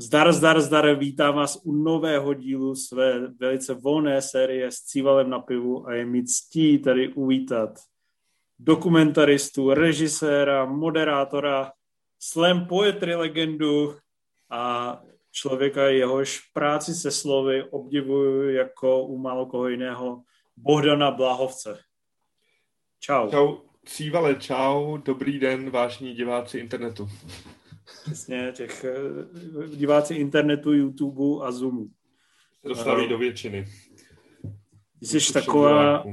Zdar, 0.00 0.32
zdar, 0.32 0.60
zdar, 0.60 0.94
vítám 0.94 1.34
vás 1.34 1.60
u 1.64 1.72
nového 1.72 2.34
dílu 2.34 2.74
své 2.74 3.28
velice 3.28 3.74
volné 3.74 4.22
série 4.22 4.70
s 4.70 4.74
cívalem 4.74 5.30
na 5.30 5.38
pivu 5.38 5.88
a 5.88 5.94
je 5.94 6.04
mi 6.06 6.24
ctí 6.24 6.78
tady 6.78 7.08
uvítat 7.08 7.70
dokumentaristu, 8.58 9.74
režiséra, 9.74 10.64
moderátora, 10.64 11.72
slam 12.18 12.66
poetry 12.66 13.14
legendu 13.14 13.96
a 14.50 15.00
člověka, 15.30 15.88
jehož 15.88 16.40
práci 16.52 16.94
se 16.94 17.10
slovy 17.10 17.64
obdivuju 17.70 18.50
jako 18.50 19.02
u 19.02 19.18
málo 19.18 19.46
koho 19.46 19.68
jiného, 19.68 20.22
Bohdana 20.56 21.10
Bláhovce. 21.10 21.78
Čau. 23.00 23.30
Čau, 23.30 23.56
Cívale, 23.86 24.34
čau, 24.34 24.96
dobrý 24.96 25.38
den, 25.38 25.70
vážní 25.70 26.14
diváci 26.14 26.58
internetu. 26.58 27.08
Přesně, 28.04 28.52
těch 28.56 28.84
eh, 28.84 29.76
diváci 29.76 30.14
internetu, 30.14 30.72
YouTube 30.72 31.46
a 31.46 31.52
Zoomu. 31.52 31.88
Se 32.62 32.68
dostaví 32.68 33.08
do 33.08 33.18
většiny. 33.18 33.66
Jsi 35.00 35.32
taková 35.32 36.04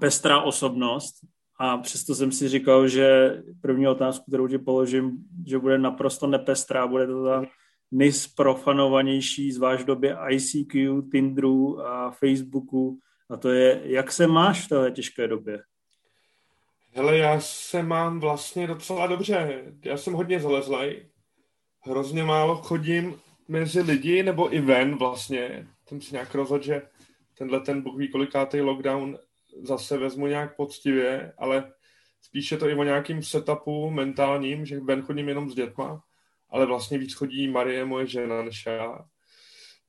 pestrá 0.00 0.42
osobnost 0.42 1.14
a 1.58 1.78
přesto 1.78 2.14
jsem 2.14 2.32
si 2.32 2.48
říkal, 2.48 2.88
že 2.88 3.36
první 3.60 3.88
otázku, 3.88 4.24
kterou 4.28 4.48
ti 4.48 4.58
položím, 4.58 5.12
že 5.46 5.58
bude 5.58 5.78
naprosto 5.78 6.26
nepestrá, 6.26 6.86
bude 6.86 7.06
to 7.06 7.24
ta 7.24 7.44
nejsprofanovanější, 7.90 9.52
zvlášť 9.52 9.82
v 9.82 9.86
době 9.86 10.16
ICQ, 10.30 11.02
Tinderu 11.12 11.86
a 11.86 12.10
Facebooku 12.10 12.98
a 13.30 13.36
to 13.36 13.48
je, 13.48 13.80
jak 13.84 14.12
se 14.12 14.26
máš 14.26 14.64
v 14.64 14.68
této 14.68 14.90
těžké 14.90 15.28
době? 15.28 15.62
Hele, 16.96 17.18
já 17.18 17.40
se 17.40 17.82
mám 17.82 18.20
vlastně 18.20 18.66
docela 18.66 19.06
dobře. 19.06 19.64
Já 19.84 19.96
jsem 19.96 20.12
hodně 20.12 20.40
zalezlej. 20.40 21.06
Hrozně 21.80 22.24
málo 22.24 22.56
chodím 22.56 23.20
mezi 23.48 23.80
lidi, 23.80 24.22
nebo 24.22 24.54
i 24.54 24.60
ven 24.60 24.96
vlastně. 24.96 25.68
Jsem 25.88 26.00
si 26.00 26.12
nějak 26.12 26.34
rozhodl, 26.34 26.64
že 26.64 26.82
tenhle 27.38 27.60
ten 27.60 27.82
bůh 27.82 27.98
ví 27.98 28.08
kolikátý 28.08 28.60
lockdown 28.60 29.18
zase 29.62 29.98
vezmu 29.98 30.26
nějak 30.26 30.56
poctivě, 30.56 31.32
ale 31.38 31.72
spíše 32.20 32.56
to 32.56 32.68
i 32.68 32.74
o 32.74 32.84
nějakým 32.84 33.22
setupu 33.22 33.90
mentálním, 33.90 34.66
že 34.66 34.80
ven 34.80 35.02
chodím 35.02 35.28
jenom 35.28 35.50
s 35.50 35.54
dětma, 35.54 36.04
ale 36.50 36.66
vlastně 36.66 36.98
víc 36.98 37.14
chodí 37.14 37.48
Marie, 37.48 37.84
moje 37.84 38.06
žena, 38.06 38.42
než 38.42 38.66
já. 38.66 38.98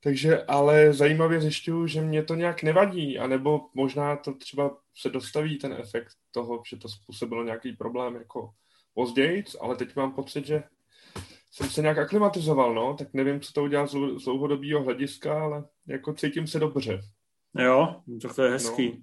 Takže 0.04 0.44
ale 0.44 0.94
zajímavě 0.94 1.42
zjišťuju, 1.42 1.88
že 1.88 2.02
mě 2.02 2.24
to 2.24 2.36
nějak 2.36 2.64
nevadí, 2.64 3.20
anebo 3.20 3.62
možná 3.74 4.16
to 4.16 4.34
třeba 4.34 4.78
se 4.96 5.10
dostaví 5.10 5.58
ten 5.58 5.74
efekt 5.74 6.16
toho, 6.36 6.64
že 6.70 6.78
to 6.78 6.90
způsobilo 6.90 7.44
nějaký 7.44 7.74
problém 7.74 8.16
jako 8.16 8.50
později, 8.94 9.44
ale 9.62 9.76
teď 9.76 9.96
mám 9.96 10.12
pocit, 10.12 10.46
že 10.46 10.64
jsem 11.52 11.70
se 11.70 11.82
nějak 11.82 11.98
aklimatizoval, 11.98 12.74
no, 12.74 12.94
tak 12.94 13.14
nevím, 13.14 13.40
co 13.40 13.54
to 13.54 13.64
udělá 13.64 13.88
z 13.88 13.92
dlouhodobého 14.24 14.84
hlediska, 14.84 15.44
ale 15.44 15.64
jako 15.88 16.14
cítím 16.14 16.48
se 16.48 16.60
dobře. 16.60 17.02
Jo, 17.60 18.02
to 18.36 18.44
je 18.44 18.52
hezký. 18.52 18.90
No. 18.90 18.98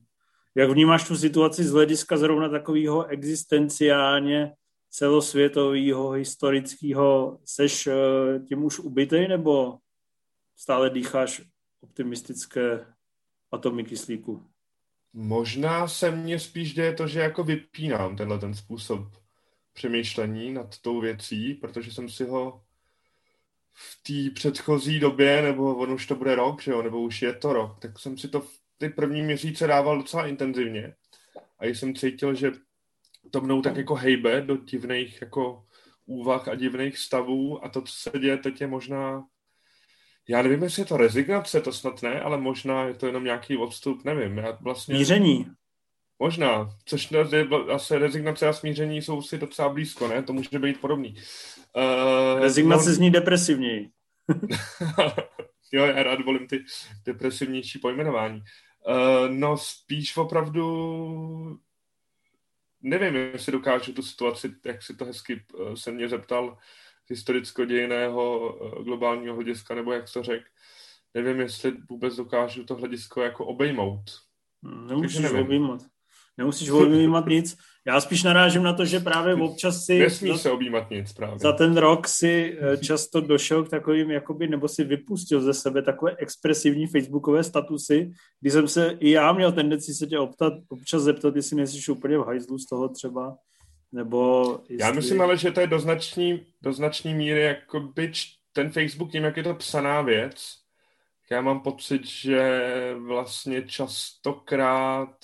Jak 0.54 0.70
vnímáš 0.70 1.08
tu 1.08 1.16
situaci 1.16 1.64
z 1.64 1.72
hlediska 1.72 2.16
zrovna 2.16 2.48
takového 2.48 3.06
existenciálně 3.06 4.52
celosvětového, 4.90 6.10
historického, 6.10 7.38
seš 7.44 7.86
eh, 7.86 7.94
tím 8.48 8.64
už 8.64 8.78
ubytej, 8.78 9.28
nebo 9.28 9.78
stále 10.56 10.90
dýcháš 10.90 11.42
optimistické 11.80 12.86
atomy 13.52 13.84
kyslíku? 13.84 14.51
Možná 15.12 15.88
se 15.88 16.10
mně 16.10 16.38
spíš 16.38 16.74
děje 16.74 16.94
to, 16.94 17.06
že 17.06 17.20
jako 17.20 17.44
vypínám 17.44 18.16
tenhle 18.16 18.38
ten 18.38 18.54
způsob 18.54 19.08
přemýšlení 19.72 20.52
nad 20.52 20.78
tou 20.78 21.00
věcí, 21.00 21.54
protože 21.54 21.92
jsem 21.92 22.08
si 22.08 22.24
ho 22.24 22.62
v 23.72 24.02
té 24.02 24.34
předchozí 24.34 25.00
době, 25.00 25.42
nebo 25.42 25.76
on 25.76 25.92
už 25.92 26.06
to 26.06 26.14
bude 26.14 26.34
rok, 26.34 26.62
že 26.62 26.70
jo, 26.70 26.82
nebo 26.82 27.00
už 27.00 27.22
je 27.22 27.32
to 27.32 27.52
rok, 27.52 27.78
tak 27.78 27.98
jsem 27.98 28.18
si 28.18 28.28
to 28.28 28.40
v 28.40 28.62
ty 28.78 28.88
první 28.88 29.22
měsíce 29.22 29.66
dával 29.66 29.98
docela 29.98 30.26
intenzivně. 30.26 30.94
A 31.58 31.66
jsem 31.66 31.94
cítil, 31.94 32.34
že 32.34 32.52
to 33.30 33.40
mnou 33.40 33.62
tak 33.62 33.76
jako 33.76 33.94
hejbe 33.94 34.40
do 34.40 34.56
divných 34.56 35.20
jako 35.20 35.66
úvah 36.06 36.48
a 36.48 36.54
divných 36.54 36.98
stavů 36.98 37.64
a 37.64 37.68
to, 37.68 37.82
co 37.82 37.92
se 37.92 38.18
děje 38.18 38.36
teď 38.36 38.60
je 38.60 38.66
možná 38.66 39.24
já 40.28 40.42
nevím, 40.42 40.62
jestli 40.62 40.82
je 40.82 40.86
to 40.86 40.96
rezignace, 40.96 41.60
to 41.60 41.72
snad 41.72 42.02
ne, 42.02 42.20
ale 42.20 42.38
možná 42.38 42.84
je 42.84 42.94
to 42.94 43.06
jenom 43.06 43.24
nějaký 43.24 43.56
odstup, 43.56 44.04
nevím. 44.04 44.38
Já 44.38 44.58
vlastně... 44.60 44.94
Smíření. 44.94 45.46
Možná, 46.18 46.76
což 46.84 47.10
je 47.32 47.48
asi 47.74 47.98
rezignace 47.98 48.48
a 48.48 48.52
smíření 48.52 49.02
jsou 49.02 49.22
si 49.22 49.38
docela 49.38 49.68
blízko, 49.68 50.08
ne? 50.08 50.22
To 50.22 50.32
může 50.32 50.58
být 50.58 50.80
podobný. 50.80 51.14
Uh, 51.76 52.40
rezignace 52.40 52.88
no... 52.88 52.94
zní 52.94 53.10
depresivněji. 53.10 53.90
jo, 55.72 55.84
já 55.84 56.02
rád 56.02 56.24
volím 56.24 56.46
ty 56.46 56.64
depresivnější 57.04 57.78
pojmenování. 57.78 58.42
Uh, 58.88 59.30
no 59.30 59.56
spíš 59.56 60.16
opravdu 60.16 61.58
nevím, 62.82 63.16
jestli 63.16 63.52
dokážu 63.52 63.92
tu 63.92 64.02
situaci, 64.02 64.54
jak 64.66 64.82
si 64.82 64.96
to 64.96 65.04
hezky 65.04 65.44
uh, 65.54 65.74
se 65.74 65.90
mě 65.90 66.08
zeptal, 66.08 66.58
historicko-dějiného 67.12 68.54
eh, 68.54 68.84
globálního 68.84 69.34
hlediska, 69.34 69.74
nebo 69.74 69.92
jak 69.92 70.04
to 70.12 70.22
řek. 70.22 70.42
Nevím, 71.14 71.40
jestli 71.40 71.72
vůbec 71.90 72.16
dokážu 72.16 72.64
to 72.64 72.74
hledisko 72.74 73.22
jako 73.22 73.46
obejmout. 73.46 74.04
Hmm, 74.64 74.86
nemusíš 74.86 75.30
objímat. 75.30 75.80
Nemusíš 76.38 76.70
objímat 76.70 77.26
nic. 77.26 77.56
Já 77.86 78.00
spíš 78.00 78.22
narážím 78.22 78.62
na 78.62 78.72
to, 78.72 78.84
že 78.84 79.00
právě 79.00 79.34
občas 79.34 79.84
si... 79.84 79.98
Nesmí 79.98 80.38
se 80.38 80.50
objímat 80.50 80.90
nic 80.90 81.12
právě. 81.12 81.38
Za 81.38 81.52
ten 81.52 81.76
rok 81.76 82.08
si 82.08 82.58
eh, 82.60 82.76
často 82.76 83.20
došel 83.20 83.64
k 83.64 83.68
takovým, 83.68 84.10
jakoby, 84.10 84.48
nebo 84.48 84.68
si 84.68 84.84
vypustil 84.84 85.40
ze 85.40 85.54
sebe 85.54 85.82
takové 85.82 86.16
expresivní 86.18 86.86
facebookové 86.86 87.44
statusy, 87.44 88.10
kdy 88.40 88.50
jsem 88.50 88.68
se, 88.68 88.96
i 89.00 89.10
já 89.10 89.32
měl 89.32 89.52
tendenci 89.52 89.94
se 89.94 90.06
tě 90.06 90.18
optat, 90.18 90.52
občas 90.68 91.02
zeptat, 91.02 91.36
jestli 91.36 91.56
nejsi 91.56 91.92
úplně 91.92 92.18
v 92.18 92.26
hajzlu 92.26 92.58
z 92.58 92.66
toho 92.66 92.88
třeba, 92.88 93.36
nebo 93.92 94.44
jestli... 94.68 94.86
Já 94.86 94.92
myslím 94.92 95.20
ale, 95.20 95.36
že 95.36 95.50
to 95.50 95.60
je 95.60 95.66
do 95.66 95.78
značný, 95.78 96.46
do 96.62 96.72
značný 96.72 97.14
míry 97.14 97.42
jako 97.42 97.92
ten 98.52 98.70
Facebook 98.70 99.10
tím, 99.10 99.24
jak 99.24 99.36
je 99.36 99.42
to 99.42 99.54
psaná 99.54 100.02
věc, 100.02 100.62
já 101.30 101.40
mám 101.40 101.60
pocit, 101.60 102.06
že 102.06 102.60
vlastně 102.98 103.62
častokrát 103.62 105.16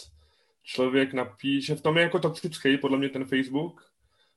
člověk 0.63 1.13
napíše, 1.13 1.75
v 1.75 1.81
tom 1.81 1.97
je 1.97 2.03
jako 2.03 2.19
toxický 2.19 2.79
podle 2.79 2.99
mě 2.99 3.09
ten 3.09 3.25
Facebook, 3.25 3.93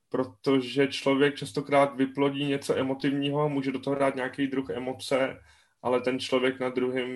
protože 0.08 0.86
člověk 0.86 1.34
častokrát 1.34 1.96
vyplodí 1.96 2.44
něco 2.44 2.76
emotivního, 2.76 3.48
může 3.48 3.72
do 3.72 3.78
toho 3.78 3.96
dát 3.96 4.16
nějaký 4.16 4.46
druh 4.46 4.70
emoce, 4.70 5.40
ale 5.82 6.00
ten 6.00 6.20
člověk 6.20 6.60
na, 6.60 6.68
druhém, 6.68 7.10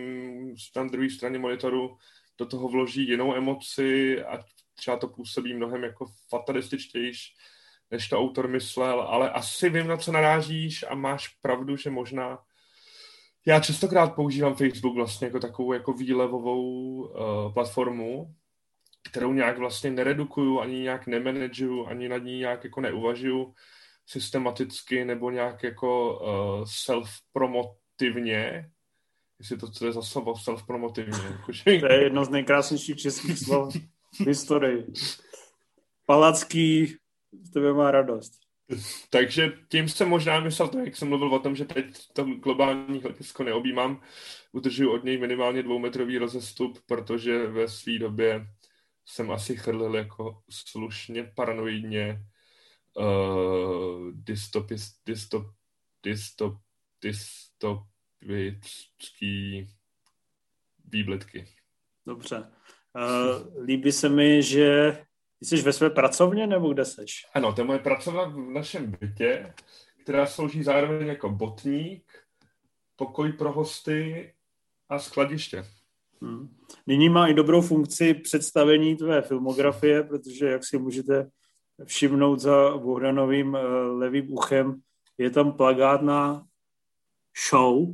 na 0.77 0.85
druhé 0.85 1.11
straně 1.11 1.39
monitoru 1.39 1.97
do 2.39 2.47
toho 2.47 2.69
vloží 2.69 3.09
jinou 3.09 3.35
emoci 3.35 4.23
a 4.25 4.39
třeba 4.77 4.97
to 4.97 5.09
působí 5.09 5.55
mnohem 5.55 5.85
jako 5.85 6.07
fatalističtější, 6.31 7.35
než 7.91 8.09
to 8.09 8.19
autor 8.19 8.49
myslel, 8.49 9.01
ale 9.01 9.31
asi 9.31 9.71
vím, 9.71 9.87
na 9.87 9.97
co 9.97 10.13
narážíš 10.13 10.85
a 10.89 10.95
máš 10.95 11.29
pravdu, 11.29 11.77
že 11.77 11.91
možná 11.91 12.39
já 13.47 13.61
častokrát 13.61 14.15
používám 14.15 14.55
Facebook 14.55 14.95
vlastně 14.95 15.27
jako 15.27 15.41
takovou 15.41 15.73
jako 15.73 15.93
výlevovou 15.93 17.01
uh, 17.01 17.55
platformu, 17.55 18.35
kterou 19.11 19.33
nějak 19.33 19.59
vlastně 19.59 19.91
neredukuju, 19.91 20.61
ani 20.61 20.81
nějak 20.81 21.07
nemanageuju, 21.07 21.87
ani 21.87 22.09
nad 22.09 22.19
ní 22.19 22.39
nějak 22.39 22.65
jako 22.65 22.81
neuvažuju 22.81 23.55
systematicky 24.07 25.05
nebo 25.05 25.31
nějak 25.31 25.63
jako 25.63 26.19
uh, 26.19 26.65
self-promotivně, 26.65 28.71
jestli 29.39 29.57
to, 29.57 29.71
co 29.71 29.87
je 29.87 29.93
za 29.93 30.03
slovo, 30.03 30.33
self-promotivně. 30.33 31.39
to 31.81 31.93
je 31.93 32.03
jedno 32.03 32.25
z 32.25 32.29
nejkrásnějších 32.29 32.97
českých 32.97 33.39
slov 33.39 33.77
v 34.21 34.27
historii. 34.27 34.87
Palacký 36.07 36.97
z 37.43 37.51
tebe 37.51 37.73
má 37.73 37.91
radost. 37.91 38.33
Takže 39.11 39.53
tím 39.69 39.89
jsem 39.89 40.09
možná 40.09 40.41
myslel 40.41 40.69
to, 40.69 40.79
jak 40.79 40.97
jsem 40.97 41.09
mluvil 41.09 41.35
o 41.35 41.39
tom, 41.39 41.57
že 41.57 41.65
teď 41.65 42.13
to 42.13 42.25
globální 42.25 43.01
hledisko 43.01 43.45
neobjímám, 43.45 44.03
udržuji 44.53 44.89
od 44.89 45.05
něj 45.05 45.19
minimálně 45.19 45.63
dvoumetrový 45.63 46.19
rozestup, 46.19 46.79
protože 46.87 47.47
ve 47.47 47.69
své 47.69 47.99
době 47.99 48.47
jsem 49.07 49.31
asi 49.31 49.57
chrlil 49.57 49.97
jako 49.97 50.43
slušně 50.51 51.25
paranoidně 51.25 52.27
uh, 52.95 54.11
dystopis, 54.13 55.01
dystop, 55.07 55.47
dystop, 56.03 56.55
dystopický 57.03 59.67
výbledky. 60.85 61.49
Dobře. 62.07 62.53
Uh, 62.97 63.65
líbí 63.65 63.93
se 63.93 64.09
mi, 64.09 64.43
že 64.43 64.99
jsi 65.41 65.63
ve 65.63 65.73
své 65.73 65.91
pracovně 65.91 66.47
nebo 66.47 66.73
kde 66.73 66.85
jsi? 66.85 67.05
Ano, 67.35 67.53
to 67.53 67.61
je 67.61 67.65
moje 67.65 67.79
pracovna 67.79 68.25
v 68.25 68.37
našem 68.37 68.91
bytě, 69.01 69.55
která 70.03 70.27
slouží 70.27 70.63
zároveň 70.63 71.07
jako 71.07 71.29
botník, 71.29 72.13
pokoj 72.97 73.33
pro 73.33 73.53
hosty 73.53 74.33
a 74.89 74.99
skladiště. 74.99 75.65
Hmm. 76.23 76.57
Nyní 76.87 77.09
má 77.09 77.29
i 77.29 77.35
dobrou 77.35 77.61
funkci 77.61 78.15
představení 78.15 78.97
tvé 78.97 79.23
filmografie, 79.23 80.03
protože 80.03 80.47
jak 80.47 80.65
si 80.65 80.79
můžete 80.79 81.31
všimnout 81.85 82.41
za 82.41 82.77
Bohdanovým 82.77 83.55
uh, 83.55 83.61
levým 83.99 84.33
uchem, 84.33 84.81
je 85.19 85.31
tam 85.31 85.53
plagát 85.53 86.03
na 86.03 86.47
show. 87.51 87.87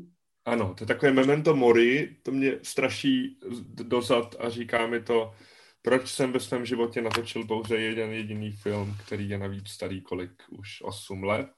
Ano, 0.45 0.75
to 0.75 0.83
je 0.83 0.89
takové 0.89 1.13
memento 1.13 1.57
mori, 1.57 2.17
to 2.23 2.33
mě 2.33 2.59
straší 2.63 3.39
dozad 3.65 4.37
a 4.39 4.51
říká 4.51 4.87
mi 4.87 5.03
to, 5.03 5.35
proč 5.83 6.09
jsem 6.09 6.33
ve 6.33 6.41
svém 6.41 6.67
životě 6.67 7.03
natočil 7.03 7.47
pouze 7.47 7.77
jeden 7.77 8.13
jediný 8.13 8.53
film, 8.53 8.97
který 9.05 9.29
je 9.29 9.39
navíc 9.39 9.69
starý 9.69 10.01
kolik, 10.01 10.43
už 10.51 10.83
8 10.83 11.25
let. 11.25 11.53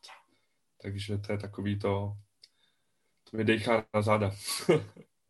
Takže 0.83 1.19
to 1.19 1.33
je 1.33 1.39
takový 1.39 1.79
to, 1.79 2.13
to 3.31 3.37
mi 3.37 3.45
dejchá 3.45 3.87
na 3.95 4.03
záda. 4.03 4.33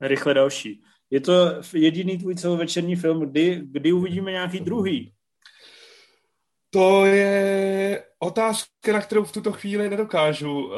Rychle 0.00 0.34
další. 0.34 0.82
Je 1.10 1.20
to 1.20 1.32
jediný 1.74 2.18
tvůj 2.18 2.34
celovečerní 2.34 2.96
film, 2.96 3.30
kdy, 3.30 3.60
kdy 3.64 3.92
uvidíme 3.92 4.30
nějaký 4.30 4.60
druhý? 4.60 5.13
To 6.74 7.06
je 7.06 8.02
otázka, 8.18 8.92
na 8.92 9.00
kterou 9.00 9.24
v 9.24 9.32
tuto 9.32 9.52
chvíli 9.52 9.90
nedokážu 9.90 10.66
uh, 10.66 10.74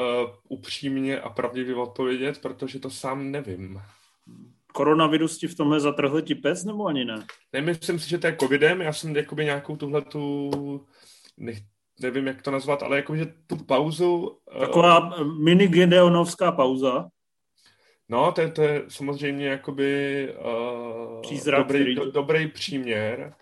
upřímně 0.48 1.20
a 1.20 1.30
pravdivě 1.30 1.74
odpovědět, 1.74 2.40
protože 2.42 2.78
to 2.78 2.90
sám 2.90 3.30
nevím. 3.30 3.80
Koronavirus 4.72 5.38
ti 5.38 5.46
v 5.46 5.54
tomhle 5.54 5.80
zatrhl 5.80 6.20
ti 6.20 6.34
pes, 6.34 6.64
nebo 6.64 6.86
ani 6.86 7.04
ne? 7.04 7.26
Nemyslím 7.52 7.98
si, 7.98 8.08
že 8.08 8.18
to 8.18 8.26
je 8.26 8.36
covidem, 8.40 8.80
já 8.80 8.92
jsem 8.92 9.16
jakoby 9.16 9.44
nějakou 9.44 9.76
tuhle 9.76 10.02
tu, 10.02 10.50
nech, 11.36 11.58
nevím, 12.00 12.26
jak 12.26 12.42
to 12.42 12.50
nazvat, 12.50 12.82
ale 12.82 12.96
jakože 12.96 13.26
tu 13.46 13.56
pauzu... 13.56 14.38
Eh, 14.56 14.60
Taková 14.60 15.20
uh, 15.20 15.38
mini 15.42 15.68
Gedeonovská 15.68 16.52
pauza. 16.52 17.08
No, 18.08 18.32
to 18.32 18.40
je, 18.40 18.50
to 18.50 18.62
je 18.62 18.84
samozřejmě 18.88 19.46
jakoby 19.46 20.34
uh, 20.44 21.20
Přízrak, 21.22 21.60
dobrý, 21.60 21.80
který... 21.80 21.94
do, 21.94 22.10
dobrý 22.10 22.46
příměr 22.46 23.34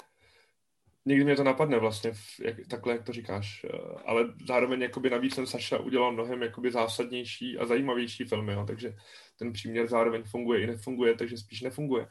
někdy 1.05 1.25
mě 1.25 1.37
to 1.37 1.45
napadne 1.45 1.79
vlastně, 1.79 2.13
jak, 2.45 2.57
takhle, 2.69 2.93
jak 2.93 3.05
to 3.05 3.13
říkáš. 3.13 3.67
Eh, 3.75 3.79
ale 4.07 4.25
zároveň 4.47 4.83
jakoby 4.83 5.11
navíc 5.11 5.35
ten 5.35 5.47
Saša 5.47 5.79
udělal 5.79 6.13
mnohem 6.13 6.43
jakoby 6.43 6.73
zásadnější 6.73 7.59
a 7.59 7.67
zajímavější 7.67 8.25
filmy, 8.25 8.53
jo, 8.53 8.65
takže 8.67 8.95
ten 9.39 9.53
příměr 9.53 9.89
zároveň 9.89 10.23
funguje 10.23 10.61
i 10.61 10.67
nefunguje, 10.67 11.15
takže 11.15 11.39
spíš 11.39 11.61
nefunguje. 11.61 12.09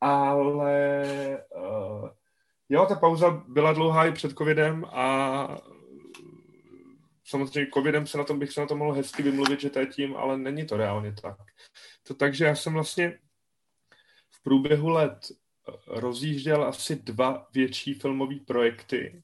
Ale 0.00 1.04
uh, 1.56 2.08
jo, 2.68 2.86
ta 2.86 2.94
pauza 2.94 3.44
byla 3.48 3.72
dlouhá 3.72 4.06
i 4.06 4.12
před 4.12 4.32
covidem 4.38 4.84
a 4.84 5.58
samozřejmě 7.24 7.70
covidem 7.74 8.06
se 8.06 8.18
na 8.18 8.24
tom 8.24 8.38
bych 8.38 8.52
se 8.52 8.60
na 8.60 8.66
to 8.66 8.76
mohl 8.76 8.92
hezky 8.92 9.22
vymluvit, 9.22 9.60
že 9.60 9.70
to 9.70 9.78
je 9.78 9.86
tím, 9.86 10.16
ale 10.16 10.38
není 10.38 10.66
to 10.66 10.76
reálně 10.76 11.12
tak. 11.22 11.36
To 12.02 12.14
takže 12.14 12.44
já 12.44 12.54
jsem 12.54 12.72
vlastně 12.72 13.18
v 14.30 14.42
průběhu 14.42 14.88
let 14.88 15.18
rozjížděl 15.86 16.64
asi 16.64 16.96
dva 16.96 17.48
větší 17.54 17.94
filmové 17.94 18.34
projekty. 18.46 19.22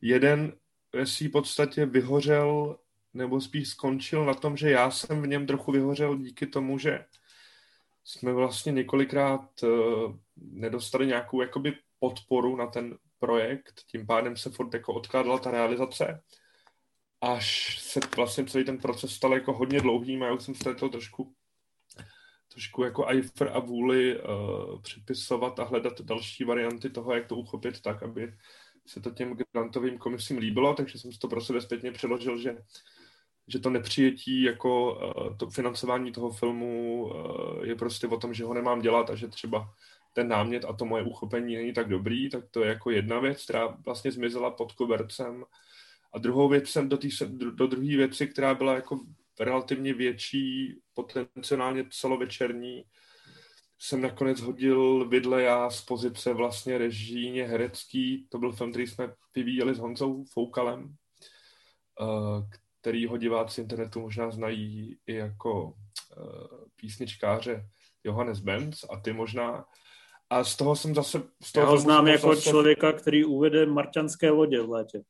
Jeden 0.00 0.52
ve 0.92 1.06
své 1.06 1.28
podstatě 1.28 1.86
vyhořel, 1.86 2.78
nebo 3.14 3.40
spíš 3.40 3.68
skončil 3.68 4.24
na 4.24 4.34
tom, 4.34 4.56
že 4.56 4.70
já 4.70 4.90
jsem 4.90 5.22
v 5.22 5.26
něm 5.26 5.46
trochu 5.46 5.72
vyhořel 5.72 6.16
díky 6.16 6.46
tomu, 6.46 6.78
že 6.78 7.04
jsme 8.04 8.32
vlastně 8.32 8.72
několikrát 8.72 9.62
uh, 9.62 10.16
nedostali 10.36 11.06
nějakou 11.06 11.40
jakoby 11.40 11.72
podporu 11.98 12.56
na 12.56 12.66
ten 12.66 12.98
projekt, 13.18 13.82
tím 13.86 14.06
pádem 14.06 14.36
se 14.36 14.50
furt 14.50 14.74
jako 14.74 14.94
odkládala 14.94 15.38
ta 15.38 15.50
realizace, 15.50 16.22
až 17.20 17.78
se 17.80 18.00
vlastně 18.16 18.44
celý 18.44 18.64
ten 18.64 18.78
proces 18.78 19.14
stal 19.14 19.34
jako 19.34 19.52
hodně 19.52 19.80
dlouhým 19.80 20.22
a 20.22 20.26
já 20.26 20.32
už 20.32 20.42
jsem 20.42 20.54
ztratil 20.54 20.88
trošku 20.88 21.34
trošku 22.52 22.82
jako 22.82 23.06
ajfr 23.06 23.50
a 23.52 23.58
vůli 23.58 24.20
uh, 24.20 24.80
připisovat 24.82 25.58
a 25.58 25.64
hledat 25.64 26.00
další 26.00 26.44
varianty 26.44 26.90
toho, 26.90 27.14
jak 27.14 27.26
to 27.26 27.36
uchopit 27.36 27.80
tak, 27.80 28.02
aby 28.02 28.34
se 28.86 29.00
to 29.00 29.10
těm 29.10 29.36
grantovým 29.52 29.98
komisím 29.98 30.38
líbilo, 30.38 30.74
takže 30.74 30.98
jsem 30.98 31.12
si 31.12 31.18
to 31.18 31.28
pro 31.28 31.40
sebe 31.40 31.60
zpětně 31.60 31.92
přeložil, 31.92 32.38
že, 32.38 32.56
že 33.48 33.58
to 33.58 33.70
nepřijetí 33.70 34.42
jako 34.42 34.94
uh, 34.94 35.36
to 35.36 35.50
financování 35.50 36.12
toho 36.12 36.30
filmu 36.30 37.04
uh, 37.04 37.64
je 37.64 37.74
prostě 37.74 38.06
o 38.06 38.16
tom, 38.16 38.34
že 38.34 38.44
ho 38.44 38.54
nemám 38.54 38.80
dělat 38.80 39.10
a 39.10 39.14
že 39.14 39.28
třeba 39.28 39.74
ten 40.12 40.28
námět 40.28 40.64
a 40.64 40.72
to 40.72 40.84
moje 40.84 41.02
uchopení 41.02 41.56
není 41.56 41.72
tak 41.72 41.88
dobrý, 41.88 42.30
tak 42.30 42.44
to 42.50 42.62
je 42.62 42.68
jako 42.68 42.90
jedna 42.90 43.18
věc, 43.18 43.44
která 43.44 43.66
vlastně 43.66 44.12
zmizela 44.12 44.50
pod 44.50 44.72
kobercem. 44.72 45.44
A 46.12 46.18
druhou 46.18 46.48
věc 46.48 46.68
jsem 46.68 46.88
do, 46.88 46.96
tý, 46.96 47.08
do, 47.26 47.50
do 47.50 47.66
druhé 47.66 47.96
věci, 47.96 48.26
která 48.26 48.54
byla 48.54 48.74
jako 48.74 49.00
relativně 49.40 49.94
větší, 49.94 50.78
potenciálně 50.94 51.84
celovečerní, 51.90 52.84
jsem 53.84 54.00
nakonec 54.00 54.40
hodil 54.40 55.08
vidle 55.08 55.42
já 55.42 55.70
z 55.70 55.84
pozice 55.84 56.32
vlastně 56.32 56.78
režíně 56.78 57.46
herecký. 57.46 58.26
To 58.28 58.38
byl 58.38 58.52
film, 58.52 58.70
který 58.70 58.86
jsme 58.86 59.14
vyvíjeli 59.34 59.74
s 59.74 59.78
Honzou 59.78 60.24
Foukalem, 60.24 60.94
eh, 62.00 62.58
který 62.80 63.06
ho 63.06 63.16
diváci 63.16 63.60
internetu 63.60 64.00
možná 64.00 64.30
znají 64.30 64.98
i 65.06 65.14
jako 65.14 65.74
eh, 66.12 66.66
písničkáře 66.76 67.68
Johannes 68.04 68.40
Benz 68.40 68.84
a 68.90 69.00
ty 69.00 69.12
možná. 69.12 69.64
A 70.30 70.44
z 70.44 70.56
toho 70.56 70.76
jsem 70.76 70.94
zase... 70.94 71.22
Z 71.42 71.52
toho 71.52 71.66
Já 71.66 71.70
ho 71.70 71.78
znám 71.78 72.08
jako 72.08 72.34
zase... 72.34 72.50
člověka, 72.50 72.92
který 72.92 73.24
uvede 73.24 73.66
marťanské 73.66 74.30
lodě 74.30 74.62
v 74.62 74.70
létě. 74.70 75.02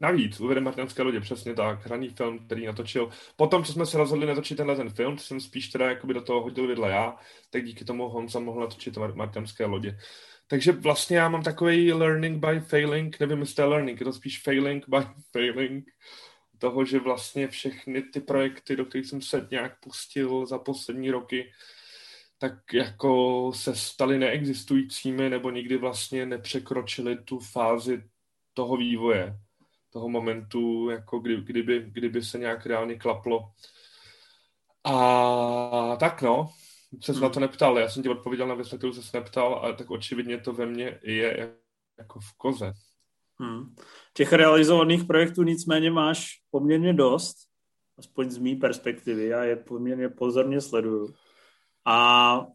Navíc, 0.00 0.40
uvedeme 0.40 0.64
Martinské 0.64 1.02
lodě, 1.02 1.20
přesně 1.20 1.54
tak, 1.54 1.86
hraný 1.86 2.08
film, 2.08 2.38
který 2.38 2.66
natočil. 2.66 3.10
Potom, 3.36 3.64
co 3.64 3.72
jsme 3.72 3.86
se 3.86 3.98
rozhodli 3.98 4.26
natočit 4.26 4.56
tenhle 4.56 4.76
ten 4.76 4.90
film, 4.90 5.18
jsem 5.18 5.40
spíš 5.40 5.68
teda 5.68 5.88
jakoby 5.88 6.14
do 6.14 6.22
toho 6.22 6.42
hodil 6.42 6.66
vidle 6.66 6.90
já, 6.90 7.16
tak 7.50 7.64
díky 7.64 7.84
tomu 7.84 8.08
Honza 8.08 8.38
mohl 8.38 8.60
natočit 8.60 8.96
Martinské 9.14 9.66
lodě. 9.66 9.98
Takže 10.46 10.72
vlastně 10.72 11.16
já 11.16 11.28
mám 11.28 11.42
takový 11.42 11.92
learning 11.92 12.46
by 12.46 12.60
failing, 12.60 13.20
nevím, 13.20 13.40
jestli 13.40 13.54
to 13.54 13.62
je 13.62 13.68
learning, 13.68 14.00
je 14.00 14.04
to 14.04 14.12
spíš 14.12 14.42
failing 14.42 14.84
by 14.88 14.98
failing, 15.32 15.84
toho, 16.58 16.84
že 16.84 16.98
vlastně 16.98 17.48
všechny 17.48 18.02
ty 18.02 18.20
projekty, 18.20 18.76
do 18.76 18.84
kterých 18.84 19.06
jsem 19.06 19.22
se 19.22 19.48
nějak 19.50 19.80
pustil 19.80 20.46
za 20.46 20.58
poslední 20.58 21.10
roky, 21.10 21.52
tak 22.38 22.72
jako 22.72 23.52
se 23.54 23.76
staly 23.76 24.18
neexistujícími 24.18 25.30
nebo 25.30 25.50
nikdy 25.50 25.76
vlastně 25.76 26.26
nepřekročili 26.26 27.16
tu 27.16 27.38
fázi 27.38 28.02
toho 28.54 28.76
vývoje 28.76 29.40
toho 29.90 30.08
momentu, 30.08 30.90
jako 30.90 31.18
kdy, 31.18 31.36
kdyby, 31.36 31.90
kdyby 31.92 32.22
se 32.22 32.38
nějak 32.38 32.66
reálně 32.66 32.98
klaplo. 32.98 33.50
A 34.84 35.96
tak 36.00 36.22
no, 36.22 36.50
se 37.00 37.12
hmm. 37.12 37.20
na 37.20 37.28
to 37.28 37.40
neptal. 37.40 37.78
Já 37.78 37.88
jsem 37.88 38.02
ti 38.02 38.08
odpověděl 38.08 38.46
na 38.46 38.54
věc, 38.54 38.68
kterou 38.68 38.92
se 38.92 39.18
neptal, 39.18 39.54
ale 39.54 39.74
tak 39.74 39.90
očividně 39.90 40.38
to 40.38 40.52
ve 40.52 40.66
mně 40.66 41.00
je 41.02 41.54
jako 41.98 42.20
v 42.20 42.32
koze. 42.36 42.72
Hmm. 43.40 43.74
Těch 44.14 44.32
realizovaných 44.32 45.04
projektů 45.04 45.42
nicméně 45.42 45.90
máš 45.90 46.26
poměrně 46.50 46.92
dost, 46.92 47.36
aspoň 47.98 48.30
z 48.30 48.38
mý 48.38 48.56
perspektivy, 48.56 49.26
já 49.26 49.44
je 49.44 49.56
poměrně 49.56 50.08
pozorně 50.08 50.60
sleduju. 50.60 51.14
A 51.84 52.46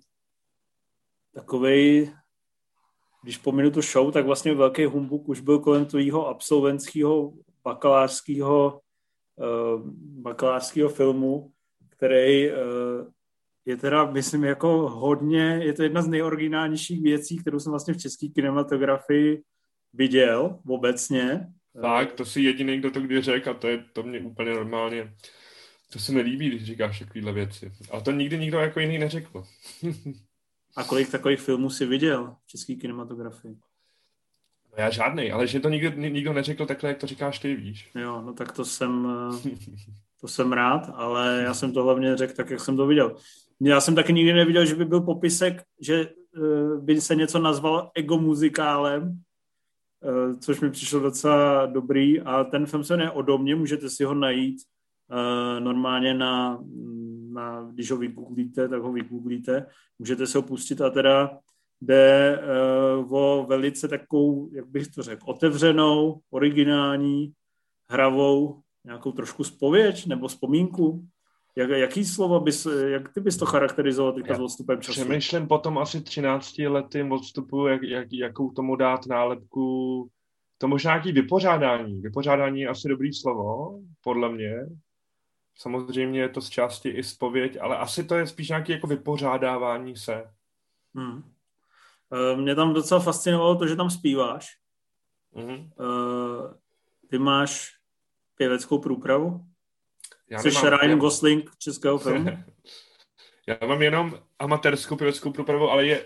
takovej 1.33 2.13
když 3.25 3.37
pominu 3.37 3.71
tu 3.71 3.81
show, 3.81 4.11
tak 4.11 4.25
vlastně 4.25 4.53
velký 4.53 4.85
humbuk 4.85 5.29
už 5.29 5.39
byl 5.39 5.59
kolem 5.59 5.85
tvýho 5.85 6.27
absolventského 6.27 7.33
bakalářského 7.63 8.81
uh, 9.35 9.81
bakalářského 10.21 10.89
filmu, 10.89 11.51
který 11.89 12.49
uh, 12.49 12.55
je 13.65 13.77
teda, 13.77 14.11
myslím, 14.11 14.43
jako 14.43 14.89
hodně, 14.89 15.59
je 15.63 15.73
to 15.73 15.83
jedna 15.83 16.01
z 16.01 16.07
nejoriginálnějších 16.07 17.01
věcí, 17.01 17.37
kterou 17.37 17.59
jsem 17.59 17.69
vlastně 17.69 17.93
v 17.93 17.97
české 17.97 18.27
kinematografii 18.27 19.41
viděl 19.93 20.59
obecně. 20.67 21.47
Tak, 21.81 22.13
to 22.13 22.25
si 22.25 22.41
jediný, 22.41 22.77
kdo 22.77 22.91
to 22.91 23.01
kdy 23.01 23.21
řekl 23.21 23.49
a 23.49 23.53
to 23.53 23.67
je 23.67 23.83
to 23.93 24.03
mě 24.03 24.19
úplně 24.19 24.53
normálně, 24.53 25.13
to 25.93 25.99
se 25.99 26.11
mi 26.11 26.21
líbí, 26.21 26.47
když 26.49 26.63
říkáš 26.63 26.99
takovéhle 26.99 27.33
věci. 27.33 27.71
A 27.91 28.01
to 28.01 28.11
nikdy 28.11 28.39
nikdo 28.39 28.59
jako 28.59 28.79
jiný 28.79 28.97
neřekl. 28.97 29.43
A 30.75 30.83
kolik 30.83 31.11
takových 31.11 31.39
filmů 31.39 31.69
si 31.69 31.85
viděl 31.85 32.35
v 32.45 32.47
české 32.47 32.75
kinematografii? 32.75 33.57
No 34.77 34.83
já 34.83 34.89
žádný, 34.89 35.31
ale 35.31 35.47
že 35.47 35.59
to 35.59 35.69
nikdo, 35.69 35.89
nikdo 35.89 36.33
neřekl 36.33 36.65
takhle, 36.65 36.89
jak 36.89 36.97
to 36.97 37.07
říkáš 37.07 37.39
ty, 37.39 37.55
víš. 37.55 37.91
Jo, 37.95 38.21
no 38.25 38.33
tak 38.33 38.51
to 38.51 38.65
jsem, 38.65 39.07
eh, 39.45 39.49
to 40.21 40.27
jsem 40.27 40.51
rád, 40.53 40.91
ale 40.93 41.41
já 41.43 41.53
jsem 41.53 41.73
to 41.73 41.83
hlavně 41.83 42.17
řekl 42.17 42.33
tak, 42.33 42.49
jak 42.49 42.59
jsem 42.59 42.77
to 42.77 42.87
viděl. 42.87 43.15
Já 43.61 43.81
jsem 43.81 43.95
taky 43.95 44.13
nikdy 44.13 44.33
neviděl, 44.33 44.65
že 44.65 44.75
by 44.75 44.85
byl 44.85 45.01
popisek, 45.01 45.63
že 45.81 46.01
eh, 46.01 46.77
by 46.81 47.01
se 47.01 47.15
něco 47.15 47.39
nazvalo 47.39 47.91
ego 47.95 48.17
muzikálem, 48.17 49.19
eh, 50.03 50.35
což 50.39 50.59
mi 50.59 50.71
přišlo 50.71 50.99
docela 50.99 51.65
dobrý 51.65 52.21
a 52.21 52.43
ten 52.43 52.65
film 52.65 52.83
se 52.83 52.97
domě, 53.21 53.55
můžete 53.55 53.89
si 53.89 54.03
ho 54.03 54.13
najít 54.13 54.57
normálně 55.59 56.13
na 56.13 56.59
na, 57.35 57.67
když 57.71 57.91
ho 57.91 57.97
vygooglíte, 57.97 58.69
tak 58.69 58.81
ho 58.81 58.91
vygooglíte, 58.91 59.65
můžete 59.99 60.27
se 60.27 60.37
ho 60.37 60.41
pustit 60.41 60.81
a 60.81 60.89
teda 60.89 61.39
jde 61.81 62.39
uh, 62.99 63.13
o 63.13 63.45
velice 63.49 63.87
takovou, 63.87 64.49
jak 64.53 64.67
bych 64.67 64.87
to 64.87 65.03
řekl, 65.03 65.25
otevřenou, 65.29 66.19
originální, 66.31 67.33
hravou, 67.89 68.61
nějakou 68.85 69.11
trošku 69.11 69.43
spověď 69.43 70.07
nebo 70.07 70.27
vzpomínku. 70.27 71.05
Jak, 71.57 71.69
jaký 71.69 72.05
slovo 72.05 72.39
bys, 72.39 72.67
jak 72.87 73.13
ty 73.13 73.21
bys 73.21 73.37
to 73.37 73.45
charakterizoval 73.45 74.13
teďka 74.13 74.35
s 74.35 74.39
odstupem 74.39 74.81
času? 74.81 75.01
Přemýšlím 75.01 75.47
potom 75.47 75.77
asi 75.77 76.01
13 76.01 76.57
letým 76.57 77.11
odstupu, 77.11 77.67
jak, 77.67 77.83
jak, 77.83 78.07
jakou 78.13 78.51
tomu 78.51 78.75
dát 78.75 79.05
nálepku, 79.05 80.09
to 80.57 80.67
možná 80.67 80.91
nějaký 80.91 81.11
vypořádání. 81.11 82.01
Vypořádání 82.01 82.61
je 82.61 82.67
asi 82.67 82.89
dobrý 82.89 83.13
slovo, 83.13 83.79
podle 84.03 84.31
mě. 84.31 84.55
Samozřejmě 85.55 86.19
je 86.19 86.29
to 86.29 86.41
z 86.41 86.49
části 86.49 86.89
i 86.89 87.03
spověď, 87.03 87.57
ale 87.61 87.77
asi 87.77 88.03
to 88.03 88.15
je 88.15 88.27
spíš 88.27 88.49
nějaké 88.49 88.73
jako 88.73 88.87
vypořádávání 88.87 89.95
se. 89.95 90.31
Hmm. 90.95 91.23
Uh, 92.09 92.41
mě 92.41 92.55
tam 92.55 92.73
docela 92.73 92.99
fascinovalo 92.99 93.55
to, 93.55 93.67
že 93.67 93.75
tam 93.75 93.89
zpíváš. 93.89 94.57
Mm-hmm. 95.35 95.71
Uh, 95.79 96.53
ty 97.09 97.17
máš 97.17 97.71
pěveckou 98.35 98.79
průpravu? 98.79 99.45
Já 100.29 100.39
Jsi 100.39 100.51
nemám, 100.51 100.79
Ryan 100.79 100.99
Gosling 100.99 101.51
českého 101.57 101.97
filmu? 101.97 102.29
já 103.47 103.67
mám 103.67 103.81
jenom 103.81 104.19
amatérskou 104.39 104.95
pěveckou 104.95 105.31
průpravu, 105.31 105.69
ale 105.69 105.85
je, 105.85 106.05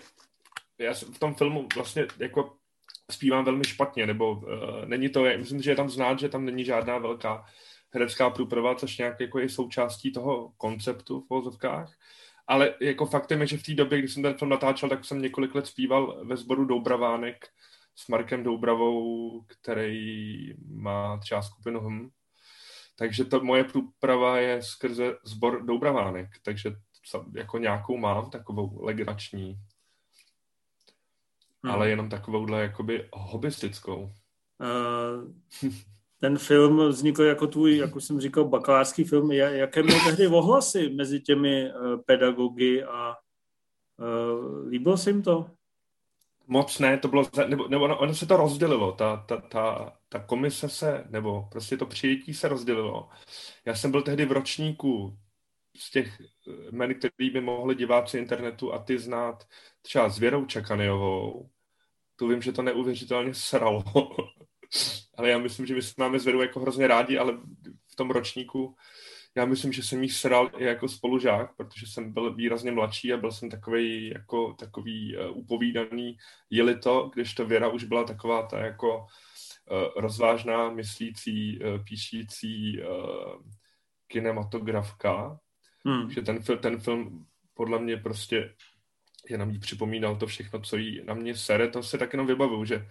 já 0.77 0.93
v 0.93 1.19
tom 1.19 1.35
filmu 1.35 1.67
vlastně 1.75 2.07
jako 2.17 2.55
zpívám 3.11 3.45
velmi 3.45 3.63
špatně, 3.63 4.05
nebo 4.05 4.31
uh, 4.31 4.85
není 4.85 5.09
to, 5.09 5.23
myslím, 5.23 5.61
že 5.61 5.71
je 5.71 5.75
tam 5.75 5.89
znát, 5.89 6.19
že 6.19 6.29
tam 6.29 6.45
není 6.45 6.65
žádná 6.65 6.97
velká 6.97 7.45
herecká 7.91 8.29
průprava, 8.29 8.75
což 8.75 8.97
nějak 8.97 9.19
jako 9.19 9.39
je 9.39 9.49
součástí 9.49 10.11
toho 10.11 10.53
konceptu 10.57 11.21
v 11.21 11.29
vozovkách. 11.29 11.93
Ale 12.47 12.73
jako 12.81 13.05
faktem 13.05 13.41
je, 13.41 13.47
že 13.47 13.57
v 13.57 13.63
té 13.63 13.73
době, 13.73 13.99
kdy 13.99 14.07
jsem 14.07 14.23
ten 14.23 14.37
film 14.37 14.49
natáčel, 14.49 14.89
tak 14.89 15.05
jsem 15.05 15.21
několik 15.21 15.55
let 15.55 15.67
zpíval 15.67 16.25
ve 16.25 16.37
sboru 16.37 16.65
Doubravánek 16.65 17.47
s 17.95 18.07
Markem 18.07 18.43
Doubravou, 18.43 19.41
který 19.47 20.53
má 20.67 21.17
třeba 21.17 21.41
skupinu 21.41 21.79
HM. 21.79 22.09
Takže 22.95 23.25
to 23.25 23.43
moje 23.43 23.63
průprava 23.63 24.37
je 24.37 24.63
skrze 24.63 25.17
sbor 25.23 25.65
Doubravánek, 25.65 26.29
takže 26.43 26.71
jako 27.35 27.57
nějakou 27.57 27.97
mám, 27.97 28.29
takovou 28.29 28.85
legrační. 28.85 29.59
Hmm. 31.63 31.73
Ale 31.73 31.89
jenom 31.89 32.09
takovouhle 32.09 32.61
jakoby 32.61 33.09
hobistickou. 33.13 34.11
Uh, 34.59 35.31
ten 36.19 36.37
film 36.37 36.87
vznikl 36.87 37.23
jako 37.23 37.47
tvůj, 37.47 37.77
jak 37.77 37.95
už 37.95 38.03
jsem 38.03 38.19
říkal, 38.19 38.45
bakalářský 38.45 39.03
film. 39.03 39.31
Jaké 39.31 39.83
měl 39.83 39.99
tehdy 40.05 40.27
ohlasy 40.27 40.89
mezi 40.89 41.21
těmi 41.21 41.71
uh, 41.73 42.01
pedagogy 42.05 42.83
a 42.83 43.15
uh, 43.97 44.67
líbilo 44.67 44.97
se 44.97 45.09
jim 45.09 45.21
to? 45.21 45.45
Moc 46.47 46.79
ne, 46.79 46.97
to 46.97 47.07
bylo, 47.07 47.23
nebo, 47.47 47.67
nebo 47.67 47.85
ono, 47.85 47.99
ono 47.99 48.13
se 48.13 48.25
to 48.25 48.37
rozdělilo, 48.37 48.91
ta, 48.91 49.17
ta, 49.17 49.37
ta, 49.37 49.93
ta 50.09 50.19
komise 50.19 50.69
se, 50.69 51.03
nebo 51.09 51.47
prostě 51.51 51.77
to 51.77 51.85
přijetí 51.85 52.33
se 52.33 52.47
rozdělilo. 52.47 53.09
Já 53.65 53.75
jsem 53.75 53.91
byl 53.91 54.01
tehdy 54.01 54.25
v 54.25 54.31
ročníku 54.31 55.17
z 55.77 55.91
těch 55.91 56.21
jmen, 56.71 56.95
který 56.95 57.29
by 57.29 57.41
mohli 57.41 57.75
diváci 57.75 58.17
internetu 58.17 58.73
a 58.73 58.79
ty 58.79 58.99
znát 58.99 59.47
třeba 59.81 60.09
s 60.09 60.19
Věrou 60.19 60.45
Čakanyovou. 60.45 61.49
Tu 62.15 62.27
vím, 62.27 62.41
že 62.41 62.51
to 62.51 62.61
neuvěřitelně 62.61 63.33
sralo. 63.33 63.83
ale 65.17 65.29
já 65.29 65.37
myslím, 65.37 65.65
že 65.65 65.75
my 65.75 65.81
se 65.81 65.93
máme 65.97 66.19
s 66.19 66.23
Věrou 66.23 66.41
jako 66.41 66.59
hrozně 66.59 66.87
rádi, 66.87 67.17
ale 67.17 67.37
v 67.91 67.95
tom 67.95 68.11
ročníku 68.11 68.75
já 69.35 69.45
myslím, 69.45 69.73
že 69.73 69.83
jsem 69.83 70.03
jí 70.03 70.09
sral 70.09 70.51
i 70.57 70.63
jako 70.63 70.87
spolužák, 70.87 71.55
protože 71.55 71.87
jsem 71.87 72.13
byl 72.13 72.33
výrazně 72.33 72.71
mladší 72.71 73.13
a 73.13 73.17
byl 73.17 73.31
jsem 73.31 73.49
takový 73.49 74.09
jako 74.09 74.53
takový 74.53 75.17
uh, 75.17 75.37
upovídaný 75.37 76.17
jeli 76.49 76.79
to, 76.79 77.11
když 77.13 77.33
to 77.33 77.45
Věra 77.45 77.67
už 77.67 77.83
byla 77.83 78.03
taková 78.03 78.43
ta 78.43 78.59
jako 78.59 78.97
uh, 78.99 79.07
rozvážná, 79.95 80.69
myslící, 80.69 81.59
uh, 81.59 81.83
píšící 81.83 82.81
uh, 82.81 83.41
kinematografka, 84.07 85.39
hmm. 85.85 86.09
že 86.09 86.21
ten, 86.21 86.43
ten 86.59 86.79
film 86.79 87.25
podle 87.53 87.79
mě 87.79 87.97
prostě 87.97 88.55
jenom 89.29 89.49
jí 89.49 89.59
připomínal 89.59 90.15
to 90.15 90.27
všechno, 90.27 90.61
co 90.61 90.77
jí 90.77 91.01
na 91.05 91.13
mě 91.13 91.35
sere, 91.35 91.67
to 91.67 91.83
se 91.83 91.97
tak 91.97 92.13
jenom 92.13 92.27
vybavuju, 92.27 92.65
že 92.65 92.75
uh, 92.75 92.83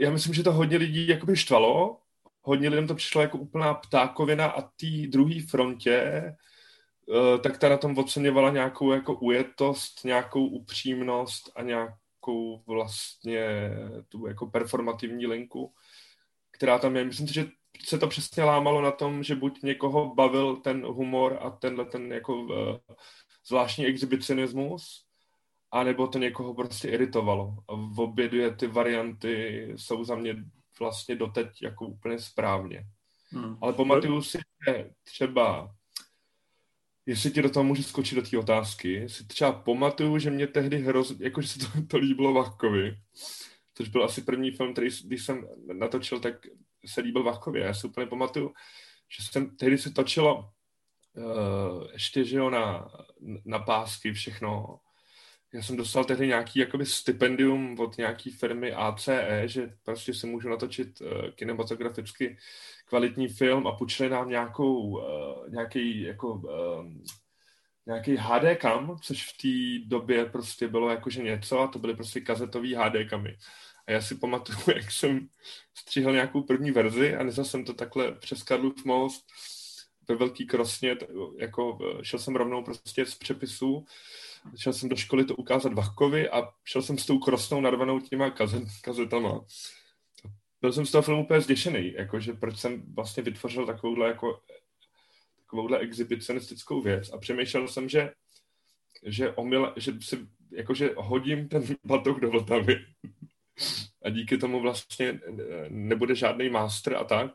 já 0.00 0.10
myslím, 0.10 0.34
že 0.34 0.42
to 0.42 0.52
hodně 0.52 0.76
lidí 0.76 1.08
jakoby 1.08 1.36
štvalo, 1.36 1.98
hodně 2.42 2.68
lidem 2.68 2.86
to 2.86 2.94
přišlo 2.94 3.22
jako 3.22 3.38
úplná 3.38 3.74
ptákovina 3.74 4.46
a 4.46 4.62
té 4.62 5.06
druhé 5.08 5.34
frontě, 5.50 6.22
uh, 7.06 7.40
tak 7.40 7.58
ta 7.58 7.68
na 7.68 7.76
tom 7.76 7.98
oceňovala 7.98 8.50
nějakou 8.50 8.92
jako 8.92 9.14
ujetost, 9.14 10.04
nějakou 10.04 10.46
upřímnost 10.46 11.52
a 11.56 11.62
nějakou 11.62 12.62
vlastně 12.66 13.70
tu 14.08 14.26
jako 14.26 14.46
performativní 14.46 15.26
linku, 15.26 15.72
která 16.50 16.78
tam 16.78 16.96
je. 16.96 17.04
Myslím 17.04 17.28
si, 17.28 17.34
že 17.34 17.46
se 17.84 17.98
to 17.98 18.08
přesně 18.08 18.44
lámalo 18.44 18.82
na 18.82 18.90
tom, 18.90 19.22
že 19.22 19.34
buď 19.34 19.62
někoho 19.62 20.14
bavil 20.14 20.56
ten 20.56 20.84
humor 20.84 21.38
a 21.40 21.50
tenhle 21.50 21.84
ten 21.84 22.12
jako 22.12 22.36
uh, 22.36 22.76
zvláštní 23.46 23.86
exhibicionismus, 23.86 25.07
anebo 25.70 26.06
to 26.06 26.18
někoho 26.18 26.54
prostě 26.54 26.88
iritovalo. 26.88 27.56
A 27.68 27.74
v 27.74 28.00
obě 28.00 28.28
dvě 28.28 28.56
ty 28.56 28.66
varianty 28.66 29.66
jsou 29.76 30.04
za 30.04 30.14
mě 30.14 30.36
vlastně 30.80 31.16
doteď 31.16 31.62
jako 31.62 31.86
úplně 31.86 32.18
správně. 32.18 32.86
Hmm. 33.30 33.58
Ale 33.60 33.72
pamatuju 33.72 34.22
si, 34.22 34.38
že 34.68 34.90
třeba, 35.04 35.74
jestli 37.06 37.30
ti 37.30 37.42
do 37.42 37.50
toho 37.50 37.64
můžu 37.64 37.82
skočit 37.82 38.16
do 38.16 38.22
té 38.30 38.38
otázky, 38.38 39.08
si 39.08 39.26
třeba 39.26 39.52
pamatuju, 39.52 40.18
že 40.18 40.30
mě 40.30 40.46
tehdy 40.46 40.78
hrozně, 40.78 41.16
jakože 41.20 41.48
se 41.48 41.58
to, 41.58 41.66
to 41.88 41.96
líbilo 41.96 42.32
Vahkovi, 42.32 42.96
což 43.74 43.88
byl 43.88 44.04
asi 44.04 44.22
první 44.22 44.50
film, 44.50 44.72
který, 44.72 44.88
když 45.04 45.24
jsem 45.24 45.48
natočil, 45.72 46.20
tak 46.20 46.34
se 46.86 47.00
líbil 47.00 47.22
Vahkovi. 47.22 47.60
Já 47.60 47.74
si 47.74 47.86
úplně 47.86 48.06
pamatuju, 48.06 48.54
že 49.08 49.22
jsem 49.22 49.56
tehdy 49.56 49.78
se 49.78 49.90
točilo 49.90 50.50
uh, 51.16 51.86
ještě, 51.92 52.24
že 52.24 52.38
jo, 52.38 52.50
na, 52.50 52.90
na 53.44 53.58
pásky 53.58 54.12
všechno. 54.12 54.80
Já 55.52 55.62
jsem 55.62 55.76
dostal 55.76 56.04
tehdy 56.04 56.26
nějaký 56.26 56.58
jakoby 56.58 56.86
stipendium 56.86 57.80
od 57.80 57.98
nějaký 57.98 58.30
firmy 58.30 58.72
ACE, 58.72 59.42
že 59.46 59.74
prostě 59.82 60.14
si 60.14 60.26
můžu 60.26 60.48
natočit 60.48 61.00
uh, 61.00 61.08
kinematograficky 61.34 62.38
kvalitní 62.84 63.28
film 63.28 63.66
a 63.66 63.72
půjčili 63.72 64.08
nám 64.08 64.28
nějakou, 64.28 64.80
uh, 64.80 65.48
nějaký 65.50 66.02
jako 66.02 66.34
uh, 66.34 66.92
nějaký 67.86 68.16
HD 68.16 68.60
cam, 68.60 68.96
což 69.02 69.32
v 69.32 69.36
té 69.36 69.88
době 69.88 70.26
prostě 70.26 70.68
bylo 70.68 70.90
jakože 70.90 71.22
něco 71.22 71.60
a 71.60 71.66
to 71.66 71.78
byly 71.78 71.94
prostě 71.94 72.20
kazetový 72.20 72.74
HD 72.74 73.10
kamy. 73.10 73.36
A 73.86 73.92
já 73.92 74.00
si 74.00 74.14
pamatuju, 74.14 74.58
jak 74.76 74.90
jsem 74.90 75.28
stříhal 75.74 76.12
nějakou 76.12 76.42
první 76.42 76.70
verzi 76.70 77.16
a 77.16 77.22
nesl 77.22 77.44
jsem 77.44 77.64
to 77.64 77.74
takhle 77.74 78.12
přes 78.12 78.42
Karlův 78.42 78.84
most 78.84 79.24
ve 80.08 80.14
Velký 80.14 80.46
Krosně, 80.46 80.96
jako 81.38 81.78
šel 82.02 82.18
jsem 82.18 82.36
rovnou 82.36 82.64
prostě 82.64 83.06
z 83.06 83.14
přepisu, 83.14 83.86
šel 84.56 84.72
jsem 84.72 84.88
do 84.88 84.96
školy 84.96 85.24
to 85.24 85.36
ukázat 85.36 85.72
Vachkovi 85.72 86.28
a 86.28 86.48
šel 86.64 86.82
jsem 86.82 86.98
s 86.98 87.06
tou 87.06 87.18
krosnou 87.18 87.60
narvanou 87.60 88.00
těma 88.00 88.30
kazet, 88.30 88.62
kazetama. 88.82 89.44
Byl 90.60 90.72
jsem 90.72 90.86
z 90.86 90.90
toho 90.90 91.02
filmu 91.02 91.22
úplně 91.24 91.40
zděšený, 91.40 91.92
jakože 91.92 92.32
proč 92.32 92.58
jsem 92.58 92.82
vlastně 92.94 93.22
vytvořil 93.22 93.66
takovouhle 93.66 94.08
jako 94.08 94.40
takovouhle 95.40 95.78
exhibicionistickou 95.78 96.82
věc 96.82 97.12
a 97.12 97.18
přemýšlel 97.18 97.68
jsem, 97.68 97.88
že 97.88 98.10
že, 99.02 99.32
omyle, 99.32 99.72
že 99.76 99.92
si 100.00 100.26
jakože 100.50 100.90
hodím 100.96 101.48
ten 101.48 101.62
batoh 101.84 102.20
do 102.20 102.30
Vltavy 102.30 102.84
a 104.02 104.10
díky 104.10 104.38
tomu 104.38 104.60
vlastně 104.60 105.20
nebude 105.68 106.14
žádný 106.14 106.48
master 106.48 106.96
a 106.96 107.04
tak. 107.04 107.30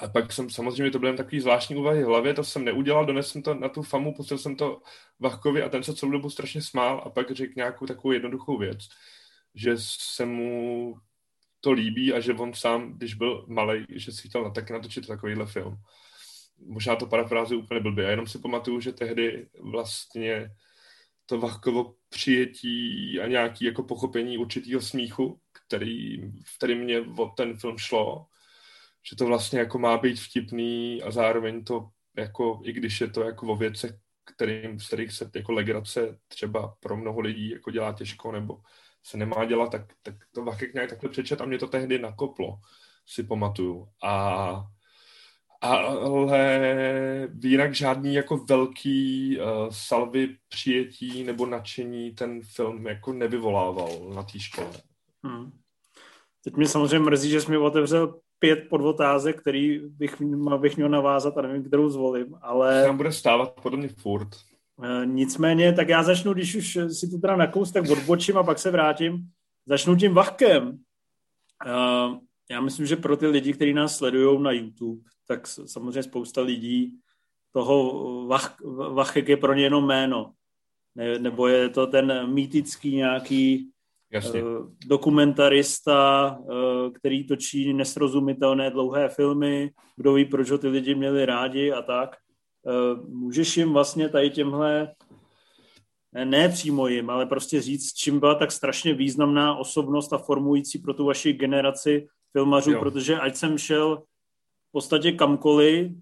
A 0.00 0.08
pak 0.08 0.32
jsem 0.32 0.50
samozřejmě, 0.50 0.90
to 0.90 0.98
byl 0.98 1.16
takový 1.16 1.40
zvláštní 1.40 1.76
úvahy 1.76 2.02
v 2.02 2.06
hlavě, 2.06 2.34
to 2.34 2.44
jsem 2.44 2.64
neudělal, 2.64 3.06
donesl 3.06 3.30
jsem 3.30 3.42
to 3.42 3.54
na 3.54 3.68
tu 3.68 3.82
famu, 3.82 4.14
pustil 4.14 4.38
jsem 4.38 4.56
to 4.56 4.82
Vachkovi 5.20 5.62
a 5.62 5.68
ten 5.68 5.82
se 5.82 5.94
celou 5.94 6.12
dobu 6.12 6.30
strašně 6.30 6.62
smál 6.62 7.02
a 7.04 7.10
pak 7.10 7.30
řekl 7.30 7.52
nějakou 7.56 7.86
takovou 7.86 8.12
jednoduchou 8.12 8.58
věc, 8.58 8.78
že 9.54 9.72
se 9.78 10.26
mu 10.26 10.94
to 11.60 11.72
líbí 11.72 12.12
a 12.12 12.20
že 12.20 12.32
on 12.32 12.54
sám, 12.54 12.92
když 12.92 13.14
byl 13.14 13.44
malý, 13.48 13.86
že 13.90 14.12
si 14.12 14.28
chtěl 14.28 14.50
taky 14.50 14.72
natočit 14.72 15.06
takovýhle 15.06 15.46
film. 15.46 15.76
Možná 16.58 16.96
to 16.96 17.06
parafrázi 17.06 17.56
úplně 17.56 17.80
blbě. 17.80 18.04
Já 18.04 18.10
jenom 18.10 18.26
si 18.26 18.38
pamatuju, 18.38 18.80
že 18.80 18.92
tehdy 18.92 19.48
vlastně 19.60 20.50
to 21.26 21.40
Vachkovo 21.40 21.94
přijetí 22.08 23.20
a 23.20 23.26
nějaký 23.26 23.64
jako 23.64 23.82
pochopení 23.82 24.38
určitého 24.38 24.80
smíchu, 24.80 25.40
který, 25.52 26.32
který 26.56 26.74
mě 26.74 27.00
o 27.00 27.26
ten 27.26 27.56
film 27.56 27.78
šlo, 27.78 28.26
že 29.10 29.16
to 29.16 29.26
vlastně 29.26 29.58
jako 29.58 29.78
má 29.78 29.98
být 29.98 30.20
vtipný 30.20 31.02
a 31.02 31.10
zároveň 31.10 31.64
to 31.64 31.88
jako, 32.16 32.60
i 32.64 32.72
když 32.72 33.00
je 33.00 33.10
to 33.10 33.22
jako 33.22 33.46
o 33.46 33.56
věcech, 33.56 33.92
kterým, 34.34 34.80
z 34.80 34.86
kterých 34.86 35.12
se 35.12 35.30
jako 35.34 35.52
legrace 35.52 36.18
třeba 36.28 36.74
pro 36.80 36.96
mnoho 36.96 37.20
lidí 37.20 37.50
jako 37.50 37.70
dělá 37.70 37.92
těžko 37.92 38.32
nebo 38.32 38.60
se 39.02 39.16
nemá 39.16 39.44
dělat, 39.44 39.72
tak, 39.72 39.92
tak 40.02 40.14
to 40.32 40.44
Vachek 40.44 40.74
nějak 40.74 40.90
takhle 40.90 41.10
přečet 41.10 41.40
a 41.40 41.44
mě 41.44 41.58
to 41.58 41.66
tehdy 41.66 41.98
nakoplo, 41.98 42.58
si 43.06 43.22
pamatuju. 43.22 43.88
A 44.02 44.64
ale 45.60 47.28
jinak 47.42 47.74
žádný 47.74 48.14
jako 48.14 48.36
velký 48.36 49.38
uh, 49.38 49.46
salvy 49.70 50.36
přijetí 50.48 51.24
nebo 51.24 51.46
nadšení 51.46 52.14
ten 52.14 52.40
film 52.42 52.86
jako 52.86 53.12
nevyvolával 53.12 54.10
na 54.14 54.22
té 54.22 54.38
škole. 54.38 54.72
Hmm. 55.22 55.52
Teď 56.44 56.56
mě 56.56 56.68
samozřejmě 56.68 56.98
mrzí, 56.98 57.30
že 57.30 57.40
jsi 57.40 57.50
mi 57.50 57.56
otevřel 57.56 58.20
pět 58.38 58.68
podotázek, 58.68 59.40
který 59.40 59.78
bych, 59.78 60.22
bych 60.56 60.76
měl 60.76 60.88
navázat 60.88 61.38
a 61.38 61.42
nevím, 61.42 61.64
kterou 61.64 61.88
zvolím, 61.88 62.34
ale... 62.40 62.84
Tam 62.84 62.96
bude 62.96 63.12
stávat 63.12 63.60
podobně 63.62 63.88
furt. 63.88 64.28
Uh, 64.76 65.06
nicméně, 65.06 65.72
tak 65.72 65.88
já 65.88 66.02
začnu, 66.02 66.32
když 66.32 66.54
už 66.54 66.78
si 66.92 67.10
to 67.10 67.18
teda 67.18 67.36
nakous, 67.36 67.72
tak 67.72 67.90
odbočím 67.90 68.38
a 68.38 68.42
pak 68.42 68.58
se 68.58 68.70
vrátím. 68.70 69.28
Začnu 69.66 69.96
tím 69.96 70.14
vahkem. 70.14 70.68
Uh, 71.66 72.18
já 72.50 72.60
myslím, 72.60 72.86
že 72.86 72.96
pro 72.96 73.16
ty 73.16 73.26
lidi, 73.26 73.52
kteří 73.52 73.72
nás 73.72 73.96
sledují 73.96 74.42
na 74.42 74.52
YouTube, 74.52 75.00
tak 75.28 75.46
samozřejmě 75.46 76.02
spousta 76.02 76.40
lidí 76.40 76.98
toho 77.52 78.26
Vach, 78.26 78.60
Vachek 78.92 79.28
je 79.28 79.36
pro 79.36 79.54
ně 79.54 79.62
jenom 79.62 79.86
jméno. 79.86 80.32
Ne, 80.94 81.18
nebo 81.18 81.46
je 81.46 81.68
to 81.68 81.86
ten 81.86 82.32
mýtický 82.34 82.96
nějaký 82.96 83.70
Jasně. 84.10 84.42
Uh, 84.42 84.70
dokumentarista, 84.86 86.36
uh, 86.38 86.92
který 86.92 87.26
točí 87.26 87.72
nesrozumitelné 87.72 88.70
dlouhé 88.70 89.08
filmy, 89.08 89.70
kdo 89.96 90.12
ví, 90.12 90.24
proč 90.24 90.50
ho 90.50 90.58
ty 90.58 90.68
lidi 90.68 90.94
měli 90.94 91.26
rádi 91.26 91.72
a 91.72 91.82
tak. 91.82 92.16
Uh, 92.62 93.08
můžeš 93.08 93.56
jim 93.56 93.72
vlastně 93.72 94.08
tady 94.08 94.30
těmhle 94.30 94.94
ne, 96.24 96.48
přímo 96.48 96.88
jim, 96.88 97.10
ale 97.10 97.26
prostě 97.26 97.60
říct, 97.60 97.92
čím 97.92 98.20
byla 98.20 98.34
tak 98.34 98.52
strašně 98.52 98.94
významná 98.94 99.56
osobnost 99.56 100.12
a 100.12 100.18
formující 100.18 100.78
pro 100.78 100.94
tu 100.94 101.04
vaši 101.04 101.32
generaci 101.32 102.06
filmařů, 102.32 102.72
jo. 102.72 102.80
protože 102.80 103.18
ať 103.18 103.36
jsem 103.36 103.58
šel 103.58 104.02
v 104.68 104.72
podstatě 104.72 105.12
kamkoliv 105.12 105.92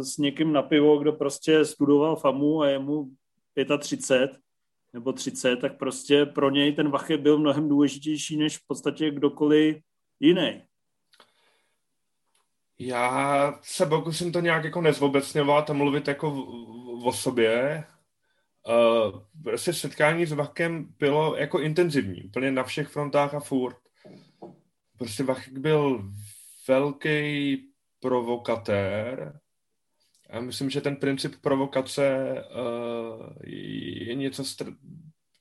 s 0.00 0.18
někým 0.18 0.52
na 0.52 0.62
pivo, 0.62 0.98
kdo 0.98 1.12
prostě 1.12 1.64
studoval 1.64 2.16
FAMu 2.16 2.62
a 2.62 2.68
je 2.68 2.78
mu 2.78 3.10
35 3.78 4.38
nebo 4.96 5.12
30, 5.12 5.56
tak 5.56 5.78
prostě 5.78 6.26
pro 6.26 6.50
něj 6.50 6.72
ten 6.72 6.90
Vache 6.90 7.16
byl 7.16 7.38
mnohem 7.38 7.68
důležitější 7.68 8.36
než 8.36 8.58
v 8.58 8.66
podstatě 8.66 9.10
kdokoliv 9.10 9.76
jiný. 10.20 10.62
Já 12.78 13.58
se 13.62 13.86
pokusím 13.86 14.32
to 14.32 14.40
nějak 14.40 14.64
jako 14.64 14.80
nezvobecňovat 14.80 15.70
a 15.70 15.72
mluvit 15.72 16.08
jako 16.08 16.44
o 17.04 17.12
sobě. 17.12 17.84
Uh, 18.68 19.20
prostě 19.44 19.72
setkání 19.72 20.26
s 20.26 20.32
Vachem 20.32 20.94
bylo 20.98 21.36
jako 21.36 21.60
intenzivní, 21.60 22.22
úplně 22.22 22.50
na 22.50 22.62
všech 22.64 22.88
frontách 22.88 23.34
a 23.34 23.40
furt. 23.40 23.76
Prostě 24.98 25.22
Vachek 25.22 25.58
byl 25.58 26.10
velký 26.68 27.58
provokatér. 28.00 29.40
Já 30.28 30.40
myslím, 30.40 30.70
že 30.70 30.80
ten 30.80 30.96
princip 30.96 31.34
provokace 31.40 32.34
uh, 32.34 33.26
je 33.44 34.14
něco 34.14 34.44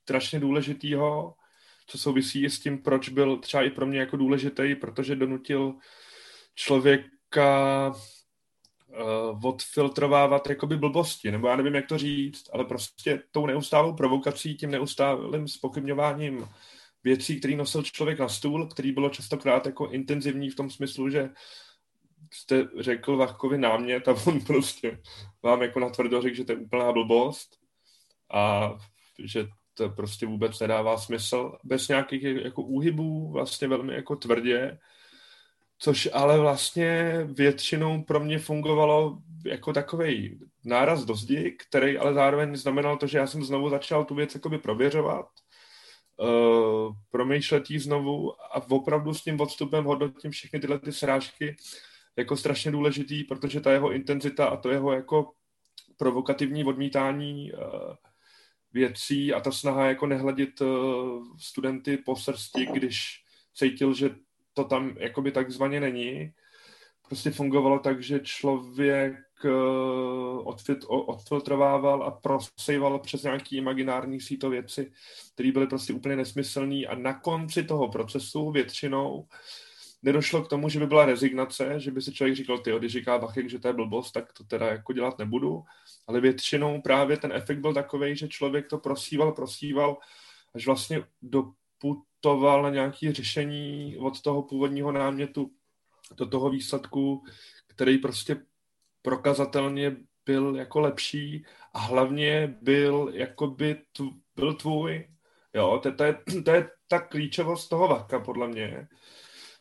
strašně 0.04 0.40
důležitého, 0.40 1.34
co 1.88 1.98
souvisí 1.98 2.46
s 2.46 2.60
tím, 2.60 2.78
proč 2.78 3.10
byl 3.10 3.38
třeba 3.38 3.64
i 3.64 3.70
pro 3.70 3.86
mě 3.86 4.00
jako 4.00 4.18
důležitý, 4.18 4.76
protože 4.76 5.16
donutil 5.16 5.74
člověka 6.56 7.88
uh, 7.90 9.46
odfiltrovávat 9.46 10.50
jakoby 10.50 10.78
blbosti, 10.78 11.32
nebo 11.32 11.48
já 11.48 11.56
nevím, 11.56 11.76
jak 11.76 11.88
to 11.88 11.98
říct, 11.98 12.50
ale 12.54 12.66
prostě 12.66 13.24
tou 13.32 13.46
neustálou 13.46 13.94
provokací, 13.94 14.56
tím 14.56 14.72
neustálým 14.72 15.48
spochybňováním 15.48 16.48
věcí, 17.04 17.40
který 17.40 17.56
nosil 17.56 17.84
člověk 17.84 18.20
na 18.20 18.30
stůl, 18.30 18.68
který 18.68 18.92
bylo 18.92 19.10
častokrát 19.10 19.66
jako 19.66 19.88
intenzivní 19.88 20.50
v 20.50 20.56
tom 20.56 20.70
smyslu, 20.70 21.10
že 21.10 21.30
jste 22.34 22.68
řekl 22.80 23.18
Vachkovi 23.18 23.58
námět 23.58 24.08
a 24.08 24.16
on 24.28 24.42
prostě 24.42 25.02
vám 25.44 25.62
jako 25.62 25.80
natvrdo 25.80 26.22
řekl, 26.22 26.36
že 26.36 26.46
to 26.46 26.52
je 26.52 26.58
úplná 26.58 26.92
blbost 26.92 27.58
a 28.34 28.74
že 29.24 29.48
to 29.74 29.90
prostě 29.90 30.26
vůbec 30.26 30.60
nedává 30.60 30.98
smysl, 30.98 31.58
bez 31.64 31.88
nějakých 31.88 32.24
jako 32.24 32.62
úhybů, 32.62 33.32
vlastně 33.32 33.68
velmi 33.68 33.94
jako 33.94 34.16
tvrdě, 34.16 34.78
což 35.78 36.10
ale 36.14 36.40
vlastně 36.40 37.20
většinou 37.24 38.04
pro 38.04 38.20
mě 38.20 38.40
fungovalo 38.40 39.18
jako 39.46 39.74
takový 39.74 40.40
náraz 40.64 41.06
do 41.06 41.16
zdi, 41.16 41.56
který 41.60 41.98
ale 41.98 42.14
zároveň 42.14 42.56
znamenal 42.56 42.98
to, 42.98 43.08
že 43.08 43.18
já 43.18 43.28
jsem 43.28 43.44
znovu 43.44 43.70
začal 43.70 44.06
tu 44.06 44.16
věc 44.16 44.36
jakoby 44.36 44.58
prověřovat, 44.58 45.26
uh, 46.18 46.94
promýšlet 47.12 47.70
jí 47.70 47.80
znovu 47.80 48.42
a 48.42 48.72
opravdu 48.72 49.14
s 49.14 49.24
tím 49.24 49.42
odstupem 49.42 49.86
hodnotím 49.86 50.32
všechny 50.32 50.60
tyhle 50.60 50.80
ty 50.80 50.92
srážky 50.92 51.56
jako 52.16 52.38
strašně 52.38 52.72
důležitý, 52.72 53.24
protože 53.24 53.62
ta 53.62 53.72
jeho 53.72 53.92
intenzita 53.92 54.46
a 54.46 54.58
to 54.58 54.70
jeho 54.70 54.94
jako 54.94 55.32
provokativní 55.98 56.64
odmítání 56.64 57.52
uh, 57.52 57.60
věcí 58.74 59.34
a 59.34 59.40
ta 59.40 59.52
snaha 59.52 59.86
jako 59.86 60.08
nehladit 60.08 60.62
uh, 60.62 60.68
studenty 61.40 61.98
po 61.98 62.16
srsti, 62.16 62.66
když 62.74 63.24
cítil, 63.54 63.94
že 63.94 64.10
to 64.54 64.64
tam 64.64 64.96
jakoby 64.98 65.32
takzvaně 65.32 65.80
není, 65.80 66.32
prostě 67.08 67.32
fungovalo 67.32 67.80
tak, 67.80 68.04
že 68.04 68.20
člověk 68.20 69.16
uh, 69.46 70.48
odfiltrovával 70.88 72.04
a 72.04 72.12
prosejval 72.12 73.00
přes 73.00 73.24
nějaký 73.24 73.58
imaginární 73.58 74.22
síto 74.22 74.50
věci, 74.50 74.92
které 75.34 75.52
byly 75.52 75.68
prostě 75.68 75.94
úplně 75.94 76.16
nesmyslné 76.16 76.86
a 76.86 76.96
na 76.96 77.20
konci 77.20 77.64
toho 77.64 77.90
procesu 77.90 78.52
většinou 78.52 79.28
nedošlo 80.06 80.42
k 80.42 80.48
tomu, 80.48 80.70
že 80.70 80.80
by 80.80 80.88
byla 80.88 81.06
rezignace, 81.06 81.80
že 81.80 81.92
by 81.92 82.02
si 82.02 82.14
člověk 82.14 82.36
říkal, 82.36 82.58
ty, 82.58 82.72
když 82.80 82.92
říká 82.92 83.18
Bachek, 83.18 83.50
že 83.50 83.60
to 83.60 83.68
je 83.68 83.74
blbost, 83.74 84.12
tak 84.12 84.34
to 84.34 84.44
teda 84.44 84.68
jako 84.68 84.94
dělat 84.94 85.20
nebudu, 85.20 85.64
ale 86.08 86.22
většinou 86.22 86.82
právě 86.82 87.18
ten 87.18 87.32
efekt 87.34 87.60
byl 87.60 87.74
takový, 87.74 88.16
že 88.16 88.28
člověk 88.28 88.68
to 88.68 88.78
prosíval, 88.78 89.32
prosíval, 89.32 89.98
až 90.56 90.66
vlastně 90.66 91.04
doputoval 91.22 92.64
na 92.64 92.70
nějaké 92.70 93.14
řešení 93.14 93.98
od 93.98 94.22
toho 94.22 94.44
původního 94.44 94.92
námětu 94.92 95.52
do 96.18 96.26
toho 96.26 96.50
výsledku, 96.50 97.24
který 97.68 97.98
prostě 97.98 98.38
prokazatelně 99.02 99.96
byl 100.26 100.56
jako 100.56 100.80
lepší 100.80 101.46
a 101.74 101.80
hlavně 101.80 102.58
byl 102.62 103.12
jakoby 103.14 103.76
tv, 103.92 104.04
byl 104.36 104.54
tvůj. 104.54 105.08
Jo, 105.54 105.80
to, 105.84 105.92
to, 105.92 106.04
je, 106.04 106.18
to 106.46 106.52
je 106.52 106.70
ta 106.88 107.00
klíčovost 107.00 107.70
toho 107.70 107.88
Vaka, 107.88 108.20
podle 108.20 108.48
mě. 108.48 108.88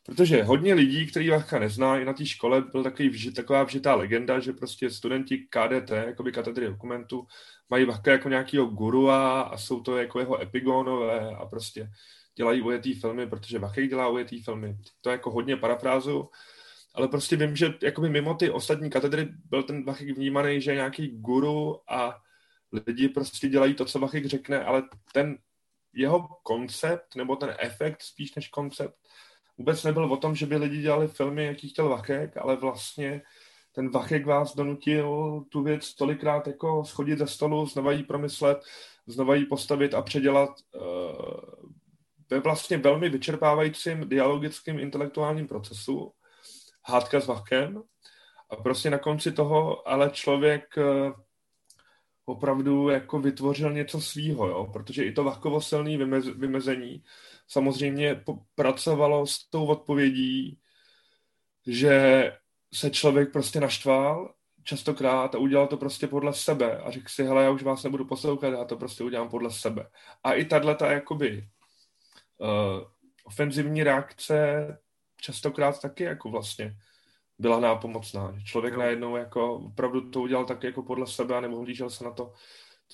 Protože 0.07 0.43
hodně 0.43 0.75
lidí, 0.75 1.07
který 1.07 1.31
Vacha 1.31 1.59
nezná, 1.59 1.99
i 1.99 2.05
na 2.05 2.12
té 2.12 2.27
škole 2.27 2.61
byl 2.61 2.83
takový 2.83 3.33
taková 3.33 3.62
vžitá 3.62 3.95
legenda, 3.95 4.40
že 4.40 4.53
prostě 4.53 4.90
studenti 4.90 5.38
KDT, 5.38 5.90
jakoby 5.90 6.33
katedry 6.33 6.67
dokumentu, 6.67 7.27
mají 7.71 7.85
Vaka 7.85 8.11
jako 8.11 8.29
nějakýho 8.29 8.67
gurua 8.67 9.40
a 9.40 9.57
jsou 9.57 9.81
to 9.81 9.99
jako 9.99 10.21
jeho 10.21 10.43
epigonové 10.43 11.37
a 11.37 11.47
prostě 11.47 11.90
dělají 12.37 12.62
ujetý 12.62 12.95
filmy, 12.95 13.27
protože 13.27 13.59
Vachek 13.59 13.88
dělá 13.88 14.09
ujetý 14.09 14.43
filmy. 14.43 14.77
To 15.01 15.11
jako 15.11 15.31
hodně 15.31 15.57
parafrázu, 15.57 16.31
ale 16.95 17.09
prostě 17.09 17.37
vím, 17.37 17.57
že 17.57 17.75
jakoby 17.83 18.09
mimo 18.09 18.35
ty 18.35 18.51
ostatní 18.51 18.90
katedry 18.90 19.29
byl 19.45 19.62
ten 19.62 19.85
Vachek 19.85 20.11
vnímaný, 20.11 20.61
že 20.61 20.71
je 20.71 20.75
nějaký 20.75 21.09
guru 21.09 21.81
a 21.93 22.21
lidi 22.73 23.09
prostě 23.09 23.49
dělají 23.49 23.75
to, 23.75 23.85
co 23.85 23.99
Vachek 23.99 24.27
řekne, 24.27 24.64
ale 24.64 24.83
ten 25.12 25.38
jeho 25.93 26.29
koncept, 26.43 27.17
nebo 27.17 27.37
ten 27.37 27.55
efekt 27.59 28.03
spíš 28.03 28.35
než 28.35 28.49
koncept, 28.49 28.95
vůbec 29.59 29.85
nebyl 29.85 30.12
o 30.12 30.17
tom, 30.17 30.35
že 30.35 30.47
by 30.47 30.57
lidi 30.57 30.83
dělali 30.83 31.09
filmy, 31.09 31.45
jaký 31.45 31.69
chtěl 31.69 31.88
Vachek, 31.88 32.37
ale 32.37 32.57
vlastně 32.57 33.23
ten 33.73 33.90
Vachek 33.90 34.27
vás 34.27 34.57
donutil 34.57 35.40
tu 35.49 35.62
věc 35.62 35.95
tolikrát 35.95 36.47
jako 36.47 36.85
schodit 36.85 37.19
ze 37.19 37.27
stolu, 37.27 37.67
znova 37.67 37.93
jí 37.93 38.03
promyslet, 38.03 38.59
znova 39.07 39.35
jí 39.35 39.47
postavit 39.47 39.95
a 39.95 40.03
předělat 40.03 40.51
uh, 40.75 41.71
ve 42.31 42.40
vlastně 42.40 42.79
velmi 42.79 43.09
vyčerpávajícím 43.09 44.09
dialogickým 44.09 44.79
intelektuálním 44.79 45.49
procesu, 45.49 46.12
hádka 46.85 47.21
s 47.21 47.27
Vachkem 47.27 47.83
a 48.51 48.57
prostě 48.57 48.90
na 48.90 48.99
konci 48.99 49.33
toho 49.33 49.88
ale 49.88 50.11
člověk 50.11 50.64
uh, 50.77 51.12
opravdu 52.25 52.89
jako 52.89 53.19
vytvořil 53.19 53.73
něco 53.73 54.01
svýho, 54.01 54.49
jo? 54.49 54.71
protože 54.73 55.05
i 55.05 55.13
to 55.13 55.25
Vachkovo 55.25 55.61
silné 55.61 55.99
vymez, 55.99 56.27
vymezení 56.27 57.05
samozřejmě 57.49 58.25
pracovalo 58.55 59.27
s 59.27 59.51
tou 59.51 59.67
odpovědí, 59.67 60.59
že 61.67 62.33
se 62.75 62.91
člověk 62.91 63.33
prostě 63.33 63.61
naštval 63.61 64.35
častokrát 64.65 65.35
a 65.35 65.39
udělal 65.39 65.67
to 65.67 65.77
prostě 65.77 66.07
podle 66.07 66.33
sebe 66.35 66.79
a 66.79 66.91
řekl 66.91 67.09
si, 67.09 67.25
hele, 67.25 67.45
já 67.45 67.51
už 67.51 67.63
vás 67.63 67.83
nebudu 67.83 68.05
poslouchat, 68.05 68.49
já 68.49 68.65
to 68.65 68.77
prostě 68.77 69.05
udělám 69.05 69.29
podle 69.29 69.51
sebe. 69.51 69.91
A 70.25 70.33
i 70.33 70.45
tahle 70.45 70.75
ta 70.75 70.93
jakoby 70.93 71.49
uh, 72.39 72.49
ofenzivní 73.25 73.83
reakce 73.83 74.67
častokrát 75.21 75.81
taky 75.83 76.05
jako 76.05 76.31
vlastně 76.31 76.77
byla 77.38 77.61
nápomocná. 77.61 78.35
Člověk 78.44 78.77
najednou 78.77 79.16
jako 79.16 79.55
opravdu 79.55 80.11
to 80.11 80.20
udělal 80.20 80.44
tak 80.44 80.62
jako 80.62 80.83
podle 80.83 81.07
sebe 81.07 81.37
a 81.37 81.40
nemohl 81.40 81.88
se 81.88 82.05
na 82.05 82.11
to, 82.11 82.33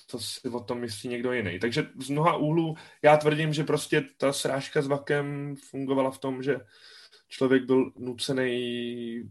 co 0.06 0.18
si 0.18 0.48
o 0.48 0.60
tom 0.60 0.80
myslí 0.80 1.08
někdo 1.08 1.32
jiný. 1.32 1.58
Takže 1.58 1.86
z 2.00 2.10
mnoha 2.10 2.36
úhlů 2.36 2.74
já 3.02 3.16
tvrdím, 3.16 3.52
že 3.52 3.64
prostě 3.64 4.04
ta 4.16 4.32
srážka 4.32 4.82
s 4.82 4.86
Vakem 4.86 5.54
fungovala 5.56 6.10
v 6.10 6.18
tom, 6.18 6.42
že 6.42 6.56
člověk 7.28 7.64
byl 7.64 7.92
nucený 7.98 9.30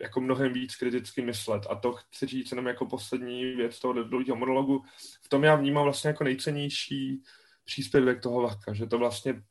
jako 0.00 0.20
mnohem 0.20 0.52
víc 0.52 0.76
kriticky 0.76 1.22
myslet. 1.22 1.62
A 1.70 1.74
to 1.74 1.92
chci 1.92 2.26
říct 2.26 2.50
jenom 2.50 2.66
jako 2.66 2.86
poslední 2.86 3.44
věc 3.44 3.80
toho 3.80 4.02
dlouhého 4.02 4.36
monologu. 4.36 4.82
V 5.22 5.28
tom 5.28 5.44
já 5.44 5.54
vnímám 5.54 5.84
vlastně 5.84 6.08
jako 6.08 6.24
nejcennější 6.24 7.22
příspěvek 7.64 8.22
toho 8.22 8.42
Vaka, 8.42 8.72
že 8.72 8.86
to 8.86 8.98
vlastně 8.98 9.42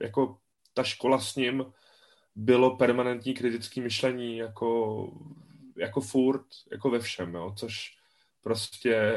jako 0.00 0.38
ta 0.74 0.82
škola 0.82 1.18
s 1.20 1.36
ním 1.36 1.64
bylo 2.36 2.76
permanentní 2.76 3.34
kritické 3.34 3.80
myšlení 3.80 4.36
jako, 4.36 5.10
jako 5.76 6.00
furt, 6.00 6.46
jako 6.72 6.90
ve 6.90 6.98
všem, 6.98 7.34
jo, 7.34 7.54
což 7.56 7.96
prostě 8.42 9.14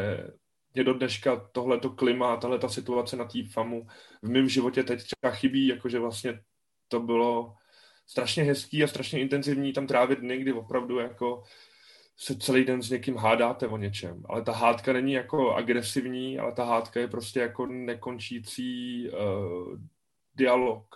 mě 0.73 0.83
do 0.83 0.93
dneška 0.93 1.35
tohleto 1.51 1.89
klima, 1.89 2.37
tahle 2.37 2.59
ta 2.59 2.69
situace 2.69 3.15
na 3.15 3.25
té 3.25 3.39
FAMu 3.51 3.87
v 4.21 4.29
mém 4.29 4.49
životě 4.49 4.83
teď 4.83 5.03
třeba 5.03 5.35
chybí, 5.35 5.67
jakože 5.67 5.99
vlastně 5.99 6.41
to 6.87 6.99
bylo 6.99 7.55
strašně 8.07 8.43
hezký 8.43 8.83
a 8.83 8.87
strašně 8.87 9.19
intenzivní 9.19 9.73
tam 9.73 9.87
trávit 9.87 10.19
dny, 10.19 10.37
kdy 10.37 10.53
opravdu 10.53 10.99
jako 10.99 11.43
se 12.17 12.37
celý 12.37 12.65
den 12.65 12.81
s 12.81 12.89
někým 12.89 13.15
hádáte 13.15 13.67
o 13.67 13.77
něčem. 13.77 14.23
Ale 14.29 14.41
ta 14.41 14.51
hádka 14.51 14.93
není 14.93 15.13
jako 15.13 15.53
agresivní, 15.53 16.39
ale 16.39 16.51
ta 16.51 16.65
hádka 16.65 16.99
je 16.99 17.07
prostě 17.07 17.39
jako 17.39 17.65
nekončící 17.65 19.09
uh, 19.09 19.79
dialog. 20.35 20.95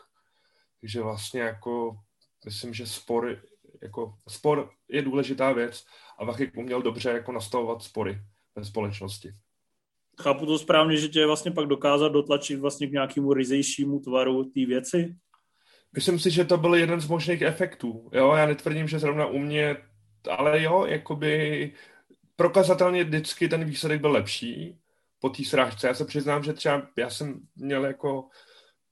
Takže 0.82 1.02
vlastně 1.02 1.42
jako 1.42 1.98
myslím, 2.46 2.74
že 2.74 2.88
spor, 2.88 3.38
jako 3.82 4.14
spor 4.28 4.70
je 4.88 5.02
důležitá 5.02 5.52
věc 5.52 5.86
a 6.20 6.26
Vachik 6.26 6.58
uměl 6.58 6.82
dobře 6.82 7.10
jako 7.10 7.32
nastavovat 7.32 7.84
spory 7.84 8.22
ve 8.56 8.66
společnosti. 8.66 9.34
Chápu 10.22 10.46
to 10.46 10.60
správně, 10.60 10.98
že 10.98 11.08
tě 11.08 11.26
vlastně 11.26 11.52
pak 11.52 11.68
dokázat 11.68 12.10
dotlačit 12.10 12.56
vlastně 12.56 12.88
k 12.88 12.92
nějakému 12.92 13.34
ryzejšímu 13.34 14.00
tvaru 14.00 14.44
té 14.44 14.66
věci? 14.66 15.16
Myslím 15.96 16.20
si, 16.20 16.32
že 16.32 16.46
to 16.46 16.58
byl 16.58 16.76
jeden 16.76 17.02
z 17.02 17.08
možných 17.08 17.42
efektů. 17.42 18.10
Jo, 18.14 18.34
já 18.34 18.46
netvrdím, 18.46 18.88
že 18.88 19.00
zrovna 19.00 19.26
u 19.26 19.38
mě, 19.38 19.78
ale 20.30 20.64
jo, 20.64 20.86
jakoby 20.86 21.74
prokazatelně 22.36 23.04
vždycky 23.04 23.48
ten 23.48 23.66
výsledek 23.66 24.02
byl 24.02 24.12
lepší 24.12 24.78
po 25.20 25.30
té 25.30 25.44
srážce. 25.44 25.88
Já 25.88 25.94
se 25.94 26.06
přiznám, 26.06 26.44
že 26.44 26.54
třeba 26.54 26.88
já 26.98 27.10
jsem 27.10 27.40
měl 27.56 27.86
jako 27.86 28.30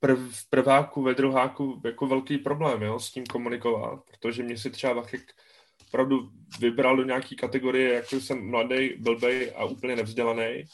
prv, 0.01 0.31
v 0.31 0.49
prváku, 0.49 1.01
ve 1.01 1.13
druháku 1.13 1.81
jako 1.85 2.07
velký 2.07 2.37
problém 2.37 2.81
jo, 2.81 2.99
s 2.99 3.11
tím 3.11 3.25
komunikovat, 3.25 4.03
protože 4.05 4.43
mě 4.43 4.57
si 4.57 4.69
třeba 4.69 4.93
Vachek 4.93 5.33
opravdu 5.87 6.31
vybral 6.59 6.97
do 6.97 7.03
nějaký 7.03 7.35
kategorie, 7.35 7.93
jako 7.93 8.15
jsem 8.15 8.49
mladý, 8.49 8.89
blbej 8.97 9.53
a 9.55 9.65
úplně 9.65 9.95
nevzdělaný. 9.95 10.65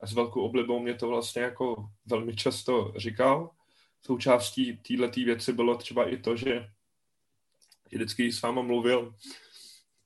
A 0.00 0.06
s 0.06 0.12
velkou 0.12 0.40
oblibou 0.40 0.80
mě 0.80 0.94
to 0.94 1.08
vlastně 1.08 1.42
jako 1.42 1.88
velmi 2.06 2.36
často 2.36 2.92
říkal. 2.96 3.50
Součástí 4.06 4.76
této 4.76 5.20
věci 5.20 5.52
bylo 5.52 5.76
třeba 5.76 6.08
i 6.08 6.16
to, 6.16 6.36
že 6.36 6.68
vždycky 7.92 8.32
s 8.32 8.42
váma 8.42 8.62
mluvil, 8.62 9.14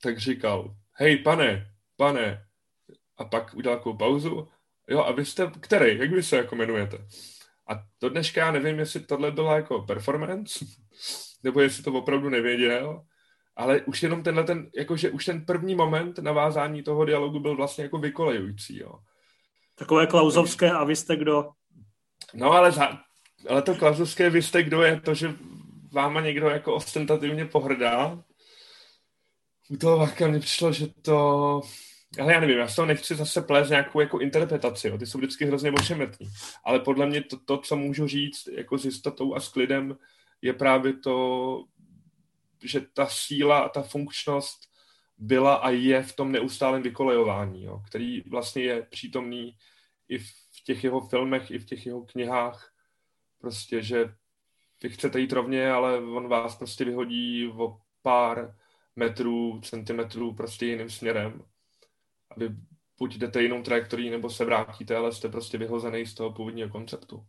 tak 0.02 0.18
říkal, 0.18 0.76
hej 0.92 1.16
pane, 1.16 1.70
pane, 1.96 2.46
a 3.16 3.24
pak 3.24 3.54
udělal 3.54 3.78
takovou 3.78 3.96
pauzu, 3.96 4.48
jo 4.88 4.98
a 5.04 5.12
vy 5.12 5.24
jste, 5.24 5.52
který, 5.60 5.98
jak 5.98 6.10
vy 6.10 6.22
se 6.22 6.36
jako 6.36 6.54
jmenujete? 6.54 7.06
A 7.68 7.82
do 8.00 8.08
dneška 8.08 8.40
já 8.40 8.52
nevím, 8.52 8.78
jestli 8.78 9.00
tohle 9.00 9.30
byla 9.30 9.56
jako 9.56 9.82
performance, 9.82 10.64
nebo 11.42 11.60
jestli 11.60 11.82
to 11.82 11.92
opravdu 11.92 12.28
nevěděl, 12.28 13.02
ale 13.56 13.80
už 13.80 14.02
jenom 14.02 14.22
tenhle 14.22 14.44
ten, 14.44 14.70
jakože 14.76 15.10
už 15.10 15.24
ten 15.24 15.44
první 15.44 15.74
moment 15.74 16.18
navázání 16.18 16.82
toho 16.82 17.04
dialogu 17.04 17.40
byl 17.40 17.56
vlastně 17.56 17.84
jako 17.84 17.98
vykolejující, 17.98 18.78
jo. 18.78 18.92
Takové 19.74 20.06
klauzovské 20.06 20.70
a 20.70 20.84
vy 20.84 20.96
jste 20.96 21.16
kdo? 21.16 21.50
No 22.34 22.52
ale, 22.52 22.72
za, 22.72 22.98
ale 23.48 23.62
to 23.62 23.74
klauzovské 23.74 24.30
vy 24.30 24.42
jste 24.42 24.62
kdo 24.62 24.82
je 24.82 25.00
to, 25.00 25.14
že 25.14 25.34
váma 25.92 26.20
někdo 26.20 26.48
jako 26.48 26.74
ostentativně 26.74 27.44
pohrdá. 27.44 28.22
U 29.68 29.76
toho 29.76 29.98
Vachka 29.98 30.28
mi 30.28 30.40
přišlo, 30.40 30.72
že 30.72 30.86
to 31.02 31.60
ale 32.20 32.32
já 32.32 32.40
nevím, 32.40 32.58
já 32.58 32.66
toho 32.66 32.86
nechci 32.86 33.14
zase 33.14 33.42
plést 33.42 33.70
nějakou 33.70 34.00
jako 34.00 34.18
interpretaci, 34.18 34.88
jo. 34.88 34.98
ty 34.98 35.06
jsou 35.06 35.18
vždycky 35.18 35.44
hrozně 35.44 35.72
ošemetní, 35.72 36.28
ale 36.64 36.80
podle 36.80 37.06
mě 37.06 37.22
to, 37.22 37.36
to, 37.36 37.58
co 37.58 37.76
můžu 37.76 38.06
říct 38.06 38.48
jako 38.52 38.78
s 38.78 38.84
jistotou 38.84 39.34
a 39.34 39.40
s 39.40 39.48
klidem, 39.48 39.96
je 40.42 40.52
právě 40.52 40.92
to, 40.92 41.64
že 42.64 42.80
ta 42.80 43.06
síla 43.06 43.58
a 43.58 43.68
ta 43.68 43.82
funkčnost 43.82 44.60
byla 45.18 45.54
a 45.54 45.70
je 45.70 46.02
v 46.02 46.16
tom 46.16 46.32
neustálém 46.32 46.82
vykolejování, 46.82 47.64
jo, 47.64 47.82
který 47.86 48.20
vlastně 48.20 48.62
je 48.62 48.82
přítomný 48.82 49.56
i 50.08 50.18
v 50.18 50.30
těch 50.64 50.84
jeho 50.84 51.00
filmech, 51.00 51.50
i 51.50 51.58
v 51.58 51.64
těch 51.64 51.86
jeho 51.86 52.02
knihách, 52.02 52.72
prostě, 53.40 53.82
že 53.82 54.14
vy 54.82 54.90
chcete 54.90 55.20
jít 55.20 55.32
rovně, 55.32 55.70
ale 55.70 55.98
on 55.98 56.28
vás 56.28 56.56
prostě 56.56 56.84
vyhodí 56.84 57.48
o 57.48 57.78
pár 58.02 58.56
metrů, 58.96 59.60
centimetrů 59.64 60.34
prostě 60.34 60.66
jiným 60.66 60.90
směrem 60.90 61.42
vy 62.36 62.50
buď 62.98 63.14
jdete 63.14 63.42
jinou 63.42 63.62
trajektorií, 63.62 64.10
nebo 64.10 64.30
se 64.30 64.44
vrátíte, 64.44 64.96
ale 64.96 65.12
jste 65.12 65.28
prostě 65.28 65.58
vyhozený 65.58 66.06
z 66.06 66.14
toho 66.14 66.32
původního 66.32 66.68
konceptu. 66.68 67.26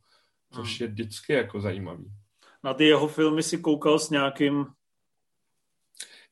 Což 0.54 0.80
hmm. 0.80 0.86
je 0.86 0.92
vždycky 0.92 1.34
jako 1.34 1.62
zajímavý. 1.62 2.12
Na 2.64 2.74
ty 2.74 2.86
jeho 2.86 3.08
filmy 3.08 3.44
si 3.44 3.58
koukal 3.58 4.00
s 4.00 4.10
nějakým... 4.10 4.66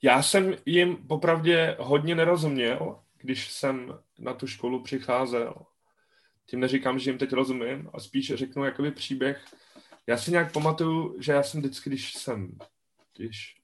Já 0.02 0.22
jsem 0.22 0.56
jim 0.66 1.08
popravdě 1.08 1.78
hodně 1.80 2.16
nerozuměl, 2.16 3.00
když 3.18 3.52
jsem 3.52 4.00
na 4.20 4.34
tu 4.34 4.48
školu 4.48 4.84
přicházel. 4.84 5.66
Tím 6.46 6.60
neříkám, 6.60 7.00
že 7.00 7.10
jim 7.10 7.18
teď 7.18 7.32
rozumím, 7.34 7.90
a 7.94 8.00
spíš 8.00 8.34
řeknu 8.36 8.66
jakoby 8.66 8.92
příběh. 8.92 9.46
Já 10.08 10.18
si 10.18 10.32
nějak 10.32 10.54
pamatuju, 10.54 11.22
že 11.22 11.32
já 11.32 11.44
jsem 11.44 11.60
vždycky, 11.60 11.90
když 11.90 12.14
jsem, 12.14 12.58
když 13.18 13.56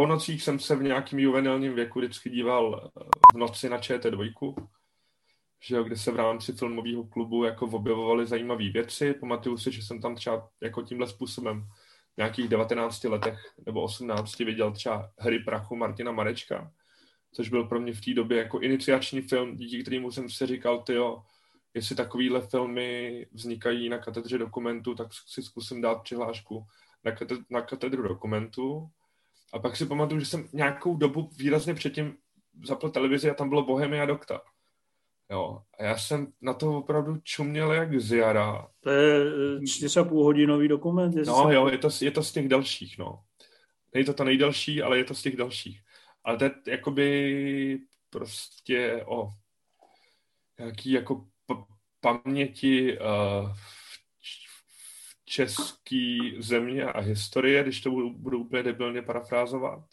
po 0.00 0.06
nocích 0.06 0.42
jsem 0.42 0.58
se 0.58 0.76
v 0.76 0.82
nějakým 0.82 1.18
juvenilním 1.18 1.74
věku 1.74 1.98
vždycky 1.98 2.30
díval 2.30 2.90
eh, 2.96 3.04
v 3.34 3.38
noci 3.38 3.68
na 3.68 3.78
ČT2, 3.78 4.54
že 5.62 5.76
jo, 5.76 5.84
kde 5.84 5.96
se 5.96 6.12
v 6.12 6.16
rámci 6.16 6.52
filmového 6.52 7.04
klubu 7.04 7.44
jako 7.44 7.66
objevovaly 7.66 8.26
zajímavé 8.26 8.68
věci. 8.68 9.14
Pamatuju 9.14 9.58
si, 9.58 9.72
že 9.72 9.82
jsem 9.82 10.00
tam 10.00 10.14
třeba 10.14 10.48
jako 10.60 10.82
tímhle 10.82 11.08
způsobem 11.08 11.68
v 12.14 12.16
nějakých 12.16 12.48
19 12.48 13.04
letech 13.04 13.38
nebo 13.66 13.82
18 13.82 14.38
viděl 14.38 14.72
třeba 14.72 15.10
Hry 15.18 15.38
prachu 15.38 15.76
Martina 15.76 16.12
Marečka, 16.12 16.72
což 17.34 17.48
byl 17.48 17.64
pro 17.64 17.80
mě 17.80 17.92
v 17.92 18.00
té 18.00 18.14
době 18.14 18.38
jako 18.38 18.60
iniciační 18.60 19.22
film, 19.22 19.56
díky 19.56 19.82
kterému 19.82 20.12
jsem 20.12 20.30
si 20.30 20.46
říkal, 20.46 20.82
ty 20.82 20.94
jo, 20.94 21.22
jestli 21.74 21.96
takovýhle 21.96 22.40
filmy 22.40 23.26
vznikají 23.32 23.88
na 23.88 23.98
katedře 23.98 24.38
dokumentu, 24.38 24.94
tak 24.94 25.08
si 25.26 25.42
zkusím 25.42 25.80
dát 25.80 26.02
přihlášku 26.02 26.66
na, 27.04 27.12
katedru, 27.12 27.44
na 27.50 27.62
katedru 27.62 28.02
dokumentu 28.02 28.90
a 29.52 29.58
pak 29.58 29.76
si 29.76 29.86
pamatuju, 29.86 30.20
že 30.20 30.26
jsem 30.26 30.48
nějakou 30.52 30.96
dobu 30.96 31.30
výrazně 31.36 31.74
předtím 31.74 32.16
zapl 32.66 32.90
televizi 32.90 33.30
a 33.30 33.34
tam 33.34 33.48
bylo 33.48 33.62
Bohemia 33.62 34.06
Dokta. 34.06 34.40
Jo, 35.30 35.62
a 35.78 35.84
já 35.84 35.98
jsem 35.98 36.32
na 36.40 36.54
to 36.54 36.78
opravdu 36.78 37.16
čuměl 37.22 37.72
jak 37.72 38.00
z 38.00 38.12
jara. 38.12 38.68
To 38.80 38.90
je 38.90 39.20
eh, 39.62 39.66
čtyři 39.66 40.00
a 40.00 40.04
půl 40.04 40.24
hodinový 40.24 40.68
dokument? 40.68 41.14
No 41.14 41.42
jsem... 41.42 41.50
jo, 41.50 41.68
je 41.68 41.78
to, 41.78 41.88
je 42.00 42.10
to 42.10 42.22
z 42.22 42.32
těch 42.32 42.48
dalších, 42.48 42.98
no. 42.98 43.22
Není 43.94 44.06
to 44.06 44.14
to 44.14 44.24
nejdelší, 44.24 44.82
ale 44.82 44.98
je 44.98 45.04
to 45.04 45.14
z 45.14 45.22
těch 45.22 45.36
dalších. 45.36 45.80
Ale 46.24 46.36
to 46.36 46.44
je 46.44 46.52
jakoby 46.66 47.78
prostě 48.10 49.04
o 49.06 49.28
nějaký 50.58 50.90
jako 50.90 51.26
paměti 52.00 52.98
uh, 52.98 53.52
český 55.30 56.36
země 56.38 56.84
a 56.84 57.00
historie, 57.00 57.62
když 57.62 57.80
to 57.80 57.90
budu, 57.90 58.10
budu 58.10 58.38
úplně 58.38 58.62
debilně 58.62 59.02
parafrázovat. 59.02 59.84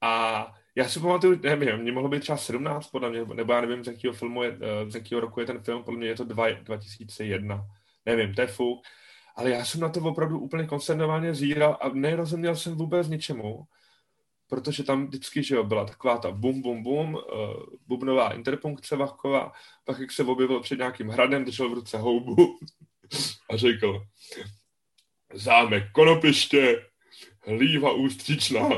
A 0.00 0.46
já 0.74 0.88
si 0.88 1.00
pamatuju, 1.00 1.40
nevím, 1.42 1.76
mě 1.76 1.92
mohlo 1.92 2.08
být 2.08 2.20
třeba 2.20 2.38
17 2.38 2.90
podle 2.90 3.10
mě, 3.10 3.24
nebo 3.34 3.52
já 3.52 3.60
nevím, 3.60 3.84
z 3.84 3.86
jakého 3.86 4.14
filmu 4.14 4.42
je, 4.42 4.58
eh, 4.60 4.90
z 4.90 4.94
jakého 4.94 5.20
roku 5.20 5.40
je 5.40 5.46
ten 5.46 5.62
film, 5.62 5.84
podle 5.84 5.98
mě 5.98 6.08
je 6.08 6.16
to 6.16 6.24
2, 6.24 6.48
2001. 6.62 7.66
Nevím, 8.06 8.34
to 8.34 8.40
je 8.40 8.46
fuk. 8.46 8.84
Ale 9.36 9.50
já 9.50 9.64
jsem 9.64 9.80
na 9.80 9.88
to 9.88 10.00
opravdu 10.00 10.38
úplně 10.38 10.66
koncentrovaně 10.66 11.34
zíral 11.34 11.78
a 11.80 11.88
nerozuměl 11.88 12.56
jsem 12.56 12.74
vůbec 12.74 13.08
ničemu, 13.08 13.64
protože 14.48 14.84
tam 14.84 15.06
vždycky, 15.06 15.42
že 15.42 15.54
jo, 15.54 15.64
byla 15.64 15.84
taková 15.84 16.18
ta 16.18 16.30
bum, 16.30 16.62
bum, 16.62 16.82
bum, 16.82 17.14
uh, 17.14 17.20
bubnová 17.86 18.34
interpunkce 18.34 18.96
Vachková, 18.96 19.52
pak 19.84 19.98
jak 19.98 20.12
se 20.12 20.24
objevil 20.24 20.60
před 20.60 20.78
nějakým 20.78 21.08
hradem, 21.08 21.44
držel 21.44 21.70
v 21.70 21.74
ruce 21.74 21.98
houbu 21.98 22.58
a 23.50 23.56
řekl, 23.56 24.06
zámek 25.34 25.92
Konopiště, 25.92 26.86
hlíva 27.46 27.92
ústřičná, 27.92 28.68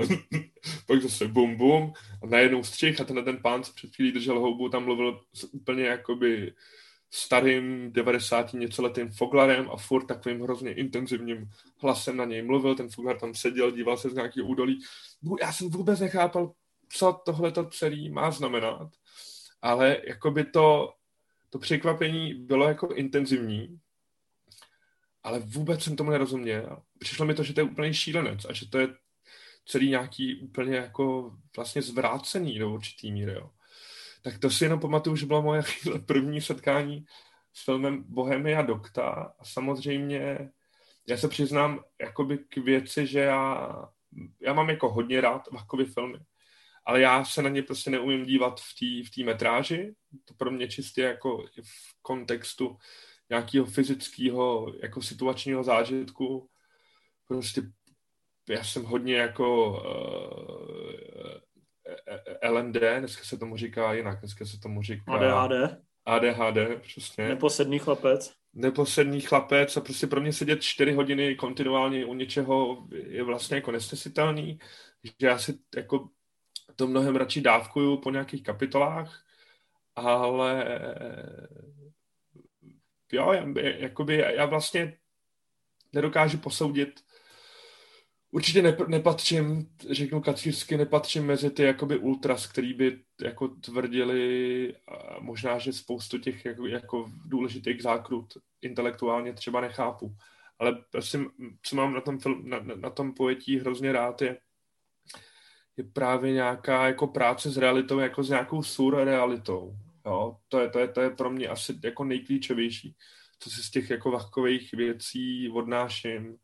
pak 0.86 1.02
zase 1.02 1.28
bum 1.28 1.56
bum. 1.56 1.92
A 2.22 2.26
najednou 2.26 2.64
střih 2.64 3.00
a 3.00 3.04
tenhle 3.04 3.24
ten 3.24 3.36
pán, 3.42 3.62
co 3.62 3.72
před 3.72 3.94
chvílí 3.96 4.12
držel 4.12 4.38
houbu, 4.38 4.68
tam 4.68 4.84
mluvil 4.84 5.20
s 5.32 5.54
úplně 5.54 5.84
jakoby 5.84 6.52
starým 7.10 7.92
90 7.92 8.52
něco 8.52 8.82
letým 8.82 9.08
foglarem 9.08 9.70
a 9.70 9.76
furt 9.76 10.04
takovým 10.04 10.40
hrozně 10.40 10.72
intenzivním 10.72 11.50
hlasem 11.78 12.16
na 12.16 12.24
něj 12.24 12.42
mluvil, 12.42 12.74
ten 12.74 12.88
foglar 12.88 13.18
tam 13.18 13.34
seděl, 13.34 13.70
díval 13.70 13.96
se 13.96 14.10
z 14.10 14.14
nějakého 14.14 14.46
údolí. 14.46 14.80
Já 15.40 15.52
jsem 15.52 15.70
vůbec 15.70 16.00
nechápal, 16.00 16.52
co 16.88 17.20
tohle 17.24 17.52
to 17.52 17.64
celý 17.64 18.10
má 18.10 18.30
znamenat, 18.30 18.90
ale 19.62 19.96
jakoby 20.04 20.44
to, 20.44 20.92
to 21.50 21.58
překvapení 21.58 22.34
bylo 22.34 22.68
jako 22.68 22.88
intenzivní 22.94 23.80
ale 25.24 25.38
vůbec 25.38 25.82
jsem 25.82 25.96
tomu 25.96 26.10
nerozuměl. 26.10 26.82
Přišlo 26.98 27.26
mi 27.26 27.34
to, 27.34 27.42
že 27.42 27.54
to 27.54 27.60
je 27.60 27.64
úplně 27.64 27.94
šílenec 27.94 28.44
a 28.44 28.52
že 28.52 28.68
to 28.68 28.78
je 28.78 28.88
celý 29.66 29.90
nějaký 29.90 30.36
úplně 30.36 30.76
jako 30.76 31.36
vlastně 31.56 31.82
zvrácený 31.82 32.58
do 32.58 32.70
určitý 32.70 33.12
míry, 33.12 33.32
jo. 33.32 33.50
Tak 34.22 34.38
to 34.38 34.50
si 34.50 34.64
jenom 34.64 34.80
pamatuju, 34.80 35.16
že 35.16 35.26
bylo 35.26 35.42
moje 35.42 35.62
první 36.06 36.40
setkání 36.40 37.06
s 37.52 37.64
filmem 37.64 38.04
Bohemia 38.08 38.62
Dokta 38.62 39.34
a 39.38 39.44
samozřejmě 39.44 40.50
já 41.08 41.16
se 41.16 41.28
přiznám 41.28 41.84
jakoby 42.00 42.38
k 42.38 42.56
věci, 42.56 43.06
že 43.06 43.20
já, 43.20 43.68
já 44.40 44.52
mám 44.52 44.70
jako 44.70 44.92
hodně 44.92 45.20
rád 45.20 45.50
Vachkovy 45.50 45.84
filmy, 45.84 46.18
ale 46.84 47.00
já 47.00 47.24
se 47.24 47.42
na 47.42 47.48
ně 47.48 47.62
prostě 47.62 47.90
neumím 47.90 48.24
dívat 48.24 48.60
v 48.60 48.74
té 48.78 49.22
v 49.22 49.24
metráži, 49.24 49.94
to 50.24 50.34
pro 50.34 50.50
mě 50.50 50.68
čistě 50.68 51.02
jako 51.02 51.44
v 51.62 52.02
kontextu 52.02 52.78
nějakého 53.30 53.66
fyzického 53.66 54.72
jako 54.82 55.02
situačního 55.02 55.64
zážitku 55.64 56.48
prostě 57.28 57.62
já 58.48 58.64
jsem 58.64 58.84
hodně 58.84 59.16
jako 59.16 59.70
uh, 59.70 60.94
LMD, 62.50 62.76
dneska 62.98 63.24
se 63.24 63.38
tomu 63.38 63.56
říká 63.56 63.92
jinak, 63.92 64.20
dneska 64.20 64.44
se 64.44 64.60
tomu 64.60 64.82
říká... 64.82 65.12
ADHD? 65.12 65.78
ADHD, 66.04 66.80
přesně. 66.80 67.28
Neposedný 67.28 67.78
chlapec. 67.78 68.32
Neposedný 68.54 69.20
chlapec 69.20 69.76
a 69.76 69.80
prostě 69.80 70.06
pro 70.06 70.20
mě 70.20 70.32
sedět 70.32 70.62
čtyři 70.62 70.92
hodiny 70.92 71.34
kontinuálně 71.34 72.04
u 72.04 72.14
něčeho 72.14 72.86
je 72.92 73.22
vlastně 73.22 73.56
jako 73.56 73.72
nesnesitelný, 73.72 74.58
že 75.04 75.26
já 75.26 75.38
si 75.38 75.58
jako 75.76 76.08
to 76.76 76.86
mnohem 76.86 77.16
radši 77.16 77.40
dávkuju 77.40 77.96
po 77.96 78.10
nějakých 78.10 78.42
kapitolách, 78.42 79.24
ale 79.96 80.64
jo, 83.14 83.32
jakoby 83.56 84.16
já 84.16 84.46
vlastně 84.46 84.96
nedokážu 85.92 86.38
posoudit, 86.38 87.00
určitě 88.30 88.76
nepatřím, 88.88 89.68
řeknu 89.90 90.20
kacířsky, 90.20 90.76
nepatřím 90.76 91.26
mezi 91.26 91.50
ty 91.50 91.62
jakoby 91.62 91.96
ultras, 91.98 92.46
který 92.46 92.74
by 92.74 93.00
jako 93.20 93.48
tvrdili, 93.48 94.74
možná, 95.20 95.58
že 95.58 95.72
spoustu 95.72 96.18
těch 96.18 96.44
jako, 96.44 96.66
jako 96.66 97.10
důležitých 97.24 97.82
zákrut 97.82 98.34
intelektuálně 98.62 99.32
třeba 99.32 99.60
nechápu. 99.60 100.16
Ale 100.58 100.84
prostě, 100.90 101.18
co 101.62 101.76
mám 101.76 101.94
na 101.94 102.00
tom, 102.00 102.18
film, 102.18 102.48
na, 102.48 102.60
na 102.60 102.90
tom 102.90 103.14
pojetí 103.14 103.58
hrozně 103.58 103.92
rád, 103.92 104.22
je, 104.22 104.36
je 105.76 105.84
právě 105.84 106.32
nějaká 106.32 106.86
jako 106.86 107.06
práce 107.06 107.50
s 107.50 107.56
realitou, 107.56 107.98
jako 107.98 108.22
s 108.22 108.28
nějakou 108.28 108.62
surrealitou. 108.62 109.76
Jo? 110.06 110.36
To, 110.48 110.60
je, 110.60 110.70
to, 110.70 110.78
je, 110.78 110.88
to 110.88 111.00
je 111.00 111.10
pro 111.10 111.30
mě 111.30 111.48
asi 111.48 111.78
jako 111.84 112.04
nejklíčovější, 112.04 112.96
co 113.38 113.50
si 113.50 113.62
z 113.62 113.70
těch 113.70 113.90
jako 113.90 114.10
vahkových 114.10 114.72
věcí 114.72 115.50
odnáším, 115.50 116.36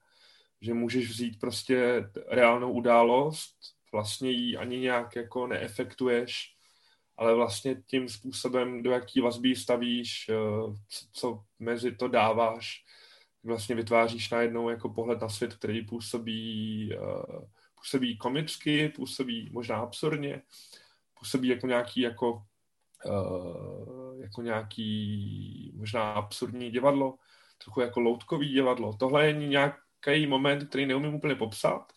že 0.61 0.75
můžeš 0.75 1.11
vzít 1.11 1.41
prostě 1.41 2.05
reálnou 2.29 2.73
událost, 2.73 3.57
vlastně 3.93 4.31
ji 4.31 4.57
ani 4.57 4.79
nějak 4.79 5.17
jako 5.17 5.47
neefektuješ, 5.47 6.55
ale 7.17 7.35
vlastně 7.35 7.83
tím 7.87 8.09
způsobem, 8.09 8.83
do 8.83 8.91
jaký 8.91 9.21
vazby 9.21 9.57
stavíš, 9.57 10.29
eh, 10.29 10.35
co 11.13 11.45
mezi 11.59 11.97
to 11.97 12.09
dáváš, 12.09 12.85
vlastně 13.43 13.75
vytváříš 13.75 14.31
najednou 14.31 14.69
jako 14.71 14.89
pohled 14.89 15.21
na 15.21 15.29
svět, 15.29 15.55
který 15.55 15.87
působí, 15.87 16.93
eh, 16.95 17.47
působí 17.75 18.19
komicky, 18.19 18.89
působí 18.89 19.51
možná 19.53 19.77
absurdně, 19.77 20.43
působí 21.19 21.49
jako 21.49 21.67
nějaký 21.67 22.01
jako, 22.01 22.43
jako 24.21 24.43
nějaký 24.43 25.73
možná 25.77 26.13
absurdní 26.13 26.71
divadlo, 26.71 27.15
trochu 27.65 27.81
jako 27.81 28.01
loutkový 28.01 28.49
divadlo. 28.49 28.97
Tohle 28.97 29.27
je 29.27 29.33
nějaký 29.33 30.27
moment, 30.27 30.69
který 30.69 30.87
neumím 30.87 31.15
úplně 31.15 31.35
popsat. 31.35 31.93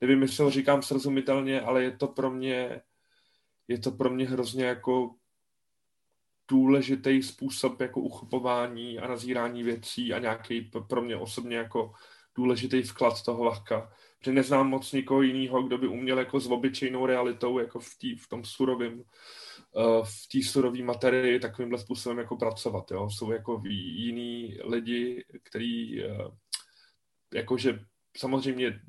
Nevím, 0.00 0.22
jestli 0.22 0.44
ho 0.44 0.50
říkám 0.50 0.82
srozumitelně, 0.82 1.60
ale 1.60 1.82
je 1.82 1.96
to 1.96 2.08
pro 2.08 2.30
mě 2.30 2.82
je 3.68 3.78
to 3.78 3.90
pro 3.90 4.10
mě 4.10 4.28
hrozně 4.28 4.64
jako 4.64 5.14
důležitý 6.48 7.22
způsob 7.22 7.80
jako 7.80 8.00
uchopování 8.00 8.98
a 8.98 9.08
nazírání 9.08 9.62
věcí 9.62 10.12
a 10.12 10.18
nějaký 10.18 10.70
pro 10.88 11.02
mě 11.02 11.16
osobně 11.16 11.56
jako 11.56 11.92
důležitý 12.34 12.82
vklad 12.82 13.22
toho 13.22 13.44
lahka. 13.44 13.92
Protože 14.18 14.32
neznám 14.32 14.68
moc 14.68 14.92
nikoho 14.92 15.22
jiného, 15.22 15.62
kdo 15.62 15.78
by 15.78 15.88
uměl 15.88 16.18
jako 16.18 16.40
s 16.40 16.46
obyčejnou 16.46 17.06
realitou, 17.06 17.58
jako 17.58 17.80
v, 17.80 17.98
tý, 17.98 18.16
v 18.16 18.28
tom 18.28 18.44
surovém, 18.44 19.02
v 20.02 20.28
té 20.32 20.38
surové 20.42 20.82
materii 20.82 21.40
takovýmhle 21.40 21.78
způsobem 21.78 22.18
jako 22.18 22.36
pracovat. 22.36 22.90
Jo? 22.90 23.10
Jsou 23.10 23.30
jako 23.30 23.62
jiní 23.68 24.58
lidi, 24.64 25.24
který 25.42 26.04
uh, 26.04 26.34
jakože 27.34 27.80
samozřejmě 28.16 28.80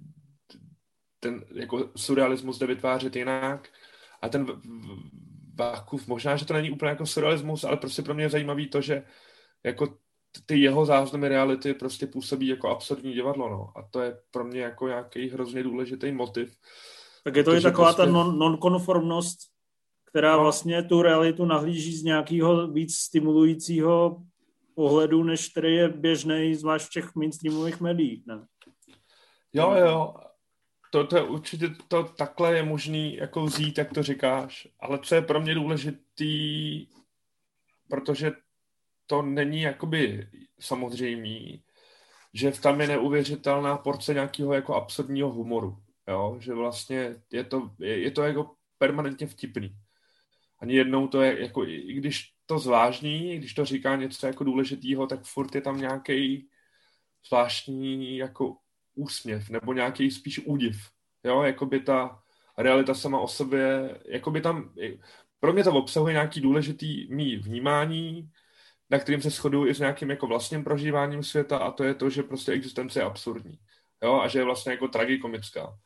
ten 1.19 1.45
jako 1.53 1.89
surrealismus 1.95 2.58
jde 2.58 2.67
vytvářet 2.67 3.15
jinak, 3.15 3.69
a 4.21 4.30
ten 4.30 4.62
Vakův, 5.60 6.08
možná, 6.08 6.36
že 6.36 6.45
to 6.45 6.53
není 6.53 6.71
úplně 6.71 6.89
jako 6.89 7.06
surrealismus, 7.06 7.63
ale 7.63 7.77
prostě 7.77 8.01
pro 8.01 8.13
mě 8.13 8.23
je 8.23 8.30
zajímavý 8.30 8.69
to, 8.69 8.82
že 8.82 9.03
jako 9.63 9.97
ty 10.45 10.60
jeho 10.60 10.86
záznamy 10.86 11.27
reality 11.27 11.73
prostě 11.73 12.08
působí 12.08 12.47
jako 12.47 12.69
absurdní 12.69 13.13
divadlo, 13.13 13.49
no. 13.49 13.71
A 13.75 13.88
to 13.91 14.01
je 14.01 14.17
pro 14.32 14.43
mě 14.43 14.62
jako 14.62 14.88
nějaký 14.88 15.30
hrozně 15.30 15.63
důležitý 15.63 16.12
motiv. 16.12 16.58
Tak 17.23 17.36
je 17.36 17.43
to 17.43 17.56
i 17.56 17.62
taková 17.62 17.93
prostě... 17.93 18.12
ta 18.12 18.17
non- 18.17 18.38
nonkonformnost, 18.38 19.39
která 20.17 20.38
vlastně 20.38 20.84
tu 20.84 21.01
realitu 21.01 21.45
nahlíží 21.45 21.97
z 21.97 22.03
nějakého 22.03 22.67
víc 22.67 22.95
stimulujícího 22.95 24.21
pohledu, 24.75 25.23
než 25.23 25.49
který 25.49 25.75
je 25.75 25.89
běžný, 25.89 26.56
zvlášť 26.56 26.88
v 26.88 26.89
těch 26.89 27.15
mainstreamových 27.15 27.82
médiích, 27.82 28.25
ne? 28.25 28.45
Jo, 29.53 29.71
jo 29.71 30.15
to, 30.91 31.08
to 31.08 31.17
je 31.17 31.23
určitě 31.23 31.69
to 31.88 32.03
takhle 32.03 32.56
je 32.56 32.63
možný 32.63 33.15
jako 33.15 33.45
vzít, 33.45 33.77
jak 33.77 33.93
to 33.93 34.03
říkáš, 34.03 34.67
ale 34.80 34.99
co 35.03 35.15
je 35.15 35.21
pro 35.21 35.41
mě 35.41 35.56
důležitý, 35.56 36.88
protože 37.89 38.32
to 39.06 39.21
není 39.21 39.62
jakoby 39.62 40.27
samozřejmý, 40.60 41.63
že 42.34 42.51
tam 42.51 42.82
je 42.82 42.88
neuvěřitelná 42.88 43.77
porce 43.77 44.13
nějakého 44.13 44.53
jako 44.53 44.75
absurdního 44.75 45.30
humoru, 45.30 45.77
jo? 46.08 46.38
že 46.39 46.53
vlastně 46.53 47.15
je 47.32 47.43
to, 47.43 47.71
je, 47.80 47.99
je 47.99 48.12
to 48.12 48.23
jako 48.23 48.51
permanentně 48.77 49.27
vtipný. 49.27 49.75
Ani 50.59 50.75
jednou 50.75 51.07
to 51.07 51.21
je, 51.21 51.41
jako, 51.41 51.65
i 51.65 51.93
když 51.93 52.33
to 52.45 52.59
zvážní, 52.59 53.37
když 53.37 53.53
to 53.53 53.65
říká 53.65 53.95
něco 53.95 54.27
jako 54.27 54.43
důležitýho, 54.43 55.07
tak 55.07 55.23
furt 55.23 55.55
je 55.55 55.61
tam 55.61 55.81
nějaký 55.81 56.47
zvláštní 57.27 58.17
jako 58.17 58.57
úsměv 58.95 59.49
nebo 59.49 59.73
nějaký 59.73 60.11
spíš 60.11 60.39
údiv. 60.39 60.77
Jo, 61.23 61.41
jako 61.41 61.65
by 61.65 61.79
ta 61.79 62.23
realita 62.57 62.93
sama 62.93 63.19
o 63.19 63.27
sobě, 63.27 63.99
jako 64.05 64.31
by 64.31 64.41
tam, 64.41 64.73
pro 65.39 65.53
mě 65.53 65.63
to 65.63 65.73
obsahuje 65.73 66.13
nějaký 66.13 66.41
důležitý 66.41 67.13
mý 67.13 67.35
vnímání, 67.35 68.31
na 68.89 68.99
kterým 68.99 69.21
se 69.21 69.29
shoduju 69.29 69.67
i 69.67 69.75
s 69.75 69.79
nějakým 69.79 70.09
jako 70.09 70.27
vlastním 70.27 70.63
prožíváním 70.63 71.23
světa 71.23 71.57
a 71.57 71.71
to 71.71 71.83
je 71.83 71.93
to, 71.93 72.09
že 72.09 72.23
prostě 72.23 72.51
existence 72.51 72.99
je 72.99 73.03
absurdní. 73.03 73.59
Jo, 74.03 74.19
a 74.21 74.27
že 74.27 74.39
je 74.39 74.45
vlastně 74.45 74.71
jako 74.71 74.87
tragikomická. 74.87 75.77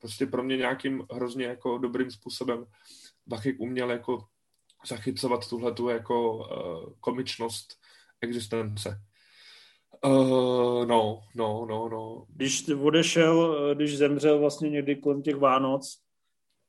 Prostě 0.00 0.26
pro 0.26 0.42
mě 0.42 0.56
nějakým 0.56 1.06
hrozně 1.12 1.44
jako 1.44 1.78
dobrým 1.78 2.10
způsobem 2.10 2.66
Bachyk 3.28 3.60
uměl 3.60 3.90
jako 3.90 4.24
zachycovat 4.86 5.48
tuhletu 5.48 5.88
jako 5.88 6.36
uh, 6.36 6.92
komičnost 7.00 7.74
existence. 8.20 9.00
Uh, 10.04 10.86
no, 10.86 11.20
no, 11.34 11.66
no, 11.68 11.88
no. 11.88 12.26
Když 12.28 12.68
odešel, 12.68 13.56
když 13.74 13.98
zemřel 13.98 14.38
vlastně 14.38 14.70
někdy 14.70 14.96
kolem 14.96 15.22
těch 15.22 15.36
Vánoc, 15.36 15.98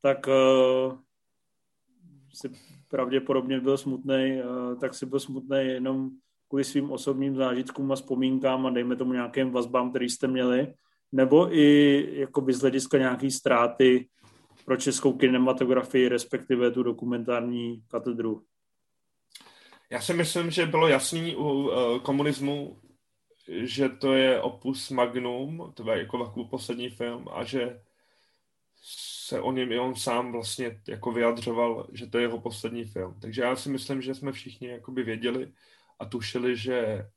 tak 0.01 0.27
uh, 0.27 0.97
si 2.33 2.49
pravděpodobně 2.89 3.59
byl 3.59 3.77
smutný, 3.77 4.41
uh, 4.43 4.79
tak 4.79 4.93
si 4.93 5.05
byl 5.05 5.19
smutný 5.19 5.57
jenom 5.57 6.09
kvůli 6.47 6.63
svým 6.63 6.91
osobním 6.91 7.35
zážitkům 7.35 7.91
a 7.91 7.95
vzpomínkám 7.95 8.65
a 8.65 8.69
dejme 8.69 8.95
tomu 8.95 9.13
nějakým 9.13 9.51
vazbám, 9.51 9.89
který 9.89 10.09
jste 10.09 10.27
měli, 10.27 10.73
nebo 11.11 11.55
i 11.55 12.07
jakoby 12.19 12.53
z 12.53 12.61
hlediska 12.61 12.97
nějaký 12.97 13.31
ztráty 13.31 14.07
pro 14.69 14.77
českou 14.77 15.13
kinematografii, 15.13 16.10
respektive 16.10 16.71
tu 16.71 16.84
dokumentární 16.84 17.84
katedru? 17.88 18.45
Já 19.89 20.01
si 20.01 20.13
myslím, 20.13 20.51
že 20.51 20.65
bylo 20.65 20.88
jasný 20.88 21.36
u 21.36 21.43
uh, 21.43 21.99
komunismu, 21.99 22.82
že 23.47 23.89
to 23.89 24.13
je 24.13 24.41
opus 24.41 24.89
magnum, 24.89 25.73
to 25.73 25.91
je 25.91 25.97
jako 25.97 26.25
takový 26.25 26.47
poslední 26.47 26.89
film 26.89 27.25
a 27.34 27.43
že 27.43 27.82
se 28.82 29.41
o 29.41 29.51
něm 29.51 29.71
i 29.71 29.79
on 29.79 29.95
sám 29.95 30.32
vlastně 30.32 30.82
jako 30.88 31.12
vyjadřoval, 31.12 31.88
že 31.93 32.08
to 32.08 32.17
je 32.17 32.23
jeho 32.23 32.41
poslední 32.41 32.84
film. 32.86 33.19
Takže 33.21 33.41
já 33.41 33.55
si 33.55 33.69
myslím, 33.69 34.01
že 34.01 34.15
jsme 34.15 34.32
všichni 34.32 34.67
jakoby 34.67 35.03
věděli 35.03 35.53
a 35.99 36.05
tušili, 36.05 36.58
že 36.58 37.10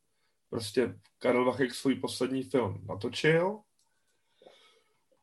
prostě 0.50 0.94
Karel 1.18 1.44
Vachek 1.44 1.74
svůj 1.74 1.94
poslední 1.94 2.42
film 2.42 2.84
natočil 2.88 3.60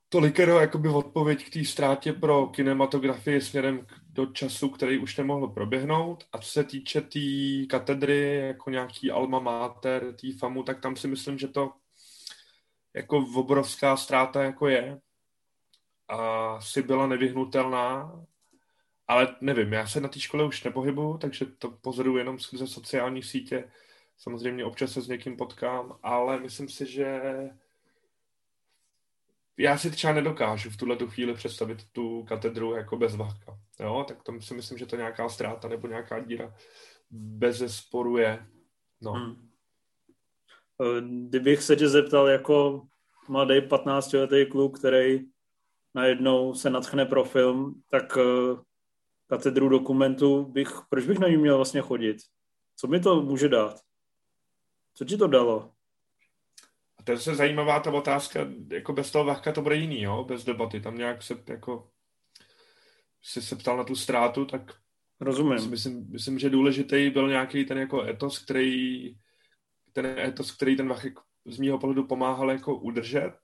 tolikero 0.10 0.60
jakoby 0.60 0.90
odpověď 0.90 1.46
k 1.46 1.54
té 1.54 1.66
ztrátě 1.66 2.14
pro 2.14 2.48
kinematografii 2.48 3.42
směrem 3.42 3.88
do 4.10 4.26
času, 4.26 4.70
který 4.70 4.98
už 4.98 5.18
nemohl 5.18 5.48
proběhnout. 5.48 6.24
A 6.32 6.38
co 6.38 6.50
se 6.50 6.64
týče 6.64 7.02
té 7.02 7.10
tý 7.10 7.68
katedry, 7.68 8.36
jako 8.36 8.70
nějaký 8.70 9.12
alma 9.12 9.40
mater, 9.40 10.14
té 10.16 10.28
FAMu, 10.40 10.64
tak 10.64 10.80
tam 10.80 10.96
si 10.96 11.08
myslím, 11.08 11.38
že 11.38 11.48
to 11.48 11.72
jako 12.94 13.18
obrovská 13.36 13.98
ztráta 13.98 14.44
jako 14.44 14.68
je. 14.68 15.00
A 16.08 16.62
si 16.62 16.82
byla 16.82 17.08
nevyhnutelná, 17.08 18.12
ale 19.08 19.36
nevím, 19.42 19.74
já 19.74 19.88
se 19.88 20.02
na 20.02 20.08
té 20.08 20.20
škole 20.20 20.46
už 20.46 20.64
nepohybu, 20.64 21.18
takže 21.18 21.46
to 21.46 21.72
pozoruju 21.72 22.18
jenom 22.18 22.40
skrze 22.40 22.68
sociální 22.68 23.24
sítě. 23.24 23.72
Samozřejmě 24.18 24.66
občas 24.66 24.92
se 24.92 25.02
s 25.02 25.08
někým 25.08 25.38
potkám, 25.38 26.00
ale 26.04 26.40
myslím 26.40 26.70
si, 26.70 26.86
že 26.86 27.22
já 29.60 29.78
si 29.78 29.92
třeba 29.92 30.14
nedokážu 30.14 30.70
v 30.70 30.78
tuhle 30.78 30.96
tu 30.96 31.08
chvíli 31.08 31.34
představit 31.34 31.84
tu 31.92 32.24
katedru 32.24 32.76
jako 32.76 32.98
bez 32.98 33.16
Vahka. 33.16 33.60
Jo, 33.80 34.06
tak 34.08 34.24
to 34.24 34.42
si 34.42 34.54
myslím, 34.54 34.78
že 34.78 34.86
to 34.86 34.96
nějaká 34.96 35.30
ztráta 35.30 35.68
nebo 35.68 35.88
nějaká 35.88 36.20
díra 36.20 36.54
bez 37.12 37.76
sporu 37.78 38.18
je. 38.18 38.48
No. 39.02 39.12
Hmm. 39.12 39.50
Eh, 40.82 41.02
kdybych 41.02 41.64
se 41.64 41.76
tě 41.76 41.90
zeptal 41.90 42.28
jako 42.28 42.88
mladý 43.30 43.54
15-letý 43.54 44.46
kluk, 44.52 44.80
který 44.80 45.20
najednou 45.94 46.54
se 46.54 46.70
natchne 46.70 47.06
pro 47.06 47.24
film, 47.24 47.82
tak 47.92 48.16
uh, 48.16 48.60
katedru 49.28 49.70
dokumentu 49.70 50.46
bych, 50.46 50.68
proč 50.90 51.06
bych 51.06 51.20
na 51.20 51.28
ní 51.28 51.38
měl 51.38 51.56
vlastně 51.56 51.82
chodit? 51.82 52.18
Co 52.76 52.88
mi 52.88 53.00
to 53.00 53.22
může 53.22 53.50
dát? 53.50 53.80
Co 54.94 55.06
ti 55.06 55.18
to 55.18 55.28
dalo? 55.28 55.72
A 57.00 57.04
to 57.04 57.12
je 57.12 57.18
se 57.18 57.36
zajímavá 57.36 57.80
ta 57.80 57.92
otázka, 57.92 58.48
jako 58.72 58.94
bez 58.94 59.12
toho 59.12 59.26
vahka 59.26 59.52
to 59.52 59.62
bude 59.62 59.76
jiný, 59.76 60.02
jo? 60.02 60.24
bez 60.24 60.44
debaty. 60.44 60.82
Tam 60.82 60.98
nějak 60.98 61.24
se 61.24 61.44
jako 61.50 61.90
si 63.24 63.42
se 63.42 63.56
ptal 63.56 63.78
na 63.78 63.84
tu 63.84 63.96
ztrátu, 63.96 64.46
tak 64.46 64.76
Rozumím. 65.22 65.70
Myslím, 65.70 66.08
myslím, 66.12 66.40
že 66.40 66.50
důležitý 66.50 67.10
byl 67.10 67.30
nějaký 67.30 67.66
ten 67.66 67.78
jako 67.78 68.04
etos, 68.04 68.40
který 68.40 69.16
ten 69.94 70.06
etos, 70.06 70.52
který 70.52 70.76
ten 70.76 70.88
Vach 70.88 71.06
z 71.46 71.60
mýho 71.60 71.80
pohledu 71.80 72.08
pomáhal 72.08 72.52
jako 72.52 72.76
udržet, 72.76 73.36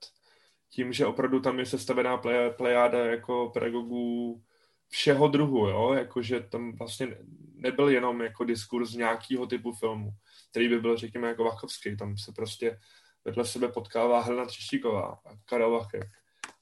tím, 0.69 0.93
že 0.93 1.05
opravdu 1.05 1.39
tam 1.39 1.59
je 1.59 1.65
sestavená 1.65 2.21
plejáda 2.57 3.05
jako 3.05 3.49
pedagogů 3.53 4.41
všeho 4.89 5.27
druhu, 5.27 5.67
jo, 5.67 5.93
jakože 5.93 6.39
tam 6.39 6.75
vlastně 6.75 7.17
nebyl 7.55 7.89
jenom 7.89 8.21
jako 8.21 8.43
diskurs 8.43 8.93
nějakého 8.93 9.47
typu 9.47 9.73
filmu, 9.73 10.09
který 10.51 10.69
by 10.69 10.79
byl, 10.79 10.97
řekněme, 10.97 11.27
jako 11.27 11.43
Vachovský, 11.43 11.97
tam 11.97 12.17
se 12.17 12.31
prostě 12.35 12.79
vedle 13.25 13.45
sebe 13.45 13.67
potkává 13.67 14.21
Helena 14.21 14.45
Třeštíková, 14.45 15.19
Karel 15.45 15.71
Vachek, 15.71 16.09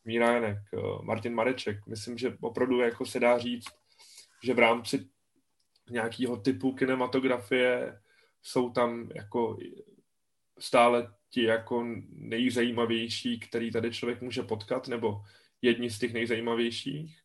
Míra 0.06 0.32
Janek, 0.32 0.58
Martin 1.02 1.34
Mareček. 1.34 1.88
Myslím, 1.88 2.18
že 2.18 2.38
opravdu 2.42 2.80
jako 2.80 3.06
se 3.06 3.20
dá 3.20 3.38
říct, 3.38 3.68
že 4.44 4.54
v 4.54 4.60
rámci 4.60 5.10
nějakého 5.90 6.38
typu 6.38 6.72
kinematografie 6.72 8.00
jsou 8.42 8.70
tam 8.70 9.10
jako 9.16 9.58
stále 10.60 11.14
ti 11.30 11.44
jako 11.44 11.86
nejzajímavější, 12.10 13.40
který 13.40 13.72
tady 13.72 13.92
člověk 13.92 14.22
může 14.22 14.44
potkat, 14.44 14.88
nebo 14.88 15.22
jedni 15.62 15.90
z 15.90 16.00
těch 16.00 16.14
nejzajímavějších. 16.14 17.20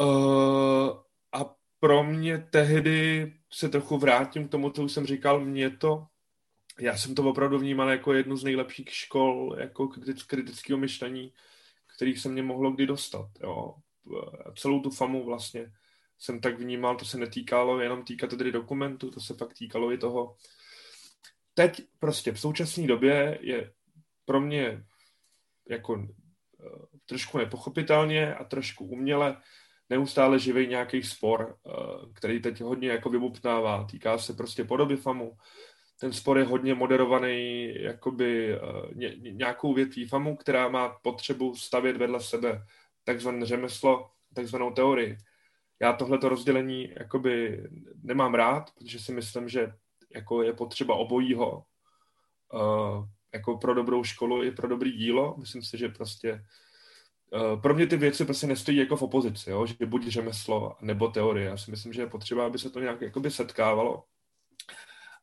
Uh, 0.00 0.88
a 1.32 1.54
pro 1.80 2.04
mě 2.04 2.38
tehdy 2.50 3.32
se 3.52 3.68
trochu 3.68 3.98
vrátím 3.98 4.48
k 4.48 4.50
tomu, 4.50 4.70
co 4.70 4.82
už 4.82 4.92
jsem 4.92 5.06
říkal, 5.06 5.40
mě 5.40 5.70
to, 5.70 6.06
já 6.80 6.96
jsem 6.96 7.14
to 7.14 7.24
opravdu 7.24 7.58
vnímal 7.58 7.90
jako 7.90 8.12
jednu 8.12 8.36
z 8.36 8.44
nejlepších 8.44 8.94
škol 8.94 9.56
jako 9.58 9.88
kritického 10.26 10.78
myšlení, 10.78 11.32
kterých 11.96 12.18
se 12.18 12.28
mě 12.28 12.42
mohlo 12.42 12.70
kdy 12.70 12.86
dostat. 12.86 13.30
Jo. 13.40 13.74
Celou 14.56 14.80
tu 14.80 14.90
famu 14.90 15.24
vlastně 15.24 15.72
jsem 16.18 16.40
tak 16.40 16.58
vnímal, 16.58 16.96
to 16.96 17.04
se 17.04 17.18
netýkalo 17.18 17.80
jenom 17.80 18.04
té 18.04 18.14
katedry 18.14 18.52
dokumentu, 18.52 19.10
to 19.10 19.20
se 19.20 19.34
fakt 19.34 19.54
týkalo 19.54 19.92
i 19.92 19.98
toho. 19.98 20.36
Teď 21.54 21.82
prostě 21.98 22.32
v 22.32 22.40
současné 22.40 22.86
době 22.86 23.38
je 23.40 23.72
pro 24.24 24.40
mě 24.40 24.84
jako 25.70 25.92
uh, 25.94 26.06
trošku 27.06 27.38
nepochopitelně 27.38 28.34
a 28.34 28.44
trošku 28.44 28.84
uměle 28.84 29.42
neustále 29.90 30.38
živý 30.38 30.66
nějaký 30.66 31.02
spor, 31.02 31.58
uh, 31.62 32.12
který 32.12 32.42
teď 32.42 32.60
hodně 32.60 32.88
jako 32.88 33.10
vybupnává. 33.10 33.84
Týká 33.84 34.18
se 34.18 34.32
prostě 34.32 34.64
podoby 34.64 34.96
FAMu. 34.96 35.36
Ten 36.00 36.12
spor 36.12 36.38
je 36.38 36.44
hodně 36.44 36.74
moderovaný 36.74 37.74
jakoby 37.82 38.60
uh, 38.60 38.94
ně, 38.94 39.14
nějakou 39.16 39.74
větví 39.74 40.08
FAMu, 40.08 40.36
která 40.36 40.68
má 40.68 40.88
potřebu 40.88 41.54
stavět 41.54 41.96
vedle 41.96 42.20
sebe 42.20 42.64
takzvané 43.04 43.46
řemeslo, 43.46 44.10
takzvanou 44.34 44.70
teorii 44.70 45.18
já 45.80 45.92
tohleto 45.92 46.28
rozdělení 46.28 46.92
jakoby 46.98 47.64
nemám 48.02 48.34
rád, 48.34 48.70
protože 48.74 48.98
si 48.98 49.12
myslím, 49.12 49.48
že 49.48 49.72
jako 50.14 50.42
je 50.42 50.52
potřeba 50.52 50.94
obojího 50.94 51.64
uh, 52.52 53.06
jako 53.34 53.58
pro 53.58 53.74
dobrou 53.74 54.04
školu 54.04 54.44
i 54.44 54.50
pro 54.50 54.68
dobrý 54.68 54.92
dílo. 54.92 55.34
Myslím 55.38 55.62
si, 55.62 55.78
že 55.78 55.88
prostě 55.88 56.44
uh, 57.32 57.60
pro 57.60 57.74
mě 57.74 57.86
ty 57.86 57.96
věci 57.96 58.24
prostě 58.24 58.46
nestojí 58.46 58.76
jako 58.76 58.96
v 58.96 59.02
opozici, 59.02 59.50
jo? 59.50 59.66
že 59.66 59.86
buď 59.86 60.06
řemeslo 60.06 60.76
nebo 60.80 61.08
teorie. 61.08 61.46
Já 61.46 61.56
si 61.56 61.70
myslím, 61.70 61.92
že 61.92 62.02
je 62.02 62.06
potřeba, 62.06 62.46
aby 62.46 62.58
se 62.58 62.70
to 62.70 62.80
nějak 62.80 62.98
setkávalo. 63.28 64.04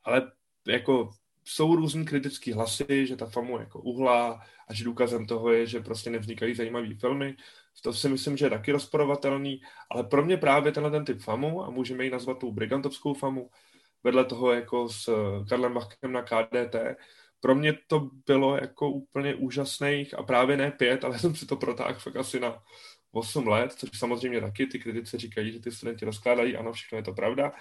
Ale 0.03 0.31
jako 0.67 1.09
jsou 1.43 1.75
různý 1.75 2.05
kritický 2.05 2.53
hlasy, 2.53 3.07
že 3.07 3.15
ta 3.15 3.25
famu 3.25 3.59
jako 3.59 3.79
uhlá 3.79 4.41
a 4.67 4.73
že 4.73 4.83
důkazem 4.83 5.25
toho 5.25 5.51
je, 5.51 5.67
že 5.67 5.79
prostě 5.79 6.09
nevznikají 6.09 6.55
zajímavé 6.55 6.95
filmy. 6.99 7.35
To 7.81 7.93
si 7.93 8.09
myslím, 8.09 8.37
že 8.37 8.45
je 8.45 8.49
taky 8.49 8.71
rozporovatelný, 8.71 9.61
ale 9.89 10.03
pro 10.03 10.25
mě 10.25 10.37
právě 10.37 10.71
tenhle 10.71 10.91
ten 10.91 11.05
typ 11.05 11.21
famu, 11.21 11.63
a 11.63 11.69
můžeme 11.69 12.03
ji 12.03 12.09
nazvat 12.09 12.39
tu 12.39 12.51
brigantovskou 12.51 13.13
famu, 13.13 13.49
vedle 14.03 14.25
toho 14.25 14.53
jako 14.53 14.89
s 14.89 15.09
Karlem 15.49 15.73
Bachkem 15.73 16.11
na 16.11 16.21
KDT, 16.21 16.75
pro 17.39 17.55
mě 17.55 17.73
to 17.87 18.09
bylo 18.25 18.57
jako 18.57 18.89
úplně 18.89 19.35
úžasných 19.35 20.13
a 20.19 20.23
právě 20.23 20.57
ne 20.57 20.71
pět, 20.71 21.03
ale 21.03 21.19
jsem 21.19 21.35
si 21.35 21.45
to 21.45 21.55
protáhl 21.55 21.99
fakt 21.99 22.15
asi 22.15 22.39
na 22.39 22.63
8 23.11 23.47
let, 23.47 23.73
což 23.73 23.89
samozřejmě 23.93 24.41
taky 24.41 24.67
ty 24.67 24.79
kritici 24.79 25.17
říkají, 25.17 25.51
že 25.51 25.59
ty 25.59 25.71
studenti 25.71 26.05
rozkládají, 26.05 26.57
ano, 26.57 26.73
všechno 26.73 26.97
je 26.97 27.03
to 27.03 27.13
pravda, 27.13 27.53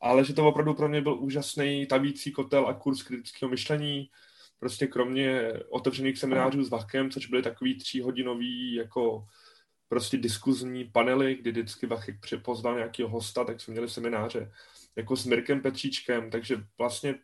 ale 0.00 0.24
že 0.24 0.34
to 0.34 0.48
opravdu 0.48 0.74
pro 0.74 0.88
mě 0.88 1.00
byl 1.00 1.14
úžasný 1.14 1.86
tavící 1.86 2.32
kotel 2.32 2.66
a 2.66 2.74
kurz 2.74 3.02
kritického 3.02 3.50
myšlení, 3.50 4.10
prostě 4.58 4.86
kromě 4.86 5.52
otevřených 5.70 6.18
seminářů 6.18 6.64
s 6.64 6.70
Vachkem, 6.70 7.10
což 7.10 7.26
byly 7.26 7.42
takový 7.42 7.78
tříhodinový 7.78 8.74
jako 8.74 9.26
prostě 9.88 10.16
diskuzní 10.16 10.84
panely, 10.84 11.34
kdy 11.34 11.50
vždycky 11.50 11.86
Vachek 11.86 12.20
přepoznal 12.20 12.76
nějakého 12.76 13.08
hosta, 13.08 13.44
tak 13.44 13.60
jsme 13.60 13.72
měli 13.72 13.88
semináře 13.88 14.52
jako 14.96 15.16
s 15.16 15.26
Mirkem 15.26 15.60
Petříčkem, 15.60 16.30
takže 16.30 16.56
vlastně 16.78 17.14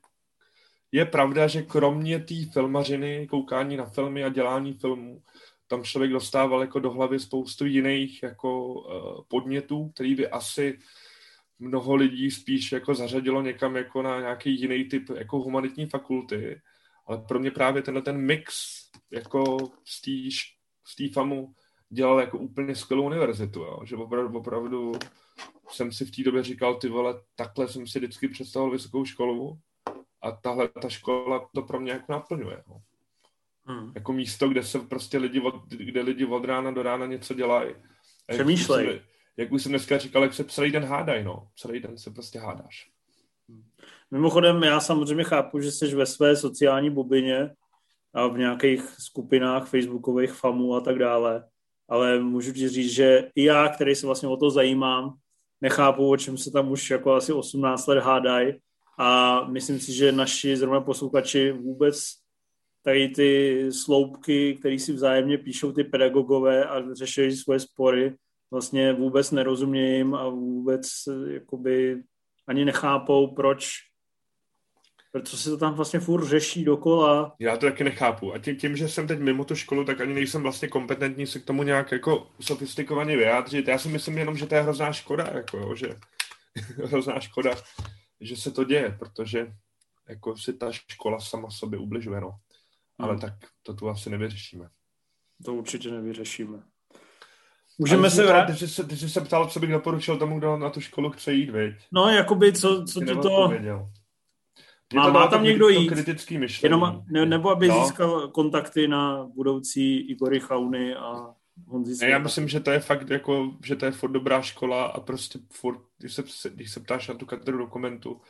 je 0.92 1.04
pravda, 1.04 1.46
že 1.46 1.62
kromě 1.62 2.18
té 2.18 2.34
filmařiny, 2.52 3.26
koukání 3.30 3.76
na 3.76 3.86
filmy 3.86 4.24
a 4.24 4.28
dělání 4.28 4.74
filmů, 4.74 5.22
tam 5.66 5.84
člověk 5.84 6.12
dostával 6.12 6.60
jako 6.60 6.78
do 6.78 6.90
hlavy 6.90 7.20
spoustu 7.20 7.66
jiných 7.66 8.22
jako 8.22 8.64
uh, 8.64 9.24
podnětů, 9.28 9.88
který 9.88 10.14
by 10.14 10.28
asi 10.28 10.78
mnoho 11.62 11.94
lidí 11.94 12.30
spíš 12.30 12.72
jako 12.72 12.94
zařadilo 12.94 13.42
někam 13.42 13.76
jako 13.76 14.02
na 14.02 14.20
nějaký 14.20 14.60
jiný 14.60 14.84
typ 14.84 15.10
jako 15.10 15.38
humanitní 15.38 15.86
fakulty. 15.86 16.60
Ale 17.06 17.18
pro 17.28 17.38
mě 17.38 17.50
právě 17.50 17.82
tenhle 17.82 18.02
ten 18.02 18.16
mix 18.16 18.54
jako 19.10 19.58
z 19.84 20.00
té 20.02 20.10
z 20.84 20.96
té 20.96 21.08
FAMu 21.08 21.54
dělal 21.88 22.20
jako 22.20 22.38
úplně 22.38 22.74
skvělou 22.74 23.06
univerzitu, 23.06 23.60
jo? 23.60 23.80
že 23.84 23.96
opravdu, 23.96 24.38
opravdu 24.38 24.92
jsem 25.70 25.92
si 25.92 26.04
v 26.04 26.10
té 26.10 26.22
době 26.22 26.42
říkal, 26.42 26.74
ty 26.74 26.88
vole, 26.88 27.14
takhle 27.34 27.68
jsem 27.68 27.86
si 27.86 27.98
vždycky 27.98 28.28
představoval 28.28 28.72
vysokou 28.72 29.04
školu 29.04 29.58
a 30.22 30.30
tahle 30.30 30.68
ta 30.68 30.88
škola 30.88 31.48
to 31.54 31.62
pro 31.62 31.80
mě 31.80 31.92
jako 31.92 32.12
naplňuje. 32.12 32.62
Jo? 32.68 32.80
Hmm. 33.64 33.92
Jako 33.94 34.12
místo, 34.12 34.48
kde 34.48 34.62
se 34.64 34.78
prostě 34.78 35.18
lidi 35.18 35.40
od, 35.40 35.68
kde 35.68 36.02
lidi 36.02 36.24
od 36.24 36.44
rána 36.44 36.70
do 36.70 36.82
rána 36.82 37.06
něco 37.06 37.34
dělají. 37.34 37.74
Přemýšlej. 38.26 39.02
Jak 39.36 39.52
už 39.52 39.62
jsem 39.62 39.72
dneska 39.72 39.98
říkal, 39.98 40.22
jak 40.22 40.34
se 40.34 40.44
celý 40.44 40.70
den 40.70 40.84
hádají, 40.84 41.24
no. 41.24 41.48
Celý 41.56 41.80
den 41.80 41.98
se 41.98 42.10
prostě 42.10 42.38
hádáš. 42.38 42.90
Mimochodem, 44.10 44.62
já 44.62 44.80
samozřejmě 44.80 45.24
chápu, 45.24 45.60
že 45.60 45.72
jsi 45.72 45.94
ve 45.94 46.06
své 46.06 46.36
sociální 46.36 46.90
bubině 46.90 47.50
a 48.14 48.26
v 48.26 48.38
nějakých 48.38 48.82
skupinách 48.82 49.68
facebookových 49.68 50.32
famů 50.32 50.74
a 50.74 50.80
tak 50.80 50.98
dále 50.98 51.44
ale 51.92 52.18
můžu 52.18 52.52
ti 52.52 52.68
říct, 52.68 52.92
že 52.92 53.30
i 53.34 53.44
já, 53.44 53.68
který 53.68 53.94
se 53.94 54.06
vlastně 54.06 54.28
o 54.28 54.36
to 54.36 54.50
zajímám, 54.50 55.14
nechápu, 55.60 56.10
o 56.10 56.16
čem 56.16 56.38
se 56.38 56.50
tam 56.50 56.72
už 56.72 56.90
jako 56.90 57.14
asi 57.14 57.32
18 57.32 57.86
let 57.86 57.98
hádají 57.98 58.54
a 58.98 59.40
myslím 59.44 59.80
si, 59.80 59.92
že 59.92 60.12
naši 60.12 60.56
zrovna 60.56 60.80
posluchači 60.80 61.52
vůbec 61.52 62.04
tady 62.82 63.08
ty 63.08 63.68
sloupky, 63.72 64.56
které 64.56 64.78
si 64.78 64.92
vzájemně 64.92 65.38
píšou 65.38 65.72
ty 65.72 65.84
pedagogové 65.84 66.64
a 66.64 66.94
řeší 66.94 67.32
svoje 67.32 67.60
spory, 67.60 68.14
vlastně 68.52 68.92
vůbec 68.92 69.30
nerozumějím 69.30 70.14
a 70.14 70.28
vůbec 70.28 70.86
jakoby 71.26 72.02
ani 72.46 72.64
nechápou, 72.64 73.34
proč 73.34 73.70
protože 75.12 75.36
se 75.36 75.50
to 75.50 75.58
tam 75.58 75.74
vlastně 75.74 76.00
furt 76.00 76.24
řeší 76.24 76.64
dokola. 76.64 77.36
Já 77.38 77.56
to 77.56 77.66
taky 77.66 77.84
nechápu. 77.84 78.34
A 78.34 78.38
tím, 78.38 78.56
tím, 78.56 78.76
že 78.76 78.88
jsem 78.88 79.06
teď 79.06 79.18
mimo 79.18 79.44
tu 79.44 79.54
školu, 79.54 79.84
tak 79.84 80.00
ani 80.00 80.14
nejsem 80.14 80.42
vlastně 80.42 80.68
kompetentní 80.68 81.26
se 81.26 81.40
k 81.40 81.44
tomu 81.44 81.62
nějak 81.62 81.92
jako 81.92 82.30
sofistikovaně 82.40 83.16
vyjádřit. 83.16 83.68
Já 83.68 83.78
si 83.78 83.88
myslím 83.88 84.18
jenom, 84.18 84.36
že 84.36 84.46
to 84.46 84.54
je 84.54 84.60
hrozná 84.60 84.92
škoda, 84.92 85.28
jako 85.34 85.58
jo, 85.58 85.74
že 85.74 85.96
hrozná 86.84 87.20
škoda, 87.20 87.50
že 88.20 88.36
se 88.36 88.50
to 88.50 88.64
děje, 88.64 88.96
protože 88.98 89.52
jako 90.08 90.36
si 90.36 90.52
ta 90.52 90.72
škola 90.72 91.20
sama 91.20 91.50
sobě 91.50 91.78
ubližuje, 91.78 92.20
no. 92.20 92.30
Ale 92.98 93.10
hmm. 93.10 93.20
tak 93.20 93.34
to 93.62 93.74
tu 93.74 93.88
asi 93.88 94.10
nevyřešíme. 94.10 94.68
To 95.44 95.54
určitě 95.54 95.90
nevyřešíme. 95.90 96.62
Můžeme 97.78 98.10
se 98.10 98.26
vrátit. 98.26 98.76
Ty, 98.76 98.84
ty 98.84 98.96
jsi 98.96 99.10
se 99.10 99.20
ptal, 99.20 99.48
co 99.48 99.60
bych 99.60 99.70
doporučil 99.70 100.16
tomu, 100.16 100.38
kdo 100.38 100.56
na 100.56 100.70
tu 100.70 100.80
školu 100.80 101.10
chce 101.10 101.32
jít, 101.32 101.50
viď? 101.50 101.74
No, 101.92 102.08
jakoby, 102.08 102.52
co, 102.52 102.84
co 102.84 103.00
ti 103.00 103.16
to... 103.16 103.52
Má, 104.94 105.10
má 105.10 105.26
tam 105.26 105.44
někdo 105.44 105.68
jít, 105.68 105.88
kritický 105.88 106.38
myšlení. 106.38 106.70
Jenom, 106.70 107.04
ne, 107.10 107.26
nebo 107.26 107.50
aby 107.50 107.68
no. 107.68 107.84
získal 107.84 108.28
kontakty 108.28 108.88
na 108.88 109.24
budoucí 109.34 110.00
Igory 110.00 110.40
Chauny 110.40 110.94
a 110.94 111.34
Honzi 111.66 112.06
Já 112.10 112.18
myslím, 112.18 112.48
že 112.48 112.60
to 112.60 112.70
je 112.70 112.80
fakt 112.80 113.10
jako, 113.10 113.56
že 113.64 113.76
to 113.76 113.84
je 113.84 113.92
furt 113.92 114.10
dobrá 114.10 114.42
škola 114.42 114.86
a 114.86 115.00
prostě 115.00 115.38
furt, 115.52 115.80
když 115.98 116.14
se, 116.14 116.50
když 116.50 116.72
se 116.72 116.80
ptáš 116.80 117.08
na 117.08 117.14
tu 117.14 117.26
katedru 117.26 117.58
dokumentu, 117.58 118.20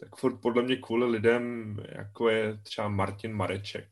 tak 0.00 0.16
furt 0.16 0.40
podle 0.40 0.62
mě 0.62 0.76
kvůli 0.76 1.06
lidem, 1.06 1.76
jako 1.88 2.28
je 2.28 2.58
třeba 2.62 2.88
Martin 2.88 3.32
Mareček, 3.32 3.88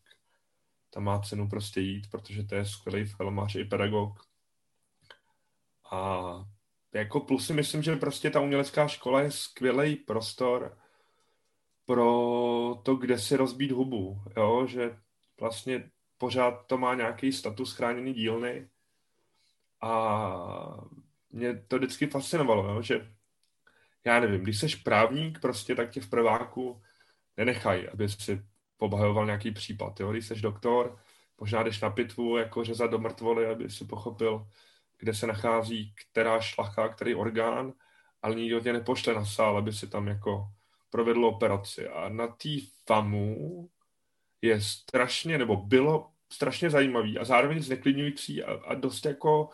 tam 0.95 1.05
má 1.05 1.21
cenu 1.21 1.49
prostě 1.49 1.81
jít, 1.81 2.11
protože 2.11 2.45
to 2.45 2.55
je 2.55 2.65
skvělý 2.65 3.05
filmař 3.05 3.55
i 3.55 3.65
pedagog. 3.65 4.28
A 5.91 6.45
jako 6.93 7.21
plus 7.21 7.47
si 7.47 7.53
myslím, 7.53 7.83
že 7.83 7.97
prostě 7.97 8.31
ta 8.31 8.41
umělecká 8.41 8.89
škola 8.89 9.21
je 9.21 9.31
skvělý 9.31 9.97
prostor 9.97 10.79
pro 11.87 12.81
to, 12.83 12.97
kde 12.97 13.19
si 13.19 13.37
rozbít 13.37 13.71
hubu, 13.73 14.23
jo? 14.37 14.67
že 14.67 14.99
vlastně 15.41 15.91
pořád 16.19 16.67
to 16.67 16.79
má 16.79 16.95
nějaký 16.95 17.33
status 17.33 17.73
chráněný 17.73 18.15
dílny 18.15 18.69
a 19.81 20.85
mě 21.33 21.65
to 21.69 21.77
vždycky 21.77 22.07
fascinovalo, 22.07 22.75
jo? 22.75 22.83
že 22.83 23.13
já 24.05 24.21
nevím, 24.21 24.41
když 24.41 24.59
jsi 24.59 24.67
právník, 24.85 25.41
prostě 25.41 25.75
tak 25.75 25.91
tě 25.91 26.01
v 26.01 26.11
prváku 26.11 26.83
nenechají, 27.37 27.89
aby 27.89 28.09
si 28.09 28.43
pobahoval 28.77 29.27
nějaký 29.27 29.51
případ. 29.51 30.01
Jo? 30.01 30.13
Když 30.13 30.27
jsi 30.27 30.41
doktor, 30.41 30.99
možná 31.41 31.63
jdeš 31.63 31.81
na 31.81 31.91
pitvu, 31.91 32.37
jako 32.37 32.65
řezat 32.65 32.91
do 32.91 32.99
mrtvoly, 32.99 33.47
aby 33.47 33.71
si 33.71 33.85
pochopil, 33.85 34.47
kde 34.99 35.15
se 35.15 35.27
nachází 35.27 35.95
která 35.95 36.41
šlacha, 36.41 36.89
který 36.89 37.15
orgán, 37.15 37.73
ale 38.23 38.35
nikdo 38.35 38.61
tě 38.61 38.73
nepošle 38.73 39.15
na 39.15 39.25
sál, 39.25 39.59
aby 39.59 39.73
si 39.73 39.87
tam 39.87 40.09
jako 40.09 40.49
provedl 40.91 41.25
operaci. 41.25 41.89
A 41.89 42.09
na 42.09 42.27
té 42.27 42.49
FAMu 42.87 43.71
je 44.43 44.61
strašně, 44.61 45.39
nebo 45.39 45.57
bylo 45.57 46.11
strašně 46.33 46.71
zajímavý 46.71 47.19
a 47.19 47.25
zároveň 47.25 47.63
zneklidňující 47.63 48.43
a, 48.43 48.53
a 48.53 48.75
dost 48.75 49.05
jako 49.07 49.51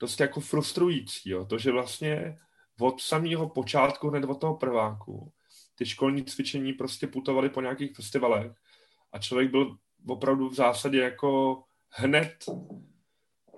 dost 0.00 0.20
jako 0.20 0.40
frustrující. 0.40 1.30
Jo? 1.30 1.44
To, 1.44 1.58
že 1.58 1.72
vlastně 1.72 2.38
od 2.80 3.00
samého 3.00 3.48
počátku, 3.48 4.08
hned 4.08 4.24
od 4.24 4.40
toho 4.40 4.56
prváku, 4.56 5.32
ty 5.74 5.86
školní 5.86 6.24
cvičení 6.24 6.72
prostě 6.72 7.06
putovaly 7.06 7.48
po 7.48 7.60
nějakých 7.60 7.96
festivalech 7.96 8.52
a 9.12 9.18
člověk 9.18 9.50
byl 9.50 9.76
opravdu 10.06 10.48
v 10.48 10.54
zásadě 10.54 10.98
jako 10.98 11.62
hned 11.88 12.44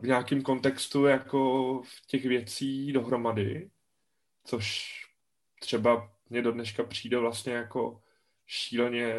v 0.00 0.06
nějakém 0.06 0.42
kontextu 0.42 1.04
jako 1.04 1.80
v 1.82 2.06
těch 2.06 2.24
věcí 2.24 2.92
dohromady, 2.92 3.70
což 4.44 4.90
třeba 5.60 6.10
mě 6.30 6.42
do 6.42 6.52
dneška 6.52 6.84
přijde 6.84 7.18
vlastně 7.18 7.52
jako 7.52 8.00
šíleně 8.46 9.14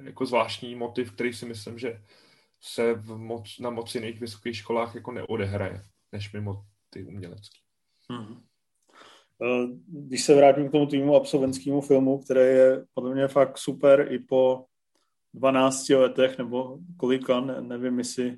jako 0.00 0.26
zvláštní 0.26 0.74
motiv, 0.74 1.12
který 1.12 1.32
si 1.32 1.46
myslím, 1.46 1.78
že 1.78 2.02
se 2.60 2.94
v 2.94 3.16
moc, 3.16 3.58
na 3.58 3.70
moc 3.70 3.94
jiných 3.94 4.20
vysokých 4.20 4.56
školách 4.56 4.94
jako 4.94 5.12
neodehraje, 5.12 5.82
než 6.12 6.32
mimo 6.32 6.64
ty 6.90 7.04
umělecké. 7.04 7.58
Hmm. 8.10 8.42
Když 9.86 10.24
se 10.24 10.34
vrátím 10.34 10.68
k 10.68 10.72
tomu 10.72 10.86
týmu 10.86 11.16
absolventskému 11.16 11.80
filmu, 11.80 12.18
který 12.18 12.40
je 12.40 12.84
podle 12.94 13.14
mě 13.14 13.28
fakt 13.28 13.58
super 13.58 14.12
i 14.12 14.18
po 14.18 14.64
12 15.34 15.88
letech, 15.88 16.38
nebo 16.38 16.78
kolika, 16.96 17.40
ne, 17.40 17.60
nevím, 17.60 17.98
jestli 17.98 18.36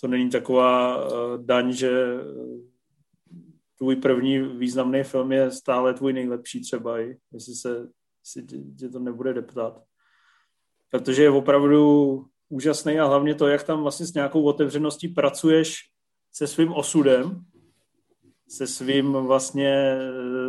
to 0.00 0.08
není 0.08 0.30
taková 0.30 1.04
uh, 1.04 1.44
daň, 1.44 1.72
že 1.72 1.90
tvůj 3.78 3.96
první 3.96 4.38
významný 4.38 5.02
film 5.02 5.32
je 5.32 5.50
stále 5.50 5.94
tvůj 5.94 6.12
nejlepší 6.12 6.60
třeba, 6.60 7.00
i, 7.00 7.16
jestli 7.32 7.54
se 7.54 7.88
jestli 8.24 8.42
tě, 8.42 8.58
tě 8.78 8.88
to 8.88 8.98
nebude 8.98 9.34
deptat. 9.34 9.82
Protože 10.90 11.22
je 11.22 11.30
opravdu 11.30 12.24
úžasný 12.48 12.98
a 12.98 13.06
hlavně 13.06 13.34
to, 13.34 13.48
jak 13.48 13.62
tam 13.62 13.82
vlastně 13.82 14.06
s 14.06 14.14
nějakou 14.14 14.42
otevřeností 14.42 15.08
pracuješ 15.08 15.76
se 16.32 16.46
svým 16.46 16.72
osudem, 16.72 17.44
se 18.48 18.66
svým 18.66 19.12
vlastně, 19.12 19.98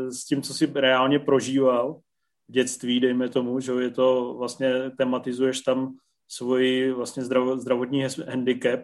s 0.10 0.26
tím, 0.26 0.42
co 0.42 0.54
si 0.54 0.72
reálně 0.76 1.20
prožíval 1.20 2.02
v 2.48 2.52
dětství, 2.52 3.00
dejme 3.00 3.30
tomu, 3.30 3.60
že 3.60 3.72
je 3.72 3.90
to 3.90 4.36
vlastně, 4.38 4.92
tematizuješ 4.98 5.62
tam 5.62 5.96
svoji 6.28 6.92
vlastně 6.92 7.24
zdravotní 7.56 8.06
handicap. 8.28 8.80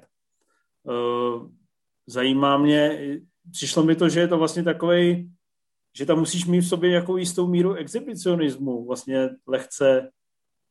Eh, 0.90 1.50
zajímá 2.08 2.58
mě, 2.58 3.00
přišlo 3.52 3.84
mi 3.84 3.96
to, 3.96 4.10
že 4.10 4.20
je 4.20 4.28
to 4.28 4.38
vlastně 4.38 4.64
takový, 4.64 5.32
že 5.98 6.06
tam 6.06 6.20
musíš 6.20 6.46
mít 6.46 6.62
v 6.62 6.68
sobě 6.68 6.90
nějakou 6.90 7.18
jistou 7.18 7.48
míru 7.48 7.74
exhibicionismu, 7.74 8.86
vlastně 8.86 9.30
lehce 9.48 10.12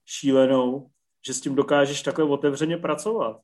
šílenou, 0.05 0.91
že 1.27 1.35
s 1.35 1.41
tím 1.41 1.55
dokážeš 1.55 2.03
takhle 2.03 2.25
otevřeně 2.25 2.77
pracovat 2.77 3.41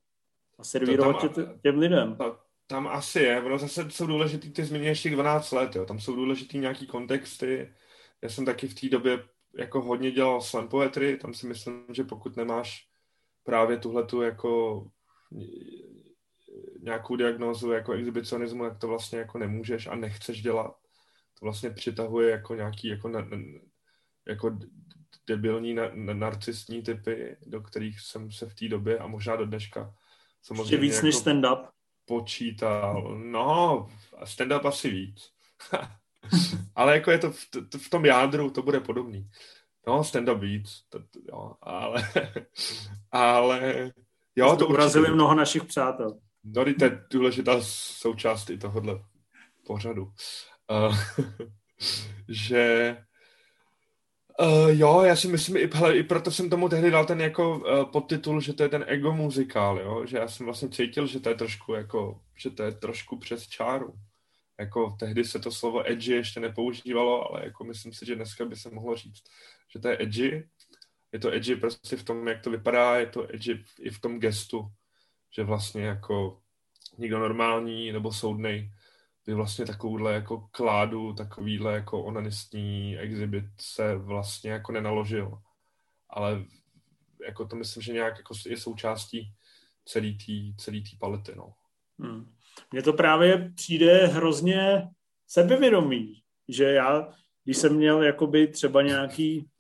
a 0.59 0.65
servírovat 0.65 1.35
tam, 1.35 1.59
těm 1.63 1.79
lidem. 1.79 2.17
To, 2.17 2.39
tam 2.67 2.87
asi 2.87 3.21
je, 3.21 3.43
ono 3.43 3.59
zase 3.59 3.91
jsou 3.91 4.07
důležitý, 4.07 4.53
ty 4.53 4.65
zmíníš 4.65 5.03
těch 5.03 5.13
12 5.13 5.53
let, 5.53 5.77
jo. 5.77 5.85
tam 5.85 6.01
jsou 6.01 6.17
důležitý 6.17 6.59
nějaký 6.59 6.87
kontexty, 6.87 7.75
já 8.23 8.29
jsem 8.29 8.45
taky 8.45 8.69
v 8.69 8.81
té 8.81 8.89
době 8.89 9.25
jako 9.59 9.81
hodně 9.81 10.11
dělal 10.11 10.41
slam 10.41 10.69
poetry, 10.69 11.17
tam 11.17 11.35
si 11.35 11.47
myslím, 11.47 11.85
že 11.91 12.05
pokud 12.05 12.37
nemáš 12.37 12.89
právě 13.45 13.77
tuhletu 13.77 14.23
jako 14.23 14.85
nějakou 16.83 17.17
diagnózu 17.17 17.73
jako 17.73 17.93
exhibicionismu, 17.93 18.65
jak 18.65 18.79
to 18.79 18.89
vlastně 18.89 19.19
jako 19.19 19.39
nemůžeš 19.39 19.87
a 19.87 19.95
nechceš 19.95 20.43
dělat. 20.43 20.77
To 21.41 21.47
vlastně 21.47 21.71
přitahuje 21.71 22.31
jako 22.31 22.55
nějaký 22.55 22.89
jako, 22.89 23.09
na, 23.09 23.29
jako 24.29 24.59
debilní 25.27 25.75
na, 25.75 25.91
na, 25.95 26.15
narcistní 26.15 26.83
typy, 26.83 27.37
do 27.47 27.61
kterých 27.61 28.01
jsem 28.01 28.33
se 28.33 28.47
v 28.47 28.55
té 28.55 28.69
době 28.69 28.99
a 28.99 29.07
možná 29.07 29.37
do 29.37 29.47
dneška 29.47 29.95
samozřejmě 30.43 30.63
Ještě 30.63 30.77
víc 30.77 30.95
jako 30.95 31.07
než 31.07 31.15
stand-up? 31.15 31.69
Počítal. 32.05 33.19
No, 33.19 33.89
stand-up 34.25 34.69
asi 34.69 34.91
víc. 34.91 35.31
ale 36.75 36.95
jako 36.95 37.11
je 37.11 37.19
to 37.19 37.31
v, 37.31 37.47
to 37.69 37.79
v 37.79 37.91
tom 37.91 38.05
jádru, 38.05 38.51
to 38.51 38.63
bude 38.63 38.81
podobný. 38.81 39.31
No, 39.87 40.01
stand-up 40.01 40.39
víc, 40.39 40.85
to, 40.89 40.99
to, 40.99 41.21
jo, 41.29 41.55
ale, 41.61 42.09
ale 43.11 43.93
jo, 44.37 44.57
to 44.57 44.67
urazili 44.67 45.03
určitě. 45.03 45.15
mnoho 45.15 45.35
našich 45.35 45.65
přátel. 45.65 46.19
No, 46.45 46.65
to 46.79 46.85
je 46.85 47.05
důležitá 47.11 47.61
součást 47.63 48.51
i 48.51 48.59
tohohle 48.59 49.05
pořadu. 49.67 50.13
Uh, 50.71 50.97
že 52.29 52.97
Uh, 54.41 54.71
jo, 54.71 55.03
já 55.03 55.17
si 55.17 55.29
myslím, 55.29 55.57
i, 55.57 55.71
hele, 55.75 55.97
i 55.97 56.03
proto 56.03 56.31
jsem 56.31 56.51
tomu 56.51 56.69
tehdy 56.69 56.91
dal 56.91 57.07
ten 57.07 57.21
jako 57.21 57.59
uh, 57.59 57.91
podtitul, 57.91 58.41
že 58.41 58.53
to 58.53 58.63
je 58.63 58.69
ten 58.69 58.85
ego 58.89 59.13
muzikál, 59.13 59.79
jo? 59.79 60.07
že 60.07 60.17
já 60.19 60.29
jsem 60.29 60.47
vlastně 60.47 60.69
cítil, 60.69 61.07
že 61.07 61.21
to 61.21 61.29
je 61.29 61.35
trošku 61.35 61.75
jako, 61.75 62.21
že 62.37 62.51
to 62.51 62.63
je 62.63 62.73
trošku 62.73 63.19
přes 63.19 63.49
čáru. 63.49 63.95
Jako 64.61 64.97
tehdy 64.99 65.25
se 65.25 65.39
to 65.39 65.51
slovo 65.51 65.91
edgy 65.91 66.13
ještě 66.13 66.41
nepoužívalo, 66.41 67.31
ale 67.31 67.45
jako 67.45 67.65
myslím 67.65 67.93
si, 67.93 68.07
že 68.07 68.17
dneska 68.17 68.45
by 68.45 68.57
se 68.57 68.71
mohlo 68.71 68.97
říct, 68.97 69.23
že 69.73 69.79
to 69.79 69.89
je 69.89 69.97
edgy. 70.01 70.49
Je 71.13 71.19
to 71.19 71.35
edgy 71.35 71.57
prostě 71.57 71.97
v 71.97 72.05
tom, 72.05 72.29
jak 72.29 72.41
to 72.41 72.51
vypadá, 72.51 72.99
je 72.99 73.07
to 73.07 73.35
edgy 73.35 73.65
i 73.81 73.91
v 73.91 74.01
tom 74.01 74.21
gestu, 74.21 74.67
že 75.35 75.45
vlastně 75.45 75.83
jako 75.83 76.41
nikdo 76.99 77.19
normální 77.19 77.93
nebo 77.93 78.13
soudnej 78.13 78.73
by 79.27 79.35
vlastně 79.35 79.67
takovouhle 79.67 80.13
jako 80.15 80.49
kládu, 80.51 81.13
takovýhle 81.13 81.75
jako 81.75 82.05
onanistní 82.05 82.99
exhibice 82.99 83.97
vlastně 83.97 84.51
jako 84.51 84.73
nenaložil. 84.73 85.39
Ale 86.11 86.45
jako 87.27 87.47
to 87.47 87.57
myslím, 87.57 87.83
že 87.83 87.93
nějak 87.93 88.17
jako 88.17 88.35
je 88.47 88.57
součástí 88.57 89.35
celý 89.85 90.19
té 90.19 90.63
celý 90.63 90.83
tý 90.83 90.97
palety, 90.97 91.33
no. 91.37 91.55
Hmm. 91.99 92.33
Mně 92.73 92.83
to 92.83 92.93
právě 92.93 93.53
přijde 93.55 94.07
hrozně 94.07 94.89
sebevědomý, 95.27 96.23
že 96.49 96.65
já, 96.65 97.15
když 97.45 97.57
jsem 97.57 97.77
měl 97.77 98.03
jakoby 98.03 98.47
třeba 98.47 98.83
nějaký 98.83 99.51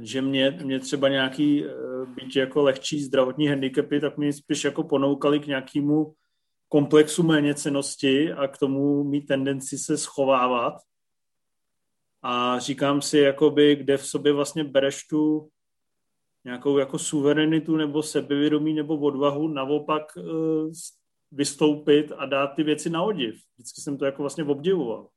že 0.00 0.22
mě, 0.22 0.50
mě 0.50 0.80
třeba 0.80 1.08
nějaký 1.08 1.64
eh, 1.64 1.70
být 2.06 2.36
jako 2.36 2.62
lehčí 2.62 3.02
zdravotní 3.02 3.48
handicapy, 3.48 4.00
tak 4.00 4.18
mě 4.18 4.32
spíš 4.32 4.64
jako 4.64 4.84
ponoukali 4.84 5.40
k 5.40 5.46
nějakému 5.46 6.14
komplexu 6.68 7.22
méněcenosti 7.22 8.32
a 8.32 8.48
k 8.48 8.58
tomu 8.58 9.04
mít 9.04 9.26
tendenci 9.26 9.78
se 9.78 9.98
schovávat. 9.98 10.74
A 12.22 12.58
říkám 12.58 13.02
si, 13.02 13.18
jakoby, 13.18 13.76
kde 13.76 13.96
v 13.96 14.06
sobě 14.06 14.32
vlastně 14.32 14.64
bereš 14.64 15.06
tu 15.06 15.48
nějakou 16.44 16.78
jako 16.78 16.98
suverenitu 16.98 17.76
nebo 17.76 18.02
sebevědomí 18.02 18.74
nebo 18.74 18.98
odvahu 18.98 19.48
naopak 19.48 20.16
uh, 20.16 20.72
vystoupit 21.32 22.12
a 22.16 22.26
dát 22.26 22.46
ty 22.46 22.62
věci 22.62 22.90
na 22.90 23.02
odiv. 23.02 23.34
Vždycky 23.56 23.80
jsem 23.80 23.98
to 23.98 24.04
jako 24.04 24.22
vlastně 24.22 24.44
obdivoval. 24.44 25.08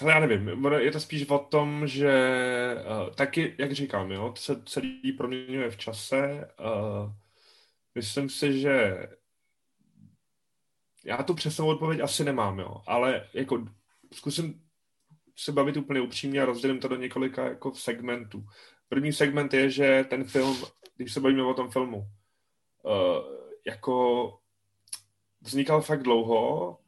Ale 0.00 0.12
já 0.12 0.20
nevím, 0.20 0.66
je 0.78 0.92
to 0.92 1.00
spíš 1.00 1.28
o 1.28 1.38
tom, 1.38 1.86
že 1.86 2.14
uh, 2.74 3.14
taky, 3.14 3.54
jak 3.58 3.72
říkám, 3.72 4.12
jo, 4.12 4.32
to 4.32 4.40
se 4.40 4.62
celý 4.62 5.12
proměňuje 5.12 5.70
v 5.70 5.76
čase. 5.76 6.50
Uh, 6.60 7.12
myslím 7.94 8.28
si, 8.28 8.60
že 8.60 9.06
já 11.04 11.22
tu 11.22 11.34
přesnou 11.34 11.66
odpověď 11.66 12.00
asi 12.00 12.24
nemám, 12.24 12.58
jo, 12.58 12.82
ale 12.86 13.28
jako 13.34 13.66
zkusím 14.12 14.62
se 15.36 15.52
bavit 15.52 15.76
úplně 15.76 16.00
upřímně 16.00 16.42
a 16.42 16.44
rozdělím 16.44 16.80
to 16.80 16.88
do 16.88 16.96
několika 16.96 17.44
jako 17.48 17.74
segmentů. 17.74 18.46
První 18.88 19.12
segment 19.12 19.54
je, 19.54 19.70
že 19.70 20.04
ten 20.10 20.24
film, 20.24 20.64
když 20.96 21.12
se 21.12 21.20
bavíme 21.20 21.42
o 21.42 21.54
tom 21.54 21.70
filmu, 21.70 21.96
uh, 21.98 22.02
jako 23.66 24.38
vznikal 25.40 25.82
fakt 25.82 26.02
dlouho 26.02 26.78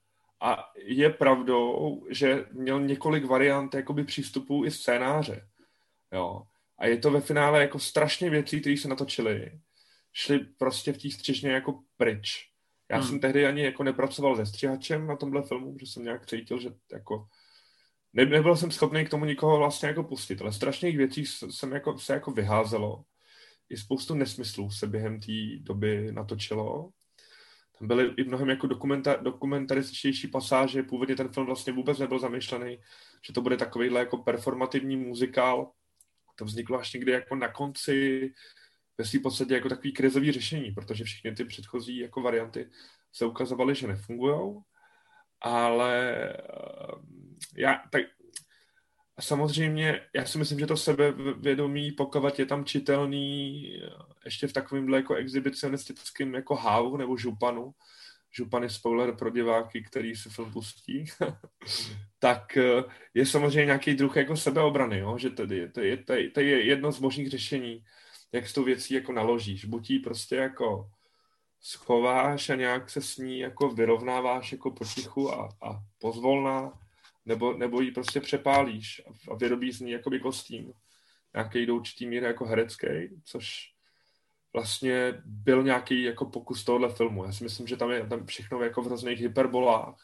a 0.41 0.65
je 0.77 1.11
pravdou, 1.11 2.03
že 2.11 2.45
měl 2.53 2.81
několik 2.81 3.25
variant 3.25 3.75
jakoby 3.75 4.05
přístupů 4.05 4.65
i 4.65 4.71
scénáře. 4.71 5.49
Jo. 6.13 6.43
A 6.79 6.87
je 6.87 6.99
to 6.99 7.11
ve 7.11 7.21
finále 7.21 7.61
jako 7.61 7.79
strašně 7.79 8.31
věcí, 8.31 8.61
které 8.61 8.77
se 8.77 8.89
natočily, 8.89 9.61
šli 10.13 10.39
prostě 10.39 10.93
v 10.93 10.99
té 10.99 11.11
střižně 11.11 11.51
jako 11.51 11.81
pryč. 11.97 12.51
Já 12.91 12.99
hmm. 12.99 13.07
jsem 13.09 13.21
tehdy 13.21 13.47
ani 13.47 13.63
jako 13.63 13.83
nepracoval 13.85 14.37
se 14.37 14.47
střihačem 14.47 15.07
na 15.07 15.17
tomhle 15.17 15.43
filmu, 15.43 15.75
protože 15.75 15.93
jsem 15.93 16.05
nějak 16.05 16.27
cítil, 16.27 16.61
že 16.61 16.71
jako 16.93 17.27
ne, 18.13 18.27
nebyl 18.27 18.57
jsem 18.57 18.71
schopný 18.71 19.05
k 19.05 19.11
tomu 19.11 19.25
nikoho 19.25 19.59
vlastně 19.59 19.89
jako 19.89 20.05
pustit, 20.05 20.43
ale 20.43 20.53
strašných 20.53 20.97
věcí 20.97 21.27
jsem 21.27 21.73
jako, 21.73 21.99
se 21.99 22.13
jako 22.13 22.31
vyházelo. 22.31 23.05
I 23.69 23.77
spoustu 23.77 24.15
nesmyslů 24.15 24.71
se 24.71 24.87
během 24.87 25.21
té 25.21 25.33
doby 25.61 26.13
natočilo. 26.13 26.91
Tam 27.81 27.89
byly 27.89 28.15
i 28.17 28.25
mnohem 28.25 28.49
jako 28.49 28.67
dokumenta, 28.67 29.17
dokumentarističtější 29.17 30.29
pasáže. 30.29 30.83
Původně 30.83 31.17
ten 31.17 31.29
film 31.29 31.47
vlastně 31.47 31.73
vůbec 31.73 31.99
nebyl 31.99 32.19
zamýšlený, 32.19 32.79
že 33.27 33.33
to 33.33 33.43
bude 33.43 33.57
takovýhle 33.57 34.01
jako 34.01 34.17
performativní 34.17 34.97
muzikál. 34.97 35.73
To 36.35 36.45
vzniklo 36.45 36.79
až 36.79 36.93
někdy 36.93 37.13
jako 37.13 37.37
na 37.37 37.49
konci 37.49 38.33
ve 38.99 39.05
svým 39.05 39.23
podstatě 39.23 39.55
jako 39.55 39.69
takový 39.69 39.93
krizový 39.93 40.33
řešení, 40.33 40.71
protože 40.71 41.05
všechny 41.05 41.35
ty 41.35 41.45
předchozí 41.45 41.99
jako 41.99 42.23
varianty 42.23 42.71
se 43.13 43.27
ukazovaly, 43.27 43.75
že 43.75 43.87
nefungují. 43.87 44.61
Ale 45.41 46.17
já, 47.57 47.83
tak 47.91 48.03
samozřejmě, 49.21 50.01
já 50.15 50.25
si 50.25 50.39
myslím, 50.39 50.59
že 50.59 50.67
to 50.67 50.77
sebevědomí, 50.77 51.93
pokud 51.93 52.39
je 52.39 52.47
tam 52.47 52.65
čitelný 52.65 53.65
ještě 54.25 54.47
v 54.47 54.53
takovémhle 54.53 54.99
jako 54.99 55.15
exhibicionistickém 55.15 56.35
jako 56.35 56.55
hávu 56.55 56.97
nebo 56.97 57.17
županu, 57.17 57.75
župan 58.31 58.63
je 58.63 58.71
spoiler 58.71 59.17
pro 59.17 59.31
diváky, 59.31 59.83
který 59.83 60.17
si 60.17 60.29
film 60.29 60.53
pustí, 60.53 61.05
tak 62.19 62.57
eh, 62.57 62.83
je 63.15 63.27
samozřejmě 63.27 63.65
nějaký 63.65 63.95
druh 63.95 64.17
jako 64.17 64.37
sebeobrany, 64.37 64.99
jo? 64.99 65.19
že 65.19 65.31
tedy, 65.31 65.69
to, 65.69 65.81
je, 65.81 65.97
to, 65.97 66.13
je, 66.13 66.31
to 66.31 66.41
je 66.41 66.65
jedno 66.65 66.93
z 66.93 67.01
možných 67.01 67.31
řešení, 67.31 67.85
jak 68.33 68.49
s 68.49 68.53
tou 68.53 68.65
věcí 68.65 68.95
jako 68.95 69.13
naložíš. 69.13 69.65
Buď 69.65 69.91
ji 69.91 69.99
prostě 69.99 70.37
jako 70.37 70.91
schováš 71.61 72.51
a 72.51 72.55
nějak 72.55 72.91
se 72.91 73.03
s 73.03 73.17
ní 73.17 73.39
jako 73.39 73.69
vyrovnáváš 73.69 74.53
jako 74.53 74.71
potichu 74.71 75.35
a, 75.35 75.49
a 75.63 75.83
pozvolná, 75.99 76.73
nebo, 77.31 77.53
nebo 77.53 77.81
ji 77.81 77.91
prostě 77.91 78.21
přepálíš 78.21 79.03
a, 79.31 79.35
vyrobíš 79.35 79.77
z 79.77 79.81
ní 79.81 79.91
jakoby 79.91 80.21
kostým. 80.21 80.73
Nějaký 81.35 81.67
do 81.67 81.75
určitý 81.75 82.07
míry 82.07 82.27
jako 82.27 82.45
herecký, 82.45 82.87
což 83.25 83.73
vlastně 84.53 85.23
byl 85.25 85.63
nějaký 85.63 86.03
jako 86.03 86.25
pokus 86.27 86.65
tohohle 86.65 86.89
filmu. 86.89 87.25
Já 87.25 87.33
si 87.33 87.45
myslím, 87.45 87.67
že 87.67 87.77
tam 87.77 87.91
je 87.91 88.07
tam 88.07 88.27
všechno 88.27 88.63
jako 88.63 88.83
v 88.83 88.87
hrozných 88.87 89.21
hyperbolách. 89.21 89.97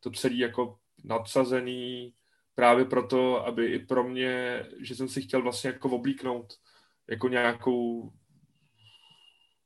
To 0.00 0.10
celé 0.10 0.34
jako 0.34 0.78
nadsazený 1.04 2.14
právě 2.54 2.84
proto, 2.84 3.46
aby 3.46 3.66
i 3.66 3.78
pro 3.78 4.04
mě, 4.04 4.64
že 4.80 4.94
jsem 4.94 5.08
si 5.08 5.22
chtěl 5.22 5.42
vlastně 5.42 5.70
jako 5.70 5.90
oblíknout 5.90 6.52
jako 7.08 7.28
nějakou 7.28 8.12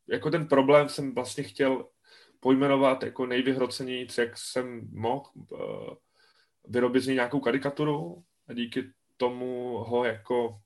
jako 0.08 0.30
ten 0.30 0.48
problém 0.48 0.88
jsem 0.88 1.14
vlastně 1.14 1.42
chtěl 1.44 1.88
pojmenovat 2.40 3.02
jako 3.02 3.26
nejvyhrocenějíc, 3.26 4.18
jak 4.18 4.38
jsem 4.38 4.88
mohl 4.92 5.30
uh, 5.34 5.94
vyrobit 6.66 7.02
z 7.02 7.06
něj 7.06 7.14
nějakou 7.14 7.40
karikaturu 7.40 8.24
a 8.48 8.52
díky 8.52 8.92
tomu 9.16 9.78
ho 9.78 10.04
jako 10.04 10.60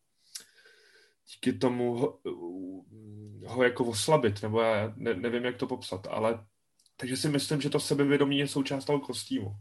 díky 1.34 1.52
tomu 1.52 1.94
ho, 1.94 2.18
ho 3.46 3.62
jako 3.62 3.84
oslabit, 3.84 4.42
nebo 4.42 4.60
já 4.60 4.92
ne, 4.96 5.14
nevím, 5.14 5.44
jak 5.44 5.56
to 5.56 5.66
popsat, 5.66 6.06
ale 6.10 6.46
takže 6.96 7.16
si 7.16 7.28
myslím, 7.28 7.60
že 7.60 7.70
to 7.70 7.80
sebevědomí 7.80 8.38
je 8.38 8.48
součást 8.48 8.84
toho 8.84 9.00
kostýmu. 9.00 9.56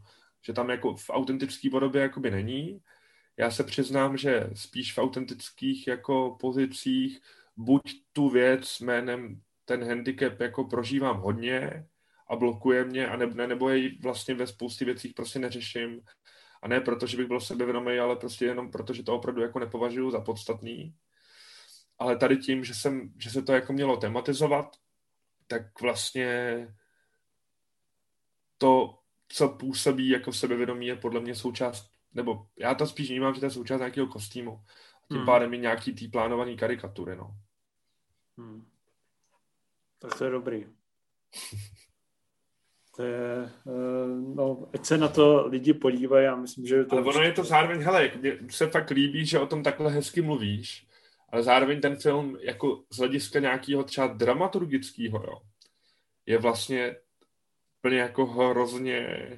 Že 0.46 0.52
tam 0.52 0.70
jako 0.70 0.96
v 0.96 1.10
autentické 1.10 1.70
podobě 1.70 2.02
jakoby 2.02 2.30
není. 2.30 2.80
Já 3.36 3.50
se 3.50 3.64
přiznám, 3.64 4.16
že 4.16 4.50
spíš 4.54 4.92
v 4.92 4.98
autentických 4.98 5.86
jako 5.86 6.36
pozicích 6.40 7.20
buď 7.56 7.82
tu 8.12 8.28
věc 8.28 8.80
jménem 8.80 9.40
ten 9.64 9.84
handicap 9.84 10.40
jako 10.40 10.64
prožívám 10.64 11.20
hodně 11.20 11.86
a 12.30 12.36
blokuje 12.36 12.84
mě, 12.84 13.08
a 13.08 13.16
ne, 13.16 13.46
nebo 13.46 13.68
jej 13.68 13.98
vlastně 14.02 14.34
ve 14.34 14.46
spoustě 14.46 14.84
věcích 14.84 15.14
prostě 15.14 15.38
neřeším. 15.38 16.00
A 16.62 16.68
ne 16.68 16.80
proto, 16.80 17.06
že 17.06 17.16
bych 17.16 17.26
byl 17.26 17.40
sebevědomý, 17.40 17.98
ale 17.98 18.16
prostě 18.16 18.44
jenom 18.44 18.70
proto, 18.70 18.92
že 18.94 19.02
to 19.02 19.14
opravdu 19.14 19.42
jako 19.42 19.58
nepovažuji 19.58 20.10
za 20.10 20.20
podstatný. 20.20 20.94
Ale 21.98 22.16
tady 22.16 22.36
tím, 22.36 22.64
že, 22.64 22.74
jsem, 22.74 23.12
že 23.18 23.30
se 23.30 23.42
to 23.42 23.52
jako 23.52 23.72
mělo 23.72 23.96
tematizovat, 23.96 24.76
tak 25.46 25.80
vlastně 25.80 26.68
to, 28.58 28.98
co 29.28 29.48
působí 29.48 30.08
jako 30.08 30.32
sebevědomí, 30.32 30.86
je 30.86 30.96
podle 30.96 31.20
mě 31.20 31.34
součást, 31.34 31.90
nebo 32.14 32.46
já 32.58 32.74
to 32.74 32.86
spíš 32.86 33.08
vnímám, 33.08 33.34
že 33.34 33.40
to 33.40 33.46
je 33.46 33.50
součást 33.50 33.78
nějakého 33.78 34.06
kostýmu. 34.06 34.64
A 35.04 35.06
tím 35.08 35.16
hmm. 35.16 35.26
pádem 35.26 35.54
i 35.54 35.58
nějaký 35.58 35.92
tý 35.94 36.08
plánovaný 36.08 36.56
karikatury, 36.56 37.16
no. 37.16 37.36
Hmm. 38.38 38.66
Tak 39.98 40.18
to 40.18 40.24
je 40.24 40.30
dobrý. 40.30 40.66
To 43.00 43.06
je, 43.06 43.50
eh, 43.66 44.06
no, 44.34 44.68
ať 44.74 44.86
se 44.86 44.98
na 44.98 45.08
to 45.08 45.46
lidi 45.46 45.72
podívají, 45.74 46.24
já 46.24 46.36
myslím, 46.36 46.66
že... 46.66 46.84
To 46.84 46.96
ale 46.96 47.04
ono 47.04 47.22
je 47.22 47.32
to 47.32 47.44
zároveň, 47.44 47.80
hele, 47.80 48.10
mně 48.20 48.38
se 48.50 48.66
fakt 48.66 48.90
líbí, 48.90 49.26
že 49.26 49.38
o 49.38 49.46
tom 49.46 49.62
takhle 49.62 49.90
hezky 49.90 50.22
mluvíš, 50.22 50.86
ale 51.32 51.42
zároveň 51.42 51.80
ten 51.80 51.96
film 51.96 52.38
jako 52.40 52.82
z 52.90 52.98
hlediska 52.98 53.38
nějakého 53.38 53.84
třeba 53.84 54.06
dramaturgického, 54.06 55.22
jo, 55.26 55.38
je 56.26 56.38
vlastně 56.38 56.96
plně 57.80 57.98
jako 57.98 58.26
hrozně 58.26 59.30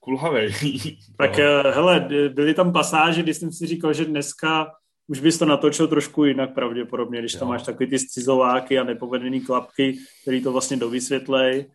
kulhavej. 0.00 0.52
tak 1.18 1.38
no. 1.38 1.72
hele, 1.72 2.08
byly 2.28 2.54
tam 2.54 2.72
pasáže, 2.72 3.22
kdy 3.22 3.34
jsem 3.34 3.52
si 3.52 3.66
říkal, 3.66 3.92
že 3.92 4.04
dneska 4.04 4.72
už 5.06 5.20
bys 5.20 5.38
to 5.38 5.44
natočil 5.44 5.88
trošku 5.88 6.24
jinak 6.24 6.54
pravděpodobně, 6.54 7.20
když 7.20 7.34
jo. 7.34 7.38
tam 7.38 7.48
máš 7.48 7.62
takový 7.62 7.90
ty 7.90 7.98
scizováky 7.98 8.78
a 8.78 8.84
nepovedený 8.84 9.40
klapky, 9.40 9.98
který 10.22 10.42
to 10.42 10.52
vlastně 10.52 10.76
dovysvětlej, 10.76 11.66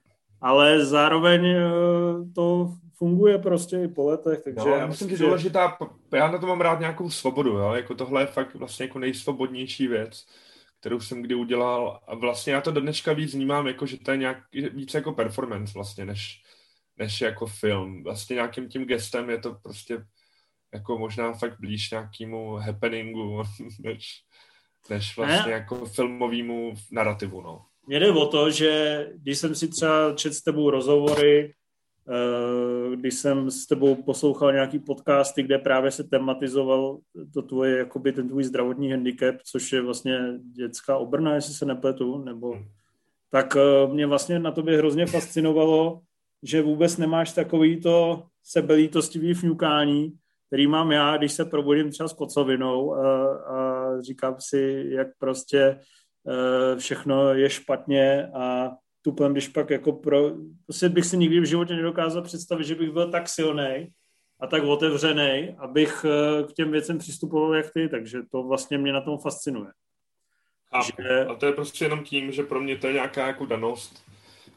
ale 0.44 0.86
zároveň 0.86 1.46
eh, 1.46 1.64
to 2.36 2.74
funguje 2.94 3.38
prostě 3.38 3.84
i 3.84 3.88
po 3.88 4.06
letech, 4.06 4.42
takže... 4.44 4.70
No, 4.70 4.76
já 4.76 4.88
myslím, 4.88 5.10
že 5.10 5.18
důležitá, 5.18 5.78
já 6.14 6.32
na 6.32 6.38
to 6.38 6.48
mám 6.48 6.62
rád 6.62 6.80
nějakou 6.80 7.10
svobodu, 7.10 7.50
jo? 7.50 7.74
jako 7.74 7.96
tohle 7.96 8.22
je 8.22 8.26
fakt 8.26 8.56
vlastně 8.56 8.86
jako 8.86 9.00
nejsvobodnější 9.00 9.88
věc, 9.88 10.26
kterou 10.80 11.00
jsem 11.00 11.22
kdy 11.22 11.36
udělal 11.36 12.00
a 12.08 12.16
vlastně 12.16 12.54
já 12.54 12.62
to 12.62 12.72
do 12.72 12.82
dneška 12.82 13.14
víc 13.14 13.34
vnímám, 13.34 13.68
jako 13.68 13.86
že 13.86 13.98
to 13.98 14.12
je 14.12 14.18
nějak 14.18 14.38
víc 14.74 14.94
jako 14.94 15.12
performance 15.12 15.74
vlastně, 15.74 16.06
než, 16.06 16.44
než 16.98 17.22
jako 17.22 17.46
film. 17.46 18.04
Vlastně 18.04 18.34
nějakým 18.34 18.70
tím 18.70 18.86
gestem 18.86 19.30
je 19.30 19.38
to 19.38 19.54
prostě 19.64 20.06
jako 20.74 20.98
možná 20.98 21.34
fakt 21.34 21.60
blíž 21.60 21.92
nějakému 21.92 22.56
happeningu, 22.56 23.44
než, 23.80 24.24
než 24.90 25.18
vlastně 25.18 25.52
jako 25.52 25.86
filmovému 25.86 26.74
narrativu, 26.92 27.42
no. 27.42 27.66
Mně 27.88 28.00
jde 28.00 28.12
o 28.12 28.26
to, 28.26 28.52
že 28.52 29.08
když 29.16 29.38
jsem 29.38 29.56
si 29.56 29.68
třeba 29.68 30.14
čet 30.16 30.34
s 30.34 30.42
tebou 30.42 30.70
rozhovory, 30.70 31.54
eh, 32.10 32.96
když 32.96 33.14
jsem 33.14 33.52
s 33.52 33.66
tebou 33.66 33.96
poslouchal 33.96 34.54
nějaký 34.54 34.80
podcasty, 34.80 35.44
kde 35.44 35.58
právě 35.58 35.92
se 35.92 36.04
tematizoval 36.04 36.98
to 37.34 37.42
tvoje, 37.42 37.78
jakoby 37.78 38.12
ten 38.12 38.28
tvůj 38.30 38.44
zdravotní 38.44 38.92
handicap, 38.92 39.36
což 39.46 39.74
je 39.74 39.82
vlastně 39.82 40.20
dětská 40.54 40.98
obrna, 40.98 41.36
jestli 41.36 41.54
se 41.54 41.66
nepletu, 41.66 42.18
nebo 42.18 42.52
hmm. 42.52 42.66
tak 43.32 43.56
eh, 43.56 43.88
mě 43.88 44.08
vlastně 44.08 44.40
na 44.40 44.52
tobě 44.52 44.78
hrozně 44.78 45.06
fascinovalo, 45.06 46.02
že 46.44 46.62
vůbec 46.62 46.98
nemáš 46.98 47.32
takový 47.32 47.82
to 47.82 48.24
sebelítostivý 48.44 49.34
fňukání, 49.34 50.14
který 50.48 50.68
mám 50.68 50.92
já, 50.92 51.18
když 51.18 51.34
se 51.34 51.46
probudím 51.46 51.92
třeba 51.92 52.10
s 52.10 52.14
kocovinou 52.14 52.96
a, 52.96 53.36
a 53.38 54.02
říkám 54.02 54.36
si, 54.40 54.86
jak 54.90 55.08
prostě 55.20 55.60
e, 55.60 55.80
všechno 56.78 57.34
je 57.34 57.50
špatně 57.50 58.28
a 58.28 58.72
tupem, 59.02 59.32
když 59.32 59.48
pak 59.48 59.70
jako 59.70 59.92
pro... 59.92 60.32
Prostě 60.66 60.90
bych 60.90 61.06
si 61.06 61.18
nikdy 61.18 61.40
v 61.40 61.46
životě 61.46 61.76
nedokázal 61.76 62.22
představit, 62.22 62.64
že 62.64 62.76
bych 62.76 62.92
byl 62.92 63.12
tak 63.12 63.30
silný 63.30 63.88
a 64.40 64.48
tak 64.48 64.64
otevřený, 64.64 65.56
abych 65.58 66.06
e, 66.06 66.44
k 66.44 66.54
těm 66.54 66.72
věcem 66.72 66.98
přistupoval 66.98 67.56
jak 67.56 67.74
ty, 67.74 67.90
takže 67.90 68.20
to 68.32 68.44
vlastně 68.44 68.78
mě 68.78 68.94
na 68.94 69.02
tom 69.02 69.18
fascinuje. 69.18 69.72
Že... 70.86 71.26
A 71.26 71.36
to 71.36 71.46
je 71.46 71.52
prostě 71.52 71.86
jenom 71.86 72.04
tím, 72.04 72.32
že 72.32 72.44
pro 72.44 72.62
mě 72.62 72.78
to 72.78 72.88
je 72.88 72.94
nějaká 72.94 73.28
jako 73.28 73.46
danost, 73.46 74.04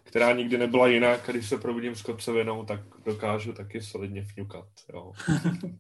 která 0.03 0.33
nikdy 0.33 0.59
nebyla 0.59 0.87
jiná, 0.87 1.17
když 1.17 1.49
se 1.49 1.59
probudím 1.59 1.95
s 1.95 2.03
kocovinou, 2.03 2.64
tak 2.64 2.81
dokážu 3.05 3.53
taky 3.53 3.81
solidně 3.83 4.25
fňukat. 4.25 4.69
Jo. 4.93 5.12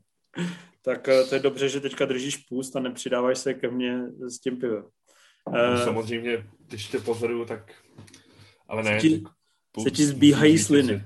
tak 0.82 1.08
eh, 1.08 1.24
to 1.24 1.34
je 1.34 1.40
dobře, 1.40 1.68
že 1.68 1.80
teďka 1.80 2.04
držíš 2.04 2.36
půst 2.36 2.76
a 2.76 2.80
nepřidáváš 2.80 3.38
se 3.38 3.54
ke 3.54 3.68
mně 3.68 4.00
s 4.28 4.38
tím 4.38 4.56
pivem. 4.56 4.84
No, 5.52 5.72
uh, 5.72 5.84
samozřejmě, 5.84 6.46
když 6.68 6.88
tě 6.88 6.98
pozoruju, 6.98 7.44
tak... 7.44 7.72
Ale 8.68 8.82
ne. 8.82 9.00
Se 9.00 9.08
ti, 9.08 9.24
se 9.82 9.90
ti 9.90 10.06
zbíhají 10.06 10.58
sliny. 10.58 11.04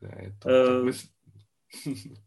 Ne, 0.00 0.36
to, 0.38 0.48
uh, 0.48 0.90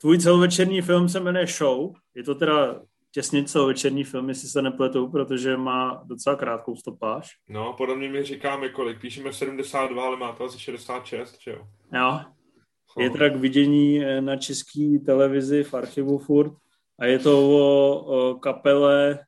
Tvůj 0.00 0.18
celovečerní 0.18 0.82
film 0.82 1.08
se 1.08 1.20
jmenuje 1.20 1.46
Show. 1.46 1.92
Je 2.14 2.22
to 2.22 2.34
teda 2.34 2.80
těsně 3.10 3.44
celovečerní 3.44 4.04
film, 4.04 4.28
jestli 4.28 4.48
se 4.48 4.62
nepletou, 4.62 5.08
protože 5.08 5.56
má 5.56 6.02
docela 6.04 6.36
krátkou 6.36 6.76
stopáž. 6.76 7.30
No, 7.48 7.72
podobně 7.72 8.08
mi 8.08 8.22
říkáme 8.22 8.68
kolik. 8.68 9.00
Píšeme 9.00 9.32
72, 9.32 10.04
ale 10.04 10.16
má 10.16 10.32
to 10.32 10.44
asi 10.44 10.58
66, 10.58 11.38
že 11.40 11.50
jo? 11.50 11.68
Jo, 11.94 12.20
je 12.98 13.10
teda 13.10 13.28
k 13.28 13.36
vidění 13.36 14.04
eh, 14.04 14.20
na 14.20 14.36
české 14.36 14.98
televizi 15.06 15.64
v 15.64 15.74
archivu 15.74 16.18
furt 16.18 16.52
a 16.98 17.06
je 17.06 17.18
to 17.18 17.48
o, 17.48 17.98
o 18.04 18.34
kapele 18.34 19.18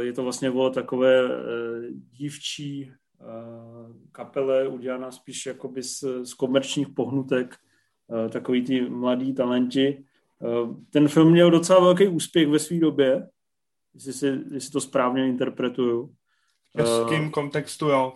Je 0.00 0.12
to 0.12 0.22
vlastně 0.22 0.50
o 0.50 0.70
takové 0.70 1.28
dívčí 2.10 2.92
kapele 4.12 4.68
udělaná 4.68 5.10
spíš 5.10 5.46
jakoby 5.46 5.82
z, 5.82 6.04
z 6.24 6.34
komerčních 6.34 6.88
pohnutek, 6.88 7.56
takový 8.30 8.64
ty 8.64 8.90
mladí 8.90 9.34
talenti. 9.34 10.04
Ten 10.90 11.08
film 11.08 11.30
měl 11.30 11.50
docela 11.50 11.80
velký 11.80 12.08
úspěch 12.08 12.48
ve 12.48 12.58
své 12.58 12.78
době, 12.78 13.28
jestli, 13.94 14.12
si, 14.12 14.38
jestli 14.50 14.70
to 14.70 14.80
správně 14.80 15.28
interpretuju. 15.28 16.14
V 16.76 16.82
českém 16.82 17.30
kontextu, 17.30 17.88
jo. 17.88 18.12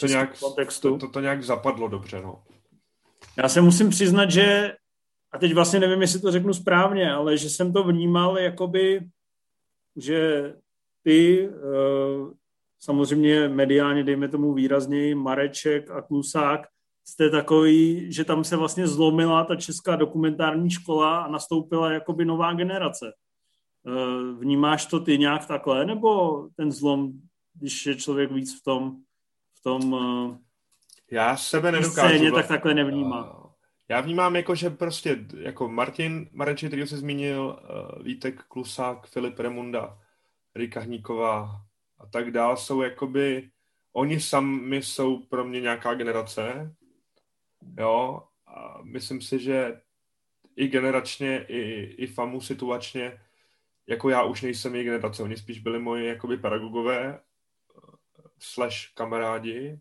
To 0.00 0.06
nějak, 0.06 0.38
kontextu. 0.38 0.90
To, 0.90 1.06
to, 1.06 1.12
to 1.12 1.20
nějak 1.20 1.44
zapadlo 1.44 1.88
dobře, 1.88 2.20
no. 2.22 2.42
Já 3.36 3.48
se 3.48 3.60
musím 3.60 3.90
přiznat, 3.90 4.30
že, 4.30 4.74
a 5.32 5.38
teď 5.38 5.54
vlastně 5.54 5.80
nevím, 5.80 6.00
jestli 6.00 6.20
to 6.20 6.30
řeknu 6.30 6.54
správně, 6.54 7.12
ale 7.12 7.36
že 7.36 7.50
jsem 7.50 7.72
to 7.72 7.84
vnímal 7.84 8.38
jakoby, 8.38 9.00
že 9.98 10.54
ty, 11.02 11.48
uh, 11.48 12.32
samozřejmě 12.80 13.48
mediálně, 13.48 14.04
dejme 14.04 14.28
tomu 14.28 14.54
výrazněji, 14.54 15.14
Mareček 15.14 15.90
a 15.90 16.02
Klusák, 16.02 16.60
jste 17.04 17.30
takový, 17.30 18.12
že 18.12 18.24
tam 18.24 18.44
se 18.44 18.56
vlastně 18.56 18.86
zlomila 18.86 19.44
ta 19.44 19.56
česká 19.56 19.96
dokumentární 19.96 20.70
škola 20.70 21.20
a 21.20 21.30
nastoupila 21.30 21.92
jakoby 21.92 22.24
nová 22.24 22.52
generace. 22.52 23.12
Uh, 23.82 24.40
vnímáš 24.40 24.86
to 24.86 25.00
ty 25.00 25.18
nějak 25.18 25.46
takhle, 25.46 25.84
nebo 25.86 26.42
ten 26.56 26.72
zlom, 26.72 27.12
když 27.54 27.86
je 27.86 27.94
člověk 27.96 28.32
víc 28.32 28.60
v 28.60 28.64
tom, 28.64 28.96
v 29.58 29.62
tom 29.62 29.92
uh, 29.92 30.36
já 31.10 31.36
sebe 31.36 31.72
nedokážu. 31.72 32.08
Scéně, 32.08 32.32
tak 32.32 32.48
takhle 32.48 32.74
nevnímá. 32.74 33.47
Já 33.90 34.00
vnímám 34.00 34.36
jako, 34.36 34.54
že 34.54 34.70
prostě 34.70 35.18
jako 35.40 35.68
Martin 35.68 36.28
Mareči, 36.32 36.66
který 36.66 36.86
se 36.86 36.96
zmínil, 36.96 37.58
uh, 37.96 38.02
Vítek 38.02 38.42
Klusák, 38.42 39.06
Filip 39.06 39.38
Remunda, 39.38 39.98
Rika 40.54 40.80
Hníková 40.80 41.66
a 41.98 42.06
tak 42.06 42.30
dál, 42.30 42.56
jsou 42.56 42.82
jakoby, 42.82 43.50
oni 43.92 44.20
sami 44.20 44.82
jsou 44.82 45.18
pro 45.18 45.44
mě 45.44 45.60
nějaká 45.60 45.94
generace, 45.94 46.74
jo, 47.78 48.22
a 48.46 48.78
myslím 48.82 49.20
si, 49.20 49.38
že 49.38 49.80
i 50.56 50.68
generačně, 50.68 51.44
i, 51.48 51.82
i 51.82 52.06
famu 52.06 52.40
situačně, 52.40 53.20
jako 53.86 54.10
já 54.10 54.22
už 54.22 54.42
nejsem 54.42 54.74
jejich 54.74 54.88
generace, 54.88 55.22
oni 55.22 55.36
spíš 55.36 55.58
byli 55.58 55.78
moji 55.78 56.06
jakoby 56.06 56.36
pedagogové, 56.36 57.14
eh, 57.14 57.20
slash 58.38 58.94
kamarádi, 58.94 59.80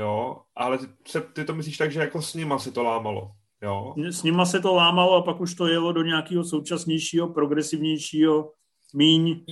jo, 0.00 0.36
ale 0.56 0.78
ty, 0.78 0.86
se, 1.08 1.20
ty 1.20 1.44
to 1.44 1.54
myslíš 1.54 1.78
tak, 1.78 1.92
že 1.92 2.00
jako 2.00 2.22
s 2.22 2.34
nima 2.34 2.58
se 2.58 2.72
to 2.72 2.82
lámalo, 2.82 3.30
jo? 3.62 3.94
S 4.10 4.22
nima 4.22 4.46
se 4.46 4.60
to 4.60 4.74
lámalo 4.74 5.14
a 5.16 5.22
pak 5.22 5.40
už 5.40 5.54
to 5.54 5.66
jelo 5.66 5.92
do 5.92 6.02
nějakého 6.02 6.44
současnějšího, 6.44 7.28
progresivnějšího, 7.28 8.52
míň 8.94 9.44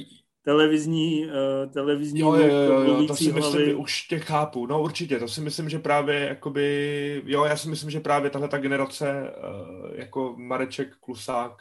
televizní, 0.48 1.26
uh, 1.26 1.72
televizní 1.72 2.20
jo, 2.20 2.34
jo, 2.34 2.46
jo, 2.46 2.80
jo, 2.80 3.06
to 3.06 3.16
si 3.16 3.32
myslím, 3.32 3.64
že 3.64 3.74
už 3.74 4.02
tě 4.02 4.18
chápu, 4.18 4.66
no 4.66 4.82
určitě, 4.82 5.18
to 5.18 5.28
si 5.28 5.40
myslím, 5.40 5.68
že 5.68 5.78
právě 5.78 6.20
jakoby, 6.20 7.22
jo, 7.26 7.44
já 7.44 7.56
si 7.56 7.68
myslím, 7.68 7.90
že 7.90 8.00
právě 8.00 8.30
tahle 8.30 8.48
ta 8.48 8.58
generace, 8.58 9.34
uh, 9.36 9.90
jako 9.94 10.34
Mareček, 10.38 10.96
Klusák, 10.96 11.52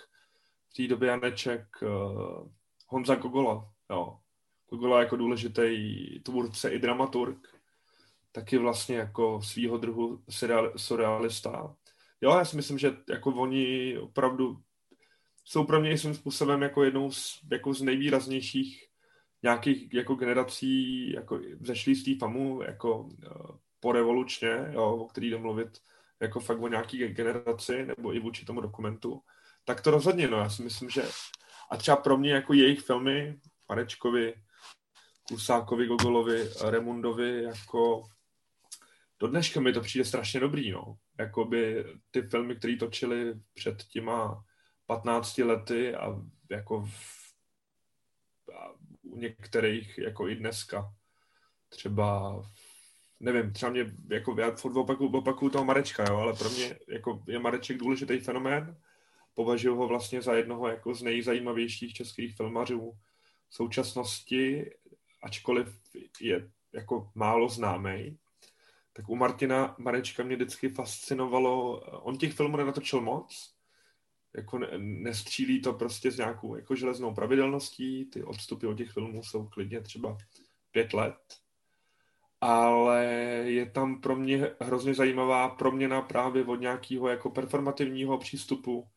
v 0.69 0.73
té 0.77 0.87
době 0.87 1.09
Janeček, 1.09 1.63
uh, 1.81 2.47
Honza 2.87 3.15
Gogola, 3.15 3.69
jo, 3.89 4.17
Gogola 4.69 4.99
jako 4.99 5.15
důležitý 5.15 5.69
tvůrce 6.23 6.69
i 6.69 6.79
dramaturg, 6.79 7.56
taky 8.37 8.57
vlastně 8.57 8.97
jako 8.97 9.41
svýho 9.41 9.77
druhu 9.77 10.23
surrealista. 10.77 11.75
Jo, 12.21 12.37
já 12.37 12.45
si 12.45 12.55
myslím, 12.55 12.77
že 12.77 12.97
jako 13.09 13.29
oni 13.31 13.97
opravdu 13.97 14.59
jsou 15.43 15.63
pro 15.63 15.81
mě 15.81 15.97
svým 15.97 16.15
způsobem 16.15 16.61
jako 16.61 16.83
jednou 16.83 17.11
z, 17.11 17.39
jako 17.51 17.73
z 17.73 17.81
nejvýraznějších 17.81 18.89
nějakých 19.43 19.93
jako 19.93 20.15
generací 20.15 21.11
jako 21.11 21.39
zešlý 21.61 21.95
z 21.95 22.03
té 22.03 22.11
famu 22.19 22.61
jako 22.61 22.97
uh, 22.99 23.11
porevolučně, 23.79 24.69
jo, 24.71 24.95
o 24.95 25.07
který 25.07 25.29
jde 25.29 25.37
mluvit 25.37 25.77
jako 26.19 26.39
fakt 26.39 26.61
o 26.61 26.67
nějaký 26.67 26.97
generaci 26.97 27.85
nebo 27.85 28.13
i 28.13 28.19
vůči 28.19 28.45
tomu 28.45 28.61
dokumentu, 28.61 29.21
tak 29.65 29.81
to 29.81 29.91
rozhodně, 29.91 30.27
no, 30.27 30.37
já 30.37 30.49
si 30.49 30.63
myslím, 30.63 30.89
že 30.89 31.03
a 31.71 31.77
třeba 31.77 31.97
pro 31.97 32.17
mě 32.17 32.31
jako 32.33 32.53
jejich 32.53 32.79
filmy, 32.81 33.39
Panečkovi, 33.67 34.33
Klusákovi, 35.27 35.87
Gogolovi, 35.87 36.49
Remundovi, 36.61 37.43
jako 37.43 38.03
do 39.19 39.27
dneška 39.27 39.59
mi 39.59 39.73
to 39.73 39.81
přijde 39.81 40.05
strašně 40.05 40.39
dobrý, 40.39 40.71
no. 40.71 40.97
Jakoby 41.19 41.85
ty 42.11 42.21
filmy, 42.21 42.55
které 42.55 42.75
točili 42.75 43.33
před 43.53 43.83
těma 43.83 44.45
15 44.85 45.37
lety 45.37 45.95
a 45.95 46.21
jako 46.51 46.81
v, 46.81 47.33
a 48.55 48.71
u 49.01 49.17
některých 49.17 49.97
jako 49.97 50.29
i 50.29 50.35
dneska. 50.35 50.93
Třeba 51.69 52.41
nevím, 53.19 53.53
třeba 53.53 53.71
mě, 53.71 53.91
jako 54.09 54.39
já 54.39 54.55
furt 54.55 54.77
opakuju, 54.77 55.17
opakuju 55.17 55.51
toho 55.51 55.65
Marečka, 55.65 56.05
jo, 56.09 56.17
ale 56.17 56.33
pro 56.33 56.49
mě 56.49 56.79
jako 56.87 57.23
je 57.27 57.39
Mareček 57.39 57.77
důležitý 57.77 58.19
fenomén. 58.19 58.77
Považuji 59.33 59.75
ho 59.75 59.87
vlastně 59.87 60.21
za 60.21 60.33
jednoho 60.33 60.67
jako 60.67 60.93
z 60.93 61.01
nejzajímavějších 61.01 61.93
českých 61.93 62.35
filmařů 62.35 62.97
v 63.49 63.55
současnosti, 63.55 64.71
ačkoliv 65.23 65.79
je 66.21 66.51
jako 66.73 67.11
málo 67.15 67.49
známý 67.49 68.17
tak 68.97 69.09
u 69.09 69.15
Martina 69.15 69.75
Marečka 69.77 70.23
mě 70.23 70.35
vždycky 70.35 70.69
fascinovalo, 70.69 71.79
on 71.79 72.17
těch 72.17 72.33
filmů 72.33 72.57
nenatočil 72.57 73.01
moc, 73.01 73.55
jako 74.35 74.57
ne, 74.59 74.67
nestřílí 74.77 75.61
to 75.61 75.73
prostě 75.73 76.11
s 76.11 76.17
nějakou 76.17 76.55
jako 76.55 76.75
železnou 76.75 77.13
pravidelností, 77.13 78.05
ty 78.05 78.23
odstupy 78.23 78.67
od 78.67 78.77
těch 78.77 78.91
filmů 78.91 79.23
jsou 79.23 79.47
klidně 79.47 79.81
třeba 79.81 80.17
pět 80.71 80.93
let, 80.93 81.17
ale 82.41 83.05
je 83.45 83.69
tam 83.69 84.01
pro 84.01 84.15
mě 84.15 84.51
hrozně 84.61 84.93
zajímavá 84.93 85.49
proměna 85.49 86.01
právě 86.01 86.45
od 86.45 86.55
nějakého 86.55 87.07
jako 87.07 87.29
performativního 87.29 88.17
přístupu, 88.17 88.87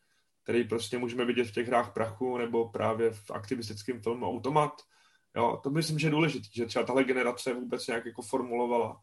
který 0.42 0.64
prostě 0.64 0.98
můžeme 0.98 1.24
vidět 1.24 1.44
v 1.44 1.52
těch 1.52 1.66
hrách 1.66 1.92
prachu 1.92 2.38
nebo 2.38 2.68
právě 2.68 3.10
v 3.10 3.30
aktivistickém 3.30 4.02
filmu 4.02 4.26
Automat. 4.26 4.82
Jo, 5.36 5.60
to 5.62 5.70
myslím, 5.70 5.98
že 5.98 6.06
je 6.06 6.10
důležité, 6.10 6.48
že 6.52 6.66
třeba 6.66 6.84
tahle 6.84 7.04
generace 7.04 7.54
vůbec 7.54 7.86
nějak 7.86 8.06
jako 8.06 8.22
formulovala 8.22 9.00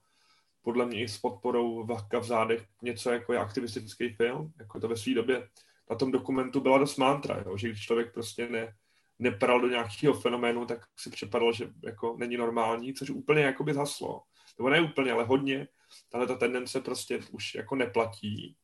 podle 0.67 0.85
mě 0.85 1.01
i 1.01 1.07
s 1.07 1.17
podporou 1.17 1.85
Vahka 1.85 2.19
v 2.19 2.23
zádech 2.23 2.67
něco 2.81 3.11
jako 3.11 3.33
je 3.33 3.39
aktivistický 3.39 4.09
film, 4.09 4.53
jako 4.59 4.79
to 4.79 4.87
ve 4.87 4.97
své 4.97 5.13
době 5.13 5.49
na 5.89 5.95
tom 5.95 6.11
dokumentu 6.11 6.59
byla 6.59 6.77
dost 6.77 6.97
mantra, 6.97 7.43
jo, 7.45 7.57
že 7.57 7.67
když 7.67 7.81
člověk 7.81 8.13
prostě 8.13 8.49
ne, 8.49 8.75
nepral 9.19 9.61
do 9.61 9.67
nějakého 9.67 10.13
fenoménu, 10.13 10.65
tak 10.65 10.85
si 10.97 11.09
připadal, 11.09 11.53
že 11.53 11.69
jako 11.83 12.15
není 12.19 12.37
normální, 12.37 12.93
což 12.93 13.09
úplně 13.09 13.41
jako 13.41 13.63
by 13.63 13.73
zaslo. 13.73 14.23
Nebo 14.57 14.69
ne 14.69 14.81
úplně, 14.81 15.11
ale 15.11 15.23
hodně. 15.23 15.67
Tahle 16.09 16.27
ta 16.27 16.35
tendence 16.35 16.81
prostě 16.81 17.19
už 17.31 17.55
jako 17.55 17.75
neplatí. 17.75 18.55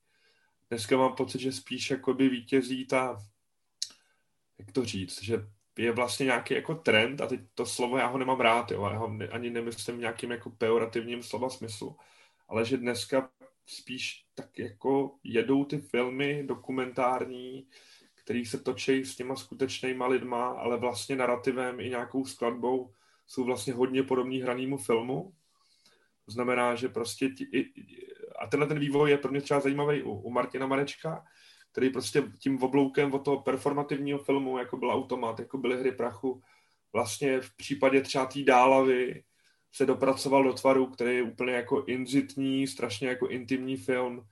Dneska 0.69 0.97
mám 0.97 1.15
pocit, 1.15 1.41
že 1.41 1.51
spíš 1.51 1.91
jako 1.91 2.13
by 2.13 2.29
vítězí 2.29 2.85
ta, 2.85 3.17
jak 4.57 4.71
to 4.71 4.85
říct, 4.85 5.23
že 5.23 5.47
je 5.77 5.91
vlastně 5.91 6.25
nějaký 6.25 6.53
jako 6.53 6.75
trend, 6.75 7.21
a 7.21 7.27
teď 7.27 7.39
to 7.53 7.65
slovo 7.65 7.97
já 7.97 8.07
ho 8.07 8.17
nemám 8.17 8.39
rád, 8.39 8.71
jo, 8.71 8.83
já 8.91 8.97
ho 8.97 9.07
ne, 9.07 9.27
ani 9.27 9.49
nemyslím 9.49 9.95
v 9.95 9.99
nějakým 9.99 10.31
jako 10.31 10.49
pejorativním 10.49 11.23
slova 11.23 11.49
smyslu, 11.49 11.97
ale 12.47 12.65
že 12.65 12.77
dneska 12.77 13.29
spíš 13.65 14.25
tak 14.35 14.59
jako 14.59 15.15
jedou 15.23 15.65
ty 15.65 15.77
filmy 15.77 16.43
dokumentární, 16.47 17.67
který 18.23 18.45
se 18.45 18.59
točí 18.59 19.05
s 19.05 19.15
těma 19.15 19.35
skutečnýma 19.35 20.07
lidma, 20.07 20.47
ale 20.47 20.77
vlastně 20.77 21.15
narrativem 21.15 21.79
i 21.79 21.89
nějakou 21.89 22.25
skladbou 22.25 22.93
jsou 23.27 23.43
vlastně 23.43 23.73
hodně 23.73 24.03
podobný 24.03 24.41
hranému 24.41 24.77
filmu. 24.77 25.33
To 26.25 26.31
znamená, 26.31 26.75
že 26.75 26.89
prostě 26.89 27.29
ti, 27.29 27.47
a 28.39 28.47
tenhle 28.47 28.67
ten 28.67 28.79
vývoj 28.79 29.09
je 29.11 29.17
pro 29.17 29.31
mě 29.31 29.41
třeba 29.41 29.59
zajímavý 29.59 30.03
u, 30.03 30.11
u 30.11 30.29
Martina 30.29 30.67
Marečka, 30.67 31.25
který 31.73 31.89
prostě 31.89 32.23
tím 32.39 32.63
obloukem 32.63 33.13
od 33.13 33.25
toho 33.25 33.41
performativního 33.41 34.19
filmu, 34.19 34.57
jako 34.57 34.77
byl 34.77 34.91
Automat, 34.91 35.39
jako 35.39 35.57
byly 35.57 35.79
Hry 35.79 35.91
prachu, 35.91 36.41
vlastně 36.93 37.41
v 37.41 37.55
případě 37.55 38.01
třeba 38.01 38.25
té 38.25 38.43
Dálavy 38.43 39.23
se 39.71 39.85
dopracoval 39.85 40.43
do 40.43 40.53
tvaru, 40.53 40.85
který 40.85 41.15
je 41.15 41.23
úplně 41.23 41.53
jako 41.53 41.83
inzitní, 41.87 42.67
strašně 42.67 43.07
jako 43.07 43.27
intimní 43.27 43.77
film 43.77 44.27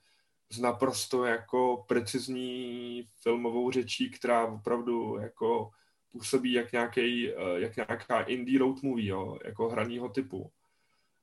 s 0.50 0.60
naprosto 0.60 1.26
jako 1.26 1.86
precizní 1.88 3.04
filmovou 3.22 3.72
řečí, 3.72 4.10
která 4.10 4.46
opravdu 4.46 5.18
jako 5.18 5.72
působí 6.12 6.52
jak, 6.54 6.72
nějaký, 6.72 7.30
eh, 7.30 7.36
jak 7.56 7.76
nějaká 7.76 8.22
indie 8.22 8.60
road 8.60 8.84
movie, 8.84 9.08
jo, 9.08 9.38
jako 9.46 9.70
hranýho 9.70 10.10
typu. 10.10 10.52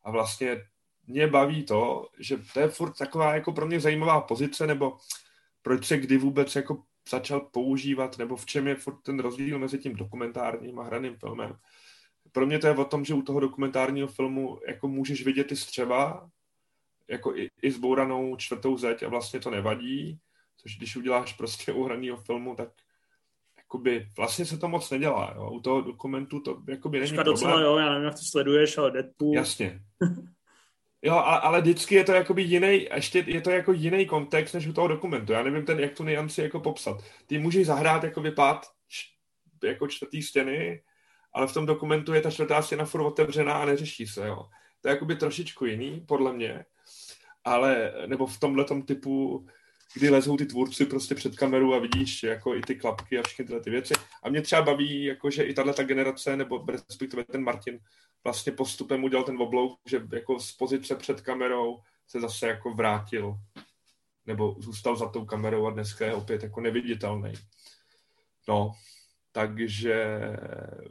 A 0.03 0.11
vlastně 0.11 0.65
mě 1.07 1.27
baví 1.27 1.65
to, 1.65 2.09
že 2.19 2.37
to 2.53 2.61
je 2.61 2.69
furt 2.69 2.99
taková 2.99 3.35
jako 3.35 3.53
pro 3.53 3.67
mě 3.67 3.81
zajímavá 3.81 4.21
pozice, 4.21 4.67
nebo 4.67 4.97
proč 5.69 5.87
se 5.87 5.97
kdy 5.97 6.17
vůbec 6.17 6.57
jako 6.57 6.83
začal 7.11 7.41
používat, 7.41 8.19
nebo 8.19 8.37
v 8.37 8.47
čem 8.47 8.67
je 8.69 8.75
furt 8.75 9.03
ten 9.03 9.19
rozdíl 9.19 9.59
mezi 9.59 9.79
tím 9.79 9.97
dokumentárním 9.97 10.79
a 10.79 10.83
hraným 10.83 11.17
filmem. 11.17 11.57
Pro 12.33 12.47
mě 12.47 12.59
to 12.59 12.67
je 12.67 12.77
o 12.77 12.85
tom, 12.85 13.05
že 13.05 13.15
u 13.15 13.23
toho 13.23 13.41
dokumentárního 13.41 14.09
filmu 14.09 14.61
jako 14.69 14.89
můžeš 14.89 15.25
vidět 15.25 15.53
i 15.53 15.57
střeva, 15.57 16.29
jako 17.09 17.37
i, 17.37 17.51
i 17.63 17.71
zbouranou 17.71 18.37
čtvrtou 18.37 18.77
zeď 18.77 19.03
a 19.03 19.09
vlastně 19.09 19.41
to 19.41 19.51
nevadí, 19.51 20.19
což 20.57 20.77
když 20.77 20.97
uděláš 20.97 21.33
prostě 21.33 21.73
u 21.73 21.85
hraného 21.85 22.17
filmu, 22.17 22.55
tak 22.55 22.69
jakoby, 23.59 24.09
vlastně 24.17 24.45
se 24.45 24.59
to 24.59 24.69
moc 24.69 24.91
nedělá. 24.91 25.33
Jo. 25.37 25.51
U 25.51 25.61
toho 25.61 25.81
dokumentu 25.81 26.41
to 26.41 26.63
jakoby 26.69 26.99
není 26.99 27.11
Počka, 27.11 27.23
docela 27.23 27.61
jo, 27.61 27.77
já 27.77 27.89
nevím, 27.91 28.05
jak 28.05 28.15
to 28.15 28.25
sleduješ, 28.31 28.79
ale 28.79 28.91
Deadpool. 28.91 29.35
Jasně. 29.35 29.81
Jo, 31.03 31.15
ale, 31.15 31.41
ale 31.41 31.61
vždycky 31.61 31.95
je 31.95 32.05
to 32.05 32.13
jakoby 32.13 32.43
jiný, 32.43 32.89
ještě 32.95 33.25
je 33.27 33.41
to 33.41 33.51
jako 33.51 33.73
jiný 33.73 34.07
kontext 34.07 34.55
než 34.55 34.67
u 34.67 34.73
toho 34.73 34.89
dokumentu. 34.89 35.33
Já 35.33 35.43
nevím 35.43 35.65
ten, 35.65 35.81
jak 35.81 35.93
tu 35.93 36.05
nianci 36.05 36.43
jako 36.43 36.61
popsat. 36.61 37.05
Ty 37.27 37.39
můžeš 37.39 37.67
zahrát 37.67 38.05
jako 38.05 38.21
vypad 38.21 38.67
jako 39.65 39.89
čtvrtý 39.89 40.23
stěny, 40.23 40.83
ale 41.33 41.47
v 41.47 41.55
tom 41.55 41.67
dokumentu 41.67 42.15
je 42.15 42.21
ta 42.21 42.31
čtvrtá 42.31 42.63
stěna 42.63 42.85
furt 42.85 43.05
otevřená 43.05 43.53
a 43.53 43.65
neřeší 43.65 44.07
se, 44.07 44.27
jo. 44.27 44.49
To 44.81 44.89
je 44.89 44.95
jakoby 44.95 45.17
trošičku 45.17 45.65
jiný, 45.65 46.05
podle 46.09 46.33
mě, 46.33 46.65
ale, 47.45 47.93
nebo 48.07 48.27
v 48.27 48.41
tomhle 48.41 48.65
typu, 48.87 49.47
kdy 49.95 50.11
lezou 50.11 50.37
ty 50.37 50.47
tvůrci 50.47 50.87
prostě 50.87 51.15
před 51.15 51.37
kameru 51.37 51.75
a 51.75 51.79
vidíš 51.79 52.23
jako 52.23 52.55
i 52.55 52.61
ty 52.61 52.75
klapky 52.75 53.19
a 53.19 53.23
všechny 53.23 53.45
tyhle 53.45 53.61
ty 53.61 53.71
věci. 53.71 53.95
A 54.23 54.29
mě 54.29 54.43
třeba 54.43 54.63
baví, 54.63 55.05
jako, 55.05 55.31
že 55.31 55.43
i 55.43 55.55
tahle 55.55 55.75
ta 55.75 55.83
generace, 55.83 56.37
nebo 56.37 56.65
respektive 56.69 57.25
ten 57.25 57.43
Martin, 57.43 57.79
vlastně 58.25 58.53
postupem 58.53 59.05
udělal 59.05 59.25
ten 59.25 59.43
oblouk, 59.43 59.81
že 59.87 60.03
jako 60.13 60.41
z 60.41 60.53
pozice 60.53 60.97
před 60.97 61.21
kamerou 61.21 61.79
se 62.07 62.21
zase 62.21 62.49
jako 62.49 62.75
vrátil 62.75 63.35
nebo 64.27 64.57
zůstal 64.59 64.97
za 64.97 65.09
tou 65.09 65.25
kamerou 65.25 65.67
a 65.67 65.71
dneska 65.71 66.07
je 66.07 66.15
opět 66.15 66.43
jako 66.43 66.61
neviditelný. 66.61 67.33
No, 68.49 68.73
takže 69.33 70.19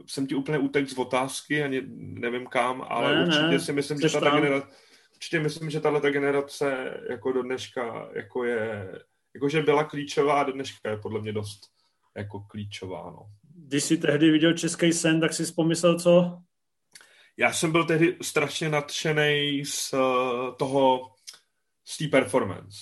jsem 0.06 0.26
ti 0.26 0.34
úplně 0.34 0.58
utek 0.58 0.88
z 0.88 0.98
otázky, 0.98 1.62
ani 1.62 1.82
nevím 1.96 2.46
kam, 2.46 2.84
ale 2.88 3.14
ne, 3.14 3.24
určitě 3.26 3.46
ne, 3.46 3.60
si 3.60 3.72
myslím, 3.72 4.00
že 4.00 4.20
ta 4.20 4.30
generace, 4.30 4.66
určitě 5.14 5.40
myslím, 5.40 5.70
že 5.70 5.80
tahle 5.80 6.12
generace 6.12 7.00
jako 7.10 7.32
do 7.32 7.42
dneška 7.42 8.10
jako 8.14 8.44
je, 8.44 8.92
jakože 9.34 9.62
byla 9.62 9.84
klíčová 9.84 10.40
a 10.40 10.44
do 10.44 10.52
dneška 10.52 10.90
je 10.90 10.96
podle 10.96 11.20
mě 11.20 11.32
dost 11.32 11.60
jako 12.16 12.40
klíčová, 12.40 13.10
no. 13.10 13.26
Když 13.54 13.84
jsi 13.84 13.96
tehdy 13.96 14.30
viděl 14.30 14.52
Český 14.52 14.92
sen, 14.92 15.20
tak 15.20 15.32
jsi 15.32 15.52
pomyslel 15.52 15.98
co? 15.98 16.38
Já 17.40 17.52
jsem 17.52 17.72
byl 17.72 17.84
tehdy 17.84 18.16
strašně 18.22 18.68
nadšený 18.68 19.64
z 19.64 19.94
toho, 20.58 21.10
z 21.84 21.98
té 21.98 22.08
performance. 22.08 22.78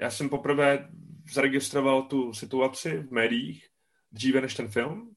Já 0.00 0.10
jsem 0.10 0.28
poprvé 0.28 0.88
zaregistroval 1.32 2.02
tu 2.02 2.32
situaci 2.32 2.96
v 2.96 3.10
médiích 3.10 3.68
dříve 4.12 4.40
než 4.40 4.54
ten 4.54 4.68
film, 4.68 5.14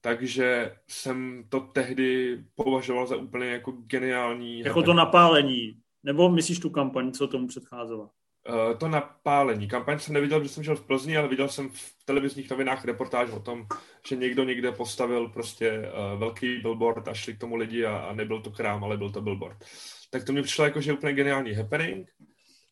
takže 0.00 0.76
jsem 0.88 1.44
to 1.48 1.60
tehdy 1.60 2.38
považoval 2.54 3.06
za 3.06 3.16
úplně 3.16 3.46
jako 3.46 3.72
geniální. 3.72 4.60
Jako 4.60 4.82
to 4.82 4.94
napálení, 4.94 5.80
nebo 6.02 6.30
myslíš 6.30 6.58
tu 6.58 6.70
kampaň, 6.70 7.12
co 7.12 7.28
tomu 7.28 7.46
předcházela? 7.46 8.10
Uh, 8.48 8.78
to 8.78 8.88
napálení. 8.88 9.68
Kampaň 9.68 9.98
jsem 9.98 10.14
neviděl, 10.14 10.40
protože 10.40 10.54
jsem 10.54 10.64
žil 10.64 10.76
v 10.76 10.86
Plzni, 10.86 11.16
ale 11.16 11.28
viděl 11.28 11.48
jsem 11.48 11.68
v 11.68 11.94
televizních 12.04 12.50
novinách 12.50 12.84
reportáž 12.84 13.30
o 13.30 13.40
tom, 13.40 13.66
že 14.08 14.16
někdo 14.16 14.44
někde 14.44 14.72
postavil 14.72 15.28
prostě 15.28 15.78
uh, 15.78 16.20
velký 16.20 16.58
billboard 16.58 17.08
a 17.08 17.14
šli 17.14 17.34
k 17.34 17.40
tomu 17.40 17.56
lidi 17.56 17.84
a, 17.84 17.96
a 17.96 18.12
nebyl 18.12 18.40
to 18.40 18.50
krám, 18.50 18.84
ale 18.84 18.96
byl 18.96 19.10
to 19.10 19.22
billboard. 19.22 19.64
Tak 20.10 20.24
to 20.24 20.32
mi 20.32 20.42
přišlo 20.42 20.64
jako, 20.64 20.80
že 20.80 20.92
úplně 20.92 21.12
geniální 21.12 21.52
happening. 21.52 22.10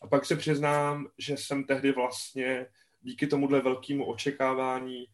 A 0.02 0.06
pak 0.06 0.24
se 0.24 0.36
přiznám, 0.36 1.06
že 1.18 1.36
jsem 1.36 1.64
tehdy 1.64 1.92
vlastně 1.92 2.66
díky 3.02 3.26
tomuhle 3.26 3.60
velkému 3.60 4.04
očekávání 4.04 5.06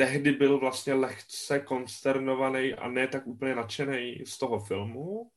tehdy 0.00 0.32
byl 0.32 0.58
vlastně 0.58 0.94
lehce 0.94 1.60
konsternovaný 1.60 2.74
a 2.74 2.88
ne 2.88 3.08
tak 3.08 3.26
úplně 3.26 3.54
nadšený 3.54 4.22
z 4.26 4.38
toho 4.38 4.60
filmu 4.60 5.30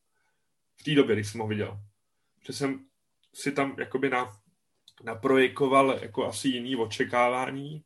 v 0.76 0.84
té 0.84 0.96
době, 0.96 1.16
když 1.16 1.28
jsem 1.28 1.42
ho 1.42 1.48
viděl. 1.48 1.80
Že 2.48 2.54
jsem 2.54 2.86
si 3.34 3.52
tam 3.52 3.76
jakoby 3.80 4.10
na, 4.10 4.32
naprojikoval 5.04 6.00
jako 6.02 6.26
asi 6.26 6.48
jiný 6.48 6.76
očekávání. 6.76 7.84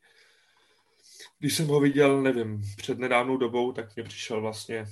Když 1.40 1.56
jsem 1.56 1.68
ho 1.68 1.80
viděl, 1.80 2.22
nevím, 2.22 2.62
před 2.78 3.00
nedávnou 3.00 3.38
dobou, 3.38 3.72
tak 3.72 3.96
mě 3.96 4.04
přišel 4.04 4.42
vlastně 4.42 4.86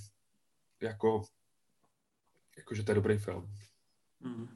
jako, 0.82 1.24
jako 2.58 2.76
že 2.76 2.84
to 2.84 2.92
je 2.92 2.96
dobrý 2.96 3.18
film. 3.18 3.50
Hmm. 4.22 4.48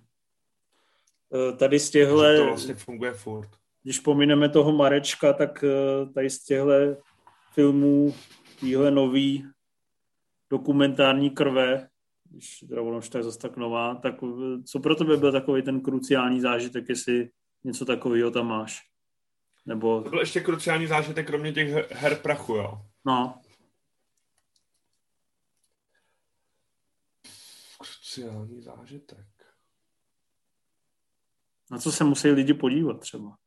Tady 1.57 1.79
z 1.79 1.89
těchto... 1.89 2.37
To 2.37 2.45
vlastně 2.45 2.75
funguje 2.75 3.13
furt. 3.13 3.49
Když 3.83 3.99
pomineme 3.99 4.49
toho 4.49 4.71
Marečka, 4.71 5.33
tak 5.33 5.63
eh, 5.63 6.05
tady 6.13 6.29
z 6.29 6.43
těchto 6.43 6.71
filmů 7.53 8.15
týhle 8.59 8.91
nový 8.91 9.47
dokumentární 10.49 11.29
krve, 11.29 11.89
když 12.29 12.65
teda 12.69 12.81
ono 12.81 12.97
už 12.97 13.09
to 13.09 13.17
je 13.17 13.23
zase 13.23 13.39
tak 13.39 13.57
nová, 13.57 13.95
tak 13.95 14.15
co 14.65 14.79
pro 14.79 14.95
tebe 14.95 15.17
byl 15.17 15.31
takový 15.31 15.61
ten 15.61 15.81
kruciální 15.81 16.41
zážitek, 16.41 16.89
jestli 16.89 17.29
něco 17.63 17.85
takového 17.85 18.31
tam 18.31 18.47
máš? 18.47 18.89
Nebo... 19.65 20.01
To 20.01 20.09
byl 20.09 20.19
ještě 20.19 20.41
kruciální 20.41 20.87
zážitek, 20.87 21.27
kromě 21.27 21.51
těch 21.53 21.91
her 21.91 22.15
prachu, 22.15 22.55
jo? 22.55 22.81
No. 23.05 23.41
Kruciální 27.77 28.61
zážitek. 28.61 29.27
Na 31.71 31.77
co 31.77 31.91
se 31.91 32.03
musí 32.03 32.27
lidi 32.27 32.53
podívat 32.53 32.99
třeba? 32.99 33.37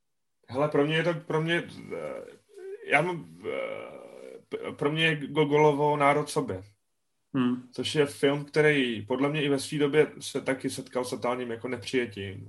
Hele, 0.48 0.68
pro 0.68 0.84
mě 0.86 0.96
je 0.96 1.04
to, 1.04 1.14
pro 1.14 1.42
mě, 1.42 1.68
eh, 1.96 2.24
já 2.86 3.02
mám, 3.02 3.42
eh, 3.48 4.72
pro 4.72 4.92
mě 4.92 5.04
je 5.04 5.26
Gogolovo 5.26 5.96
Národ 5.96 6.30
sobě. 6.30 6.62
Hmm. 7.34 7.68
Což 7.72 7.94
je 7.94 8.06
film, 8.06 8.44
který 8.44 9.06
podle 9.06 9.28
mě 9.28 9.42
i 9.42 9.48
ve 9.48 9.58
své 9.58 9.78
době 9.78 10.12
se 10.20 10.40
taky 10.40 10.70
setkal 10.70 11.04
s 11.04 11.10
totálním 11.10 11.50
jako 11.50 11.68
nepřijetím. 11.68 12.48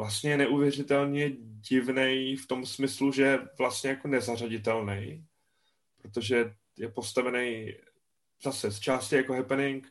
Vlastně 0.00 0.36
neuvěřitelně 0.36 1.30
divný 1.70 2.36
v 2.36 2.46
tom 2.46 2.66
smyslu, 2.66 3.12
že 3.12 3.22
je 3.22 3.48
vlastně 3.58 3.90
jako 3.90 4.08
nezařaditelný, 4.08 5.24
protože 6.02 6.54
je 6.76 6.88
postavený 6.88 7.74
zase 8.42 8.70
z 8.70 8.80
části 8.80 9.16
jako 9.16 9.34
happening, 9.34 9.88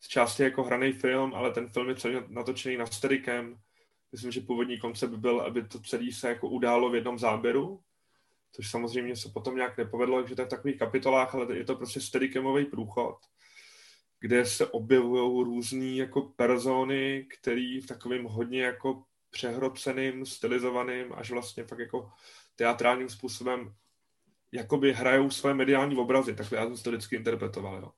z 0.00 0.08
části 0.08 0.42
jako 0.42 0.62
hraný 0.62 0.92
film, 0.92 1.34
ale 1.34 1.52
ten 1.52 1.68
film 1.68 1.88
je 1.88 1.96
celý 1.96 2.14
natočený 2.28 2.76
na 2.76 2.86
steadikem. 2.86 3.58
Myslím, 4.12 4.32
že 4.32 4.40
původní 4.40 4.78
koncept 4.78 5.14
byl, 5.14 5.40
aby 5.40 5.68
to 5.68 5.80
celé 5.80 6.12
se 6.12 6.28
jako 6.28 6.48
událo 6.48 6.90
v 6.90 6.94
jednom 6.94 7.18
záběru, 7.18 7.80
což 8.52 8.70
samozřejmě 8.70 9.16
se 9.16 9.28
potom 9.28 9.56
nějak 9.56 9.78
nepovedlo, 9.78 10.20
takže 10.20 10.34
to 10.34 10.42
je 10.42 10.46
v 10.46 10.50
takových 10.50 10.78
kapitolách, 10.78 11.34
ale 11.34 11.56
je 11.56 11.64
to 11.64 11.76
prostě 11.76 12.00
steadicamový 12.00 12.64
průchod, 12.64 13.16
kde 14.20 14.46
se 14.46 14.66
objevují 14.66 15.44
různé 15.44 15.94
jako 15.96 16.22
persony, 16.22 17.26
který 17.40 17.80
v 17.80 17.86
takovém 17.86 18.24
hodně 18.24 18.62
jako 18.62 19.04
přehroceným, 19.30 20.26
stylizovaným, 20.26 21.12
až 21.12 21.30
vlastně 21.30 21.64
fakt 21.64 21.78
jako 21.78 22.10
teatrálním 22.56 23.08
způsobem 23.08 23.74
jakoby 24.52 24.92
hrajou 24.92 25.30
své 25.30 25.54
mediální 25.54 25.96
obrazy, 25.96 26.34
tak 26.34 26.52
já 26.52 26.66
jsem 26.66 26.76
to 26.76 26.90
vždycky 26.90 27.16
interpretoval, 27.16 27.76
jo. 27.76 27.92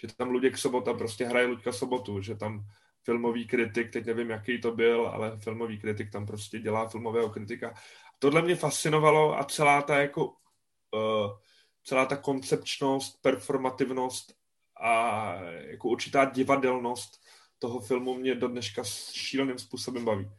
Že 0.00 0.08
tam 0.16 0.30
Luděk 0.30 0.58
Sobota 0.58 0.94
prostě 0.94 1.26
hraje 1.26 1.46
Luďka 1.46 1.72
Sobotu, 1.72 2.20
že 2.20 2.34
tam 2.34 2.66
filmový 3.04 3.46
kritik, 3.46 3.92
teď 3.92 4.06
nevím, 4.06 4.30
jaký 4.30 4.60
to 4.60 4.72
byl, 4.72 5.06
ale 5.06 5.38
filmový 5.38 5.78
kritik 5.80 6.12
tam 6.12 6.26
prostě 6.26 6.58
dělá 6.58 6.88
filmového 6.88 7.30
kritika 7.30 7.74
tohle 8.18 8.42
mě 8.42 8.56
fascinovalo 8.56 9.38
a 9.38 9.44
celá 9.44 9.82
ta 9.82 9.98
jako 9.98 10.26
uh, 10.26 11.38
celá 11.84 12.06
ta 12.06 12.16
koncepčnost, 12.16 13.22
performativnost 13.22 14.34
a 14.80 15.34
jako 15.50 15.88
určitá 15.88 16.24
divadelnost 16.24 17.24
toho 17.58 17.80
filmu 17.80 18.14
mě 18.14 18.34
do 18.34 18.48
dneška 18.48 18.84
šíleným 19.12 19.58
způsobem 19.58 20.04
baví. 20.04 20.30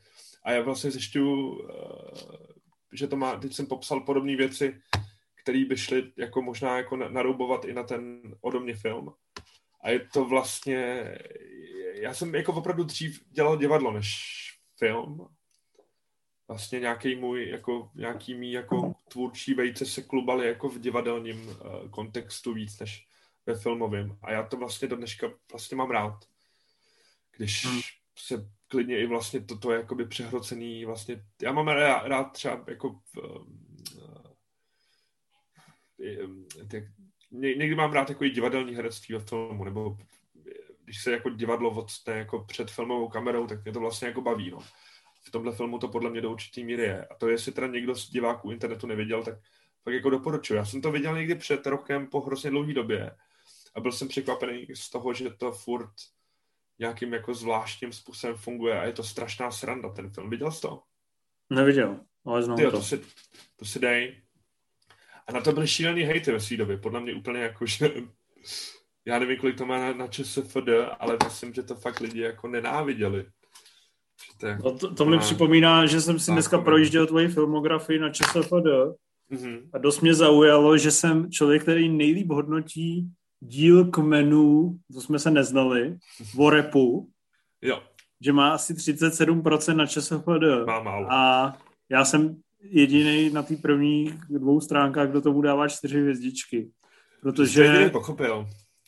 A 0.43 0.51
já 0.51 0.61
vlastně 0.61 0.91
zjišťuju, 0.91 1.49
uh, 1.49 1.69
že 2.93 3.07
to 3.07 3.15
má, 3.15 3.35
teď 3.35 3.53
jsem 3.53 3.65
popsal 3.65 4.01
podobné 4.01 4.35
věci, 4.35 4.81
které 5.41 5.65
by 5.65 5.77
šly 5.77 6.11
jako 6.17 6.41
možná 6.41 6.77
jako 6.77 6.95
naroubovat 6.95 7.65
i 7.65 7.73
na 7.73 7.83
ten 7.83 8.21
odomně 8.41 8.75
film. 8.75 9.13
A 9.81 9.89
je 9.89 10.07
to 10.13 10.25
vlastně, 10.25 11.11
já 11.93 12.13
jsem 12.13 12.35
jako 12.35 12.53
opravdu 12.53 12.83
dřív 12.83 13.21
dělal 13.31 13.57
divadlo 13.57 13.91
než 13.91 14.17
film 14.77 15.27
vlastně 16.47 16.79
nějaký 16.79 17.15
můj, 17.15 17.49
jako, 17.49 17.91
nějaký 17.95 18.33
mý 18.33 18.51
jako 18.51 18.93
tvůrčí 19.07 19.53
vejce 19.53 19.85
se 19.85 20.01
klubaly 20.01 20.47
jako 20.47 20.69
v 20.69 20.79
divadelním 20.79 21.47
uh, 21.47 21.89
kontextu 21.89 22.53
víc 22.53 22.79
než 22.79 23.07
ve 23.45 23.55
filmovém. 23.55 24.17
A 24.21 24.31
já 24.31 24.43
to 24.43 24.57
vlastně 24.57 24.87
do 24.87 24.95
dneška 24.95 25.27
vlastně 25.51 25.77
mám 25.77 25.91
rád. 25.91 26.25
Když 27.37 27.65
hmm. 27.65 27.81
se 28.17 28.49
klidně 28.67 28.99
i 28.99 29.05
vlastně 29.05 29.41
toto 29.41 29.71
je 29.71 29.77
jakoby 29.77 30.07
přehrocený 30.07 30.85
vlastně, 30.85 31.23
já 31.41 31.51
mám 31.51 31.67
rád, 31.67 32.07
rád 32.07 32.23
třeba 32.23 32.63
jako 32.67 32.89
uh, 32.89 33.47
uh, 33.97 34.27
někdy 37.31 37.75
mám 37.75 37.93
rád 37.93 38.09
jako 38.09 38.23
i 38.23 38.29
divadelní 38.29 38.75
herectví 38.75 39.15
ve 39.15 39.21
filmu, 39.21 39.63
nebo 39.63 39.97
když 40.83 41.03
se 41.03 41.11
jako 41.11 41.29
divadlo 41.29 41.69
odstne 41.69 42.13
jako 42.13 42.45
před 42.47 42.71
filmovou 42.71 43.07
kamerou, 43.07 43.47
tak 43.47 43.63
mě 43.63 43.73
to 43.73 43.79
vlastně 43.79 44.07
jako 44.07 44.21
baví, 44.21 44.51
no 44.51 44.59
v 45.27 45.31
tomhle 45.31 45.55
filmu 45.55 45.79
to 45.79 45.87
podle 45.87 46.09
mě 46.09 46.21
do 46.21 46.31
určitý 46.31 46.63
míry 46.63 46.83
je. 46.83 47.05
A 47.05 47.15
to, 47.15 47.29
jestli 47.29 47.51
teda 47.51 47.67
někdo 47.67 47.95
z 47.95 48.09
diváků 48.09 48.51
internetu 48.51 48.87
neviděl, 48.87 49.23
tak 49.23 49.35
fakt 49.83 49.93
jako 49.93 50.09
doporučuji. 50.09 50.53
Já 50.53 50.65
jsem 50.65 50.81
to 50.81 50.91
viděl 50.91 51.15
někdy 51.15 51.35
před 51.35 51.67
rokem 51.67 52.07
po 52.07 52.21
hrozně 52.21 52.49
dlouhé 52.49 52.73
době 52.73 53.11
a 53.75 53.79
byl 53.79 53.91
jsem 53.91 54.07
překvapený 54.07 54.67
z 54.73 54.89
toho, 54.89 55.13
že 55.13 55.29
to 55.29 55.51
furt 55.51 55.91
nějakým 56.79 57.13
jako 57.13 57.33
zvláštním 57.33 57.91
způsobem 57.91 58.35
funguje 58.35 58.79
a 58.79 58.83
je 58.83 58.93
to 58.93 59.03
strašná 59.03 59.51
sranda 59.51 59.89
ten 59.89 60.09
film. 60.09 60.29
Viděl 60.29 60.51
jsi 60.51 60.61
to? 60.61 60.81
Neviděl, 61.49 61.99
ale 62.25 62.43
znám 62.43 62.57
Tyjo, 62.57 62.71
to. 62.71 62.77
To 62.77 62.83
si, 62.83 63.01
to 63.55 63.65
si 63.65 63.79
dej. 63.79 64.21
A 65.27 65.31
na 65.31 65.41
to 65.41 65.51
byly 65.51 65.67
šílený 65.67 66.01
hejty 66.01 66.31
ve 66.31 66.39
své 66.39 66.57
době, 66.57 66.77
podle 66.77 66.99
mě 66.99 67.13
úplně 67.13 67.39
jako, 67.39 67.65
že 67.65 67.89
já 69.05 69.19
nevím, 69.19 69.37
kolik 69.37 69.57
to 69.57 69.65
má 69.65 69.79
na, 69.79 69.93
na 69.93 70.07
ČSFD, 70.07 70.69
ale 70.99 71.17
myslím, 71.23 71.53
že 71.53 71.63
to 71.63 71.75
fakt 71.75 71.99
lidi 71.99 72.21
jako 72.21 72.47
nenáviděli. 72.47 73.25
To, 74.39 74.47
no 74.63 74.77
to, 74.77 74.93
to 74.93 75.05
mi 75.05 75.19
připomíná, 75.19 75.85
že 75.85 76.01
jsem 76.01 76.19
si 76.19 76.31
dneska 76.31 76.57
projížděl 76.57 77.07
tvoji 77.07 77.27
filmografii 77.27 77.99
na 77.99 78.09
ČSFD 78.09 78.51
mm-hmm. 79.31 79.69
a 79.73 79.77
dost 79.77 80.01
mě 80.01 80.13
zaujalo, 80.13 80.77
že 80.77 80.91
jsem 80.91 81.31
člověk, 81.31 81.61
který 81.61 81.89
nejlíp 81.89 82.29
hodnotí 82.29 83.11
díl 83.39 83.85
kmenů, 83.85 84.77
to 84.93 85.01
jsme 85.01 85.19
se 85.19 85.31
neznali, 85.31 85.97
o 86.37 86.49
repu, 86.49 87.09
jo. 87.61 87.83
že 88.21 88.33
má 88.33 88.53
asi 88.53 88.73
37% 88.73 89.75
na 89.75 89.85
ČSFD. 89.85 90.27
Má 90.65 90.83
málo. 90.83 91.07
A 91.11 91.53
já 91.89 92.05
jsem 92.05 92.35
jediný 92.61 93.29
na 93.29 93.43
té 93.43 93.55
prvních 93.55 94.13
dvou 94.29 94.61
stránkách, 94.61 95.09
kdo 95.09 95.21
tomu 95.21 95.41
dává 95.41 95.67
čtyři 95.67 96.01
hvězdičky. 96.01 96.69
Protože... 97.21 97.89
pochopil. 97.89 98.47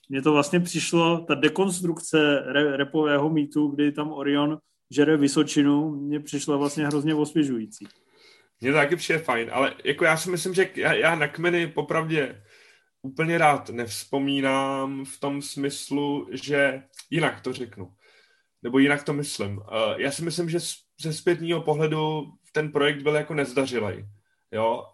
Mně 0.10 0.22
to 0.22 0.34
vlastně 0.34 0.60
přišlo, 0.60 1.26
ta 1.28 1.36
dekonstrukce 1.36 2.44
re, 2.46 2.78
repového 2.78 3.30
mýtu, 3.30 3.68
kdy 3.68 3.92
tam 3.92 4.12
Orion 4.12 4.58
žere 4.92 5.18
Vysočinu, 5.18 5.96
mně 5.96 6.20
přišla 6.20 6.58
vlastně 6.58 6.88
hrozně 6.88 7.16
osvěžující. 7.16 7.88
Mně 8.62 8.72
to 8.72 8.78
taky 8.78 8.96
přijde 8.96 9.20
fajn, 9.20 9.50
ale 9.52 9.74
jako 9.84 10.06
já 10.06 10.18
si 10.18 10.30
myslím, 10.30 10.54
že 10.54 10.70
já, 10.76 10.94
já 10.94 11.16
na 11.16 11.28
kmeny 11.28 11.68
popravdě 11.68 12.42
úplně 13.02 13.38
rád 13.38 13.70
nevzpomínám 13.70 15.06
v 15.06 15.20
tom 15.20 15.42
smyslu, 15.42 16.28
že 16.32 16.84
jinak 17.10 17.42
to 17.42 17.54
řeknu, 17.54 17.94
nebo 18.64 18.80
jinak 18.80 19.04
to 19.04 19.14
myslím. 19.14 19.58
Uh, 19.58 19.64
já 19.98 20.12
si 20.12 20.24
myslím, 20.24 20.50
že 20.50 20.60
ze 21.02 21.14
zpětního 21.14 21.62
pohledu 21.62 22.32
ten 22.52 22.72
projekt 22.72 23.02
byl 23.02 23.16
jako 23.16 23.34
nezdařilej. 23.34 24.06
Jo? 24.52 24.86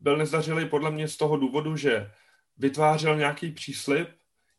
Byl 0.00 0.16
nezdařilej 0.16 0.66
podle 0.66 0.90
mě 0.90 1.08
z 1.08 1.16
toho 1.16 1.36
důvodu, 1.36 1.76
že 1.76 2.10
vytvářel 2.56 3.16
nějaký 3.16 3.50
příslip 3.50 4.08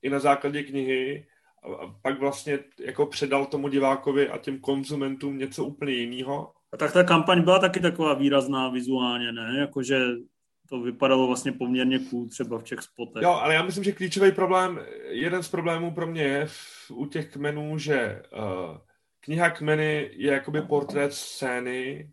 i 0.02 0.10
na 0.10 0.20
základě 0.20 0.64
knihy 0.64 1.28
a 1.64 1.88
pak 2.02 2.20
vlastně 2.20 2.60
jako 2.80 3.06
předal 3.06 3.46
tomu 3.46 3.68
divákovi 3.68 4.30
a 4.30 4.38
těm 4.38 4.60
konzumentům 4.60 5.38
něco 5.38 5.66
úplně 5.66 5.94
jiného. 5.94 6.54
A 6.72 6.78
tak 6.78 6.94
ta 6.94 7.04
kampaň 7.04 7.42
byla 7.42 7.60
taky 7.60 7.80
taková 7.80 8.14
výrazná 8.14 8.70
vizuálně, 8.70 9.32
ne? 9.32 9.56
Jakože 9.60 10.06
to 10.70 10.82
vypadalo 10.82 11.28
vlastně 11.28 11.52
poměrně 11.52 12.00
cool 12.00 12.28
třeba 12.28 12.58
v 12.60 12.64
těch 12.64 12.82
spotech. 12.82 13.24
Jo, 13.24 13.30
ale 13.30 13.54
já 13.54 13.64
myslím, 13.64 13.84
že 13.84 13.92
klíčový 13.92 14.32
problém, 14.32 14.86
jeden 15.08 15.44
z 15.44 15.50
problémů 15.50 15.92
pro 15.92 16.08
mě 16.08 16.24
je 16.24 16.46
v, 16.46 16.92
u 16.92 17.06
těch 17.06 17.32
kmenů, 17.34 17.78
že 17.78 18.22
uh, 18.34 18.78
kniha 19.20 19.50
kmeny 19.50 20.12
je 20.14 20.32
jakoby 20.32 20.62
portrét 20.62 21.14
scény, 21.14 22.12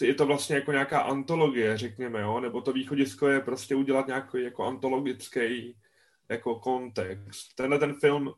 je 0.00 0.14
to 0.14 0.26
vlastně 0.26 0.56
jako 0.56 0.72
nějaká 0.72 1.00
antologie, 1.00 1.78
řekněme, 1.78 2.20
jo? 2.20 2.40
nebo 2.40 2.60
to 2.60 2.72
východisko 2.72 3.28
je 3.28 3.40
prostě 3.40 3.74
udělat 3.74 4.06
nějaký 4.06 4.42
jako 4.42 4.64
antologický 4.64 5.76
jako 6.28 6.54
kontext. 6.54 7.54
Tenhle 7.54 7.78
ten 7.78 7.94
film 7.94 8.32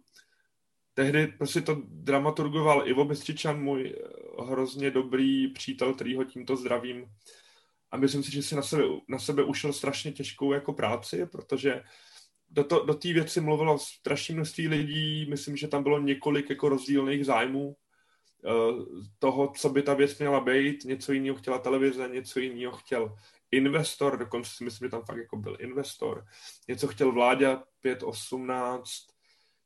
tehdy 0.94 1.26
prostě 1.26 1.60
to 1.60 1.82
dramaturgoval 1.86 2.88
Ivo 2.88 3.04
Bystřičan, 3.04 3.62
můj 3.62 3.94
eh, 3.96 4.44
hrozně 4.44 4.90
dobrý 4.90 5.48
přítel, 5.48 5.94
který 5.94 6.16
ho 6.16 6.24
tímto 6.24 6.56
zdravím. 6.56 7.06
A 7.94 7.96
myslím 7.96 8.22
si, 8.22 8.32
že 8.32 8.42
si 8.42 8.54
na 8.54 8.62
sebe, 8.62 8.82
na 9.08 9.18
sebe 9.18 9.44
ušel 9.44 9.72
strašně 9.72 10.12
těžkou 10.12 10.52
jako 10.52 10.72
práci, 10.72 11.26
protože 11.26 11.82
do, 12.50 12.64
to, 12.64 12.84
do 12.86 12.94
té 12.94 13.12
věci 13.12 13.40
mluvilo 13.40 13.78
strašné 13.78 14.34
množství 14.34 14.68
lidí, 14.68 15.26
myslím, 15.30 15.56
že 15.56 15.68
tam 15.68 15.82
bylo 15.82 15.98
několik 15.98 16.50
jako 16.50 16.68
rozdílných 16.68 17.26
zájmů 17.26 17.76
eh, 17.76 18.50
toho, 19.18 19.52
co 19.56 19.68
by 19.68 19.82
ta 19.82 19.94
věc 19.94 20.18
měla 20.18 20.40
být, 20.40 20.84
něco 20.84 21.12
jiného 21.12 21.36
chtěla 21.36 21.58
televize, 21.58 22.08
něco 22.08 22.40
jiného 22.40 22.72
chtěl 22.72 23.16
investor, 23.50 24.18
dokonce 24.18 24.50
si 24.54 24.64
myslím, 24.64 24.86
že 24.86 24.90
tam 24.90 25.04
fakt 25.04 25.18
jako 25.18 25.36
byl 25.36 25.56
investor, 25.60 26.24
něco 26.68 26.86
chtěl 26.86 27.12
vláda 27.12 27.64
518, 27.80 28.88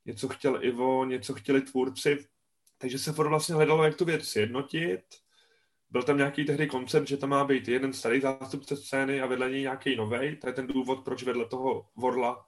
něco 0.05 0.29
chtěl 0.29 0.65
Ivo, 0.65 1.05
něco 1.05 1.35
chtěli 1.35 1.63
tvůrci, 1.63 2.27
takže 2.79 2.99
se 2.99 3.13
vlastně 3.13 3.55
hledalo, 3.55 3.85
jak 3.85 3.97
tu 3.97 4.05
věc 4.05 4.29
sjednotit. 4.29 5.01
Byl 5.91 6.03
tam 6.03 6.17
nějaký 6.17 6.45
tehdy 6.45 6.67
koncept, 6.67 7.09
že 7.09 7.17
tam 7.17 7.31
má 7.31 7.45
být 7.45 7.69
jeden 7.69 7.93
starý 7.93 8.21
zástupce 8.21 8.77
scény 8.77 9.21
a 9.21 9.27
vedle 9.27 9.51
něj 9.51 9.61
nějaký 9.61 9.97
nový. 9.97 10.37
To 10.37 10.47
je 10.47 10.53
ten 10.53 10.67
důvod, 10.67 11.05
proč 11.05 11.23
vedle 11.23 11.45
toho 11.47 11.87
Vorla, 11.97 12.47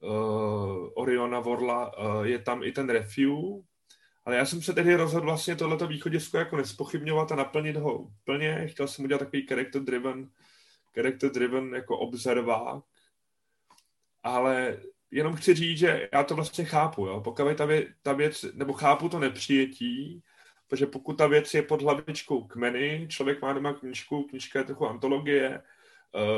uh, 0.00 0.88
Oriona 0.94 1.40
Vorla, 1.40 1.98
uh, 1.98 2.22
je 2.22 2.38
tam 2.38 2.62
i 2.62 2.72
ten 2.72 2.90
Refue. 2.90 3.62
Ale 4.24 4.36
já 4.36 4.44
jsem 4.44 4.62
se 4.62 4.72
tehdy 4.72 4.94
rozhodl 4.94 5.26
vlastně 5.26 5.56
tohleto 5.56 5.86
východisko 5.86 6.38
jako 6.38 6.56
nespochybňovat 6.56 7.32
a 7.32 7.36
naplnit 7.36 7.76
ho 7.76 7.98
úplně. 7.98 8.66
Chtěl 8.66 8.88
jsem 8.88 9.04
udělat 9.04 9.18
takový 9.18 9.46
character 9.46 9.82
driven, 9.82 10.30
character 10.94 11.30
driven 11.30 11.74
jako 11.74 11.98
observák. 11.98 12.84
Ale 14.22 14.78
jenom 15.10 15.36
chci 15.36 15.54
říct, 15.54 15.78
že 15.78 16.08
já 16.12 16.24
to 16.24 16.34
vlastně 16.34 16.64
chápu, 16.64 17.06
jo. 17.06 17.20
Pokud 17.20 17.56
ta, 17.56 17.64
vě, 17.64 17.86
ta 18.02 18.12
věc, 18.12 18.44
nebo 18.54 18.72
chápu 18.72 19.08
to 19.08 19.18
nepřijetí, 19.18 20.22
protože 20.68 20.86
pokud 20.86 21.12
ta 21.12 21.26
věc 21.26 21.54
je 21.54 21.62
pod 21.62 21.82
hlavičkou 21.82 22.44
kmeny, 22.44 23.06
člověk 23.10 23.42
má 23.42 23.52
doma 23.52 23.72
knižku, 23.72 24.22
knižka 24.22 24.58
je 24.58 24.64
trochu 24.64 24.86
antologie, 24.86 25.62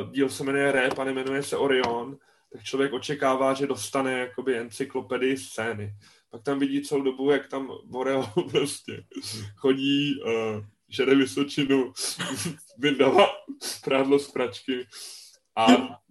uh, 0.03 0.13
díl 0.13 0.29
se 0.29 0.45
jmenuje 0.45 0.73
Rap 0.73 0.99
a 0.99 1.05
nemenuje 1.05 1.43
se 1.43 1.57
Orion, 1.57 2.19
tak 2.53 2.63
člověk 2.63 2.93
očekává, 2.93 3.55
že 3.55 3.67
dostane 3.67 4.19
jakoby 4.19 4.59
encyklopedii 4.59 5.37
scény. 5.37 5.95
Pak 6.31 6.43
tam 6.43 6.59
vidí 6.59 6.83
celou 6.83 7.03
dobu, 7.03 7.31
jak 7.31 7.49
tam 7.49 7.73
Vorel 7.85 8.33
prostě 8.51 9.05
chodí, 9.57 10.23
uh, 10.23 10.65
žere 10.89 11.15
Vysočinu, 11.15 11.93
vyndává 12.79 13.27
prádlo 13.85 14.19
z 14.19 14.31
pračky 14.31 14.87
a 15.57 15.67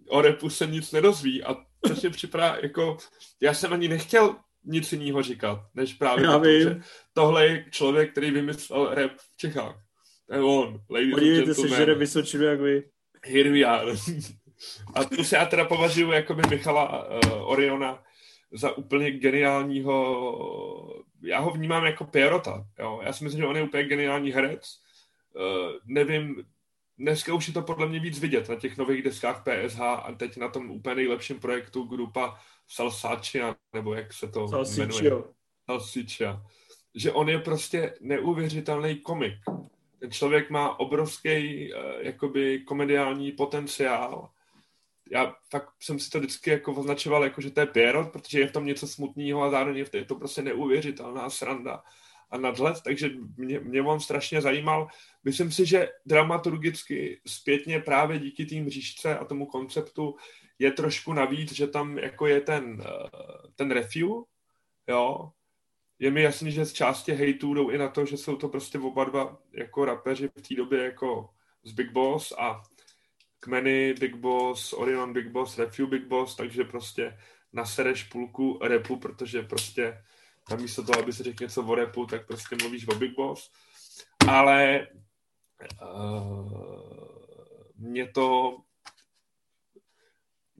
o 0.08 0.20
repu 0.20 0.50
se 0.50 0.66
nic 0.66 0.92
nedozví 0.92 1.44
a 1.44 1.56
což 1.86 2.00
mě 2.00 2.10
připadá, 2.10 2.56
jako, 2.62 2.96
já 3.40 3.54
jsem 3.54 3.72
ani 3.72 3.88
nechtěl 3.88 4.36
nic 4.64 4.92
jiného 4.92 5.22
říkat, 5.22 5.58
než 5.74 5.94
právě 5.94 6.24
já 6.24 6.38
to, 6.38 6.44
že 6.44 6.80
tohle 7.12 7.46
je 7.46 7.64
člověk, 7.70 8.12
který 8.12 8.30
vymyslel 8.30 8.94
rap 8.94 9.12
v 9.16 9.36
Čechách. 9.36 9.76
To 10.26 10.34
je 10.34 10.42
on, 10.42 10.80
ladies 10.90 11.14
Podívejte 11.14 11.54
se, 11.54 11.68
že 11.68 11.94
Vysočinu 11.94 12.44
jak 12.44 12.60
vy. 12.60 12.82
Here 13.26 13.50
we 13.50 13.64
are. 13.64 13.92
A 14.94 15.04
to 15.04 15.24
se 15.24 15.36
já 15.36 15.46
teda 15.46 15.64
považuji 15.64 16.12
jako 16.12 16.34
by 16.34 16.42
Michala 16.50 17.08
uh, 17.08 17.50
Oriona 17.50 18.02
za 18.52 18.76
úplně 18.76 19.10
geniálního, 19.10 21.02
já 21.22 21.38
ho 21.38 21.50
vnímám 21.50 21.84
jako 21.84 22.04
Pierrota, 22.04 22.66
jo. 22.78 23.00
Já 23.02 23.12
si 23.12 23.24
myslím, 23.24 23.40
že 23.40 23.46
on 23.46 23.56
je 23.56 23.62
úplně 23.62 23.84
geniální 23.84 24.32
herec. 24.32 24.80
Uh, 25.34 25.72
nevím, 25.84 26.44
dneska 26.98 27.34
už 27.34 27.48
je 27.48 27.54
to 27.54 27.62
podle 27.62 27.88
mě 27.88 28.00
víc 28.00 28.20
vidět 28.20 28.48
na 28.48 28.54
těch 28.54 28.76
nových 28.76 29.02
deskách 29.02 29.44
PSH 29.44 29.80
a 29.80 30.14
teď 30.16 30.36
na 30.36 30.48
tom 30.48 30.70
úplně 30.70 30.94
nejlepším 30.94 31.40
projektu 31.40 31.82
grupa 31.82 32.40
Salsacia, 32.72 33.56
nebo 33.72 33.94
jak 33.94 34.12
se 34.12 34.28
to 34.28 34.48
Salsicio. 34.48 34.86
jmenuje. 34.86 35.24
Salsicia. 35.70 36.42
Že 36.94 37.12
on 37.12 37.28
je 37.28 37.38
prostě 37.38 37.94
neuvěřitelný 38.00 38.96
komik. 38.96 39.34
Ten 39.98 40.10
člověk 40.10 40.50
má 40.50 40.80
obrovský 40.80 41.28
uh, 41.72 41.80
jakoby 42.00 42.58
komediální 42.58 43.32
potenciál. 43.32 44.30
Já 45.10 45.34
fakt 45.50 45.68
jsem 45.80 45.98
si 45.98 46.10
to 46.10 46.18
vždycky 46.18 46.50
jako 46.50 46.72
označoval, 46.72 47.24
jako, 47.24 47.40
že 47.40 47.50
to 47.50 47.60
je 47.60 47.66
Pierrot, 47.66 48.12
protože 48.12 48.40
je 48.40 48.46
v 48.46 48.52
tom 48.52 48.66
něco 48.66 48.88
smutného 48.88 49.42
a 49.42 49.50
zároveň 49.50 49.84
je 49.92 50.04
to 50.04 50.14
prostě 50.14 50.42
neuvěřitelná 50.42 51.30
sranda 51.30 51.82
a 52.30 52.38
nadhled, 52.38 52.76
takže 52.84 53.10
mě, 53.36 53.60
mě 53.60 53.82
on 53.82 54.00
strašně 54.00 54.40
zajímal. 54.40 54.88
Myslím 55.24 55.52
si, 55.52 55.66
že 55.66 55.88
dramaturgicky 56.06 57.20
zpětně 57.26 57.80
právě 57.80 58.18
díky 58.18 58.46
tým 58.46 58.70
říšce 58.70 59.18
a 59.18 59.24
tomu 59.24 59.46
konceptu 59.46 60.16
je 60.60 60.72
trošku 60.72 61.12
navíc, 61.12 61.52
že 61.52 61.66
tam 61.66 61.98
jako 61.98 62.26
je 62.26 62.40
ten, 62.40 62.82
eh, 62.86 63.08
ten 63.54 63.70
refue, 63.70 64.24
jo. 64.88 65.32
Je 65.98 66.10
mi 66.10 66.22
jasný, 66.22 66.52
že 66.52 66.64
z 66.64 66.72
části 66.72 67.12
hejtů 67.12 67.54
jdou 67.54 67.70
i 67.70 67.78
na 67.78 67.88
to, 67.88 68.06
že 68.06 68.16
jsou 68.16 68.36
to 68.36 68.48
prostě 68.48 68.78
oba 68.78 69.04
dva 69.04 69.38
jako 69.52 69.84
rapeři 69.84 70.28
v 70.28 70.48
té 70.48 70.54
době 70.54 70.84
jako 70.84 71.30
z 71.62 71.72
Big 71.72 71.92
Boss 71.92 72.32
a 72.38 72.62
kmeny 73.40 73.94
Big 74.00 74.14
Boss, 74.14 74.72
Orion 74.72 75.12
Big 75.12 75.28
Boss, 75.28 75.58
Refue 75.58 75.86
Big 75.86 76.06
Boss, 76.06 76.36
takže 76.36 76.64
prostě 76.64 77.18
nasereš 77.52 78.04
půlku 78.04 78.58
repu, 78.62 78.96
protože 78.96 79.42
prostě 79.42 80.04
místo 80.56 80.84
toho, 80.84 81.02
aby 81.02 81.12
se 81.12 81.22
řekl 81.22 81.44
něco 81.44 81.62
o 81.62 81.74
repu, 81.74 82.06
tak 82.06 82.26
prostě 82.26 82.56
mluvíš 82.56 82.88
o 82.88 82.94
Big 82.94 83.14
Boss. 83.16 83.50
Ale 84.28 84.86
uh, 85.82 86.88
mě 87.76 88.08
to 88.08 88.56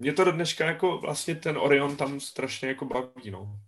mě 0.00 0.12
to 0.12 0.24
do 0.24 0.32
dneška 0.32 0.66
jako 0.66 0.98
vlastně 0.98 1.34
ten 1.34 1.58
Orion 1.58 1.96
tam 1.96 2.20
strašně 2.20 2.68
jako 2.68 2.84
baví, 2.84 3.30
no. 3.30 3.60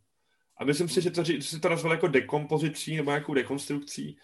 A 0.57 0.65
myslím 0.65 0.89
si, 0.89 1.03
že 1.03 1.11
to, 1.11 1.25
že 1.25 1.43
si 1.43 1.61
to 1.61 1.69
nazval 1.69 1.93
jako 1.93 2.09
dekompozicí 2.09 2.97
nebo 2.97 3.11
nějakou 3.11 3.35
dekonstrukcí, 3.35 4.19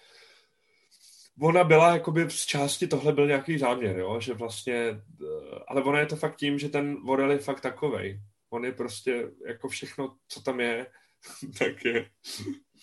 ona 1.40 1.64
byla, 1.64 1.92
jakoby 1.92 2.30
z 2.30 2.46
části 2.46 2.86
tohle 2.86 3.12
byl 3.12 3.26
nějaký 3.26 3.58
záměr, 3.58 3.98
jo? 3.98 4.20
že 4.20 4.34
vlastně, 4.34 4.74
eh, 4.74 5.58
ale 5.68 5.82
ona 5.82 5.98
je 5.98 6.06
to 6.06 6.16
fakt 6.16 6.36
tím, 6.36 6.58
že 6.58 6.68
ten 6.68 6.96
Vorel 7.04 7.30
je 7.30 7.38
fakt 7.38 7.60
takovej. 7.60 8.20
On 8.50 8.64
je 8.64 8.72
prostě 8.72 9.30
jako 9.46 9.68
všechno, 9.68 10.16
co 10.28 10.42
tam 10.42 10.60
je, 10.60 10.86
tak 11.58 11.84
je 11.84 12.10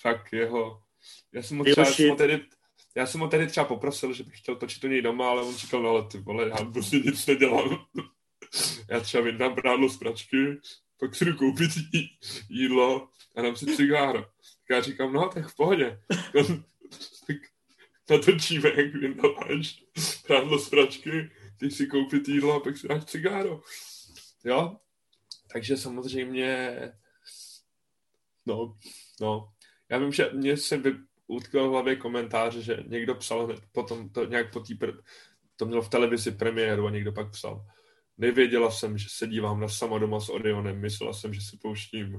fakt 0.02 0.34
jeho... 0.34 0.82
Já 1.34 1.44
jsem 1.44 1.64
třeba, 1.64 1.86
jsem 1.86 2.16
tedy, 2.16 2.46
já 2.96 3.08
jsem 3.08 3.22
ho 3.22 3.28
tady 3.28 3.48
třeba 3.48 3.66
poprosil, 3.66 4.14
že 4.14 4.24
bych 4.24 4.40
chtěl 4.40 4.56
točit 4.56 4.84
u 4.84 4.88
něj 4.88 5.02
doma, 5.02 5.30
ale 5.30 5.42
on 5.42 5.56
říkal, 5.56 5.82
no 5.82 5.90
ale 5.90 6.08
ty 6.08 6.18
vole, 6.18 6.50
já 6.50 6.66
prostě 6.74 6.98
nic 6.98 7.28
nedělám. 7.28 7.86
já 8.90 9.00
třeba 9.00 9.24
vyndám 9.24 9.56
prádlo 9.56 9.90
z 9.90 9.98
pračky, 9.98 10.60
pak 11.00 11.16
si 11.16 11.26
jdu 11.26 11.34
koupit 11.36 11.72
jí, 11.94 12.10
jídlo 12.50 13.10
a 13.36 13.42
dám 13.42 13.56
si 13.56 13.66
cigáro. 13.66 14.22
Tak 14.22 14.70
já 14.70 14.82
říkám, 14.82 15.14
no 15.14 15.30
tak 15.30 15.48
v 15.48 15.56
pohodě. 15.56 16.02
tak 17.28 17.38
natočíme, 18.10 18.70
jak 18.70 18.94
vyndáváš 18.94 19.84
prádlo 20.28 20.60
z 20.60 20.70
pračky, 20.70 21.32
ty 21.60 21.72
si 21.72 21.88
koupit 21.88 22.28
jídlo 22.28 22.54
a 22.54 22.60
pak 22.60 22.78
si 22.78 22.88
dáš 22.88 23.06
cigáro. 23.06 23.62
Jo? 24.44 24.78
Takže 25.52 25.78
samozřejmě 25.78 26.78
no, 28.46 28.78
no. 29.22 29.50
Já 29.90 29.98
vím, 29.98 30.12
že 30.12 30.30
mě 30.34 30.58
se 30.58 30.78
vy, 30.78 30.96
utkal 31.28 31.68
v 31.68 31.72
hlavě 31.72 31.96
komentář, 31.96 32.54
že 32.54 32.84
někdo 32.88 33.16
psal 33.16 33.56
potom 33.72 34.10
to 34.10 34.26
nějak 34.26 34.54
po 34.54 34.60
té 34.60 34.74
to 35.56 35.66
mělo 35.66 35.82
v 35.82 35.90
televizi 35.90 36.32
premiéru 36.32 36.88
a 36.88 36.92
někdo 36.92 37.12
pak 37.12 37.32
psal. 37.32 37.66
Nevěděla 38.18 38.72
jsem, 38.72 38.98
že 38.98 39.08
se 39.10 39.28
dívám 39.28 39.60
na 39.60 39.68
sama 39.68 39.98
doma 39.98 40.20
s 40.20 40.30
Orionem, 40.30 40.82
myslela 40.82 41.14
jsem, 41.14 41.34
že 41.34 41.42
si 41.42 41.58
pouštím 41.62 42.18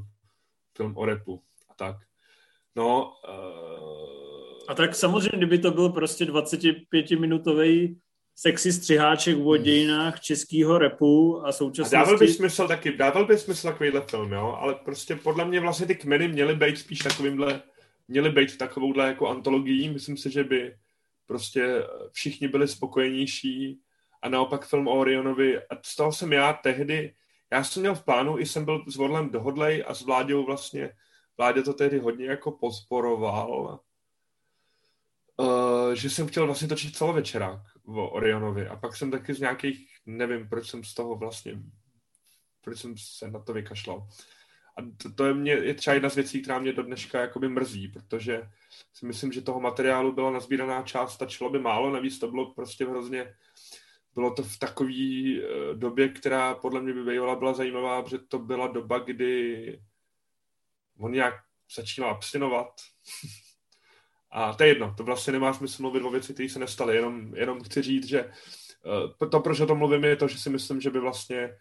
film 0.76 0.96
o 0.96 1.04
repu 1.04 1.42
a 1.68 1.74
tak. 1.74 1.96
No, 2.76 3.12
uh... 3.28 4.62
A 4.68 4.74
tak 4.74 4.94
samozřejmě, 4.94 5.36
kdyby 5.36 5.58
to 5.58 5.70
byl 5.70 5.88
prostě 5.88 6.24
25-minutový 6.24 7.98
sexy 8.34 8.72
střiháček 8.72 9.36
v 9.36 9.58
dějinách 9.58 10.20
českého 10.20 10.78
repu 10.78 11.46
a 11.46 11.52
současnosti... 11.52 11.96
A 11.96 11.98
dával 11.98 12.18
by 12.18 12.28
smysl 12.28 12.68
taky, 12.68 12.96
dával 12.96 13.26
by 13.26 13.38
smysl 13.38 13.68
takovýhle 13.68 14.00
film, 14.00 14.32
jo, 14.32 14.58
ale 14.60 14.74
prostě 14.74 15.16
podle 15.16 15.44
mě 15.44 15.60
vlastně 15.60 15.86
ty 15.86 15.94
kmeny 15.94 16.28
měly 16.28 16.56
být 16.56 16.78
spíš 16.78 16.98
takovýmhle 16.98 17.62
měly 18.08 18.30
být 18.30 18.58
takovouhle 18.58 19.06
jako 19.06 19.28
antologií. 19.28 19.88
Myslím 19.88 20.16
si, 20.16 20.30
že 20.30 20.44
by 20.44 20.76
prostě 21.26 21.82
všichni 22.12 22.48
byli 22.48 22.68
spokojenější 22.68 23.80
a 24.22 24.28
naopak 24.28 24.66
film 24.66 24.88
o 24.88 24.98
Orionovi, 24.98 25.58
a 25.58 25.76
toho 25.96 26.12
jsem 26.12 26.32
já 26.32 26.52
tehdy, 26.52 27.14
já 27.52 27.64
jsem 27.64 27.82
měl 27.82 27.94
v 27.94 28.04
plánu, 28.04 28.38
i 28.38 28.46
jsem 28.46 28.64
byl 28.64 28.84
s 28.88 28.96
Vodlem 28.96 29.30
dohodlej 29.30 29.84
a 29.86 29.94
s 29.94 30.02
Vláďou 30.02 30.46
vlastně, 30.46 30.90
Vládě 31.36 31.62
to 31.62 31.74
tehdy 31.74 31.98
hodně 31.98 32.26
jako 32.26 32.52
pozporoval, 32.52 33.80
uh, 35.36 35.92
že 35.92 36.10
jsem 36.10 36.26
chtěl 36.26 36.46
vlastně 36.46 36.68
točit 36.68 36.96
celovečerák 36.96 37.60
o 37.86 38.08
Orionovi 38.08 38.68
a 38.68 38.76
pak 38.76 38.96
jsem 38.96 39.10
taky 39.10 39.34
z 39.34 39.40
nějakých, 39.40 39.88
nevím, 40.06 40.48
proč 40.48 40.70
jsem 40.70 40.84
z 40.84 40.94
toho 40.94 41.16
vlastně, 41.16 41.58
proč 42.60 42.78
jsem 42.78 42.94
se 42.98 43.30
na 43.30 43.40
to 43.40 43.52
vykašlal. 43.52 44.08
A 44.78 44.82
to, 45.02 45.12
to 45.12 45.24
je, 45.24 45.34
mě, 45.34 45.52
je 45.52 45.74
třeba 45.74 45.94
jedna 45.94 46.08
z 46.08 46.14
věcí, 46.14 46.42
která 46.42 46.58
mě 46.58 46.72
do 46.72 46.82
dneška 46.82 47.20
jakoby 47.20 47.48
mrzí, 47.48 47.88
protože 47.88 48.48
si 48.92 49.06
myslím, 49.06 49.32
že 49.32 49.40
toho 49.40 49.60
materiálu 49.60 50.12
byla 50.12 50.30
nazbíraná 50.30 50.82
část, 50.82 51.14
stačilo 51.14 51.50
by 51.50 51.58
málo, 51.58 51.90
navíc 51.90 52.18
to 52.18 52.30
bylo 52.30 52.54
prostě 52.54 52.86
hrozně, 52.86 53.34
bylo 54.16 54.34
to 54.34 54.42
v 54.42 54.58
takové 54.58 54.90
uh, 54.92 55.78
době, 55.78 56.08
která 56.08 56.54
podle 56.54 56.82
mě 56.82 56.92
by 56.92 57.04
bývala 57.04 57.36
byla 57.36 57.54
zajímavá, 57.54 58.02
protože 58.02 58.18
to 58.18 58.38
byla 58.38 58.66
doba, 58.66 58.98
kdy 58.98 59.80
on 60.98 61.12
nějak 61.12 61.34
začínal 61.76 62.10
abstinovat. 62.10 62.80
A 64.30 64.54
to 64.54 64.62
je 64.62 64.68
jedno, 64.68 64.94
to 64.96 65.04
vlastně 65.04 65.32
nemá 65.32 65.52
smysl 65.52 65.82
mluvit 65.82 66.02
o 66.02 66.10
věci, 66.10 66.34
které 66.34 66.48
se 66.48 66.58
nestaly, 66.58 66.96
jenom, 66.96 67.34
jenom 67.34 67.62
chci 67.62 67.82
říct, 67.82 68.06
že 68.06 68.24
uh, 68.24 69.28
to, 69.28 69.40
proč 69.40 69.60
o 69.60 69.66
tom 69.66 69.78
mluvím, 69.78 70.04
je 70.04 70.16
to, 70.16 70.28
že 70.28 70.38
si 70.38 70.50
myslím, 70.50 70.80
že 70.80 70.90
by 70.90 71.00
vlastně 71.00 71.56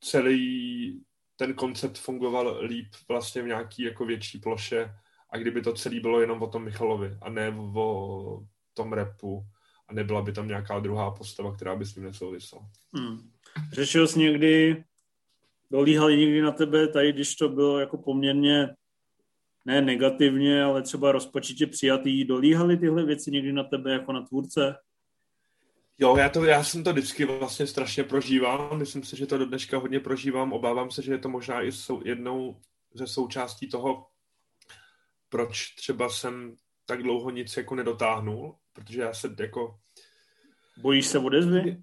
celý 0.00 1.04
ten 1.36 1.54
koncept 1.54 1.98
fungoval 1.98 2.58
líp 2.62 2.88
vlastně 3.08 3.42
v 3.42 3.46
nějaký 3.46 3.82
jako 3.82 4.04
větší 4.04 4.38
ploše 4.38 4.94
a 5.30 5.36
kdyby 5.36 5.62
to 5.62 5.72
celé 5.72 6.00
bylo 6.00 6.20
jenom 6.20 6.42
o 6.42 6.46
tom 6.46 6.64
Michalovi 6.64 7.18
a 7.22 7.30
ne 7.30 7.54
o 7.74 8.40
tom 8.74 8.92
repu 8.92 9.46
a 9.90 9.94
nebyla 9.94 10.22
by 10.22 10.32
tam 10.32 10.48
nějaká 10.48 10.78
druhá 10.78 11.10
postava, 11.10 11.54
která 11.54 11.76
by 11.76 11.84
s 11.84 11.94
tím 11.94 12.02
nesouvisela. 12.02 12.62
Hmm. 12.94 13.30
Řešil 13.72 14.08
jsi 14.08 14.18
někdy, 14.18 14.84
dolíhali 15.70 16.16
někdy 16.16 16.42
na 16.42 16.52
tebe 16.52 16.88
tady, 16.88 17.12
když 17.12 17.34
to 17.34 17.48
bylo 17.48 17.78
jako 17.78 17.98
poměrně 17.98 18.68
ne 19.64 19.82
negativně, 19.82 20.62
ale 20.62 20.82
třeba 20.82 21.12
rozpačitě 21.12 21.66
přijatý, 21.66 22.24
dolíhali 22.24 22.76
tyhle 22.76 23.04
věci 23.04 23.30
někdy 23.30 23.52
na 23.52 23.64
tebe 23.64 23.92
jako 23.92 24.12
na 24.12 24.22
tvůrce? 24.22 24.76
Jo, 25.98 26.16
já, 26.16 26.28
to, 26.28 26.44
já 26.44 26.64
jsem 26.64 26.84
to 26.84 26.92
vždycky 26.92 27.24
vlastně 27.24 27.66
strašně 27.66 28.04
prožíval. 28.04 28.78
Myslím 28.78 29.02
si, 29.02 29.16
že 29.16 29.26
to 29.26 29.38
do 29.38 29.46
dneška 29.46 29.78
hodně 29.78 30.00
prožívám. 30.00 30.52
Obávám 30.52 30.90
se, 30.90 31.02
že 31.02 31.12
je 31.12 31.18
to 31.18 31.28
možná 31.28 31.62
i 31.62 31.72
sou, 31.72 32.02
jednou 32.04 32.60
ze 32.94 33.06
součástí 33.06 33.68
toho, 33.68 34.06
proč 35.28 35.74
třeba 35.74 36.08
jsem 36.08 36.56
tak 36.90 37.02
dlouho 37.02 37.30
nic 37.30 37.56
jako 37.56 37.74
nedotáhnul, 37.74 38.54
protože 38.72 39.00
já 39.00 39.14
se 39.14 39.34
jako... 39.40 39.78
Bojíš 40.76 41.06
se 41.06 41.18
odezvy? 41.18 41.76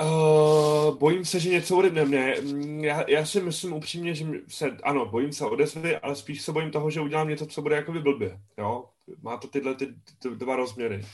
Uh, 0.00 0.98
bojím 0.98 1.24
se, 1.24 1.40
že 1.40 1.50
něco 1.50 1.76
odebne 1.76 2.04
mě. 2.04 2.36
Já, 2.80 3.10
já 3.10 3.26
si 3.26 3.40
myslím 3.40 3.72
upřímně, 3.72 4.14
že 4.14 4.26
se, 4.48 4.76
ano, 4.82 5.06
bojím 5.06 5.32
se 5.32 5.44
odezvy, 5.44 5.96
ale 5.96 6.16
spíš 6.16 6.42
se 6.42 6.52
bojím 6.52 6.70
toho, 6.70 6.90
že 6.90 7.00
udělám 7.00 7.28
něco, 7.28 7.46
co 7.46 7.62
bude 7.62 7.76
jako 7.76 7.92
blbě. 7.92 8.40
Jo? 8.58 8.84
Má 9.22 9.36
to 9.36 9.48
tyhle 9.48 9.74
ty, 9.74 9.86
ty 10.18 10.30
dva 10.30 10.56
rozměry 10.56 11.04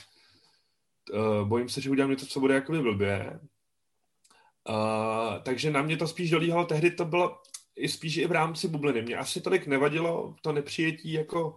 uh, 1.13 1.47
bojím 1.47 1.69
se, 1.69 1.81
že 1.81 1.89
udělám 1.89 2.11
něco, 2.11 2.25
co 2.25 2.39
bude 2.39 2.53
jakoby 2.53 2.81
blbě. 2.81 3.39
Uh, 4.69 5.43
takže 5.43 5.71
na 5.71 5.81
mě 5.81 5.97
to 5.97 6.07
spíš 6.07 6.29
dolíhalo, 6.29 6.65
tehdy 6.65 6.91
to 6.91 7.05
bylo 7.05 7.41
i 7.75 7.89
spíš 7.89 8.17
i 8.17 8.27
v 8.27 8.31
rámci 8.31 8.67
bubliny. 8.67 9.01
Mě 9.01 9.17
asi 9.17 9.41
tolik 9.41 9.67
nevadilo 9.67 10.35
to 10.41 10.51
nepřijetí 10.51 11.13
jako 11.13 11.55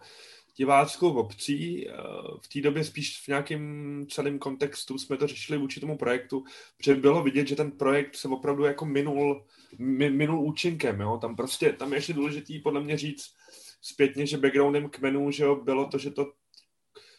diváckou 0.57 1.13
obcí. 1.13 1.89
Uh, 1.89 1.95
v 2.43 2.49
té 2.49 2.61
době 2.61 2.85
spíš 2.85 3.21
v 3.25 3.29
nějakém 3.29 4.07
celém 4.11 4.39
kontextu 4.39 4.99
jsme 4.99 5.17
to 5.17 5.27
řešili 5.27 5.59
vůči 5.59 5.81
tomu 5.81 5.99
projektu, 5.99 6.45
protože 6.77 6.95
bylo 6.95 7.23
vidět, 7.23 7.49
že 7.49 7.57
ten 7.57 7.71
projekt 7.71 8.17
se 8.17 8.29
opravdu 8.29 8.65
jako 8.65 8.85
minul, 8.85 9.45
minul 9.79 10.45
účinkem. 10.45 11.01
Jo? 11.01 11.19
Tam 11.21 11.37
prostě, 11.37 11.73
tam 11.73 11.93
je 11.93 11.97
ještě 11.97 12.13
důležitý 12.13 12.59
podle 12.59 12.81
mě 12.81 12.99
říct 12.99 13.35
zpětně, 13.81 14.27
že 14.27 14.39
backgroundem 14.39 14.89
kmenů 14.89 15.31
že 15.31 15.45
jo, 15.45 15.57
bylo 15.57 15.87
to, 15.87 15.99
že 15.99 16.11
to 16.11 16.33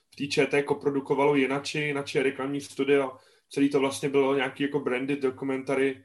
v 0.09 0.15
té 0.15 0.27
ČT 0.27 0.63
koprodukovalo 0.65 1.35
jinači, 1.35 1.79
jinači 1.79 2.23
reklamní 2.23 2.61
studio. 2.61 3.17
Celý 3.49 3.69
to 3.69 3.79
vlastně 3.79 4.09
bylo 4.09 4.35
nějaký 4.35 4.63
jako 4.63 4.79
branded 4.79 5.19
dokumentary. 5.19 6.03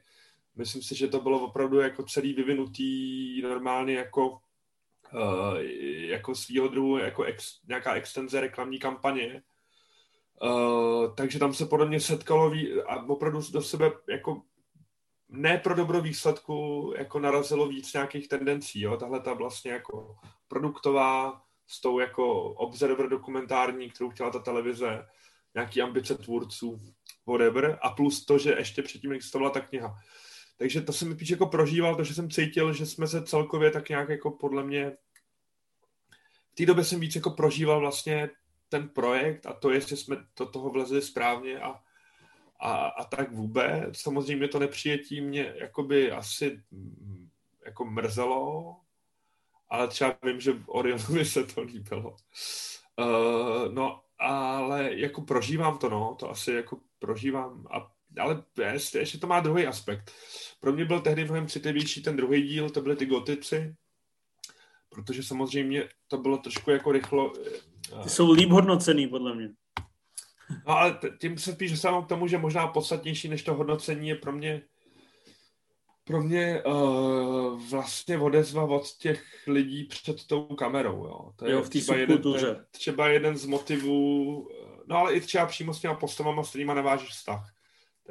Myslím 0.55 0.81
si, 0.81 0.95
že 0.95 1.07
to 1.07 1.19
bylo 1.19 1.39
opravdu 1.39 1.79
jako 1.79 2.03
celý 2.03 2.33
vyvinutý 2.33 3.41
normálně 3.41 3.93
jako 3.93 4.39
uh, 5.13 5.57
jako 6.09 6.35
svýho 6.35 6.67
druhu, 6.67 6.97
jako 6.97 7.23
ex, 7.23 7.59
nějaká 7.67 7.93
extenze 7.93 8.41
reklamní 8.41 8.79
kampaně. 8.79 9.43
Uh, 10.43 11.15
takže 11.15 11.39
tam 11.39 11.53
se 11.53 11.65
podle 11.65 11.85
mě 11.85 11.99
setkalo 11.99 12.49
ví, 12.49 12.81
a 12.81 13.03
opravdu 13.03 13.41
do 13.51 13.61
sebe 13.61 13.91
jako 14.09 14.41
ne 15.29 15.57
pro 15.57 15.75
dobro 15.75 16.01
výsledku 16.01 16.93
jako 16.97 17.19
narazilo 17.19 17.67
víc 17.67 17.93
nějakých 17.93 18.27
tendencí. 18.27 18.81
Jo? 18.81 18.97
Tahle 18.97 19.19
ta 19.19 19.33
vlastně 19.33 19.71
jako 19.71 20.15
produktová, 20.47 21.41
s 21.67 21.81
tou 21.81 21.99
jako 21.99 22.43
observer 22.43 23.09
dokumentární, 23.09 23.89
kterou 23.89 24.09
chtěla 24.09 24.29
ta 24.29 24.39
televize, 24.39 25.05
nějaký 25.53 25.81
ambice 25.81 26.15
tvůrců, 26.17 26.81
whatever, 27.27 27.79
a 27.81 27.89
plus 27.89 28.25
to, 28.25 28.37
že 28.37 28.55
ještě 28.57 28.81
předtím 28.81 29.11
existovala 29.11 29.49
ta 29.49 29.59
kniha. 29.59 29.97
Takže 30.61 30.81
to 30.81 30.93
jsem 30.93 31.09
mi 31.09 31.15
jako 31.29 31.45
prožíval, 31.45 31.95
to, 31.95 32.03
že 32.03 32.13
jsem 32.13 32.29
cítil, 32.29 32.73
že 32.73 32.85
jsme 32.85 33.07
se 33.07 33.23
celkově 33.23 33.71
tak 33.71 33.89
nějak 33.89 34.09
jako 34.09 34.31
podle 34.31 34.63
mě 34.63 34.97
v 36.51 36.55
té 36.55 36.65
době 36.65 36.83
jsem 36.83 36.99
víc 36.99 37.15
jako 37.15 37.29
prožíval 37.29 37.79
vlastně 37.79 38.29
ten 38.69 38.89
projekt 38.89 39.45
a 39.45 39.53
to, 39.53 39.71
jestli 39.71 39.97
jsme 39.97 40.17
do 40.39 40.45
toho 40.45 40.69
vlezli 40.69 41.01
správně 41.01 41.59
a, 41.59 41.79
a, 42.59 42.87
a 42.87 43.03
tak 43.03 43.31
vůbec. 43.31 43.97
Samozřejmě 43.97 44.47
to 44.47 44.59
nepřijetí 44.59 45.21
mě 45.21 45.53
jakoby 45.57 46.11
asi 46.11 46.63
jako 47.65 47.85
mrzelo, 47.85 48.75
ale 49.69 49.87
třeba 49.87 50.17
vím, 50.23 50.41
že 50.41 50.53
Orionovi 50.67 51.25
se 51.25 51.43
to 51.43 51.61
líbilo. 51.61 52.15
Uh, 52.99 53.73
no, 53.73 54.01
ale 54.19 54.93
jako 54.93 55.21
prožívám 55.21 55.77
to, 55.77 55.89
no, 55.89 56.15
to 56.19 56.29
asi 56.29 56.53
jako 56.53 56.79
prožívám, 56.99 57.67
a, 57.71 57.90
ale 58.19 58.43
ještě, 58.71 58.99
ještě 58.99 59.17
to 59.17 59.27
má 59.27 59.39
druhý 59.39 59.67
aspekt. 59.67 60.11
Pro 60.59 60.73
mě 60.73 60.85
byl 60.85 60.99
tehdy 60.99 61.23
mnohem 61.23 61.47
citlivější 61.47 62.03
ten 62.03 62.15
druhý 62.15 62.41
díl, 62.41 62.69
to 62.69 62.81
byly 62.81 62.95
ty 62.95 63.05
gotici, 63.05 63.75
protože 64.89 65.23
samozřejmě 65.23 65.89
to 66.07 66.17
bylo 66.17 66.37
trošku 66.37 66.71
jako 66.71 66.91
rychlo. 66.91 67.33
Ty 68.03 68.09
jsou 68.09 68.31
líp 68.31 68.49
hodnocený, 68.49 69.07
podle 69.07 69.35
mě. 69.35 69.49
No 70.67 70.77
ale 70.77 70.99
tím 71.21 71.37
se 71.37 71.53
spíš 71.53 71.71
dostávám 71.71 72.05
k 72.05 72.09
tomu, 72.09 72.27
že 72.27 72.37
možná 72.37 72.67
podstatnější 72.67 73.27
než 73.29 73.43
to 73.43 73.53
hodnocení 73.53 74.09
je 74.09 74.15
pro 74.15 74.31
mě 74.31 74.61
pro 76.03 76.21
mě 76.21 76.63
uh, 76.63 77.61
vlastně 77.69 78.17
odezva 78.17 78.63
od 78.63 78.97
těch 78.97 79.23
lidí 79.47 79.83
před 79.83 80.27
tou 80.27 80.45
kamerou. 80.45 81.05
Jo. 81.05 81.31
To 81.35 81.45
je 81.45 81.51
jo, 81.51 81.63
v 81.63 81.69
třeba, 81.69 81.97
jeden, 81.97 82.21
třeba 82.71 83.07
jeden 83.07 83.37
z 83.37 83.45
motivů, 83.45 84.47
eh, 84.51 84.83
no 84.87 84.97
ale 84.97 85.13
i 85.13 85.21
třeba 85.21 85.45
přímo 85.45 85.73
s 85.73 85.79
těma 85.79 85.93
postavama, 85.93 86.43
s 86.43 86.49
kterýma 86.49 86.73
navážíš 86.73 87.09
vztah. 87.09 87.53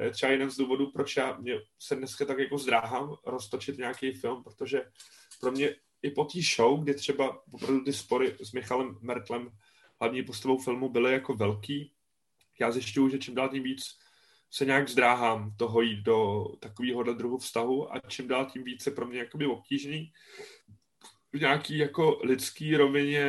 To 0.01 0.05
je 0.05 0.11
třeba 0.11 0.31
jeden 0.31 0.49
z 0.49 0.57
důvodů, 0.57 0.91
proč 0.91 1.17
já 1.17 1.37
mě 1.37 1.61
se 1.79 1.95
dneska 1.95 2.25
tak 2.25 2.39
jako 2.39 2.57
zdráhám 2.57 3.15
roztočit 3.25 3.77
nějaký 3.77 4.11
film, 4.11 4.43
protože 4.43 4.81
pro 5.39 5.51
mě 5.51 5.75
i 6.01 6.11
po 6.11 6.25
té 6.25 6.39
show, 6.55 6.83
kdy 6.83 6.93
třeba 6.93 7.43
opravdu 7.51 7.83
ty 7.83 7.93
spory 7.93 8.35
s 8.41 8.51
Michalem 8.51 8.97
Mertlem, 9.01 9.49
hlavní 9.99 10.23
postavou 10.23 10.57
filmu, 10.57 10.89
byly 10.89 11.13
jako 11.13 11.33
velký, 11.33 11.93
já 12.59 12.71
zjišťuju, 12.71 13.09
že 13.09 13.19
čím 13.19 13.35
dál 13.35 13.49
tím 13.49 13.63
víc 13.63 13.99
se 14.51 14.65
nějak 14.65 14.89
zdráhám 14.89 15.55
toho 15.57 15.81
jít 15.81 16.01
do 16.03 16.45
takového 16.59 17.03
druhu 17.03 17.37
vztahu 17.37 17.95
a 17.95 17.99
čím 18.07 18.27
dál 18.27 18.45
tím 18.45 18.63
víc 18.63 18.85
je 18.85 18.91
pro 18.91 19.07
mě 19.07 19.19
jakoby 19.19 19.45
obtížný. 19.45 20.11
V 21.33 21.39
nějaký 21.39 21.77
jako 21.77 22.19
lidský 22.23 22.77
rovině 22.77 23.25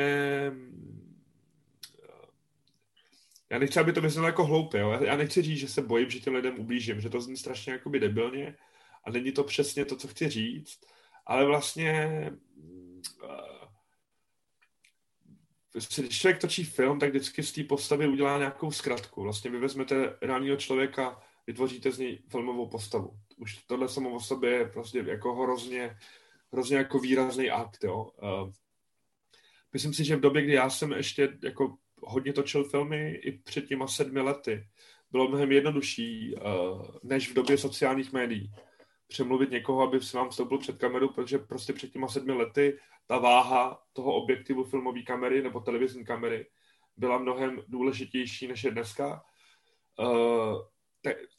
já 3.53 3.59
nechci, 3.59 3.81
aby 3.81 3.93
to 3.93 4.01
vyznělo 4.01 4.27
jako 4.27 4.45
hloupě, 4.45 4.81
jo? 4.81 4.91
já 4.91 5.17
nechci 5.17 5.43
říct, 5.43 5.59
že 5.59 5.69
se 5.69 5.83
bojím, 5.83 6.11
že 6.11 6.21
těm 6.21 6.35
lidem 6.35 6.59
ublížím, 6.59 7.01
že 7.01 7.11
to 7.11 7.21
zní 7.21 7.37
strašně 7.37 7.73
jakoby 7.73 8.01
debilně 8.01 8.57
a 9.05 9.11
není 9.11 9.33
to 9.33 9.45
přesně 9.45 9.85
to, 9.85 9.97
co 9.97 10.09
chci 10.09 10.29
říct, 10.29 10.81
ale 11.27 11.45
vlastně 11.45 12.31
když 15.97 16.21
člověk 16.21 16.41
točí 16.41 16.65
film, 16.65 16.99
tak 16.99 17.11
vždycky 17.11 17.43
z 17.43 17.53
té 17.53 17.65
postavy 17.65 18.09
udělá 18.09 18.39
nějakou 18.39 18.71
zkratku. 18.71 19.23
Vlastně 19.23 19.51
vy 19.51 19.59
vezmete 19.59 20.17
reálního 20.23 20.57
člověka, 20.57 21.23
vytvoříte 21.47 21.93
z 21.93 21.99
něj 21.99 22.23
filmovou 22.29 22.69
postavu. 22.69 23.11
Už 23.37 23.57
tohle 23.57 23.89
samo 23.89 24.15
o 24.15 24.21
sobě 24.21 24.51
je 24.51 24.69
prostě 24.69 25.05
jako 25.07 25.35
hrozně, 25.35 25.97
hrozně 26.53 26.77
jako 26.77 26.99
výrazný 26.99 27.51
akt, 27.51 27.85
jo. 27.85 28.11
Uh, 28.23 28.53
myslím 29.73 29.95
si, 29.95 30.05
že 30.05 30.17
v 30.17 30.21
době, 30.21 30.43
kdy 30.43 30.53
já 30.53 30.71
jsem 30.71 30.93
ještě 30.93 31.39
jako 31.43 31.77
hodně 32.03 32.33
točil 32.33 32.65
filmy 32.65 33.11
i 33.11 33.33
před 33.33 33.67
těma 33.67 33.87
sedmi 33.87 34.21
lety, 34.21 34.67
bylo 35.11 35.29
mnohem 35.29 35.53
jednodušší, 35.53 36.35
uh, 36.35 36.87
než 37.03 37.31
v 37.31 37.35
době 37.35 37.59
sociálních 37.59 38.13
médií 38.13 38.53
přemluvit 39.09 39.51
někoho, 39.51 39.83
aby 39.83 40.01
se 40.01 40.17
vám 40.17 40.29
vstoupil 40.29 40.59
před 40.59 40.79
kameru, 40.79 41.09
protože 41.09 41.39
prostě 41.39 41.73
před 41.73 41.93
těma 41.93 42.09
sedmi 42.09 42.33
lety 42.33 42.79
ta 43.07 43.19
váha 43.19 43.83
toho 43.93 44.15
objektivu 44.15 44.65
filmové 44.65 45.03
kamery 45.03 45.43
nebo 45.43 45.61
televizní 45.61 46.05
kamery 46.05 46.47
byla 46.97 47.19
mnohem 47.19 47.63
důležitější 47.69 48.49
než 48.49 48.65
je 48.65 48.71
dneska. 48.71 49.23
Uh, 49.99 50.61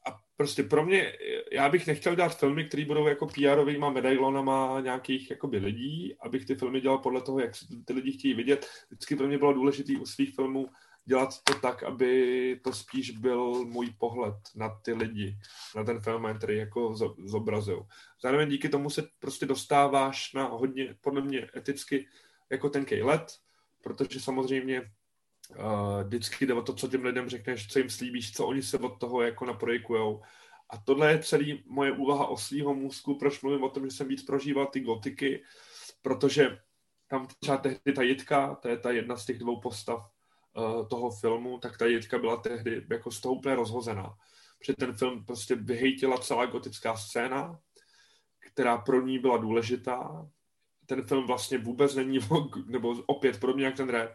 a 0.07 0.19
prostě 0.35 0.63
pro 0.63 0.85
mě, 0.85 1.13
já 1.51 1.69
bych 1.69 1.87
nechtěl 1.87 2.15
dělat 2.15 2.39
filmy, 2.39 2.65
které 2.65 2.85
budou 2.85 3.07
jako 3.07 3.25
PR-ovýma 3.25 3.93
medailonama 3.93 4.79
nějakých 4.81 5.29
jakoby 5.31 5.57
lidí, 5.57 6.15
abych 6.19 6.45
ty 6.45 6.55
filmy 6.55 6.81
dělal 6.81 6.97
podle 6.97 7.21
toho, 7.21 7.39
jak 7.39 7.51
ty 7.85 7.93
lidi 7.93 8.11
chtějí 8.11 8.33
vidět. 8.33 8.67
Vždycky 8.89 9.15
pro 9.15 9.27
mě 9.27 9.37
bylo 9.37 9.53
důležité 9.53 9.93
u 9.93 10.05
svých 10.05 10.35
filmů 10.35 10.69
dělat 11.05 11.29
to 11.43 11.53
tak, 11.53 11.83
aby 11.83 12.59
to 12.63 12.73
spíš 12.73 13.11
byl 13.11 13.65
můj 13.65 13.89
pohled 13.97 14.35
na 14.55 14.69
ty 14.69 14.93
lidi, 14.93 15.37
na 15.75 15.83
ten 15.83 15.99
film, 16.01 16.27
který 16.37 16.57
jako 16.57 16.95
zobrazil. 17.25 17.85
Zároveň 18.21 18.49
díky 18.49 18.69
tomu 18.69 18.89
se 18.89 19.07
prostě 19.19 19.45
dostáváš 19.45 20.33
na 20.33 20.43
hodně, 20.43 20.95
podle 21.01 21.21
mě, 21.21 21.49
eticky 21.55 22.07
jako 22.49 22.69
tenkej 22.69 23.03
let, 23.03 23.37
protože 23.83 24.19
samozřejmě 24.19 24.91
uh, 25.55 26.03
vždycky 26.03 26.45
jde 26.45 26.53
o 26.53 26.61
to, 26.61 26.73
co 26.73 26.87
těm 26.87 27.05
lidem 27.05 27.29
řekneš, 27.29 27.67
co 27.67 27.79
jim 27.79 27.89
slíbíš, 27.89 28.33
co 28.33 28.47
oni 28.47 28.61
se 28.61 28.77
od 28.77 28.99
toho 28.99 29.21
jako 29.21 29.45
naprojekujou. 29.45 30.21
A 30.69 30.77
tohle 30.77 31.11
je 31.11 31.23
celý 31.23 31.63
moje 31.67 31.91
úvaha 31.91 32.27
o 32.27 32.37
svýho 32.37 32.73
můzku, 32.73 33.15
proč 33.15 33.41
mluvím 33.41 33.63
o 33.63 33.69
tom, 33.69 33.85
že 33.85 33.91
jsem 33.91 34.07
víc 34.07 34.23
prožíval 34.23 34.65
ty 34.65 34.79
gotiky, 34.79 35.43
protože 36.01 36.59
tam 37.07 37.27
třeba 37.39 37.57
tehdy 37.57 37.93
ta 37.95 38.01
Jitka, 38.01 38.55
to 38.55 38.67
je 38.67 38.77
ta 38.77 38.91
jedna 38.91 39.17
z 39.17 39.25
těch 39.25 39.39
dvou 39.39 39.59
postav, 39.59 40.09
uh, 40.57 40.87
toho 40.87 41.11
filmu, 41.11 41.59
tak 41.59 41.77
ta 41.77 41.85
Jitka 41.85 42.17
byla 42.17 42.37
tehdy 42.37 42.85
jako 42.89 43.11
z 43.11 43.21
toho 43.21 43.35
úplně 43.35 43.55
rozhozená. 43.55 44.13
Protože 44.59 44.73
ten 44.73 44.93
film 44.93 45.25
prostě 45.25 45.55
vyhejtila 45.55 46.17
celá 46.17 46.45
gotická 46.45 46.95
scéna, 46.95 47.59
která 48.51 48.77
pro 48.77 49.01
ní 49.01 49.19
byla 49.19 49.37
důležitá. 49.37 50.29
Ten 50.85 51.03
film 51.03 51.27
vlastně 51.27 51.57
vůbec 51.57 51.95
není, 51.95 52.19
nebo 52.65 52.95
opět 53.05 53.39
podobně 53.39 53.65
jak 53.65 53.75
ten 53.75 53.89
rap, 53.89 54.11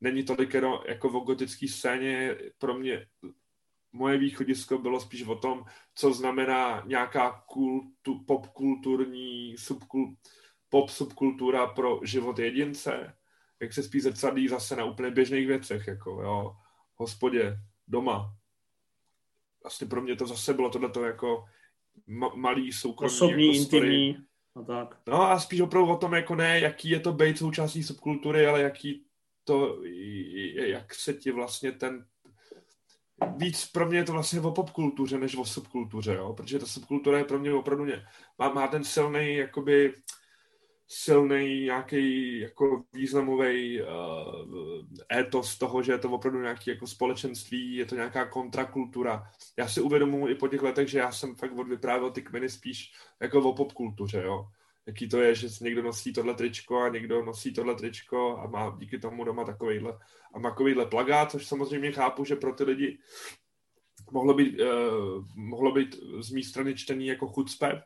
není 0.00 0.24
tolik 0.24 0.54
jako 0.88 1.08
o 1.08 1.20
gotické 1.20 1.68
scéně. 1.68 2.36
Pro 2.58 2.74
mě 2.74 3.06
moje 3.92 4.18
východisko 4.18 4.78
bylo 4.78 5.00
spíš 5.00 5.22
o 5.22 5.36
tom, 5.36 5.64
co 5.94 6.12
znamená 6.12 6.82
nějaká 6.86 7.44
kultu, 7.46 8.24
popkulturní 8.26 9.56
subkul, 9.58 10.16
pop 10.68 10.90
subkultura 10.90 11.66
pro 11.66 12.00
život 12.04 12.38
jedince 12.38 13.16
jak 13.60 13.72
se 13.72 13.82
spíš 13.82 14.02
zrcadlí 14.02 14.48
zase 14.48 14.76
na 14.76 14.84
úplně 14.84 15.10
běžných 15.10 15.46
věcech, 15.46 15.86
jako 15.86 16.10
jo, 16.10 16.56
hospodě, 16.96 17.58
doma. 17.88 18.36
Vlastně 19.62 19.86
pro 19.86 20.02
mě 20.02 20.16
to 20.16 20.26
zase 20.26 20.54
bylo 20.54 20.70
tohleto 20.70 21.04
jako 21.04 21.44
ma- 22.08 22.36
malý 22.36 22.72
soukromý 22.72 23.14
Osobní, 23.14 23.46
jako 23.46 23.56
intimní. 23.56 24.16
No, 24.56 24.64
tak. 24.64 25.00
no 25.06 25.22
a 25.22 25.40
spíš 25.40 25.60
opravdu 25.60 25.92
o 25.92 25.96
tom, 25.96 26.14
jako 26.14 26.34
ne, 26.34 26.60
jaký 26.60 26.90
je 26.90 27.00
to 27.00 27.12
být 27.12 27.38
součástí 27.38 27.82
subkultury, 27.82 28.46
ale 28.46 28.62
jaký 28.62 29.05
to, 29.46 29.80
jak 30.66 30.94
se 30.94 31.14
ti 31.14 31.32
vlastně 31.32 31.72
ten 31.72 32.06
víc 33.36 33.66
pro 33.66 33.86
mě 33.86 33.98
je 33.98 34.04
to 34.04 34.12
vlastně 34.12 34.40
o 34.40 34.50
popkultuře, 34.50 35.18
než 35.18 35.36
o 35.36 35.44
subkultuře, 35.44 36.14
jo? 36.14 36.32
protože 36.32 36.58
ta 36.58 36.66
subkultura 36.66 37.18
je 37.18 37.24
pro 37.24 37.38
mě 37.38 37.52
opravdu 37.52 37.84
ně, 37.84 38.06
má, 38.38 38.52
má 38.52 38.68
ten 38.68 38.84
silný 38.84 39.36
jakoby 39.36 39.94
silný 40.88 41.64
nějaký 41.64 42.38
jako 42.40 42.84
významový 42.92 43.82
uh, 43.82 43.88
étos 45.18 45.58
toho, 45.58 45.82
že 45.82 45.92
je 45.92 45.98
to 45.98 46.10
opravdu 46.10 46.40
nějaký 46.40 46.70
jako 46.70 46.86
společenství, 46.86 47.74
je 47.74 47.86
to 47.86 47.94
nějaká 47.94 48.24
kontrakultura. 48.24 49.30
Já 49.56 49.68
si 49.68 49.80
uvědomuji 49.80 50.28
i 50.28 50.34
po 50.34 50.48
těch 50.48 50.62
letech, 50.62 50.88
že 50.88 50.98
já 50.98 51.12
jsem 51.12 51.34
fakt 51.34 51.58
odvyprávěl 51.58 52.10
ty 52.10 52.22
kmeny 52.22 52.48
spíš 52.48 52.92
jako 53.20 53.38
o 53.42 53.54
popkultuře, 53.54 54.22
jo. 54.22 54.46
Jaký 54.86 55.08
to 55.08 55.20
je, 55.20 55.34
že 55.34 55.48
někdo 55.60 55.82
nosí 55.82 56.12
tohle 56.12 56.34
tričko 56.34 56.80
a 56.80 56.88
někdo 56.88 57.24
nosí 57.24 57.52
tohle 57.52 57.74
tričko 57.74 58.38
a 58.38 58.46
má 58.46 58.76
díky 58.78 58.98
tomu 58.98 59.24
doma 59.24 59.44
takovýhle 59.44 59.98
a 60.34 60.38
má 60.38 60.50
takovýhle 60.50 60.86
plagát, 60.86 61.30
což 61.30 61.46
samozřejmě 61.46 61.92
chápu, 61.92 62.24
že 62.24 62.36
pro 62.36 62.52
ty 62.54 62.64
lidi 62.64 62.98
mohlo 64.10 64.34
být, 64.34 64.60
uh, 64.60 65.26
mohlo 65.34 65.72
být 65.72 65.96
z 66.20 66.30
mé 66.30 66.42
strany 66.42 66.74
čtený 66.74 67.06
jako 67.06 67.28
chucpe, 67.28 67.82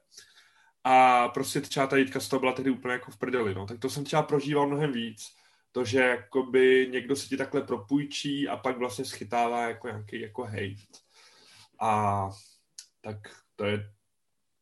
a 0.85 1.29
prostě 1.29 1.61
třeba 1.61 1.87
ta 1.87 1.97
Jitka 1.97 2.21
z 2.21 2.29
toho 2.29 2.41
byla 2.41 2.53
tehdy 2.53 2.71
úplně 2.71 2.93
jako 2.93 3.11
v 3.11 3.19
prdeli, 3.19 3.55
no. 3.55 3.67
Tak 3.67 3.79
to 3.79 3.91
jsem 3.91 4.05
třeba 4.05 4.23
prožíval 4.23 4.67
mnohem 4.67 4.93
víc. 4.93 5.37
To, 5.73 5.85
že 5.85 5.99
jakoby 5.99 6.89
někdo 6.91 7.17
si 7.17 7.29
ti 7.29 7.37
takhle 7.37 7.63
propůjčí 7.63 8.49
a 8.49 8.57
pak 8.57 8.79
vlastně 8.79 9.05
schytává 9.05 9.69
jako 9.69 9.87
nějaký 9.89 10.21
jako 10.21 10.43
hate. 10.43 11.01
A 11.81 12.31
tak 13.01 13.17
to 13.57 13.65
je, 13.65 13.93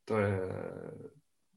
to 0.04 0.18
je 0.18 0.40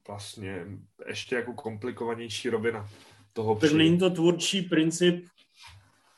vlastně 0.08 0.66
ještě 1.08 1.36
jako 1.36 1.54
komplikovanější 1.54 2.50
rovina 2.50 2.90
toho. 3.34 3.56
Tak 3.56 3.72
není 3.72 3.98
to 3.98 4.10
tvůrčí 4.10 4.62
princip 4.62 5.26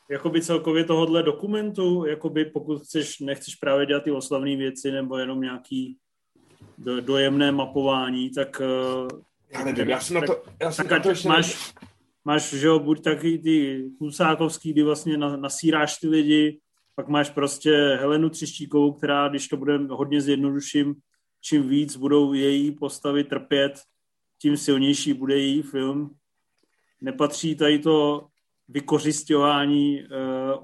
jakoby 0.09 0.41
celkově 0.41 0.83
tohohle 0.83 1.23
dokumentu, 1.23 2.05
jakoby 2.05 2.45
pokud 2.45 2.81
chceš, 2.81 3.19
nechceš 3.19 3.55
právě 3.55 3.85
dělat 3.85 4.03
ty 4.03 4.11
oslavné 4.11 4.55
věci 4.55 4.91
nebo 4.91 5.17
jenom 5.17 5.41
nějaký 5.41 5.97
do, 6.77 7.01
dojemné 7.01 7.51
mapování, 7.51 8.29
tak... 8.29 8.61
Eh, 8.61 9.15
já 9.49 9.65
nevím, 9.65 9.89
já 9.89 9.99
jsem 9.99 10.15
na 10.15 10.21
to... 10.21 10.43
Já 10.61 10.71
jsem 10.71 10.87
tak, 10.87 10.97
na 10.97 11.03
to 11.03 11.09
ještě 11.09 11.29
máš, 11.29 11.73
máš, 12.25 12.53
že 12.53 12.67
jo, 12.67 12.79
buď 12.79 13.03
taky 13.03 13.37
ty 13.37 13.85
Husákovský, 13.99 14.71
kdy 14.71 14.83
vlastně 14.83 15.17
nasíráš 15.17 15.97
ty 15.97 16.07
lidi, 16.07 16.59
pak 16.95 17.07
máš 17.07 17.29
prostě 17.29 17.97
Helenu 17.99 18.29
Třištíkovou, 18.29 18.93
která, 18.93 19.27
když 19.27 19.47
to 19.47 19.57
bude 19.57 19.77
hodně 19.77 20.21
zjednoduším, 20.21 20.95
čím 21.45 21.69
víc 21.69 21.95
budou 21.95 22.33
její 22.33 22.71
postavy 22.71 23.23
trpět, 23.23 23.73
tím 24.41 24.57
silnější 24.57 25.13
bude 25.13 25.37
její 25.37 25.61
film. 25.61 26.15
Nepatří 27.01 27.55
tady 27.55 27.79
to 27.79 28.27
vykořišťování 28.67 30.03
uh, 30.03 30.07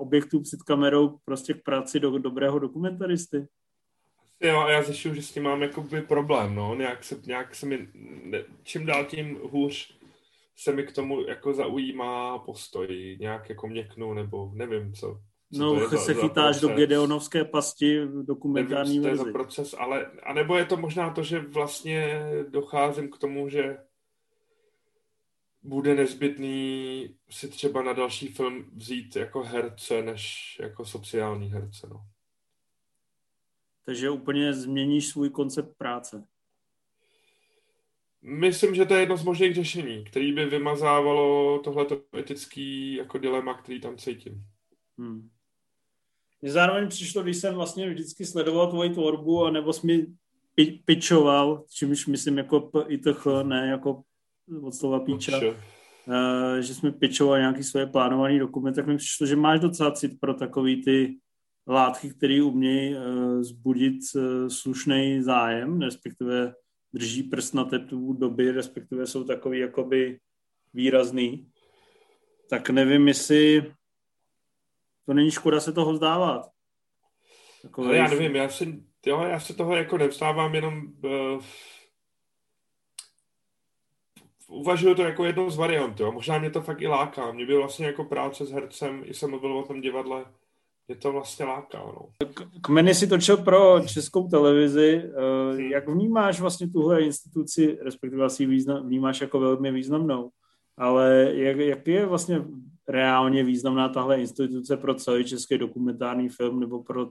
objektů 0.01 0.41
před 0.41 0.63
kamerou 0.63 1.17
prostě 1.25 1.53
k 1.53 1.63
práci 1.63 1.99
do 1.99 2.17
dobrého 2.17 2.59
dokumentaristy? 2.59 3.47
Jo, 4.41 4.59
a 4.59 4.71
já 4.71 4.83
zjišťuju, 4.83 5.15
že 5.15 5.21
s 5.21 5.31
tím 5.31 5.43
mám 5.43 5.61
jakoby 5.61 6.01
problém, 6.01 6.55
no, 6.55 6.75
nějak 6.75 7.03
se, 7.03 7.21
nějak 7.25 7.55
se 7.55 7.65
mi, 7.65 7.87
čím 8.63 8.85
dál 8.85 9.05
tím 9.05 9.39
hůř 9.43 9.99
se 10.55 10.71
mi 10.71 10.83
k 10.83 10.91
tomu 10.91 11.27
jako 11.27 11.53
zaujímá 11.53 12.39
postoj, 12.39 13.17
nějak 13.19 13.49
jako 13.49 13.67
měknu, 13.67 14.13
nebo 14.13 14.51
nevím, 14.53 14.93
co. 14.93 15.21
co 15.53 15.59
no, 15.59 15.89
to 15.89 15.97
se 15.97 16.13
chytáš 16.13 16.59
do 16.59 16.67
Gedeonovské 16.67 17.45
pasti 17.45 18.05
v 18.05 18.25
dokumentární 18.25 18.99
nevím, 18.99 19.01
to 19.01 19.07
je 19.07 19.15
za 19.15 19.31
proces, 19.31 19.75
ale, 19.77 20.11
a 20.23 20.33
nebo 20.33 20.57
je 20.57 20.65
to 20.65 20.77
možná 20.77 21.09
to, 21.09 21.23
že 21.23 21.39
vlastně 21.39 22.21
docházím 22.49 23.11
k 23.11 23.17
tomu, 23.17 23.49
že 23.49 23.77
bude 25.63 25.95
nezbytný 25.95 27.15
si 27.29 27.47
třeba 27.47 27.83
na 27.83 27.93
další 27.93 28.27
film 28.27 28.65
vzít 28.75 29.15
jako 29.15 29.43
herce, 29.43 30.01
než 30.01 30.55
jako 30.61 30.85
sociální 30.85 31.47
herce, 31.47 31.87
no. 31.89 32.05
Takže 33.85 34.09
úplně 34.09 34.53
změníš 34.53 35.07
svůj 35.07 35.29
koncept 35.29 35.77
práce. 35.77 36.23
Myslím, 38.21 38.75
že 38.75 38.85
to 38.85 38.93
je 38.93 38.99
jedno 38.99 39.17
z 39.17 39.23
možných 39.23 39.55
řešení, 39.55 40.03
který 40.03 40.31
by 40.31 40.45
vymazávalo 40.45 41.59
tohleto 41.59 42.01
etický 42.17 42.95
jako 42.95 43.17
dilema, 43.17 43.53
který 43.53 43.81
tam 43.81 43.97
cítím. 43.97 44.45
Hmm. 44.97 45.29
Mně 46.41 46.51
zároveň 46.51 46.87
přišlo, 46.87 47.23
když 47.23 47.37
jsem 47.37 47.55
vlastně 47.55 47.89
vždycky 47.89 48.25
sledoval 48.25 48.69
tvoji 48.69 48.89
tvorbu, 48.89 49.45
a 49.45 49.51
nebo 49.51 49.73
jsi 49.73 49.87
mi 49.87 50.07
pi- 50.55 50.81
pičoval, 50.85 51.63
čímž 51.69 52.07
myslím 52.07 52.37
jako 52.37 52.59
p- 52.59 52.85
ITH, 52.87 53.27
ne 53.43 53.67
jako 53.67 54.01
od 54.61 54.75
slova 54.75 54.99
píča, 54.99 55.37
uh, 55.37 56.59
že 56.59 56.75
jsme 56.75 56.91
pičoval 56.91 57.39
nějaký 57.39 57.63
svoje 57.63 57.85
plánovaný 57.85 58.39
dokument, 58.39 58.73
tak 58.73 58.87
mi 58.87 58.97
přišlo, 58.97 59.27
že 59.27 59.35
máš 59.35 59.59
docela 59.59 59.91
cit 59.91 60.19
pro 60.19 60.33
takový 60.33 60.83
ty 60.83 61.17
látky, 61.67 62.09
které 62.09 62.43
umějí 62.43 62.95
uh, 62.95 63.41
zbudit 63.41 63.99
uh, 64.15 64.47
slušný 64.47 65.21
zájem, 65.21 65.81
respektive 65.81 66.53
drží 66.93 67.23
prst 67.23 67.53
na 67.53 67.63
tetu 67.63 68.13
doby, 68.13 68.51
respektive 68.51 69.07
jsou 69.07 69.23
takový 69.23 69.59
jakoby 69.59 70.19
výrazný, 70.73 71.47
tak 72.49 72.69
nevím, 72.69 73.07
jestli 73.07 73.73
to 75.09 75.13
není 75.13 75.31
škoda 75.31 75.59
se 75.59 75.73
toho 75.73 75.93
vzdávat. 75.93 76.49
Takový... 77.61 77.97
já 77.97 78.07
nevím, 78.07 78.35
já 78.35 78.49
si, 78.49 78.83
jo, 79.05 79.21
já 79.21 79.39
se 79.39 79.53
toho 79.53 79.75
jako 79.75 79.97
nevzdávám, 79.97 80.55
jenom 80.55 80.81
uh, 81.03 81.43
uvažuju 84.47 84.95
to 84.95 85.03
jako 85.03 85.25
jednou 85.25 85.49
z 85.49 85.57
variant, 85.57 85.99
jo. 85.99 86.11
Možná 86.11 86.39
mě 86.39 86.49
to 86.49 86.61
fakt 86.61 86.81
i 86.81 86.87
láká. 86.87 87.31
Mě 87.31 87.45
by 87.45 87.55
vlastně 87.55 87.85
jako 87.85 88.03
práce 88.03 88.45
s 88.45 88.51
hercem, 88.51 89.01
i 89.05 89.13
jsem 89.13 89.29
mluvil 89.29 89.57
o 89.57 89.63
tom 89.63 89.81
divadle, 89.81 90.25
je 90.87 90.95
to 90.95 91.11
vlastně 91.11 91.45
láká. 91.45 91.77
No. 91.77 92.09
Kmeny 92.61 92.95
si 92.95 93.07
točil 93.07 93.37
pro 93.37 93.81
českou 93.87 94.27
televizi. 94.27 95.03
Eh, 95.05 95.53
hmm. 95.53 95.59
Jak 95.59 95.89
vnímáš 95.89 96.39
vlastně 96.39 96.69
tuhle 96.69 97.01
instituci, 97.01 97.77
respektive 97.81 98.25
asi 98.25 98.45
význam, 98.45 98.87
vnímáš 98.87 99.21
jako 99.21 99.39
velmi 99.39 99.71
významnou, 99.71 100.29
ale 100.77 101.31
jak, 101.33 101.57
jak 101.57 101.87
je 101.87 102.05
vlastně 102.05 102.41
reálně 102.89 103.43
významná 103.43 103.89
tahle 103.89 104.21
instituce 104.21 104.77
pro 104.77 104.95
celý 104.95 105.25
český 105.25 105.57
dokumentární 105.57 106.29
film 106.29 106.59
nebo 106.59 106.83
pro 106.83 107.09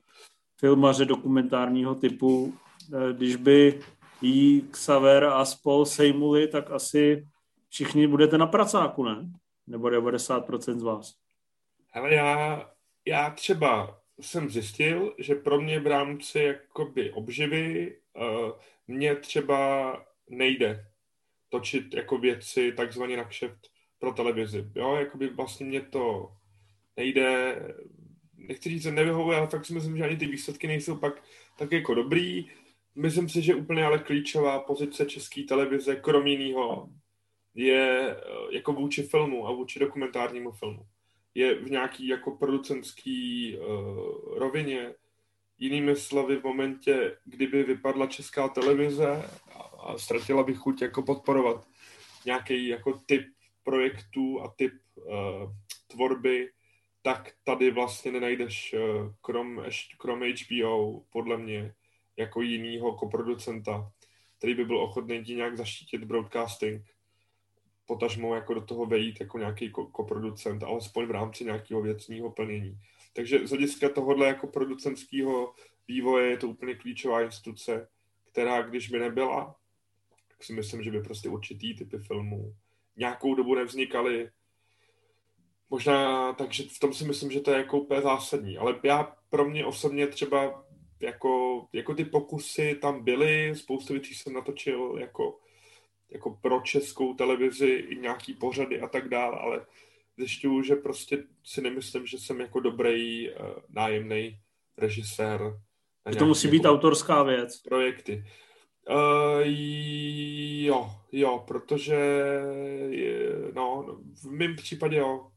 filmaře 0.56 1.04
dokumentárního 1.04 1.94
typu, 1.94 2.54
eh, 2.94 3.12
když 3.12 3.36
by 3.36 3.80
jí 4.22 4.62
Xaver 4.70 5.24
a 5.24 5.44
spol 5.44 5.84
sejmuli, 5.84 6.48
tak 6.48 6.70
asi 6.70 7.26
všichni 7.68 8.06
budete 8.06 8.38
na 8.38 8.46
pracáku, 8.46 9.04
ne? 9.04 9.30
Nebo 9.66 9.88
90% 9.88 10.78
z 10.78 10.82
vás. 10.82 11.14
Ale 11.92 12.14
já 12.14 12.64
já 13.06 13.30
třeba 13.30 14.00
jsem 14.20 14.50
zjistil, 14.50 15.14
že 15.18 15.34
pro 15.34 15.60
mě 15.60 15.80
v 15.80 15.86
rámci 15.86 16.38
jakoby 16.38 17.12
obživy 17.12 17.96
uh, 18.16 18.52
mě 18.88 19.16
třeba 19.16 19.92
nejde 20.30 20.86
točit 21.48 21.94
jako 21.94 22.18
věci 22.18 22.72
takzvaně 22.72 23.16
na 23.16 23.24
kšeft 23.24 23.68
pro 23.98 24.12
televizi. 24.12 24.70
Jo, 24.74 24.96
jakoby 24.96 25.28
vlastně 25.28 25.66
mě 25.66 25.80
to 25.80 26.32
nejde, 26.96 27.62
nechci 28.36 28.68
říct, 28.68 28.82
že 28.82 28.92
nevyhovuje, 28.92 29.38
ale 29.38 29.46
fakt 29.46 29.66
si 29.66 29.74
myslím, 29.74 29.96
že 29.96 30.04
ani 30.04 30.16
ty 30.16 30.26
výsledky 30.26 30.66
nejsou 30.66 30.96
pak 30.96 31.22
tak 31.58 31.72
jako 31.72 31.94
dobrý. 31.94 32.50
Myslím 32.94 33.28
si, 33.28 33.42
že 33.42 33.54
úplně 33.54 33.84
ale 33.84 33.98
klíčová 33.98 34.60
pozice 34.60 35.06
české 35.06 35.42
televize, 35.42 35.96
krom 35.96 36.26
jiného, 36.26 36.88
je 37.54 38.16
eh, 38.16 38.20
jako 38.50 38.72
vůči 38.72 39.02
filmu 39.02 39.48
a 39.48 39.52
vůči 39.52 39.78
dokumentárnímu 39.78 40.50
filmu 40.50 40.86
je 41.38 41.54
v 41.54 41.70
nějaký 41.70 42.06
jako 42.06 42.30
producentský 42.30 43.56
uh, 43.58 44.38
rovině. 44.38 44.94
Jinými 45.58 45.96
slovy, 45.96 46.36
v 46.36 46.44
momentě, 46.44 47.16
kdyby 47.24 47.62
vypadla 47.62 48.06
česká 48.06 48.48
televize 48.48 49.24
a, 49.54 49.62
a 49.62 49.98
ztratila 49.98 50.42
by 50.42 50.54
chuť 50.54 50.82
jako 50.82 51.02
podporovat 51.02 51.66
nějaký 52.24 52.66
jako 52.66 52.92
typ 53.06 53.26
projektů 53.68 54.40
a 54.40 54.48
typ 54.56 54.72
uh, 54.94 55.52
tvorby, 55.86 56.50
tak 57.02 57.32
tady 57.44 57.70
vlastně 57.70 58.12
nenajdeš 58.12 58.74
uh, 58.74 59.12
krom, 59.20 59.62
krom 59.98 60.20
HBO, 60.20 61.00
podle 61.12 61.36
mě, 61.36 61.74
jako 62.16 62.42
jinýho 62.42 62.96
koproducenta, 62.96 63.92
který 64.38 64.54
by 64.54 64.64
byl 64.64 64.78
ochotný 64.78 65.24
ti 65.24 65.34
nějak 65.34 65.56
zaštítit 65.56 66.04
broadcasting 66.04 66.82
potažmo 67.86 68.34
jako 68.34 68.54
do 68.54 68.60
toho 68.60 68.86
vejít 68.86 69.20
jako 69.20 69.38
nějaký 69.38 69.70
koproducent, 69.70 70.62
alespoň 70.62 71.06
v 71.06 71.10
rámci 71.10 71.44
nějakého 71.44 71.82
věcního 71.82 72.30
plnění. 72.30 72.80
Takže 73.12 73.46
z 73.46 73.50
hlediska 73.50 73.88
tohohle 73.88 74.26
jako 74.26 74.46
producentského 74.46 75.54
vývoje 75.88 76.30
je 76.30 76.36
to 76.36 76.48
úplně 76.48 76.74
klíčová 76.74 77.22
instituce, 77.22 77.88
která 78.24 78.62
když 78.62 78.90
by 78.90 78.98
nebyla, 78.98 79.56
tak 80.28 80.44
si 80.44 80.52
myslím, 80.52 80.82
že 80.82 80.90
by 80.90 81.02
prostě 81.02 81.28
určitý 81.28 81.74
typy 81.74 81.98
filmů 81.98 82.54
nějakou 82.98 83.34
dobu 83.34 83.54
nevznikaly. 83.54 84.30
Možná, 85.70 86.32
takže 86.32 86.62
v 86.62 86.78
tom 86.78 86.94
si 86.94 87.04
myslím, 87.04 87.30
že 87.30 87.40
to 87.40 87.50
je 87.50 87.58
jako 87.58 87.78
úplně 87.78 88.00
zásadní. 88.00 88.58
Ale 88.58 88.80
já 88.82 89.16
pro 89.30 89.44
mě 89.44 89.66
osobně 89.66 90.06
třeba 90.06 90.64
jako, 91.00 91.64
jako 91.72 91.94
ty 91.94 92.04
pokusy 92.04 92.74
tam 92.74 93.04
byly, 93.04 93.56
spoustu 93.56 93.92
věcí 93.92 94.14
jsem 94.14 94.32
natočil 94.32 94.96
jako 94.98 95.38
jako 96.10 96.30
pro 96.30 96.60
českou 96.60 97.14
televizi 97.14 97.66
i 97.66 97.96
nějaký 97.96 98.34
pořady 98.34 98.80
a 98.80 98.88
tak 98.88 99.08
dále, 99.08 99.38
ale 99.38 99.66
zjišťuju, 100.16 100.62
že 100.62 100.76
prostě 100.76 101.24
si 101.44 101.60
nemyslím, 101.60 102.06
že 102.06 102.18
jsem 102.18 102.40
jako 102.40 102.60
dobrý 102.60 103.30
uh, 103.30 103.36
nájemný 103.68 104.38
režisér. 104.78 105.60
To 106.18 106.26
musí 106.26 106.48
být 106.48 106.64
jako 106.64 106.74
autorská 106.74 107.22
věc. 107.22 107.62
Projekty. 107.62 108.24
Uh, 108.90 109.42
jo, 110.64 110.90
jo, 111.12 111.44
protože 111.48 111.96
no, 113.54 113.98
v 114.22 114.24
mém 114.30 114.56
případě 114.56 114.96
jo. 114.96 115.32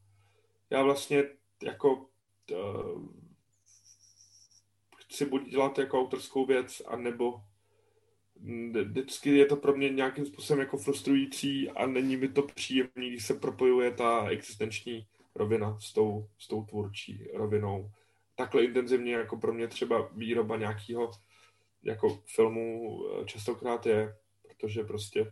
Já 0.70 0.84
vlastně 0.84 1.24
jako 1.64 2.06
uh, 2.52 3.06
chci 4.98 5.26
buď 5.26 5.50
dělat 5.50 5.78
jako 5.78 6.00
autorskou 6.00 6.46
věc, 6.46 6.82
anebo 6.88 7.42
vždycky 8.84 9.38
je 9.38 9.46
to 9.46 9.56
pro 9.56 9.78
mě 9.78 9.90
nějakým 9.90 10.26
způsobem 10.26 10.60
jako 10.60 10.78
frustrující 10.78 11.70
a 11.70 11.86
není 11.86 12.18
mi 12.18 12.28
to 12.30 12.42
příjemný, 12.42 13.10
když 13.10 13.26
se 13.26 13.34
propojuje 13.34 13.92
ta 13.92 14.30
existenční 14.30 15.08
rovina 15.36 15.80
s 15.80 15.94
tou, 15.94 16.28
s 16.40 16.48
tou 16.48 16.66
tvůrčí 16.66 17.28
rovinou. 17.34 17.92
Takhle 18.36 18.64
intenzivně 18.64 19.14
jako 19.14 19.38
pro 19.38 19.54
mě 19.54 19.68
třeba 19.68 20.10
výroba 20.16 20.58
nějakého 20.58 21.12
jako 21.84 22.20
filmu 22.36 22.98
eh, 23.06 23.26
častokrát 23.26 23.86
je, 23.86 24.16
protože 24.48 24.84
prostě 24.84 25.24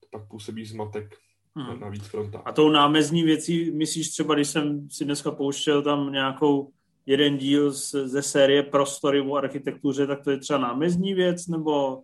to 0.00 0.06
pak 0.10 0.28
působí 0.28 0.64
zmatek 0.64 1.18
hmm. 1.56 1.80
na 1.80 1.88
víc 1.88 2.06
frontách. 2.06 2.42
A 2.44 2.52
tou 2.52 2.68
námezní 2.68 3.22
věcí, 3.22 3.70
myslíš 3.70 4.10
třeba, 4.10 4.34
když 4.34 4.48
jsem 4.48 4.90
si 4.90 5.04
dneska 5.04 5.30
pouštěl 5.30 5.82
tam 5.82 6.12
nějakou 6.12 6.72
jeden 7.06 7.38
díl 7.38 7.72
z, 7.72 7.90
ze 7.90 8.22
série 8.22 8.62
Prostory 8.62 9.20
o 9.20 9.34
architektuře, 9.34 10.06
tak 10.06 10.24
to 10.24 10.30
je 10.30 10.38
třeba 10.38 10.58
námezní 10.58 11.14
věc, 11.14 11.46
nebo 11.46 12.02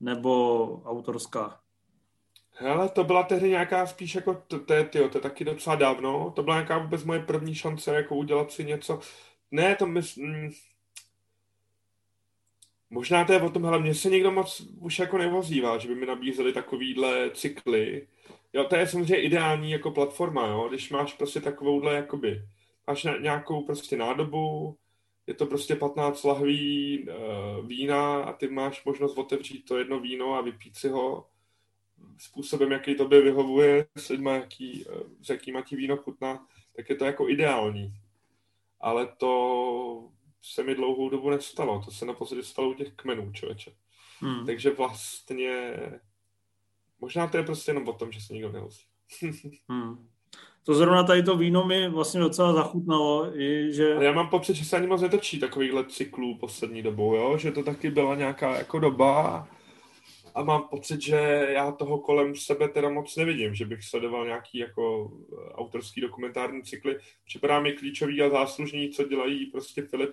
nebo 0.00 0.82
autorská? 0.84 1.60
Hele, 2.50 2.88
to 2.88 3.04
byla 3.04 3.22
tehdy 3.22 3.48
nějaká 3.48 3.86
spíš 3.86 4.14
jako, 4.14 4.42
to, 4.46 4.58
to, 4.58 4.74
je, 4.74 4.84
tyjo, 4.84 5.08
to 5.08 5.18
je 5.18 5.22
taky 5.22 5.44
docela 5.44 5.76
dávno, 5.76 6.32
to 6.36 6.42
byla 6.42 6.56
nějaká 6.56 6.78
vůbec 6.78 7.04
moje 7.04 7.20
první 7.20 7.54
šance, 7.54 7.94
jako 7.94 8.16
udělat 8.16 8.52
si 8.52 8.64
něco, 8.64 9.00
ne, 9.50 9.76
to 9.76 9.86
myslím, 9.86 10.26
mm, 10.26 10.50
možná 12.90 13.24
to 13.24 13.32
je 13.32 13.42
o 13.42 13.50
tom, 13.50 13.64
hele, 13.64 13.78
mě 13.78 13.94
se 13.94 14.10
někdo 14.10 14.30
moc 14.30 14.60
už 14.80 14.98
jako 14.98 15.18
nevozívá, 15.18 15.78
že 15.78 15.88
by 15.88 15.94
mi 15.94 16.06
nabízeli 16.06 16.52
takovýhle 16.52 17.30
cykly, 17.30 18.06
jo, 18.52 18.64
to 18.64 18.76
je 18.76 18.86
samozřejmě 18.86 19.22
ideální 19.22 19.70
jako 19.70 19.90
platforma, 19.90 20.46
jo, 20.46 20.68
když 20.68 20.90
máš 20.90 21.12
prostě 21.12 21.40
takovouhle, 21.40 21.94
jakoby, 21.94 22.42
máš 22.86 23.06
nějakou 23.20 23.62
prostě 23.64 23.96
nádobu, 23.96 24.76
je 25.26 25.34
to 25.34 25.46
prostě 25.46 25.76
15 25.76 26.24
lahví 26.24 27.06
uh, 27.08 27.66
vína 27.66 28.22
a 28.22 28.32
ty 28.32 28.48
máš 28.48 28.84
možnost 28.84 29.18
otevřít 29.18 29.64
to 29.64 29.78
jedno 29.78 30.00
víno 30.00 30.34
a 30.34 30.40
vypít 30.40 30.76
si 30.76 30.88
ho 30.88 31.26
způsobem, 32.18 32.72
jaký 32.72 32.94
tobě 32.94 33.20
vyhovuje, 33.20 33.86
s 33.96 34.08
lidma, 34.08 34.32
jaký, 34.32 34.84
uh, 34.84 35.02
s 35.22 35.28
jakýma 35.28 35.62
ti 35.62 35.76
víno 35.76 35.96
chutná, 35.96 36.46
tak 36.76 36.90
je 36.90 36.96
to 36.96 37.04
jako 37.04 37.28
ideální. 37.28 37.94
Ale 38.80 39.08
to 39.16 40.10
se 40.42 40.62
mi 40.62 40.74
dlouhou 40.74 41.08
dobu 41.08 41.30
nestalo. 41.30 41.82
To 41.84 41.90
se 41.90 42.04
naposledy 42.04 42.42
stalo 42.42 42.70
u 42.70 42.74
těch 42.74 42.92
kmenů, 42.92 43.32
člověče. 43.32 43.72
Hmm. 44.20 44.46
Takže 44.46 44.70
vlastně 44.70 45.76
možná 47.00 47.26
to 47.26 47.36
je 47.36 47.42
prostě 47.42 47.70
jenom 47.70 47.88
o 47.88 47.92
tom, 47.92 48.12
že 48.12 48.20
se 48.20 48.32
nikdo 48.32 48.52
nenosí. 48.52 48.86
hmm 49.68 50.08
to 50.68 50.74
zrovna 50.74 51.02
tady 51.02 51.22
to 51.22 51.36
víno 51.36 51.64
mi 51.64 51.88
vlastně 51.88 52.20
docela 52.20 52.52
zachutnalo. 52.52 53.40
I, 53.40 53.72
že... 53.72 53.96
Já 54.00 54.12
mám 54.12 54.28
pocit, 54.28 54.54
že 54.54 54.64
se 54.64 54.76
ani 54.76 54.86
moc 54.86 55.00
netočí 55.00 55.40
takovýhle 55.40 55.84
cyklů 55.84 56.38
poslední 56.38 56.82
dobou, 56.82 57.14
jo? 57.14 57.38
že 57.38 57.52
to 57.52 57.62
taky 57.62 57.90
byla 57.90 58.14
nějaká 58.14 58.56
jako 58.56 58.78
doba 58.78 59.48
a 60.34 60.42
mám 60.42 60.62
pocit, 60.62 61.02
že 61.02 61.48
já 61.50 61.72
toho 61.72 61.98
kolem 61.98 62.36
sebe 62.36 62.68
teda 62.68 62.88
moc 62.88 63.16
nevidím, 63.16 63.54
že 63.54 63.66
bych 63.66 63.84
sledoval 63.84 64.24
nějaký 64.24 64.58
jako 64.58 65.10
eh, 65.32 65.52
autorský 65.52 66.00
dokumentární 66.00 66.62
cykly. 66.62 66.98
Připadá 67.24 67.60
mi 67.60 67.72
klíčový 67.72 68.22
a 68.22 68.30
záslužný, 68.30 68.90
co 68.90 69.04
dělají 69.04 69.46
prostě 69.46 69.82
Filip 69.82 70.10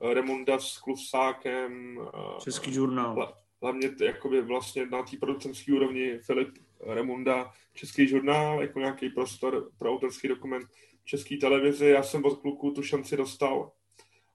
Remunda 0.00 0.58
s 0.58 0.78
Klusákem. 0.78 2.00
Eh, 2.14 2.40
Český 2.40 2.72
žurnál. 2.72 3.34
Hlavně 3.62 3.90
jakoby 4.04 4.42
vlastně 4.42 4.86
na 4.86 5.02
té 5.02 5.16
producentské 5.16 5.72
úrovni 5.72 6.18
Filip 6.18 6.58
Remunda 6.80 7.52
Český 7.74 8.08
žurnál, 8.08 8.62
jako 8.62 8.78
nějaký 8.78 9.08
prostor 9.08 9.70
pro 9.78 9.92
autorský 9.92 10.28
dokument 10.28 10.66
České 11.04 11.36
televizi. 11.36 11.86
Já 11.86 12.02
jsem 12.02 12.24
od 12.24 12.40
kluků 12.40 12.70
tu 12.70 12.82
šanci 12.82 13.16
dostal. 13.16 13.72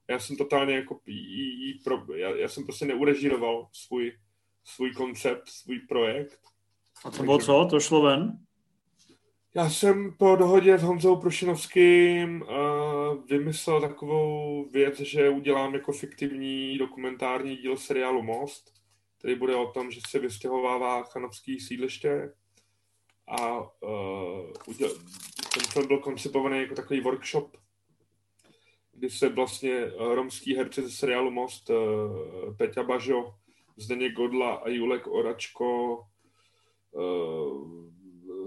Já 0.08 0.20
jsem 0.20 0.36
totálně 0.36 0.76
jako 0.76 1.00
jí, 1.06 1.68
jí 1.68 1.80
pro, 1.80 2.16
já, 2.16 2.30
já, 2.30 2.48
jsem 2.48 2.64
prostě 2.64 2.86
neurežíroval 2.86 3.68
svůj, 3.72 4.18
svůj 4.64 4.94
koncept, 4.94 5.50
svůj 5.50 5.80
projekt. 5.80 6.40
A 7.06 7.12
to 7.12 7.24
bylo 7.24 7.38
co? 7.38 7.68
To 7.70 7.80
šlo 7.80 8.02
ven? 8.02 8.40
Já 9.56 9.70
jsem 9.70 10.14
po 10.18 10.36
dohodě 10.36 10.78
s 10.78 10.84
Honzou 10.84 11.16
Prošinovským 11.16 12.42
uh, 12.42 13.26
vymyslel 13.26 13.82
takovou 13.82 14.66
věc, 14.70 15.00
že 15.00 15.30
udělám 15.30 15.74
jako 15.74 15.92
fiktivní 15.92 16.78
dokumentární 16.78 17.58
díl 17.58 17.78
seriálu 17.78 18.22
Most, 18.22 18.74
který 19.18 19.36
bude 19.36 19.56
o 19.56 19.72
tom, 19.72 19.92
že 19.92 20.02
se 20.10 20.20
vystěhovává 20.20 21.04
chanovský 21.04 21.60
sídliště. 21.60 22.34
A 23.28 23.60
uh, 23.60 24.52
uděl, 24.68 24.90
ten 25.54 25.64
film 25.70 25.88
byl 25.88 26.00
koncipovaný 26.00 26.60
jako 26.60 26.76
takový 26.76 27.02
workshop, 27.02 27.58
kdy 28.94 29.10
se 29.10 29.30
vlastně 29.30 29.92
romský 29.98 30.56
herci 30.56 30.82
ze 30.82 30.92
seriálu 30.92 31.32
Most, 31.32 31.70
uh, 31.70 32.56
Peťa 32.58 32.84
Bažo, 32.84 33.34
Zdeněk 33.78 34.14
Godla 34.14 34.54
a 34.56 34.70
Julek 34.70 35.08
Oračko 35.08 36.00
uh, 36.92 37.91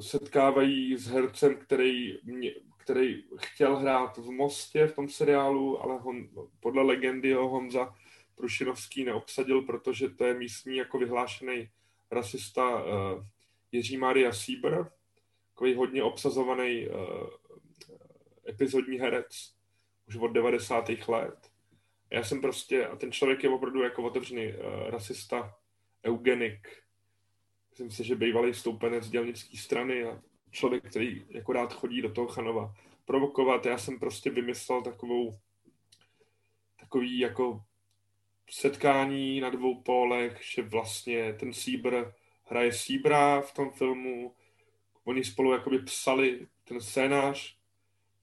setkávají 0.01 0.97
s 0.97 1.07
hercem, 1.07 1.57
který, 1.57 2.19
mě, 2.25 2.55
který 2.77 3.25
chtěl 3.37 3.77
hrát 3.77 4.17
v 4.17 4.31
Mostě 4.31 4.87
v 4.87 4.95
tom 4.95 5.09
seriálu, 5.09 5.83
ale 5.83 5.99
hon, 5.99 6.29
podle 6.61 6.83
legendy 6.83 7.33
ho 7.33 7.49
Honza 7.49 7.95
Prušinovský 8.35 9.05
neobsadil, 9.05 9.63
protože 9.63 10.09
to 10.09 10.25
je 10.25 10.35
místní 10.35 10.77
jako 10.77 10.99
vyhlášený 10.99 11.69
rasista 12.11 12.85
uh, 12.85 13.25
Jiří 13.73 13.97
Maria 13.97 14.33
Sieber, 14.33 14.91
takový 15.49 15.75
hodně 15.75 16.03
obsazovaný 16.03 16.89
uh, 16.89 16.97
epizodní 18.49 18.99
herec 18.99 19.55
už 20.09 20.17
od 20.17 20.29
90. 20.29 20.91
let. 21.09 21.51
Já 22.11 22.25
jsem 22.25 22.41
prostě, 22.41 22.87
a 22.87 22.97
ten 22.97 23.13
člověk 23.13 23.45
je 23.45 23.51
opravdu 23.51 23.83
jako 23.83 24.03
otevřený 24.03 24.47
uh, 24.47 24.91
rasista, 24.91 25.55
eugenik, 26.07 26.84
myslím 27.75 27.91
si, 27.91 28.05
že 28.05 28.15
bývalý 28.15 28.55
stoupenec 28.55 29.09
dělnické 29.09 29.57
strany 29.57 30.05
a 30.05 30.23
člověk, 30.51 30.91
který 30.91 31.25
jako 31.29 31.53
rád 31.53 31.73
chodí 31.73 32.03
do 32.03 32.13
toho 32.13 32.29
Chanova 32.29 32.75
provokovat. 33.05 33.67
Já 33.67 33.79
jsem 33.79 33.99
prostě 33.99 34.31
vymyslel 34.31 34.83
takovou 34.83 35.39
takový 36.81 37.19
jako 37.19 37.63
setkání 38.51 39.41
na 39.41 39.51
dvou 39.51 39.83
pólech, 39.83 40.41
že 40.55 40.63
vlastně 40.63 41.33
ten 41.33 41.53
Síbr 41.53 42.13
hraje 42.45 42.73
Síbra 42.73 43.41
v 43.41 43.55
tom 43.55 43.71
filmu, 43.71 44.35
oni 45.05 45.25
spolu 45.25 45.53
jakoby 45.53 45.79
psali 45.79 46.47
ten 46.65 46.81
scénář, 46.81 47.57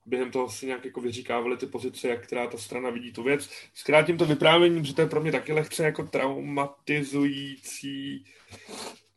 během 0.06 0.32
toho 0.32 0.50
si 0.50 0.66
nějak 0.66 0.86
jako 0.86 1.02
vyříkávali 1.02 1.58
ty 1.58 1.66
pozice, 1.66 2.08
jak 2.08 2.24
která 2.24 2.48
ta 2.48 2.58
strana 2.58 2.90
vidí 2.90 3.14
tu 3.14 3.24
věc. 3.24 3.50
Zkrátím 3.74 4.18
to 4.18 4.26
vyprávěním, 4.26 4.86
že 4.86 4.94
to 4.94 5.02
je 5.02 5.08
pro 5.08 5.22
mě 5.22 5.32
taky 5.32 5.54
lehce 5.54 5.84
jako 5.84 6.04
traumatizující 6.04 8.26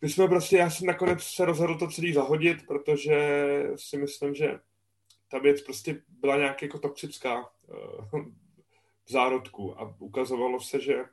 my 0.05 0.11
jsme 0.11 0.29
prostě, 0.29 0.57
já 0.57 0.71
jsem 0.71 0.87
nakonec 0.87 1.23
se 1.23 1.45
rozhodl 1.45 1.79
to 1.79 1.89
celý 1.89 2.13
zahodit, 2.13 2.67
protože 2.67 3.19
si 3.77 3.97
myslím, 3.97 4.35
že 4.35 4.61
ta 5.29 5.39
věc 5.39 5.61
prostě 5.63 6.03
byla 6.09 6.37
nějak 6.37 6.63
jako 6.63 6.79
toxická 6.79 7.39
uh, 7.41 8.25
v 9.05 9.11
zárodku 9.11 9.81
a 9.81 9.95
ukazovalo 9.99 10.61
se, 10.61 10.81
že 10.81 11.05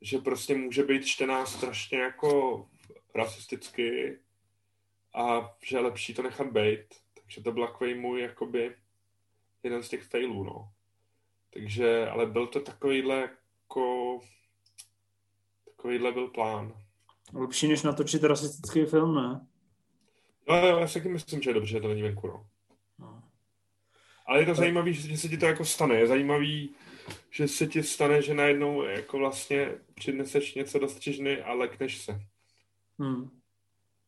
že 0.00 0.18
prostě 0.18 0.54
může 0.54 0.82
být 0.82 1.06
čtená 1.06 1.46
strašně 1.46 1.98
jako 1.98 2.66
rasisticky 3.14 4.18
a 5.14 5.56
že 5.62 5.76
je 5.76 5.80
lepší 5.80 6.14
to 6.14 6.22
nechat 6.22 6.52
být. 6.52 6.86
Takže 7.14 7.42
to 7.42 7.52
byl 7.52 7.66
takový 7.66 7.94
můj 7.94 8.20
jakoby 8.20 8.76
jeden 9.62 9.82
z 9.82 9.88
těch 9.88 10.02
failů, 10.02 10.44
no. 10.44 10.72
Takže, 11.50 12.08
ale 12.08 12.26
byl 12.26 12.46
to 12.46 12.60
takovýhle 12.60 13.30
jako 13.62 14.20
takovýhle 15.64 16.12
byl 16.12 16.28
plán. 16.28 16.85
Lepší, 17.32 17.68
než 17.68 17.82
natočit 17.82 18.24
rasistický 18.24 18.84
film, 18.84 19.14
ne? 19.14 19.46
No, 20.48 20.56
já 20.56 20.88
si 20.88 20.94
taky 20.94 21.08
myslím, 21.08 21.42
že 21.42 21.50
je 21.50 21.54
dobře, 21.54 21.72
že 21.72 21.80
to 21.80 21.88
není 21.88 22.02
venku, 22.02 22.26
no. 22.26 22.46
no. 22.98 23.22
Ale 24.26 24.40
je 24.40 24.46
to 24.46 24.50
tak. 24.50 24.58
zajímavé, 24.58 24.92
že 24.92 25.16
se 25.16 25.28
ti 25.28 25.38
to 25.38 25.46
jako 25.46 25.64
stane. 25.64 25.94
Je 25.94 26.06
zajímavý, 26.06 26.70
že 27.30 27.48
se 27.48 27.66
ti 27.66 27.82
stane, 27.82 28.22
že 28.22 28.34
najednou 28.34 28.82
jako 28.82 29.18
vlastně 29.18 29.74
přineseš 29.94 30.54
něco 30.54 30.78
do 30.78 30.88
střižny 30.88 31.42
a 31.42 31.52
lekneš 31.52 31.98
se. 31.98 32.20
Hmm. 32.98 33.30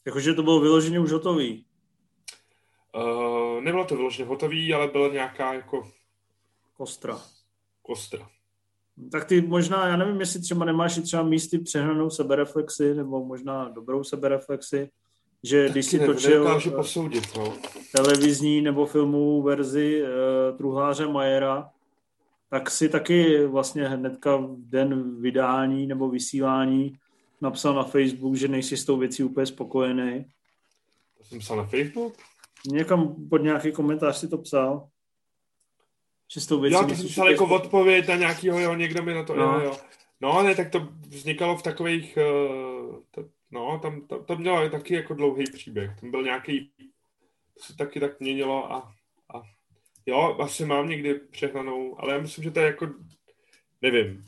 Jakože 0.05 0.35
to 0.35 0.43
bylo 0.43 0.61
vyloženě 0.61 1.01
už 1.01 1.13
hotový. 1.13 1.65
Uh, 2.95 3.61
nebylo 3.61 3.85
to 3.85 3.97
vyloženě 3.97 4.29
hotový, 4.29 4.75
ale 4.75 4.89
byla 4.89 5.09
nějaká 5.09 5.55
jako... 5.55 5.93
Kostra. 6.77 7.21
Kostra. 7.83 8.31
Tak 9.13 9.25
ty 9.25 9.41
možná, 9.41 9.89
já 9.89 9.97
nevím, 9.97 10.21
jestli 10.21 10.41
třeba 10.41 10.65
nemáš 10.65 10.97
i 10.97 11.03
třeba 11.03 11.23
místy 11.23 11.59
přehnanou 11.59 12.11
sebereflexi, 12.11 12.95
nebo 12.95 13.25
možná 13.25 13.69
dobrou 13.69 14.05
sebereflexi, 14.05 14.91
že 15.43 15.65
tak 15.65 15.73
když 15.73 15.87
si 15.87 15.99
točil 15.99 16.49
eh, 16.49 16.71
posoudit, 16.71 17.25
no. 17.37 17.55
televizní 17.97 18.61
nebo 18.61 18.87
filmovou 18.87 19.43
verzi 19.43 20.03
uh, 20.03 20.57
Truhláře 20.57 21.07
Majera, 21.07 21.71
tak 22.51 22.71
si 22.71 22.89
taky 22.89 23.47
vlastně 23.47 23.89
hnedka 23.89 24.37
v 24.37 24.57
den 24.59 25.21
vydání 25.21 25.87
nebo 25.87 26.09
vysílání 26.09 26.99
napsal 27.41 27.75
na 27.75 27.83
Facebook, 27.83 28.35
že 28.35 28.49
nejsi 28.49 28.77
s 28.77 28.85
tou 28.85 28.97
věcí 28.97 29.25
úplně 29.25 29.47
spokojený. 29.47 30.25
To 31.19 31.25
jsem 31.25 31.39
psal 31.39 31.57
na 31.57 31.65
Facebook? 31.65 32.15
Někam 32.67 33.15
pod 33.31 33.39
nějaký 33.39 33.73
komentář 33.73 34.17
si 34.17 34.29
to 34.29 34.39
psal. 34.39 34.89
Čistou 36.29 36.61
věcí. 36.61 36.75
Jo, 36.75 36.87
to 36.89 36.95
jsem 36.95 37.07
psal 37.07 37.31
jako 37.31 37.47
odpověď 37.47 38.09
na 38.09 38.17
nějakýho, 38.17 38.59
jo, 38.59 38.75
někdo 38.75 39.03
mi 39.03 39.15
na 39.15 39.25
to, 39.25 39.37
no. 39.37 39.45
jo, 39.45 39.61
jo. 39.61 39.77
No, 40.21 40.43
ne, 40.43 40.55
tak 40.55 40.71
to 40.71 40.89
vznikalo 41.09 41.57
v 41.57 41.63
takových, 41.63 42.19
uh, 42.19 42.97
to, 43.11 43.25
no, 43.51 43.79
tam 43.83 44.07
to, 44.07 44.25
to 44.25 44.37
mělo 44.37 44.71
taky 44.71 44.95
jako 44.95 45.15
dlouhý 45.15 45.45
příběh. 45.53 46.01
Tam 46.01 46.11
byl 46.11 46.23
nějaký, 46.23 46.73
to 47.55 47.65
se 47.65 47.77
taky 47.77 48.01
tak 48.01 48.21
měnilo 48.21 48.73
a, 48.73 48.95
a 49.35 49.43
jo, 50.07 50.37
asi 50.41 50.65
mám 50.65 50.89
někdy 50.89 51.15
přehnanou, 51.15 52.01
ale 52.01 52.15
já 52.15 52.21
myslím, 52.21 52.45
že 52.45 52.51
to 52.51 52.61
je 52.61 52.67
jako, 52.67 52.95
nevím, 53.83 54.25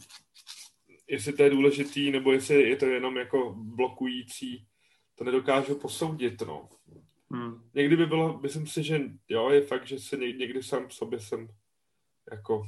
jestli 1.09 1.33
to 1.33 1.43
je 1.43 1.51
důležitý, 1.51 2.11
nebo 2.11 2.33
jestli 2.33 2.69
je 2.69 2.77
to 2.77 2.87
jenom 2.87 3.17
jako 3.17 3.55
blokující, 3.57 4.67
to 5.15 5.25
nedokážu 5.25 5.75
posoudit, 5.75 6.43
no. 6.43 6.69
Hmm. 7.33 7.63
Někdy 7.75 7.97
by 7.97 8.07
bylo, 8.07 8.39
myslím 8.39 8.67
si, 8.67 8.83
že 8.83 9.01
jo, 9.29 9.51
je 9.51 9.61
fakt, 9.61 9.87
že 9.87 9.99
se 9.99 10.17
někdy 10.17 10.63
sám 10.63 10.89
v 10.89 10.95
sobě 10.95 11.21
jsem 11.21 11.49
jako 12.31 12.63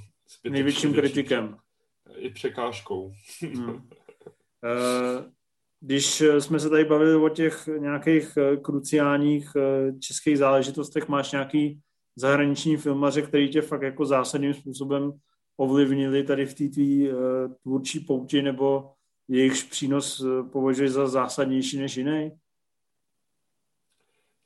největším 0.49 0.95
kritikem. 0.95 1.57
I 2.17 2.31
překážkou. 2.31 3.13
Hmm. 3.41 3.89
Eh, 4.65 5.31
když 5.81 6.21
jsme 6.39 6.61
se 6.61 6.71
tady 6.71 6.85
bavili 6.85 7.15
o 7.15 7.29
těch 7.29 7.69
nějakých 7.79 8.37
eh, 8.37 8.57
kruciálních 8.57 9.51
eh, 9.57 9.93
českých 9.99 10.39
záležitostech, 10.39 11.09
máš 11.09 11.33
nějaký 11.33 11.81
zahraniční 12.17 12.77
filmaře, 12.77 13.23
který 13.23 13.49
tě 13.51 13.63
fakt 13.63 13.83
jako 13.83 14.07
zásadním 14.07 14.55
způsobem 14.55 15.13
ovlivnili 15.57 16.25
tady 16.25 16.47
v 16.47 16.55
té 16.55 16.65
tvůrčí 17.63 18.01
pouti, 18.01 18.43
nebo 18.43 18.93
jejichž 19.29 19.63
přínos 19.63 20.25
považuješ 20.53 20.91
za 20.91 21.09
zásadnější 21.09 21.79
než 21.79 21.97
jiný? 21.97 22.31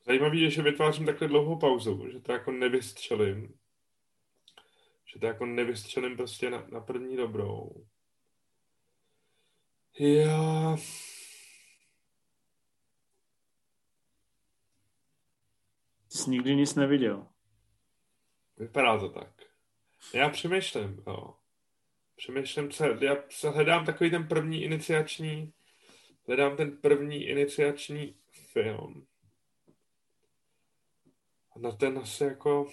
Zajímavý 0.07 0.41
je, 0.41 0.51
že 0.51 0.63
vytvářím 0.63 1.07
takhle 1.07 1.29
dlouhou 1.29 1.59
pauzu, 1.59 2.09
že 2.13 2.21
to 2.21 2.33
jako 2.33 2.53
nevystřelím 2.53 3.55
že 5.17 5.21
to 5.21 5.27
jako 5.27 5.47
nevystřelím 5.47 6.17
prostě 6.17 6.51
na, 6.51 6.67
na 6.69 6.81
první 6.81 7.17
dobrou. 7.17 7.87
Já... 9.99 10.77
Ty 16.09 16.19
jsi 16.19 16.31
nikdy 16.31 16.57
nic 16.57 16.75
neviděl. 16.75 17.27
Vypadá 18.57 18.99
to 18.99 19.09
tak. 19.09 19.43
Já 20.15 20.29
přemýšlím, 20.29 21.03
jo. 21.07 21.35
Přemýšlím, 22.17 22.71
co, 22.71 22.85
já 22.85 23.17
se 23.31 23.51
hledám 23.51 23.87
takový 23.87 24.11
ten 24.11 24.29
první 24.29 24.63
iniciační, 24.63 25.53
hledám 26.27 26.57
ten 26.57 26.77
první 26.77 27.25
iniciační 27.25 28.17
film. 28.53 29.07
A 31.51 31.59
na 31.59 31.73
ten 31.73 31.99
asi 31.99 32.25
jako, 32.25 32.67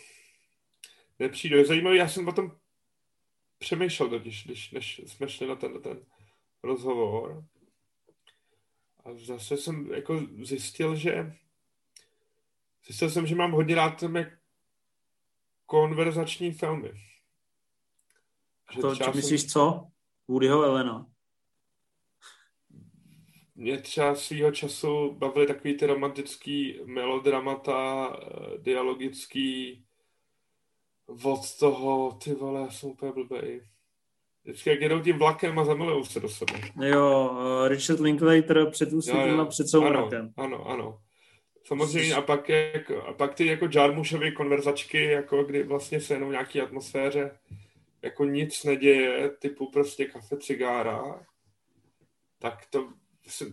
nepřijde. 1.23 1.57
Je 1.57 1.65
zajímavý, 1.65 1.97
já 1.97 2.07
jsem 2.07 2.27
o 2.27 2.31
tom 2.31 2.51
přemýšlel 3.57 4.09
totiž, 4.09 4.45
když, 4.45 4.71
než 4.71 5.01
jsme 5.05 5.29
šli 5.29 5.47
na 5.47 5.55
ten, 5.55 5.81
ten 5.81 6.05
rozhovor. 6.63 7.45
A 9.05 9.13
zase 9.13 9.57
jsem 9.57 9.91
jako 9.93 10.21
zjistil, 10.41 10.95
že 10.95 11.33
zjistil 12.85 13.09
jsem, 13.09 13.27
že 13.27 13.35
mám 13.35 13.51
hodně 13.51 13.75
rád 13.75 13.99
tam 13.99 14.25
konverzační 15.65 16.51
filmy. 16.51 16.91
Že 18.73 18.81
to, 18.81 18.95
či 18.95 19.11
myslíš 19.15 19.41
jsem... 19.41 19.49
co? 19.49 19.87
Woodyho 20.27 20.63
Elena. 20.63 21.07
Mě 23.55 23.77
třeba 23.77 24.15
svýho 24.15 24.51
času 24.51 25.11
bavily 25.13 25.47
takový 25.47 25.77
ty 25.77 25.85
romantický 25.85 26.79
melodramata, 26.85 28.09
eh, 28.15 28.57
dialogický, 28.57 29.85
od 31.23 31.57
toho, 31.59 32.17
ty 32.23 32.33
vole, 32.33 32.61
já 32.61 32.69
jsem 32.69 32.89
úplně 32.89 33.11
blbej. 33.11 33.61
Vždycky 34.43 34.69
jak 34.69 34.81
jedou 34.81 34.99
tím 34.99 35.17
vlakem 35.17 35.59
a 35.59 35.65
zamilujou 35.65 36.03
se 36.03 36.19
do 36.19 36.29
sebe. 36.29 36.53
Jo, 36.85 37.29
uh, 37.31 37.67
Richard 37.67 37.99
Linklater 37.99 38.69
před 38.69 38.93
úsvitem 38.93 39.39
a 39.39 39.45
před 39.45 39.69
soumrakem. 39.69 40.33
Ano, 40.37 40.65
ano, 40.65 40.69
ano. 40.69 40.99
Samozřejmě 41.65 42.15
a 42.15 42.21
pak, 42.21 42.49
jak, 42.49 42.91
a 42.91 43.13
pak 43.13 43.35
ty 43.35 43.45
jako 43.45 43.67
Jarmušovy 43.75 44.31
konverzačky, 44.31 45.03
jako 45.03 45.43
kdy 45.43 45.63
vlastně 45.63 46.01
se 46.01 46.13
jenom 46.13 46.29
v 46.29 46.31
nějaký 46.31 46.61
atmosféře 46.61 47.31
jako 48.01 48.25
nic 48.25 48.63
neděje, 48.63 49.29
typu 49.29 49.71
prostě 49.71 50.05
kafe, 50.05 50.37
cigára, 50.37 51.25
tak 52.39 52.65
to, 52.69 52.89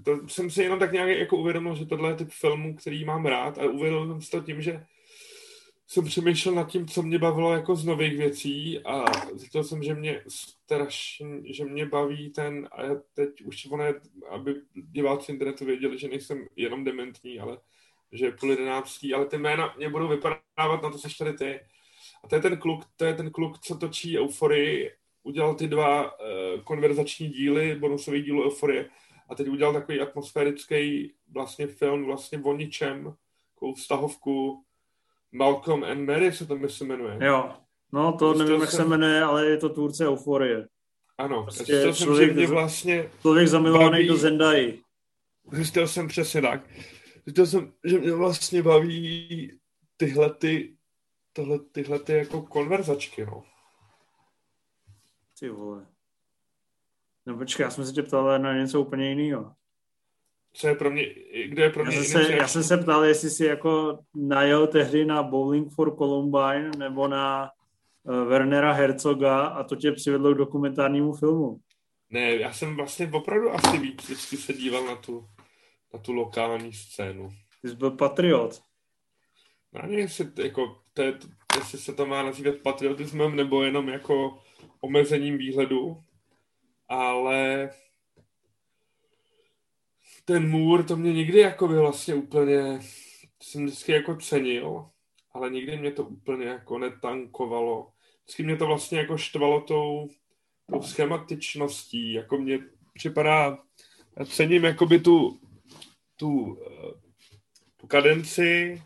to 0.05 0.29
jsem 0.29 0.51
si 0.51 0.63
jenom 0.63 0.79
tak 0.79 0.93
nějak 0.93 1.09
jako 1.09 1.37
uvědomil, 1.37 1.75
že 1.75 1.87
tohle 1.87 2.11
je 2.11 2.15
typ 2.15 2.29
filmů, 2.31 2.77
který 2.77 3.05
mám 3.05 3.27
rád 3.27 3.59
a 3.59 3.65
uvědomil 3.65 4.09
jsem 4.09 4.23
si 4.23 4.31
to 4.31 4.41
tím, 4.41 4.63
že 4.63 4.87
jsem 5.91 6.05
přemýšlel 6.05 6.55
nad 6.55 6.71
tím, 6.71 6.87
co 6.87 7.03
mě 7.03 7.19
bavilo 7.19 7.53
jako 7.53 7.77
z 7.77 7.85
nových 7.85 8.19
věcí 8.19 8.79
a 8.79 9.05
zjistil 9.35 9.65
jsem, 9.65 9.83
že 9.83 9.95
mě 9.95 10.23
strašně, 10.29 11.27
že 11.45 11.65
mě 11.65 11.87
baví 11.87 12.31
ten, 12.31 12.69
a 12.73 12.83
já 12.83 12.95
teď 13.15 13.43
už 13.43 13.67
ono 13.71 13.85
je, 13.85 13.95
aby 14.29 14.55
diváci 14.75 15.33
internetu 15.33 15.65
věděli, 15.65 15.99
že 15.99 16.09
nejsem 16.09 16.47
jenom 16.57 16.85
dementní, 16.85 17.41
ale 17.41 17.59
že 18.13 18.25
je 18.25 18.33
půl 18.33 18.51
jedenáctý, 18.51 19.15
ale 19.15 19.27
ty 19.27 19.39
jména 19.39 19.75
mě 19.77 19.89
budou 19.89 20.09
vypadávat 20.09 20.83
na 20.83 20.91
to, 20.91 20.99
seš 20.99 21.17
tady 21.17 21.33
ty. 21.33 21.61
A 22.25 22.29
to 22.29 22.35
je 22.35 22.41
ten 22.43 22.57
kluk, 22.57 22.85
to 22.97 23.05
je 23.05 23.15
ten 23.15 23.31
kluk, 23.31 23.59
co 23.59 23.77
točí 23.77 24.19
Euforii, 24.19 24.91
udělal 25.23 25.55
ty 25.55 25.69
dva 25.69 26.05
uh, 26.05 26.63
konverzační 26.65 27.29
díly, 27.29 27.77
bonusový 27.79 28.23
díl 28.23 28.47
Euforie, 28.47 28.89
a 29.29 29.35
teď 29.35 29.49
udělal 29.49 29.73
takový 29.73 30.01
atmosférický 30.01 31.13
vlastně 31.29 31.67
film 31.67 32.05
vlastně 32.05 32.39
o 32.39 32.57
ničem, 32.57 33.15
takovou 33.55 33.75
vztahovku, 33.75 34.65
Malcolm 35.33 35.85
and 35.85 36.07
Mary 36.07 36.33
se 36.33 36.47
to 36.47 36.57
myslím 36.57 36.89
jmenuje. 36.89 37.19
Jo, 37.21 37.57
no 37.93 38.13
to 38.13 38.29
Zjistil 38.29 38.47
nevím, 38.47 38.61
jak 38.61 38.71
se 38.71 38.85
jmenuje, 38.85 39.23
ale 39.23 39.47
je 39.47 39.57
to 39.57 39.69
tvůrce 39.69 40.09
Euforie. 40.09 40.69
Ano, 41.19 41.43
prostě 41.43 41.83
to 41.83 41.95
jsem, 41.95 42.17
že 42.17 42.33
mě 42.33 42.47
vlastně 42.47 43.11
člověk 43.21 43.49
zamilovaný 43.49 43.91
baví, 43.91 44.09
do 44.09 44.17
Zendai. 44.17 44.81
Zjistil 45.53 45.89
jsem 45.89 46.09
přesně 46.09 46.43
tak. 46.43 46.61
Zjistil 47.25 47.47
jsem, 47.47 47.73
že 47.85 47.99
mě 47.99 48.13
vlastně 48.13 48.63
baví 48.63 49.59
tyhle 49.97 50.35
ty, 50.35 50.77
tohle, 51.33 51.59
tyhle 51.73 51.99
ty 51.99 52.13
jako 52.13 52.43
konverzačky, 52.43 53.27
no. 53.27 53.45
Ty 55.41 55.49
vole. 55.49 55.87
No 57.27 57.37
počkej, 57.37 57.65
já 57.65 57.71
jsem 57.71 57.87
se 57.87 57.93
tě 57.93 58.03
ptal 58.03 58.39
na 58.39 58.57
něco 58.57 58.81
úplně 58.81 59.09
jiného 59.09 59.55
co 60.53 60.69
je 60.69 60.75
pro 60.75 60.91
mě, 60.91 61.07
kde 61.47 61.63
je 61.63 61.71
pro 61.71 61.85
mě 61.85 61.97
já 61.97 62.03
jsem, 62.03 62.25
se, 62.25 62.33
já 62.33 62.49
jsem 62.49 62.63
se 62.63 62.77
ptal, 62.77 63.05
jestli 63.05 63.31
jsi 63.31 63.45
jako 63.45 63.99
najel 64.15 64.67
tehdy 64.67 65.05
na 65.05 65.23
Bowling 65.23 65.73
for 65.73 65.97
Columbine 65.97 66.71
nebo 66.79 67.09
na 67.09 67.51
uh, 68.03 68.25
Wernera 68.25 68.73
Herzoga 68.73 69.41
a 69.41 69.65
to 69.65 69.77
tě 69.77 69.93
přivedlo 69.93 70.35
k 70.35 70.39
dokumentárnímu 70.39 71.13
filmu. 71.13 71.61
Ne, 72.11 72.37
já 72.37 72.53
jsem 72.53 72.77
vlastně 72.77 73.11
opravdu 73.13 73.51
asi 73.51 73.79
víc 73.79 74.05
vždycky 74.05 74.37
se 74.37 74.53
díval 74.53 74.85
na 74.85 74.97
tu, 74.97 75.27
na 75.95 76.01
tu 76.01 76.13
lokální 76.13 76.73
scénu. 76.73 77.29
Ty 77.63 77.69
jsi 77.69 77.77
byl 77.77 77.91
patriot. 77.91 78.63
Já 79.73 79.83
nevím, 79.83 79.99
jestli, 79.99 80.27
jako, 80.37 80.79
to 80.95 81.03
je, 81.03 81.19
jestli 81.57 81.79
se 81.79 81.93
to 81.93 82.07
má 82.07 82.23
nazývat 82.23 82.55
patriotismem 82.63 83.37
nebo 83.37 83.63
jenom 83.63 83.89
jako 83.89 84.39
omezením 84.81 85.39
výhledu, 85.39 86.01
ale 86.89 87.71
ten 90.25 90.51
můr, 90.51 90.85
to 90.85 90.97
mě 90.97 91.13
nikdy 91.13 91.39
jako 91.39 91.69
by 91.69 91.77
vlastně 91.77 92.15
úplně, 92.15 92.81
jsem 93.43 93.67
vždycky 93.67 93.93
jako 93.93 94.17
cenil, 94.17 94.91
ale 95.33 95.51
nikdy 95.51 95.77
mě 95.77 95.93
to 95.93 96.05
úplně 96.05 96.47
jako 96.47 96.79
netankovalo. 96.79 97.93
Vždycky 98.25 98.43
mě 98.43 98.57
to 98.57 98.67
vlastně 98.67 98.99
jako 98.99 99.17
štvalo 99.19 99.61
tou, 99.61 100.09
tou 100.71 100.83
schematičností, 100.83 102.13
jako 102.13 102.39
mě 102.39 102.59
připadá, 102.95 103.59
já 104.17 104.25
cením 104.25 104.65
jakoby 104.65 105.01
tu, 105.01 105.41
tu, 106.17 106.59
eh, 106.67 107.01
tu 107.77 107.87
kadenci, 107.87 108.83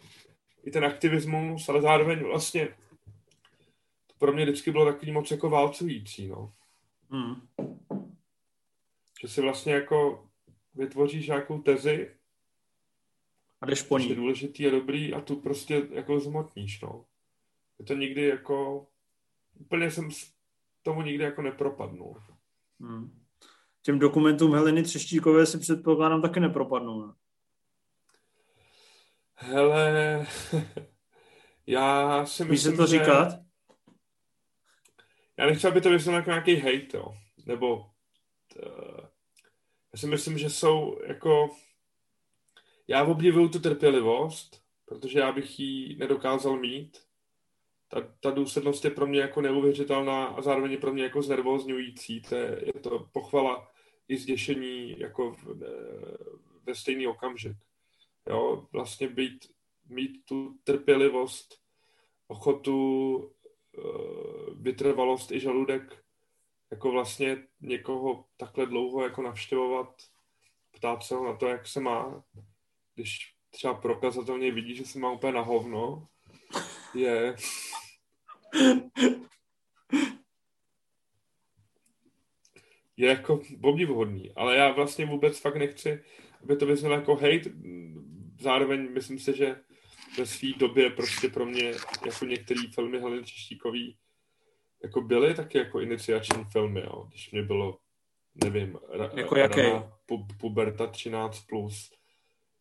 i 0.65 0.71
ten 0.71 0.85
aktivismus, 0.85 1.69
ale 1.69 1.83
zároveň 1.83 2.25
vlastně 2.25 2.69
to 4.07 4.15
pro 4.19 4.33
mě 4.33 4.45
vždycky 4.45 4.71
bylo 4.71 4.93
takový 4.93 5.13
moc 5.13 5.31
jako 5.31 5.51
válcující, 5.51 6.29
no. 6.29 6.53
Hmm. 7.11 7.35
Že 9.21 9.29
si 9.29 9.41
vlastně 9.41 9.73
jako 9.75 10.24
vytvoříš 10.75 11.27
nějakou 11.27 11.59
tezi 11.59 12.11
a 13.61 13.67
jdeš 13.67 13.83
po 13.83 13.99
ní. 13.99 14.09
Je 14.09 14.15
důležitý 14.15 14.67
a 14.67 14.71
dobrý 14.71 15.15
a 15.15 15.21
tu 15.21 15.37
prostě 15.37 15.89
jako 15.91 16.21
zmotníš, 16.21 16.81
no. 16.81 17.05
Je 17.79 17.85
to 17.85 17.95
nikdy 17.95 18.27
jako, 18.27 18.87
úplně 19.61 19.91
jsem 19.91 20.09
tomu 20.83 21.03
nikdy 21.03 21.25
jako 21.25 21.43
nepropadnul. 21.43 22.23
Hmm. 22.81 23.21
Těm 23.83 23.99
dokumentům 23.99 24.55
Heleny 24.55 24.83
Třeštíkové 24.83 25.47
si 25.47 25.59
předpokládám 25.59 26.23
taky 26.23 26.41
nepropadnou, 26.41 27.07
ne? 27.07 27.13
Hele, 29.35 30.27
já 31.67 32.27
si 32.27 32.45
myslím, 32.45 32.73
se 32.73 32.77
to 32.77 32.87
že... 32.87 32.99
říkat? 32.99 33.29
Já 35.37 35.47
nechci, 35.47 35.69
aby 35.69 35.81
to 35.81 35.91
vyznělo 35.91 36.17
jako 36.17 36.31
nějaký 36.31 36.57
hate, 36.57 36.97
jo. 36.97 37.17
Nebo 37.47 37.91
t... 38.49 38.61
Já 39.95 39.99
si 39.99 40.07
myslím, 40.07 40.39
že 40.39 40.51
jsou 40.51 40.99
jako... 41.07 41.51
Já 42.89 43.05
obdivuju 43.05 43.49
tu 43.49 43.59
trpělivost, 43.59 44.63
protože 44.85 45.19
já 45.19 45.33
bych 45.33 45.61
ji 45.61 45.97
nedokázal 45.97 46.57
mít. 46.59 46.99
Ta, 47.89 48.01
ta 48.21 48.31
důslednost 48.31 48.85
je 48.85 48.91
pro 48.91 49.07
mě 49.07 49.21
jako 49.21 49.41
neuvěřitelná 49.41 50.25
a 50.25 50.43
zároveň 50.43 50.73
je 50.73 50.79
pro 50.79 50.93
mě 50.93 51.03
jako 51.03 51.23
znervozňující. 51.23 52.23
To 52.23 52.35
je, 52.35 52.63
je 52.67 52.73
to 52.73 53.09
pochvala 53.13 53.71
i 54.09 54.17
zděšení 54.17 54.99
jako 54.99 55.33
v, 55.33 55.45
ve 56.67 56.75
stejný 56.75 57.07
okamžik. 57.07 57.57
Jo, 58.29 58.67
vlastně 58.73 59.09
být, 59.09 59.47
mít 59.89 60.25
tu 60.25 60.59
trpělivost, 60.65 61.61
ochotu, 62.27 63.31
eh, 63.79 63.81
vytrvalost 64.55 65.33
i 65.33 65.41
žaludek 65.41 66.04
jako 66.75 66.91
vlastně 66.91 67.37
někoho 67.61 68.25
takhle 68.37 68.67
dlouho 68.67 69.03
jako 69.03 69.23
navštěvovat, 69.23 70.03
ptát 70.71 71.03
se 71.03 71.15
ho 71.15 71.25
na 71.25 71.37
to, 71.37 71.47
jak 71.47 71.67
se 71.67 71.81
má, 71.81 72.25
když 72.95 73.35
třeba 73.51 73.75
prokazatelně 73.75 74.53
vidí, 74.53 74.77
že 74.77 74.85
se 74.85 74.99
má 74.99 75.13
úplně 75.13 75.33
na 75.33 75.41
hovno, 75.41 76.09
je... 76.95 77.37
je 82.97 83.09
jako 83.09 83.43
obdivuhodný, 83.63 84.33
ale 84.37 84.57
já 84.57 84.73
vlastně 84.73 85.07
vůbec 85.07 85.39
fakt 85.39 85.57
nechci, 85.57 86.05
aby 86.43 86.57
to 86.57 86.67
vyznělo 86.67 86.95
jako 86.95 87.15
hate, 87.15 87.51
zároveň 88.41 88.93
myslím 88.93 89.19
si, 89.19 89.37
že 89.37 89.61
ve 90.19 90.27
své 90.27 90.49
době 90.59 90.91
prostě 90.91 91.29
pro 91.29 91.47
mě 91.47 91.73
jako 92.07 92.25
některé 92.25 92.61
filmy 92.75 92.99
Heleny 92.99 93.25
Češtíkový 93.25 93.97
jako 94.85 95.01
byly 95.01 95.35
taky 95.35 95.59
jako 95.59 95.81
iniciační 95.81 96.45
filmy, 96.45 96.81
jo, 96.81 97.05
když 97.09 97.31
mě 97.31 97.43
bylo, 97.43 97.79
nevím, 98.45 98.79
ra, 98.93 99.11
jako 99.15 99.37
jaký? 99.37 99.61
Pu, 100.07 100.27
puberta 100.41 100.87
13+. 100.87 101.31
Plus. 101.49 101.93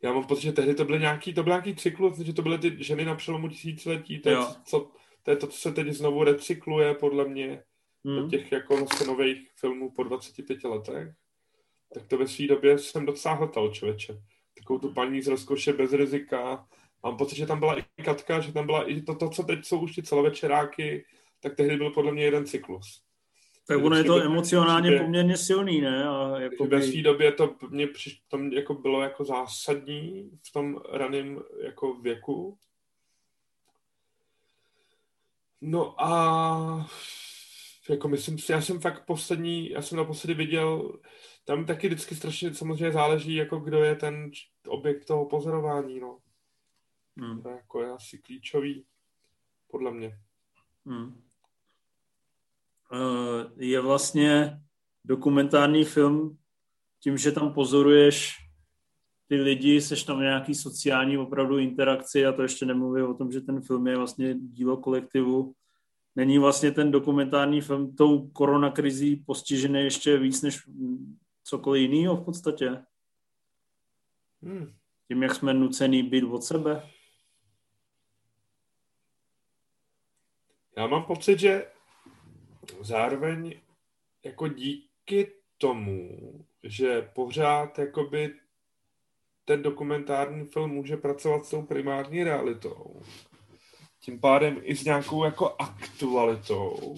Já 0.01 0.13
mám 0.13 0.27
pocit, 0.27 0.41
že 0.41 0.51
tehdy 0.51 0.75
to 0.75 0.85
byly 0.85 0.99
nějaký, 0.99 1.33
to 1.33 1.43
byl 1.43 1.51
nějaký 1.51 1.75
cyklus, 1.75 2.19
že 2.19 2.33
to 2.33 2.41
byly 2.41 2.57
ty 2.57 2.83
ženy 2.83 3.05
na 3.05 3.15
přelomu 3.15 3.49
tisíciletí, 3.49 4.19
to 4.19 4.29
je, 4.29 4.37
co, 4.65 4.91
to 5.23 5.31
je 5.31 5.37
to, 5.37 5.47
co 5.47 5.57
se 5.57 5.71
teď 5.71 5.87
znovu 5.87 6.23
recykluje, 6.23 6.93
podle 6.93 7.25
mě, 7.25 7.63
hmm. 8.05 8.15
do 8.15 8.27
těch 8.27 8.51
jako 8.51 8.77
zase 8.77 9.07
nových 9.07 9.49
filmů 9.55 9.91
po 9.91 10.03
25 10.03 10.63
letech. 10.63 11.13
Tak 11.93 12.07
to 12.07 12.17
ve 12.17 12.27
své 12.27 12.47
době 12.47 12.77
jsem 12.77 13.05
docela 13.05 13.33
hltal, 13.33 13.73
člověče. 13.73 14.21
Takovou 14.57 14.79
tu 14.79 14.93
paní 14.93 15.21
z 15.21 15.27
rozkoše 15.27 15.73
bez 15.73 15.93
rizika. 15.93 16.67
Mám 17.03 17.17
pocit, 17.17 17.35
že 17.35 17.47
tam 17.47 17.59
byla 17.59 17.79
i 17.79 18.03
Katka, 18.03 18.39
že 18.39 18.53
tam 18.53 18.65
byla 18.65 18.89
i 18.89 19.01
to, 19.01 19.15
to 19.15 19.29
co 19.29 19.43
teď 19.43 19.65
jsou 19.65 19.79
už 19.79 19.95
ty 19.95 20.03
celovečeráky, 20.03 21.05
tak 21.43 21.55
tehdy 21.55 21.77
byl 21.77 21.91
podle 21.91 22.11
mě 22.11 22.23
jeden 22.23 22.45
cyklus. 22.45 23.03
Tak 23.67 23.83
ono 23.83 23.95
je 23.95 24.03
to 24.03 24.21
emocionálně 24.21 24.89
přijde, 24.89 25.03
poměrně 25.03 25.37
silný, 25.37 25.81
ne? 25.81 26.07
A 26.07 26.39
jako. 26.39 26.65
Ve 26.65 26.81
své 26.81 27.01
době 27.01 27.31
to 27.31 27.55
mě 27.69 27.87
přiš, 27.87 28.21
to 28.27 28.37
mě 28.37 28.57
jako 28.57 28.73
bylo 28.73 29.01
jako 29.01 29.25
zásadní 29.25 30.31
v 30.47 30.53
tom 30.53 30.81
raném 30.91 31.43
jako 31.63 31.93
věku. 31.93 32.57
No 35.61 36.01
a 36.03 36.89
jako 37.89 38.07
myslím 38.07 38.39
si, 38.39 38.51
já 38.51 38.61
jsem 38.61 38.79
fakt 38.79 39.05
poslední, 39.05 39.69
já 39.69 39.81
jsem 39.81 39.97
naposledy 39.97 40.33
viděl, 40.33 40.99
tam 41.45 41.65
taky 41.65 41.87
vždycky 41.87 42.15
strašně 42.15 42.53
samozřejmě 42.53 42.91
záleží, 42.91 43.35
jako 43.35 43.57
kdo 43.57 43.83
je 43.83 43.95
ten 43.95 44.31
objekt 44.67 45.05
toho 45.05 45.25
pozorování, 45.25 45.99
no. 45.99 46.19
Hmm. 47.17 47.41
To 47.41 47.49
je 47.49 47.55
jako 47.55 47.81
je 47.81 47.89
asi 47.89 48.17
klíčový, 48.17 48.85
podle 49.67 49.91
mě. 49.91 50.19
Hmm. 50.85 51.23
Eh, 52.93 53.49
je 53.55 53.81
vlastně 53.81 54.61
dokumentární 55.05 55.85
film 55.85 56.37
tím, 56.99 57.17
že 57.17 57.31
tam 57.31 57.53
pozoruješ 57.53 58.35
ty 59.27 59.35
lidi, 59.35 59.81
seš 59.81 60.03
tam 60.03 60.19
nějaký 60.19 60.55
sociální 60.55 61.17
opravdu 61.17 61.57
interakci 61.57 62.25
a 62.25 62.31
to 62.31 62.41
ještě 62.41 62.65
nemluvím 62.65 63.05
o 63.05 63.13
tom, 63.13 63.31
že 63.31 63.41
ten 63.41 63.61
film 63.61 63.87
je 63.87 63.97
vlastně 63.97 64.35
dílo 64.39 64.77
kolektivu. 64.77 65.53
Není 66.15 66.39
vlastně 66.39 66.71
ten 66.71 66.91
dokumentární 66.91 67.61
film 67.61 67.95
tou 67.95 68.27
koronakrizí 68.27 69.15
postižený 69.15 69.79
ještě 69.79 70.17
víc 70.17 70.41
než 70.41 70.59
cokoliv 71.43 71.91
jiného 71.91 72.17
v 72.17 72.25
podstatě? 72.25 72.83
Hmm. 74.41 74.73
tím, 75.07 75.23
jak 75.23 75.35
jsme 75.35 75.53
nucený 75.53 76.03
být 76.03 76.23
od 76.23 76.43
sebe? 76.43 76.89
Já 80.77 80.87
mám 80.87 81.03
pocit, 81.03 81.39
že 81.39 81.65
zároveň 82.81 83.59
jako 84.23 84.47
díky 84.47 85.31
tomu, 85.57 86.19
že 86.63 87.01
pořád 87.01 87.79
jakoby 87.79 88.33
ten 89.45 89.61
dokumentární 89.63 90.45
film 90.45 90.71
může 90.71 90.97
pracovat 90.97 91.45
s 91.45 91.49
tou 91.49 91.61
primární 91.61 92.23
realitou, 92.23 93.01
tím 93.99 94.19
pádem 94.19 94.59
i 94.61 94.75
s 94.75 94.83
nějakou 94.83 95.23
jako 95.23 95.55
aktualitou, 95.59 96.95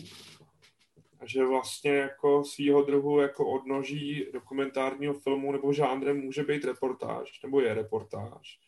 a 1.19 1.25
že 1.25 1.45
vlastně 1.45 1.91
jako 1.91 2.43
svýho 2.43 2.81
druhu 2.81 3.19
jako 3.19 3.51
odnoží 3.51 4.25
dokumentárního 4.33 5.13
filmu 5.13 5.51
nebo 5.51 5.73
žánrem 5.73 6.17
může 6.17 6.43
být 6.43 6.65
reportáž, 6.65 7.41
nebo 7.43 7.61
je 7.61 7.73
reportáž, 7.73 8.59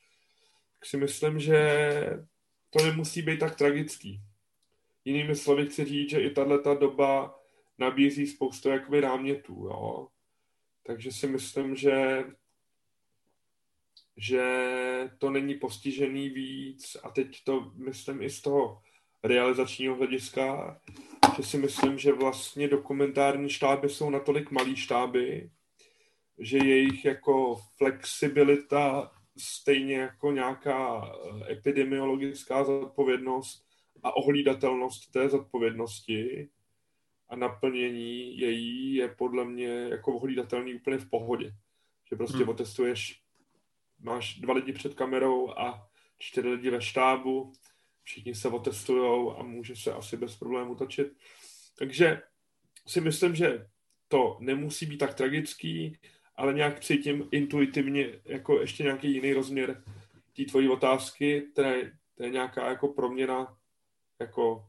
tak 0.79 0.89
si 0.89 0.97
myslím, 0.97 1.39
že 1.39 1.59
to 2.69 2.85
nemusí 2.85 3.21
být 3.21 3.39
tak 3.39 3.55
tragický. 3.55 4.21
Jinými 5.07 5.35
slovy 5.35 5.65
chci 5.65 5.85
říct, 5.85 6.09
že 6.09 6.21
i 6.21 6.29
tato 6.29 6.75
doba 6.75 7.39
nabízí 7.77 8.27
spoustu 8.27 8.69
jakoby 8.69 9.01
námětů, 9.01 9.53
jo. 9.53 10.07
Takže 10.83 11.11
si 11.11 11.27
myslím, 11.27 11.75
že 11.75 12.25
že 14.19 14.43
to 15.17 15.29
není 15.29 15.55
postižený 15.55 16.29
víc 16.29 16.97
a 17.03 17.09
teď 17.09 17.43
to 17.43 17.71
myslím 17.75 18.21
i 18.21 18.29
z 18.29 18.41
toho 18.41 18.81
realizačního 19.23 19.95
hlediska, 19.95 20.79
že 21.37 21.43
si 21.43 21.57
myslím, 21.57 21.97
že 21.97 22.13
vlastně 22.13 22.67
dokumentární 22.67 23.49
štáby 23.49 23.89
jsou 23.89 24.09
natolik 24.09 24.51
malý 24.51 24.75
štáby, 24.75 25.51
že 26.39 26.57
jejich 26.57 27.05
jako 27.05 27.55
flexibilita 27.77 29.11
stejně 29.37 29.95
jako 29.95 30.31
nějaká 30.31 31.11
epidemiologická 31.49 32.63
zodpovědnost 32.63 33.66
a 34.03 34.15
ohlídatelnost 34.15 35.11
té 35.11 35.29
zodpovědnosti 35.29 36.49
a 37.29 37.35
naplnění 37.35 38.39
její 38.39 38.95
je 38.95 39.07
podle 39.07 39.45
mě 39.45 39.67
jako 39.67 40.15
ohlídatelný 40.15 40.75
úplně 40.75 40.97
v 40.97 41.09
pohodě. 41.09 41.53
Že 42.09 42.15
prostě 42.15 42.37
hmm. 42.37 42.49
otestuješ, 42.49 43.21
máš 43.99 44.39
dva 44.39 44.53
lidi 44.53 44.73
před 44.73 44.93
kamerou 44.93 45.49
a 45.49 45.87
čtyři 46.17 46.49
lidi 46.49 46.69
ve 46.69 46.81
štábu, 46.81 47.51
všichni 48.03 48.35
se 48.35 48.47
otestujou 48.47 49.37
a 49.37 49.43
může 49.43 49.75
se 49.75 49.93
asi 49.93 50.17
bez 50.17 50.35
problémů 50.35 50.75
točit. 50.75 51.07
Takže 51.77 52.21
si 52.87 53.01
myslím, 53.01 53.35
že 53.35 53.67
to 54.07 54.37
nemusí 54.39 54.85
být 54.85 54.97
tak 54.97 55.13
tragický, 55.13 55.97
ale 56.35 56.53
nějak 56.53 56.79
cítím 56.79 57.27
intuitivně 57.31 58.19
jako 58.25 58.59
ještě 58.61 58.83
nějaký 58.83 59.13
jiný 59.13 59.33
rozměr 59.33 59.83
té 60.35 60.45
tvojí 60.45 60.69
otázky, 60.69 61.41
které 61.53 61.91
to 62.15 62.23
je 62.23 62.29
nějaká 62.29 62.69
jako 62.69 62.87
proměna 62.87 63.56
jako 64.19 64.65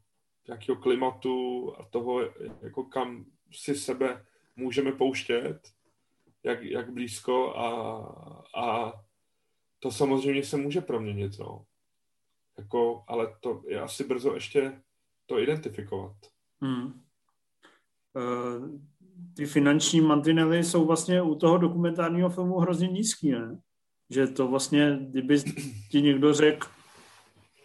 nějakého 0.47 0.77
klimatu 0.77 1.73
a 1.79 1.85
toho, 1.85 2.21
jako 2.63 2.85
kam 2.85 3.25
si 3.53 3.75
sebe 3.75 4.25
můžeme 4.57 4.93
pouštět, 4.93 5.61
jak, 6.43 6.63
jak 6.63 6.93
blízko 6.93 7.57
a, 7.57 7.71
a 8.63 8.93
to 9.79 9.91
samozřejmě 9.91 10.45
se 10.45 10.57
může 10.57 10.81
proměnit, 10.81 11.39
no. 11.39 11.65
Jako, 12.59 13.05
ale 13.09 13.37
to 13.41 13.63
je 13.69 13.81
asi 13.81 14.05
brzo 14.05 14.35
ještě 14.35 14.83
to 15.27 15.39
identifikovat. 15.39 16.17
Hmm. 16.61 17.03
Uh, 18.15 18.81
ty 19.35 19.47
finanční 19.47 20.01
mantinely 20.01 20.65
jsou 20.65 20.87
vlastně 20.87 21.23
u 21.23 21.35
toho 21.35 21.59
dokumentárního 21.59 22.31
filmu 22.31 22.59
hrozně 22.59 22.89
nízký, 22.89 23.31
ne? 23.31 23.61
Že 24.11 24.27
to 24.27 24.49
vlastně, 24.49 24.99
kdyby 25.01 25.39
ti 25.91 26.03
někdo 26.03 26.35
řekl, 26.35 26.69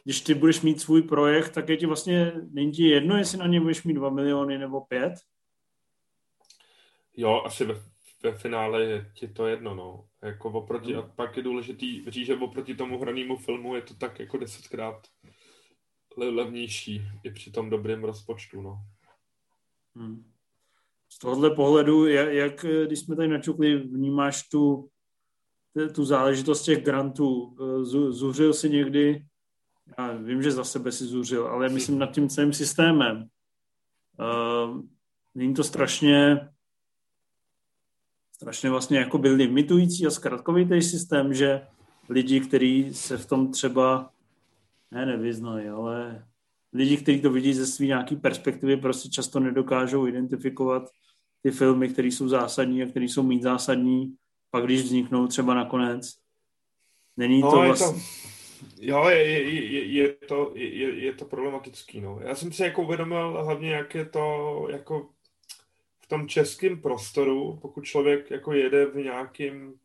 když 0.03 0.21
ty 0.21 0.33
budeš 0.33 0.61
mít 0.61 0.81
svůj 0.81 1.01
projekt, 1.01 1.49
tak 1.49 1.69
je 1.69 1.77
ti 1.77 1.85
vlastně, 1.85 2.31
není 2.51 2.71
ti 2.71 2.87
jedno, 2.87 3.17
jestli 3.17 3.37
na 3.37 3.47
ně 3.47 3.61
budeš 3.61 3.83
mít 3.83 3.93
2 3.93 4.09
miliony 4.09 4.57
nebo 4.57 4.81
5? 4.81 5.13
Jo, 7.17 7.41
asi 7.45 7.65
ve, 7.65 7.75
ve 8.23 8.37
finále 8.37 8.83
je 8.83 9.11
ti 9.13 9.27
to 9.27 9.47
jedno, 9.47 9.75
no. 9.75 10.05
Jako 10.21 10.49
oproti, 10.51 10.93
hmm. 10.93 11.03
a 11.03 11.07
pak 11.07 11.37
je 11.37 11.43
důležitý 11.43 12.11
říct, 12.11 12.25
že 12.25 12.35
oproti 12.35 12.75
tomu 12.75 12.99
hranému 12.99 13.37
filmu 13.37 13.75
je 13.75 13.81
to 13.81 13.93
tak 13.93 14.19
jako 14.19 14.37
desetkrát 14.37 15.07
levnější 16.17 17.01
i 17.23 17.31
při 17.31 17.51
tom 17.51 17.69
dobrém 17.69 18.03
rozpočtu, 18.03 18.61
no. 18.61 18.79
Hmm. 19.95 20.31
Z 21.09 21.19
tohohle 21.19 21.55
pohledu, 21.55 22.07
jak, 22.07 22.33
jak 22.33 22.65
když 22.85 22.99
jsme 22.99 23.15
tady 23.15 23.27
načukli, 23.27 23.77
vnímáš 23.77 24.49
tu, 24.49 24.89
tu 25.95 26.05
záležitost 26.05 26.63
těch 26.63 26.83
grantů? 26.83 27.55
Zuřil 28.09 28.53
si 28.53 28.69
někdy 28.69 29.25
já 29.97 30.11
vím, 30.11 30.43
že 30.43 30.51
za 30.51 30.63
sebe 30.63 30.91
si 30.91 31.05
zuřil, 31.05 31.47
ale 31.47 31.69
myslím 31.69 31.99
nad 31.99 32.11
tím 32.11 32.29
celým 32.29 32.53
systémem. 32.53 33.27
Uh, 34.19 34.81
není 35.35 35.53
to 35.53 35.63
strašně 35.63 36.49
strašně 38.43 38.69
vlastně 38.69 38.97
jako 38.97 39.17
byl 39.17 39.35
limitující 39.35 40.07
a 40.07 40.09
zkratkovitý 40.09 40.81
systém, 40.81 41.33
že 41.33 41.67
lidi, 42.09 42.39
kteří 42.39 42.93
se 42.93 43.17
v 43.17 43.25
tom 43.25 43.51
třeba 43.51 44.09
ne, 44.91 45.05
nevyznají, 45.05 45.67
ale 45.67 46.27
lidi, 46.73 46.97
kteří 46.97 47.21
to 47.21 47.29
vidí 47.31 47.53
ze 47.53 47.65
své 47.65 47.85
nějaké 47.85 48.15
perspektivy, 48.15 48.77
prostě 48.77 49.09
často 49.09 49.39
nedokážou 49.39 50.07
identifikovat 50.07 50.89
ty 51.43 51.51
filmy, 51.51 51.89
které 51.89 52.07
jsou 52.07 52.27
zásadní 52.27 52.83
a 52.83 52.85
které 52.85 53.05
jsou 53.05 53.23
mít 53.23 53.41
zásadní, 53.41 54.15
pak 54.51 54.65
když 54.65 54.81
vzniknou 54.81 55.27
třeba 55.27 55.53
nakonec. 55.53 56.13
Není 57.17 57.41
no, 57.41 57.51
to 57.51 57.57
vlastně... 57.57 58.01
To 58.01 58.32
Jo, 58.77 59.09
je, 59.09 59.23
je, 59.27 59.85
je, 59.85 60.13
to, 60.13 60.51
je, 60.55 61.03
je 61.03 61.13
to 61.13 61.25
problematický, 61.25 62.01
no. 62.01 62.19
Já 62.21 62.35
jsem 62.35 62.51
si 62.51 62.63
jako 62.63 62.83
uvědomil 62.83 63.43
hlavně, 63.43 63.71
jak 63.71 63.95
je 63.95 64.05
to 64.05 64.67
jako 64.69 65.09
v 65.99 66.07
tom 66.07 66.27
českém 66.27 66.81
prostoru, 66.81 67.57
pokud 67.61 67.81
člověk 67.85 68.31
jako 68.31 68.53
jede 68.53 68.85
v 68.85 68.95
nějakým 68.95 69.79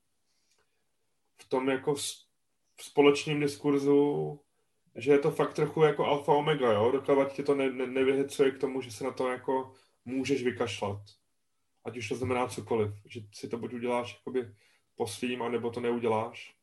v 1.42 1.48
tom 1.48 1.68
jako 1.68 1.94
v 1.94 2.82
společném 2.82 3.40
diskurzu, 3.40 4.40
že 4.96 5.12
je 5.12 5.18
to 5.18 5.30
fakt 5.30 5.54
trochu 5.54 5.82
jako 5.82 6.06
alfa 6.06 6.32
omega, 6.32 6.72
jo, 6.72 6.90
dokávat 6.92 7.32
tě 7.32 7.42
to 7.42 7.54
ne, 7.54 7.70
ne, 7.70 7.86
nevyhecuje 7.86 8.50
k 8.50 8.58
tomu, 8.58 8.80
že 8.80 8.90
se 8.90 9.04
na 9.04 9.10
to 9.10 9.28
jako 9.28 9.72
můžeš 10.04 10.42
vykašlat. 10.42 11.00
Ať 11.84 11.96
už 11.96 12.08
to 12.08 12.14
znamená 12.14 12.46
cokoliv, 12.46 12.90
že 13.04 13.20
si 13.32 13.48
to 13.48 13.58
buď 13.58 13.72
uděláš 13.72 14.14
jakoby 14.14 14.54
po 14.96 15.06
svým, 15.06 15.42
anebo 15.42 15.70
to 15.70 15.80
neuděláš. 15.80 16.57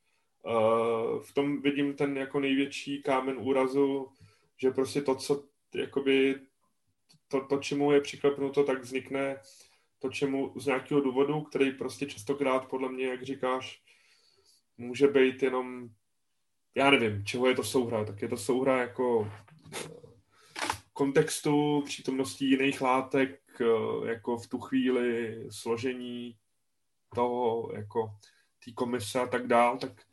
Uh, 0.46 1.22
v 1.24 1.34
tom 1.34 1.62
vidím 1.62 1.94
ten 1.94 2.18
jako 2.18 2.40
největší 2.40 3.02
kámen 3.02 3.38
úrazu, 3.40 4.12
že 4.58 4.72
prostě 4.72 5.02
to, 5.02 5.16
co 5.16 5.44
jakoby 5.76 6.40
to, 7.28 7.42
to, 7.42 7.58
čemu 7.58 7.92
je 7.92 8.02
přiklepnuto, 8.02 8.64
tak 8.64 8.82
vznikne 8.82 9.40
to, 10.00 10.10
čemu 10.10 10.54
z 10.60 10.66
nějakého 10.66 11.02
důvodu, 11.02 11.42
který 11.42 11.72
prostě 11.72 12.06
častokrát 12.06 12.66
podle 12.66 12.92
mě, 12.92 13.08
jak 13.08 13.24
říkáš, 13.24 13.82
může 14.78 15.08
být 15.08 15.44
jenom, 15.44 15.90
já 16.76 16.92
nevím, 16.92 17.26
čeho 17.26 17.48
je 17.48 17.56
to 17.56 17.64
souhra, 17.64 18.06
tak 18.06 18.22
je 18.22 18.28
to 18.28 18.38
souhra 18.38 18.82
jako 18.82 19.32
eh, 19.74 19.90
kontextu, 20.94 21.82
přítomností 21.86 22.50
jiných 22.50 22.82
látek, 22.82 23.42
eh, 23.62 24.10
jako 24.10 24.38
v 24.38 24.48
tu 24.48 24.60
chvíli 24.60 25.38
složení 25.52 26.38
toho, 27.16 27.72
jako 27.76 28.12
té 28.66 28.72
komise 28.72 29.20
a 29.20 29.28
tak 29.28 29.48
dál, 29.48 29.78
tak 29.78 30.05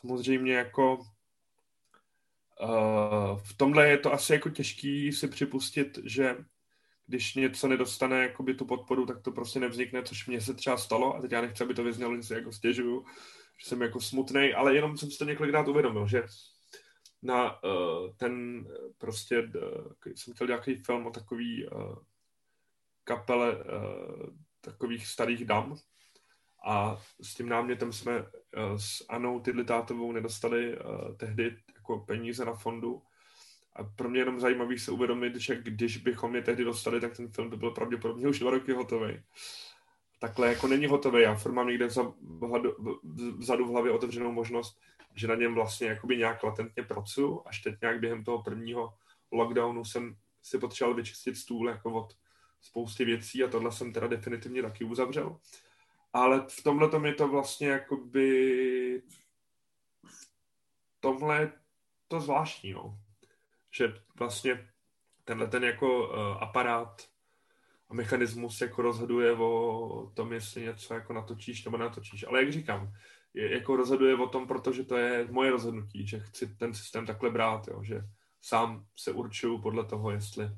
samozřejmě 0.00 0.54
jako 0.54 0.96
uh, 2.60 3.38
v 3.38 3.56
tomhle 3.56 3.88
je 3.88 3.98
to 3.98 4.12
asi 4.12 4.32
jako 4.32 4.50
těžký 4.50 5.12
si 5.12 5.28
připustit, 5.28 5.98
že 6.04 6.36
když 7.06 7.34
něco 7.34 7.68
nedostane 7.68 8.22
jakoby 8.22 8.54
tu 8.54 8.64
podporu, 8.64 9.06
tak 9.06 9.22
to 9.22 9.32
prostě 9.32 9.60
nevznikne, 9.60 10.02
což 10.02 10.26
mně 10.26 10.40
se 10.40 10.54
třeba 10.54 10.76
stalo 10.76 11.16
a 11.16 11.20
teď 11.20 11.32
já 11.32 11.40
nechci, 11.40 11.64
aby 11.64 11.74
to 11.74 11.84
vyznělo, 11.84 12.16
že 12.16 12.22
se 12.22 12.34
jako 12.34 12.52
stěžuju, 12.52 13.04
že 13.62 13.68
jsem 13.68 13.82
jako 13.82 14.00
smutný, 14.00 14.54
ale 14.54 14.74
jenom 14.74 14.98
jsem 14.98 15.10
si 15.10 15.18
to 15.18 15.24
několikrát 15.24 15.68
uvědomil, 15.68 16.08
že 16.08 16.22
na 17.22 17.62
uh, 17.64 18.10
ten 18.16 18.64
prostě, 18.98 19.42
uh, 19.42 20.12
jsem 20.14 20.34
chtěl 20.34 20.46
nějaký 20.46 20.74
film 20.74 21.06
o 21.06 21.10
takový 21.10 21.68
uh, 21.68 21.96
kapele 23.04 23.56
uh, 23.56 24.26
takových 24.60 25.06
starých 25.06 25.44
dam, 25.44 25.76
a 26.66 26.98
s 27.20 27.34
tím 27.34 27.48
námětem 27.48 27.92
jsme 27.92 28.20
uh, 28.20 28.26
s 28.76 29.04
Anou 29.08 29.40
Tidlitátovou 29.40 30.12
nedostali 30.12 30.78
uh, 30.78 31.16
tehdy 31.16 31.56
jako 31.74 31.98
peníze 31.98 32.44
na 32.44 32.54
fondu. 32.54 33.02
A 33.76 33.84
pro 33.84 34.08
mě 34.08 34.20
jenom 34.20 34.40
zajímavý 34.40 34.78
se 34.78 34.90
uvědomit, 34.90 35.36
že 35.36 35.56
když 35.62 35.96
bychom 35.96 36.36
je 36.36 36.42
tehdy 36.42 36.64
dostali, 36.64 37.00
tak 37.00 37.16
ten 37.16 37.28
film 37.28 37.50
by 37.50 37.56
byl 37.56 37.70
pravděpodobně 37.70 38.28
už 38.28 38.38
dva 38.38 38.50
roky 38.50 38.72
hotový. 38.72 39.22
Takhle 40.18 40.48
jako 40.48 40.66
není 40.66 40.86
hotový. 40.86 41.22
Já 41.22 41.34
furt 41.34 41.52
mám 41.52 41.68
někde 41.68 41.88
vzadu 43.38 43.64
v 43.64 43.70
hlavě 43.70 43.92
otevřenou 43.92 44.32
možnost, 44.32 44.80
že 45.14 45.28
na 45.28 45.34
něm 45.34 45.54
vlastně 45.54 45.88
jakoby 45.88 46.16
nějak 46.16 46.42
latentně 46.42 46.82
pracuju. 46.82 47.42
Až 47.46 47.60
teď 47.60 47.74
nějak 47.80 48.00
během 48.00 48.24
toho 48.24 48.42
prvního 48.42 48.94
lockdownu 49.32 49.84
jsem 49.84 50.16
si 50.42 50.58
potřeboval 50.58 50.96
vyčistit 50.96 51.36
stůl 51.36 51.68
jako 51.68 51.92
od 51.92 52.16
spousty 52.60 53.04
věcí 53.04 53.44
a 53.44 53.48
tohle 53.48 53.72
jsem 53.72 53.92
teda 53.92 54.06
definitivně 54.06 54.62
taky 54.62 54.84
uzavřel 54.84 55.36
ale 56.16 56.46
v 56.48 56.62
tomhle 56.62 56.88
tom 56.88 57.06
je 57.06 57.14
to 57.14 57.28
vlastně 57.28 57.68
jakoby 57.68 59.02
tomhle 61.00 61.40
je 61.40 61.52
to 62.08 62.20
zvláštní, 62.20 62.72
no. 62.72 62.98
Že 63.70 63.94
vlastně 64.18 64.68
tenhle 65.24 65.46
ten 65.46 65.64
jako 65.64 66.08
uh, 66.08 66.42
aparát 66.42 67.08
a 67.88 67.94
mechanismus 67.94 68.60
jako 68.60 68.82
rozhoduje 68.82 69.32
o 69.32 70.10
tom, 70.14 70.32
jestli 70.32 70.62
něco 70.62 70.94
jako 70.94 71.12
natočíš 71.12 71.64
nebo 71.64 71.76
natočíš. 71.76 72.24
Ale 72.28 72.40
jak 72.40 72.52
říkám, 72.52 72.92
je, 73.34 73.52
jako 73.54 73.76
rozhoduje 73.76 74.16
o 74.16 74.26
tom, 74.26 74.46
protože 74.46 74.84
to 74.84 74.96
je 74.96 75.28
moje 75.30 75.50
rozhodnutí, 75.50 76.06
že 76.06 76.20
chci 76.20 76.56
ten 76.56 76.74
systém 76.74 77.06
takhle 77.06 77.30
brát, 77.30 77.68
jo, 77.68 77.82
že 77.82 78.00
sám 78.42 78.86
se 78.96 79.12
určuju 79.12 79.58
podle 79.62 79.84
toho, 79.84 80.10
jestli 80.10 80.50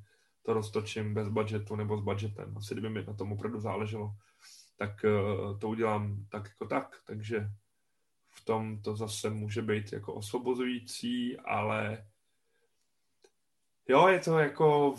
to 0.42 0.52
roztočím 0.52 1.14
bez 1.14 1.28
budgetu 1.28 1.76
nebo 1.76 1.98
s 1.98 2.00
budgetem. 2.00 2.54
Asi 2.56 2.74
kdyby 2.74 2.90
mi 2.90 3.04
na 3.04 3.14
tom 3.14 3.32
opravdu 3.32 3.60
záleželo, 3.60 4.14
tak 4.78 5.04
uh, 5.04 5.58
to 5.58 5.68
udělám 5.68 6.26
tak 6.28 6.44
jako 6.48 6.66
tak. 6.66 6.96
Takže 7.04 7.50
v 8.30 8.44
tom 8.44 8.82
to 8.82 8.96
zase 8.96 9.30
může 9.30 9.62
být 9.62 9.92
jako 9.92 10.14
osvobozující, 10.14 11.36
ale 11.38 12.06
jo, 13.88 14.08
je 14.08 14.18
to 14.20 14.38
jako 14.38 14.96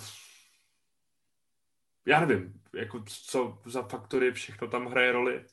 já 2.10 2.26
nevím, 2.26 2.62
jako 2.74 3.04
co 3.08 3.62
za 3.66 3.84
faktory 3.84 4.32
všechno 4.32 4.68
tam 4.68 4.86
hraje 4.86 5.12
roli, 5.12 5.46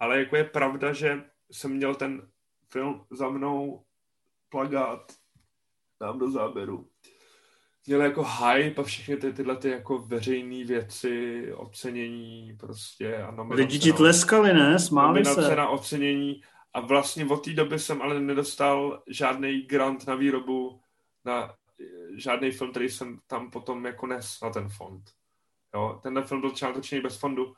ale 0.00 0.18
jako 0.18 0.36
je 0.36 0.44
pravda, 0.44 0.92
že 0.92 1.24
jsem 1.50 1.72
měl 1.72 1.94
ten 1.94 2.30
film 2.68 3.06
za 3.10 3.28
mnou 3.28 3.84
plagát 4.48 5.12
dám 6.00 6.18
do 6.18 6.30
záběru. 6.30 6.90
Měl 7.86 8.02
jako 8.02 8.24
hype 8.24 8.80
a 8.80 8.84
všechny 8.84 9.16
ty, 9.16 9.32
tyhle 9.32 9.56
ty 9.56 9.70
jako 9.70 9.98
veřejné 9.98 10.64
věci, 10.64 11.52
ocenění 11.54 12.56
prostě 12.60 13.16
a 13.16 13.30
nominace. 13.30 13.62
Lidi 13.62 13.78
ti 13.78 13.92
tleskali, 13.92 14.54
ne? 14.54 14.78
Smáli 14.78 15.24
se. 15.24 15.56
na 15.56 15.68
ocenění 15.68 16.42
a 16.74 16.80
vlastně 16.80 17.26
od 17.26 17.44
té 17.44 17.52
doby 17.52 17.78
jsem 17.78 18.02
ale 18.02 18.20
nedostal 18.20 19.02
žádný 19.08 19.62
grant 19.62 20.06
na 20.06 20.14
výrobu, 20.14 20.80
na 21.24 21.54
žádný 22.16 22.50
film, 22.50 22.70
který 22.70 22.88
jsem 22.88 23.18
tam 23.26 23.50
potom 23.50 23.86
jako 23.86 24.06
nes 24.06 24.38
na 24.42 24.50
ten 24.50 24.68
fond. 24.68 25.10
Jo, 25.74 26.00
tenhle 26.02 26.22
film 26.22 26.40
byl 26.40 26.50
třeba 26.50 26.72
bez 27.02 27.18
fondu 27.18 27.54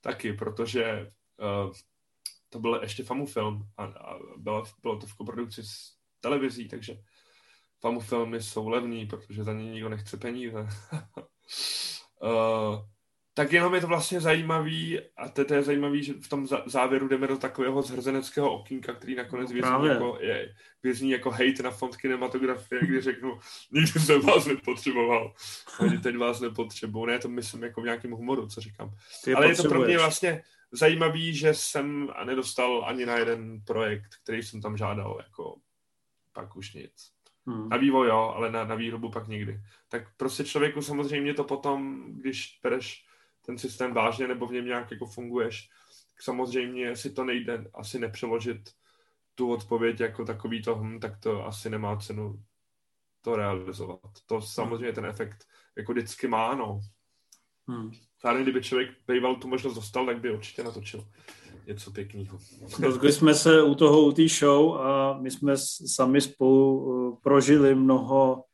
taky, 0.00 0.32
protože 0.32 1.12
uh, 1.66 1.72
to 2.48 2.58
byl 2.58 2.80
ještě 2.82 3.04
FAMU 3.04 3.26
film 3.26 3.68
a, 3.76 3.84
a 3.84 4.18
bylo, 4.36 4.64
bylo 4.82 4.98
to 4.98 5.06
v 5.06 5.14
koprodukci 5.14 5.62
s 5.62 5.96
televizí, 6.20 6.68
takže 6.68 6.96
FAMU 7.80 8.00
filmy 8.00 8.42
jsou 8.42 8.68
levný, 8.68 9.06
protože 9.06 9.44
za 9.44 9.52
ně 9.52 9.70
nikdo 9.70 9.88
nechce 9.88 10.16
peníze. 10.16 10.68
uh, 12.22 12.78
tak 13.36 13.52
jenom 13.52 13.74
je 13.74 13.80
to 13.80 13.86
vlastně 13.86 14.20
zajímavý 14.20 15.00
a 15.16 15.28
to, 15.28 15.44
to 15.44 15.54
je 15.54 15.62
zajímavý, 15.62 16.04
že 16.04 16.12
v 16.12 16.28
tom 16.28 16.46
závěru 16.66 17.08
jdeme 17.08 17.26
do 17.26 17.36
takového 17.38 17.82
zhrzeneckého 17.82 18.54
okýnka, 18.54 18.94
který 18.94 19.14
nakonec 19.14 19.52
vězní 19.52 19.86
jako, 19.86 20.18
je, 20.20 20.54
vězní 20.82 21.10
jako 21.10 21.30
hate 21.30 21.62
na 21.62 21.70
fond 21.70 21.96
kinematografie, 21.96 22.80
kdy 22.86 23.00
řeknu, 23.00 23.38
nikdy 23.72 24.00
jsem 24.00 24.20
vás 24.20 24.46
nepotřeboval, 24.46 25.34
ani 25.78 25.98
teď 25.98 26.16
vás 26.16 26.40
nepotřebuju. 26.40 27.06
Ne, 27.06 27.18
to 27.18 27.28
myslím 27.28 27.62
jako 27.62 27.80
v 27.80 27.84
nějakém 27.84 28.10
humoru, 28.10 28.46
co 28.46 28.60
říkám. 28.60 28.90
Ty 29.24 29.34
Ale 29.34 29.48
je 29.48 29.56
to 29.56 29.68
pro 29.68 29.80
mě 29.80 29.98
vlastně 29.98 30.42
zajímavý, 30.72 31.34
že 31.34 31.54
jsem 31.54 32.08
nedostal 32.24 32.84
ani 32.86 33.06
na 33.06 33.16
jeden 33.16 33.60
projekt, 33.60 34.10
který 34.22 34.42
jsem 34.42 34.60
tam 34.60 34.76
žádal, 34.76 35.20
jako 35.22 35.56
pak 36.32 36.56
už 36.56 36.72
nic. 36.72 37.15
Hmm. 37.46 37.68
Na 37.68 37.76
vývoj 37.76 38.08
jo, 38.08 38.32
ale 38.36 38.50
na, 38.52 38.64
na 38.64 38.74
výrobu 38.74 39.10
pak 39.10 39.28
nikdy. 39.28 39.60
Tak 39.88 40.16
prostě 40.16 40.44
člověku 40.44 40.82
samozřejmě 40.82 41.34
to 41.34 41.44
potom, 41.44 42.04
když 42.12 42.60
bereš 42.62 43.06
ten 43.46 43.58
systém 43.58 43.94
vážně 43.94 44.28
nebo 44.28 44.46
v 44.46 44.52
něm 44.52 44.64
nějak 44.64 44.90
jako 44.90 45.06
funguješ, 45.06 45.68
tak 46.14 46.22
samozřejmě 46.22 46.96
si 46.96 47.10
to 47.10 47.24
nejde 47.24 47.64
asi 47.74 47.98
nepřeložit 47.98 48.70
tu 49.34 49.50
odpověď 49.50 50.00
jako 50.00 50.24
takový 50.24 50.62
to, 50.62 50.76
hm, 50.76 51.00
tak 51.00 51.18
to 51.20 51.46
asi 51.46 51.70
nemá 51.70 51.96
cenu 51.96 52.42
to 53.20 53.36
realizovat. 53.36 54.10
To 54.26 54.40
samozřejmě 54.40 54.92
ten 54.92 55.06
efekt 55.06 55.44
jako 55.76 55.92
vždycky 55.92 56.28
má, 56.28 56.54
no. 56.54 56.80
Hmm. 57.68 57.90
Zároveň, 58.22 58.42
kdyby 58.44 58.62
člověk 58.62 58.90
býval 59.08 59.36
tu 59.36 59.48
možnost 59.48 59.74
dostal, 59.74 60.06
tak 60.06 60.20
by 60.20 60.30
určitě 60.30 60.62
natočil 60.62 61.08
něco 61.66 61.90
pěkného. 61.90 62.38
Rozgli 62.80 63.12
jsme 63.12 63.34
se 63.34 63.62
u 63.62 63.74
toho, 63.74 64.02
u 64.02 64.12
té 64.12 64.28
show 64.28 64.74
a 64.74 65.18
my 65.20 65.30
jsme 65.30 65.56
sami 65.86 66.20
spolu 66.20 66.78
uh, 66.78 67.18
prožili 67.22 67.74
mnoho 67.74 68.44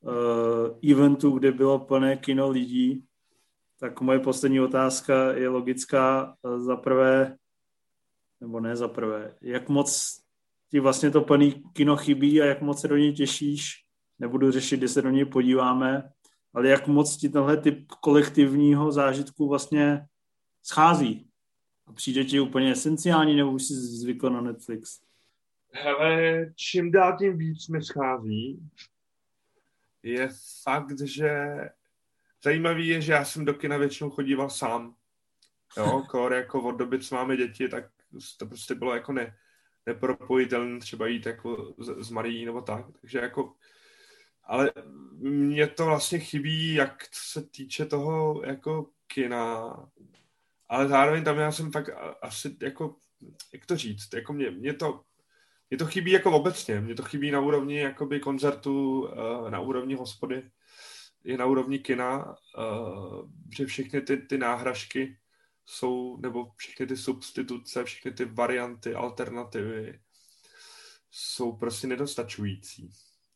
uh, 0.00 0.90
eventů, 0.90 1.30
kde 1.30 1.52
bylo 1.52 1.78
plné 1.78 2.16
kino 2.16 2.48
lidí 2.48 3.04
tak 3.82 4.00
moje 4.00 4.18
poslední 4.18 4.60
otázka 4.60 5.32
je 5.32 5.48
logická. 5.48 6.36
Za 6.56 6.76
prvé, 6.76 7.36
nebo 8.40 8.60
ne 8.60 8.76
za 8.76 8.88
prvé, 8.88 9.34
jak 9.40 9.68
moc 9.68 10.18
ti 10.70 10.80
vlastně 10.80 11.10
to 11.10 11.20
plný 11.20 11.62
kino 11.72 11.96
chybí 11.96 12.42
a 12.42 12.44
jak 12.44 12.62
moc 12.62 12.80
se 12.80 12.88
do 12.88 12.96
něj 12.96 13.12
těšíš? 13.12 13.84
Nebudu 14.18 14.50
řešit, 14.50 14.76
kdy 14.76 14.88
se 14.88 15.02
do 15.02 15.10
něj 15.10 15.24
podíváme, 15.24 16.10
ale 16.54 16.68
jak 16.68 16.86
moc 16.86 17.16
ti 17.16 17.28
tenhle 17.28 17.56
typ 17.56 17.86
kolektivního 18.00 18.92
zážitku 18.92 19.48
vlastně 19.48 20.06
schází? 20.62 21.28
A 21.86 21.92
přijde 21.92 22.24
ti 22.24 22.40
úplně 22.40 22.72
esenciální, 22.72 23.36
nebo 23.36 23.52
už 23.52 23.62
jsi 23.62 23.74
zvykl 23.74 24.30
na 24.30 24.40
Netflix? 24.40 25.00
Hele, 25.72 26.46
čím 26.56 26.90
dál 26.90 27.16
tím 27.18 27.38
víc 27.38 27.68
mi 27.68 27.84
schází, 27.84 28.70
je 30.02 30.28
fakt, 30.62 31.00
že 31.00 31.30
Zajímavý 32.44 32.88
je, 32.88 33.00
že 33.00 33.12
já 33.12 33.24
jsem 33.24 33.44
do 33.44 33.54
kina 33.54 33.76
většinou 33.76 34.10
chodíval 34.10 34.50
sám. 34.50 34.94
Jo, 35.76 36.02
kor, 36.10 36.32
jako 36.32 36.62
od 36.62 36.72
doby, 36.72 36.98
co 36.98 37.14
máme 37.14 37.36
děti, 37.36 37.68
tak 37.68 37.84
to 38.36 38.46
prostě 38.46 38.74
bylo 38.74 38.94
jako 38.94 39.12
ne, 39.12 39.36
nepropojitelné 39.86 40.78
třeba 40.78 41.06
jít 41.06 41.26
jako 41.26 41.74
z, 41.78 42.04
z 42.04 42.10
Marí 42.10 42.44
nebo 42.44 42.60
tak. 42.60 42.86
Takže 43.00 43.18
jako, 43.18 43.54
ale 44.44 44.72
mně 45.18 45.66
to 45.66 45.86
vlastně 45.86 46.18
chybí, 46.18 46.74
jak 46.74 47.08
se 47.12 47.42
týče 47.42 47.86
toho 47.86 48.42
jako 48.44 48.90
kina, 49.06 49.74
ale 50.72 50.88
zároveň 50.88 51.24
tam 51.24 51.38
já 51.38 51.52
jsem 51.52 51.72
fakt 51.72 51.90
asi 52.22 52.56
jako, 52.62 52.96
jak 53.52 53.66
to 53.66 53.76
říct, 53.76 54.14
jako 54.14 54.32
mě, 54.32 54.50
mě 54.50 54.74
to 54.74 55.00
mě 55.70 55.78
to 55.78 55.86
chybí 55.86 56.10
jako 56.10 56.32
obecně, 56.32 56.80
mě 56.80 56.94
to 56.94 57.02
chybí 57.02 57.30
na 57.30 57.40
úrovni 57.40 57.78
jakoby 57.78 58.20
koncertu, 58.20 59.08
eh, 59.08 59.50
na 59.50 59.60
úrovni 59.60 59.94
hospody, 59.94 60.50
je 61.24 61.38
na 61.38 61.46
úrovni 61.46 61.78
kina, 61.78 62.36
uh, 62.58 63.28
že 63.56 63.66
všechny 63.66 64.00
ty, 64.00 64.16
ty 64.16 64.38
náhražky 64.38 65.18
jsou, 65.66 66.16
nebo 66.16 66.50
všechny 66.56 66.86
ty 66.86 66.96
substituce, 66.96 67.84
všechny 67.84 68.12
ty 68.12 68.24
varianty, 68.24 68.94
alternativy 68.94 70.00
jsou 71.10 71.52
prostě 71.52 71.86
nedostačující. 71.86 72.90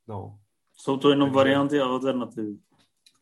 No. 0.08 0.38
Jsou 0.76 0.96
to 0.96 1.10
jenom 1.10 1.28
Takže, 1.28 1.36
varianty 1.36 1.80
a 1.80 1.84
alternativy. 1.84 2.58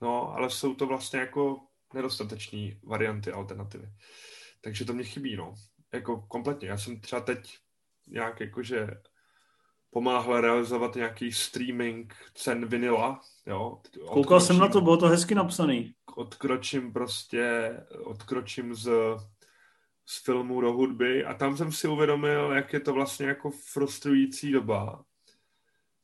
No, 0.01 0.32
ale 0.32 0.51
jsou 0.51 0.74
to 0.74 0.86
vlastně 0.86 1.20
jako 1.20 1.61
nedostateční 1.95 2.81
varianty 2.83 3.33
alternativy. 3.33 3.89
Takže 4.61 4.85
to 4.85 4.93
mě 4.93 5.05
chybí, 5.05 5.37
no. 5.37 5.55
Jako 5.93 6.21
kompletně. 6.29 6.69
Já 6.69 6.79
jsem 6.79 7.01
třeba 7.01 7.21
teď 7.21 7.59
nějak 8.07 8.41
jakože 8.41 8.87
pomáhal 9.95 10.41
realizovat 10.41 10.95
nějaký 10.95 11.33
streaming 11.33 12.15
cen 12.35 12.66
vinila, 12.66 13.21
jo. 13.47 13.81
Koukal 14.12 14.41
jsem 14.41 14.59
na 14.59 14.69
to, 14.69 14.81
bylo 14.81 14.97
to 14.97 15.09
hezky 15.09 15.35
napsaný. 15.35 15.95
Odkročím 16.16 16.93
prostě, 16.93 17.75
odkročím 18.05 18.75
z, 18.75 18.91
z 20.07 20.25
filmu 20.25 20.61
do 20.61 20.73
hudby 20.73 21.25
a 21.25 21.35
tam 21.35 21.57
jsem 21.57 21.73
si 21.73 21.89
uvědomil, 21.89 22.53
jak 22.53 22.73
je 22.73 22.81
to 22.81 22.93
vlastně 22.93 23.27
jako 23.27 23.51
frustrující 23.51 24.53
doba, 24.53 25.05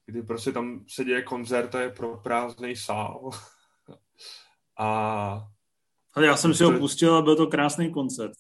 kdy 0.07 0.23
prostě 0.23 0.53
tam 0.53 0.85
se 0.89 1.05
děje 1.05 1.23
koncert 1.23 1.75
a 1.75 1.81
je 1.81 1.91
pro 1.91 2.17
prázdný 2.17 2.77
sál. 2.77 3.31
a 4.79 5.49
ale 6.13 6.27
já 6.27 6.37
jsem 6.37 6.55
si 6.55 6.65
ho 6.65 6.79
pustil 6.79 7.17
a 7.17 7.23
byl 7.23 7.37
to 7.37 7.47
krásný 7.47 7.93
koncert. 7.93 8.33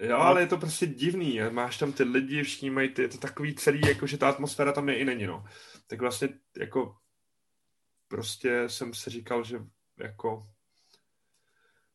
Jo, 0.00 0.16
ale 0.16 0.40
je 0.40 0.46
to 0.46 0.56
prostě 0.56 0.86
divný. 0.86 1.40
Máš 1.50 1.78
tam 1.78 1.92
ty 1.92 2.02
lidi, 2.02 2.42
všichni 2.42 2.70
mají 2.70 2.88
ty, 2.88 3.02
je 3.02 3.08
to 3.08 3.18
takový 3.18 3.54
celý, 3.54 3.80
jako 3.80 4.06
že 4.06 4.18
ta 4.18 4.28
atmosféra 4.28 4.72
tam 4.72 4.88
je 4.88 4.98
i 4.98 5.04
není, 5.04 5.26
no. 5.26 5.44
Tak 5.86 6.00
vlastně 6.00 6.28
jako 6.58 6.96
prostě 8.08 8.68
jsem 8.68 8.94
si 8.94 9.10
říkal, 9.10 9.44
že 9.44 9.58
jako 9.98 10.46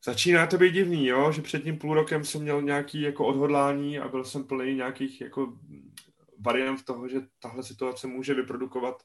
začíná 0.06 0.48
to 0.48 0.58
být 0.58 0.74
divný, 0.74 1.08
jo, 1.08 1.32
že 1.32 1.42
před 1.42 1.64
tím 1.64 1.78
půl 1.78 1.94
rokem 1.94 2.26
jsem 2.26 2.42
měl 2.42 2.62
nějaký 2.62 3.02
jako 3.02 3.26
odhodlání 3.26 4.00
a 4.00 4.08
byl 4.08 4.24
jsem 4.24 4.44
plný 4.44 4.76
nějakých 4.76 5.22
jako 5.22 5.58
variant 6.40 6.86
toho, 6.86 7.08
že 7.08 7.22
tahle 7.40 7.64
situace 7.64 8.08
může 8.08 8.34
vyprodukovat 8.34 9.04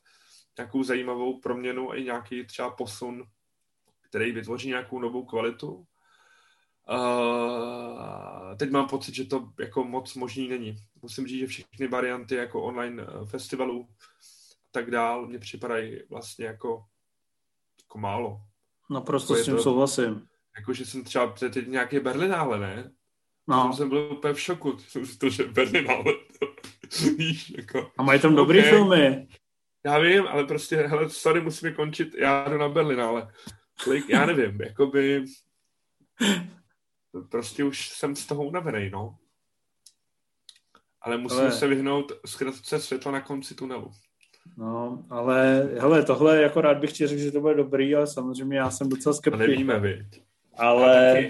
nějakou 0.58 0.82
zajímavou 0.82 1.40
proměnu 1.40 1.90
a 1.90 1.96
i 1.96 2.04
nějaký 2.04 2.46
třeba 2.46 2.70
posun, 2.70 3.24
který 4.00 4.32
vytvoří 4.32 4.68
nějakou 4.68 4.98
novou 4.98 5.24
kvalitu. 5.24 5.84
Uh, 6.90 8.56
teď 8.56 8.70
mám 8.70 8.88
pocit, 8.88 9.14
že 9.14 9.24
to 9.24 9.48
jako 9.60 9.84
moc 9.84 10.14
možný 10.14 10.48
není. 10.48 10.76
Musím 11.02 11.26
říct, 11.26 11.38
že 11.38 11.46
všechny 11.46 11.88
varianty 11.88 12.34
jako 12.34 12.62
online 12.62 13.02
eh, 13.02 13.26
festivalů 13.26 13.88
a 13.90 13.96
tak 14.70 14.90
dál 14.90 15.26
mě 15.26 15.38
připadají 15.38 16.00
vlastně 16.10 16.46
jako, 16.46 16.84
jako 17.82 17.98
málo. 17.98 18.40
Naprosto 18.90 19.34
jako 19.34 19.42
s 19.42 19.46
tím 19.46 19.56
to, 19.56 19.62
souhlasím. 19.62 20.26
Jako, 20.58 20.72
že 20.72 20.86
jsem 20.86 21.04
třeba 21.04 21.26
teď 21.26 21.66
nějaké 21.66 22.00
Berlinále, 22.00 22.58
ne? 22.58 22.90
No. 23.48 23.72
Jsem 23.76 23.88
byl 23.88 23.98
úplně 24.12 24.34
v 24.34 24.40
šoku. 24.40 24.78
Jsem 24.88 25.06
si 25.06 25.18
to, 25.18 25.28
že 25.28 25.44
Berlinále. 25.44 26.04
Víš, 27.18 27.52
jako... 27.56 27.90
A 27.98 28.02
mají 28.02 28.20
tam 28.20 28.36
dobrý 28.36 28.58
okay. 28.58 28.70
filmy. 28.70 29.28
Já 29.84 29.98
vím, 29.98 30.26
ale 30.26 30.44
prostě, 30.44 30.76
hele, 30.76 31.10
sorry, 31.10 31.40
musíme 31.40 31.72
končit, 31.72 32.14
já 32.14 32.48
jdu 32.48 32.58
na 32.58 32.68
Berlin, 32.68 33.00
ale 33.00 33.32
já 34.08 34.26
nevím, 34.26 34.60
jakoby 34.60 35.24
prostě 37.22 37.64
už 37.64 37.88
jsem 37.88 38.16
z 38.16 38.26
toho 38.26 38.44
unavený, 38.44 38.90
no. 38.90 39.18
Ale 41.00 41.18
musíme 41.18 41.42
ale... 41.42 41.52
se 41.52 41.66
vyhnout 41.66 42.12
zkratce 42.26 42.80
světla 42.80 43.12
na 43.12 43.20
konci 43.20 43.54
tunelu. 43.54 43.90
No, 44.56 45.06
ale 45.10 45.68
hele, 45.80 46.02
tohle 46.02 46.42
jako 46.42 46.60
rád 46.60 46.78
bych 46.78 46.92
ti 46.92 47.06
řekl, 47.06 47.20
že 47.20 47.32
to 47.32 47.40
bude 47.40 47.54
dobrý, 47.54 47.94
ale 47.94 48.06
samozřejmě 48.06 48.58
já 48.58 48.70
jsem 48.70 48.88
docela 48.88 49.14
skeptik. 49.14 49.40
To 49.40 49.46
nevíme, 49.46 49.80
vy. 49.80 50.08
Ale... 50.56 51.26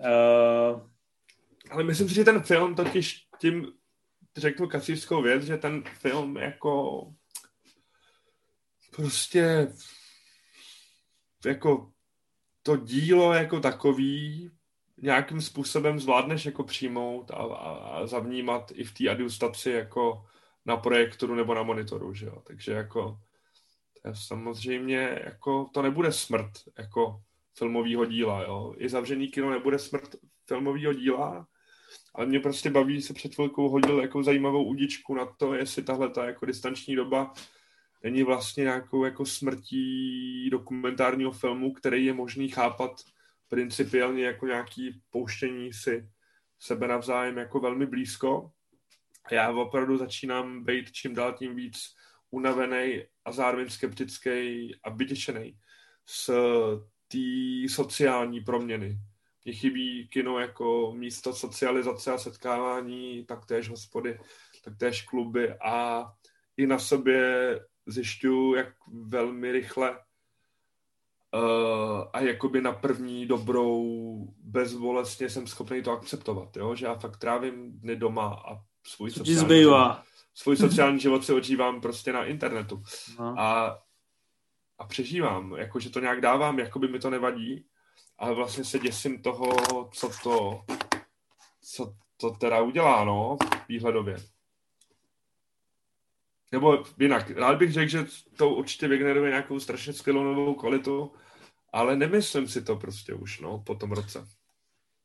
Uh... 0.00 0.88
Ale 1.70 1.84
myslím 1.84 2.08
si, 2.08 2.14
že 2.14 2.24
ten 2.24 2.40
film 2.40 2.74
totiž 2.74 3.26
tím 3.40 3.72
řeknu 4.36 4.68
kacířskou 4.68 5.22
věc, 5.22 5.42
že 5.42 5.56
ten 5.56 5.84
film 5.84 6.36
jako 6.36 7.02
prostě 8.96 9.72
jako 11.44 11.92
to 12.62 12.76
dílo 12.76 13.32
jako 13.32 13.60
takový 13.60 14.50
nějakým 15.02 15.40
způsobem 15.40 16.00
zvládneš 16.00 16.46
jako 16.46 16.64
přijmout 16.64 17.30
a, 17.30 17.34
a, 17.34 17.72
a 17.72 18.06
zavnímat 18.06 18.70
i 18.74 18.84
v 18.84 18.94
té 18.94 19.08
adjustaci 19.08 19.70
jako 19.70 20.24
na 20.66 20.76
projektoru 20.76 21.34
nebo 21.34 21.54
na 21.54 21.62
monitoru, 21.62 22.14
že 22.14 22.26
jo. 22.26 22.42
Takže 22.46 22.72
jako 22.72 23.18
to 24.02 24.08
je 24.08 24.14
samozřejmě 24.26 25.20
jako 25.24 25.70
to 25.74 25.82
nebude 25.82 26.12
smrt 26.12 26.50
jako 26.78 27.20
filmového 27.54 28.04
díla, 28.04 28.42
jo. 28.42 28.74
I 28.76 28.88
zavřený 28.88 29.28
kino 29.28 29.50
nebude 29.50 29.78
smrt 29.78 30.16
filmového 30.46 30.92
díla, 30.92 31.46
ale 32.14 32.26
mě 32.26 32.40
prostě 32.40 32.70
baví, 32.70 33.02
se 33.02 33.14
před 33.14 33.34
chvilkou 33.34 33.68
hodil 33.68 34.00
jako 34.00 34.22
zajímavou 34.22 34.64
udičku 34.64 35.14
na 35.14 35.26
to, 35.36 35.54
jestli 35.54 35.82
tahle 35.82 36.10
ta 36.10 36.24
jako 36.24 36.46
distanční 36.46 36.96
doba 36.96 37.32
není 38.02 38.22
vlastně 38.22 38.62
nějakou 38.62 39.04
jako 39.04 39.26
smrtí 39.26 40.50
dokumentárního 40.50 41.32
filmu, 41.32 41.72
který 41.72 42.04
je 42.04 42.12
možný 42.12 42.48
chápat 42.48 42.90
principiálně 43.48 44.24
jako 44.24 44.46
nějaký 44.46 45.02
pouštění 45.10 45.72
si 45.72 46.08
sebe 46.58 46.88
navzájem 46.88 47.38
jako 47.38 47.60
velmi 47.60 47.86
blízko. 47.86 48.50
Já 49.30 49.50
opravdu 49.50 49.96
začínám 49.96 50.64
být 50.64 50.92
čím 50.92 51.14
dál 51.14 51.32
tím 51.32 51.56
víc 51.56 51.78
unavený 52.30 53.02
a 53.24 53.32
zároveň 53.32 53.68
skeptický 53.68 54.30
a 54.82 54.90
vyděšený 54.90 55.58
z 56.08 56.30
té 57.08 57.68
sociální 57.68 58.40
proměny. 58.40 58.98
Mně 59.44 59.54
chybí 59.54 60.08
kino 60.08 60.38
jako 60.38 60.92
místo 60.96 61.32
socializace 61.34 62.12
a 62.12 62.18
setkávání, 62.18 63.24
taktéž 63.24 63.68
hospody, 63.68 64.18
taktéž 64.64 65.02
kluby 65.02 65.54
a 65.54 66.04
i 66.56 66.66
na 66.66 66.78
sobě 66.78 67.60
zjišťuju, 67.86 68.54
jak 68.54 68.74
velmi 68.88 69.52
rychle 69.52 70.00
uh, 71.34 72.04
a 72.12 72.20
jakoby 72.20 72.60
na 72.60 72.72
první 72.72 73.26
dobrou 73.26 73.84
bezbolestně 74.38 75.30
jsem 75.30 75.46
schopný 75.46 75.82
to 75.82 75.92
akceptovat, 75.92 76.56
jo? 76.56 76.74
že 76.74 76.86
já 76.86 76.94
fakt 76.94 77.16
trávím 77.16 77.72
dny 77.72 77.96
doma 77.96 78.42
a 78.48 78.60
svůj 78.86 79.10
Co 79.10 79.18
sociální, 79.18 79.60
život, 79.60 79.98
svůj 80.34 80.56
sociální 80.56 81.00
život 81.00 81.24
si 81.24 81.32
ožívám 81.32 81.80
prostě 81.80 82.12
na 82.12 82.24
internetu. 82.24 82.82
No. 83.18 83.34
A, 83.38 83.78
a 84.78 84.86
přežívám, 84.86 85.54
jakože 85.56 85.90
to 85.90 86.00
nějak 86.00 86.20
dávám, 86.20 86.58
jakoby 86.58 86.88
mi 86.88 86.98
to 86.98 87.10
nevadí, 87.10 87.64
ale 88.18 88.34
vlastně 88.34 88.64
se 88.64 88.78
děsím 88.78 89.22
toho, 89.22 89.56
co 89.92 90.10
to, 90.22 90.64
co 91.62 91.94
to 92.16 92.30
teda 92.30 92.60
udělá, 92.60 93.04
no, 93.04 93.36
výhledově. 93.68 94.16
Nebo 96.52 96.84
jinak, 96.98 97.30
rád 97.30 97.58
bych 97.58 97.72
řekl, 97.72 97.90
že 97.90 98.06
to 98.36 98.50
určitě 98.50 98.88
vygeneruje 98.88 99.30
nějakou 99.30 99.60
strašně 99.60 99.92
skvělou 99.92 100.24
novou 100.24 100.54
kvalitu, 100.54 101.12
ale 101.72 101.96
nemyslím 101.96 102.48
si 102.48 102.64
to 102.64 102.76
prostě 102.76 103.14
už, 103.14 103.40
no, 103.40 103.62
po 103.66 103.74
tom 103.74 103.92
roce. 103.92 104.26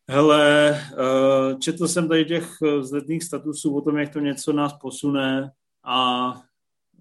Hele, 0.09 0.71
uh, 0.91 1.59
četl 1.59 1.87
jsem 1.87 2.07
tady 2.07 2.25
těch 2.25 2.57
eh, 2.63 2.77
vzletných 2.77 3.23
statusů 3.23 3.75
o 3.75 3.81
tom, 3.81 3.97
jak 3.97 4.13
to 4.13 4.19
něco 4.19 4.53
nás 4.53 4.73
posune 4.73 5.51
a 5.83 6.33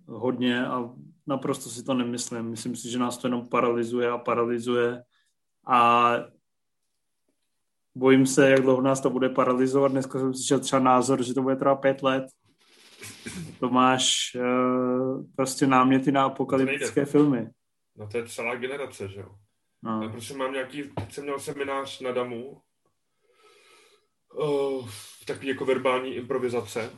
hodně 0.07 0.67
a 0.67 0.91
naprosto 1.27 1.71
si 1.71 1.85
to 1.85 1.95
nemyslím. 1.95 2.43
Myslím 2.43 2.77
si, 2.77 2.91
že 2.91 2.99
nás 2.99 3.19
to 3.19 3.27
jenom 3.27 3.49
paralyzuje 3.49 4.11
a 4.11 4.19
paralyzuje 4.19 5.03
a 5.67 6.15
bojím 7.95 8.27
se, 8.27 8.51
jak 8.51 8.63
dlouho 8.63 8.83
nás 8.83 9.01
to 9.01 9.11
bude 9.11 9.29
paralyzovat. 9.29 9.93
Dneska 9.93 10.19
jsem 10.19 10.35
slyšel 10.35 10.61
třeba 10.61 10.83
názor, 10.83 11.23
že 11.23 11.35
to 11.35 11.43
bude 11.43 11.57
trvat 11.57 11.77
pět 11.77 12.03
let 12.03 12.25
to 13.61 13.71
máš 13.71 14.37
uh, 14.37 15.25
prostě 15.37 15.67
náměty 15.67 16.13
na 16.13 16.25
apokalyptické 16.25 17.05
filmy. 17.05 17.51
No 17.97 18.09
to 18.09 18.17
je 18.19 18.29
celá 18.29 18.55
generace, 18.55 19.09
že 19.09 19.21
jo. 19.21 19.35
No. 19.83 20.03
Já 20.03 20.09
prostě 20.09 20.35
mám 20.35 20.53
nějaký, 20.53 20.83
teď 20.83 21.13
jsem 21.13 21.25
měl 21.25 21.39
seminář 21.39 22.01
na 22.01 22.13
DAMu, 22.13 22.63
uh, 24.35 24.89
takový 25.27 25.49
jako 25.49 25.65
verbální 25.65 26.15
improvizace. 26.15 26.91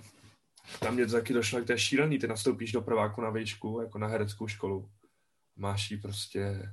Tam 0.80 0.94
mě 0.94 1.06
to 1.06 1.12
taky 1.12 1.32
došlo, 1.32 1.64
to 1.64 1.72
je 1.72 1.78
šílený, 1.78 2.18
ty 2.18 2.26
nastoupíš 2.26 2.72
do 2.72 2.80
prváku 2.80 3.20
na 3.20 3.30
výšku, 3.30 3.80
jako 3.80 3.98
na 3.98 4.06
hereckou 4.06 4.48
školu. 4.48 4.90
Máš 5.56 5.90
jí 5.90 6.00
prostě 6.00 6.72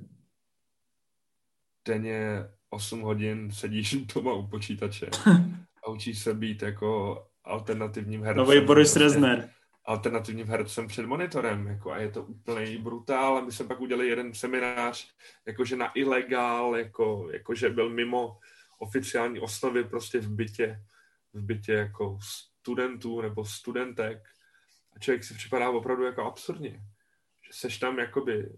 denně 1.87 2.45
8 2.69 3.01
hodin 3.01 3.51
sedíš 3.51 3.95
doma 3.95 4.33
u 4.33 4.47
počítače 4.47 5.09
a 5.85 5.89
učíš 5.89 6.19
se 6.19 6.33
být 6.33 6.61
jako 6.61 7.21
alternativním 7.51 8.23
hercem. 8.23 8.45
Nový 8.45 8.61
Boris 8.61 8.95
Rezner. 8.95 9.49
Alternativním 9.85 10.47
hercem 10.47 10.87
před 10.87 11.05
monitorem. 11.05 11.67
Jako, 11.67 11.91
a 11.91 11.97
je 11.97 12.11
to 12.11 12.23
úplný 12.23 12.77
brutál. 12.77 13.37
A 13.37 13.41
my 13.41 13.51
jsme 13.51 13.65
pak 13.65 13.81
udělali 13.81 14.07
jeden 14.07 14.33
seminář, 14.33 15.11
jakože 15.45 15.75
na 15.75 15.91
ilegál, 15.95 16.75
jako, 16.75 17.29
jakože 17.31 17.69
byl 17.69 17.89
mimo 17.89 18.37
oficiální 18.79 19.39
osnovy 19.39 19.83
prostě 19.83 20.19
v 20.19 20.29
bytě, 20.29 20.83
v 21.33 21.41
bytě 21.43 21.73
jako 21.73 22.17
studentů 22.61 23.21
nebo 23.21 23.45
studentek. 23.45 24.23
A 24.95 24.99
člověk 24.99 25.23
si 25.23 25.33
připadá 25.33 25.69
opravdu 25.69 26.03
jako 26.03 26.23
absurdně. 26.23 26.81
Že 27.47 27.53
seš 27.53 27.77
tam 27.77 27.99
jakoby 27.99 28.49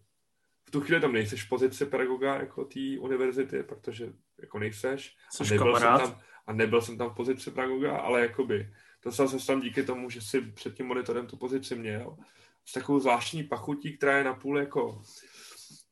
v 0.68 0.72
tu 0.72 0.82
chvíli 0.82 1.02
tam 1.02 1.14
nejseš 1.14 1.44
v 1.44 1.50
pozici 1.50 1.86
pedagoga 1.86 2.36
jako 2.36 2.66
té 2.66 2.80
univerzity, 3.00 3.64
protože 3.64 4.14
jako 4.42 4.60
nejseš. 4.60 5.16
Jsi 5.32 5.56
a 5.56 5.58
kamarád. 5.58 6.02
Jsem 6.02 6.12
tam, 6.12 6.22
a 6.48 6.54
nebyl 6.54 6.82
jsem 6.82 6.98
tam 6.98 7.10
v 7.10 7.16
pozici 7.16 7.52
pedagoga, 7.52 7.98
ale 7.98 8.22
jakoby 8.22 8.74
dostal 9.04 9.28
jsem 9.28 9.40
tam 9.40 9.62
díky 9.62 9.84
tomu, 9.84 10.10
že 10.10 10.22
si 10.22 10.42
před 10.42 10.76
tím 10.76 10.86
monitorem 10.86 11.28
tu 11.28 11.38
pozici 11.38 11.76
měl. 11.76 12.18
S 12.66 12.74
takovou 12.74 13.00
zvláštní 13.00 13.44
pachutí, 13.44 13.98
která 13.98 14.18
je 14.18 14.24
napůl 14.24 14.60
jako 14.60 15.02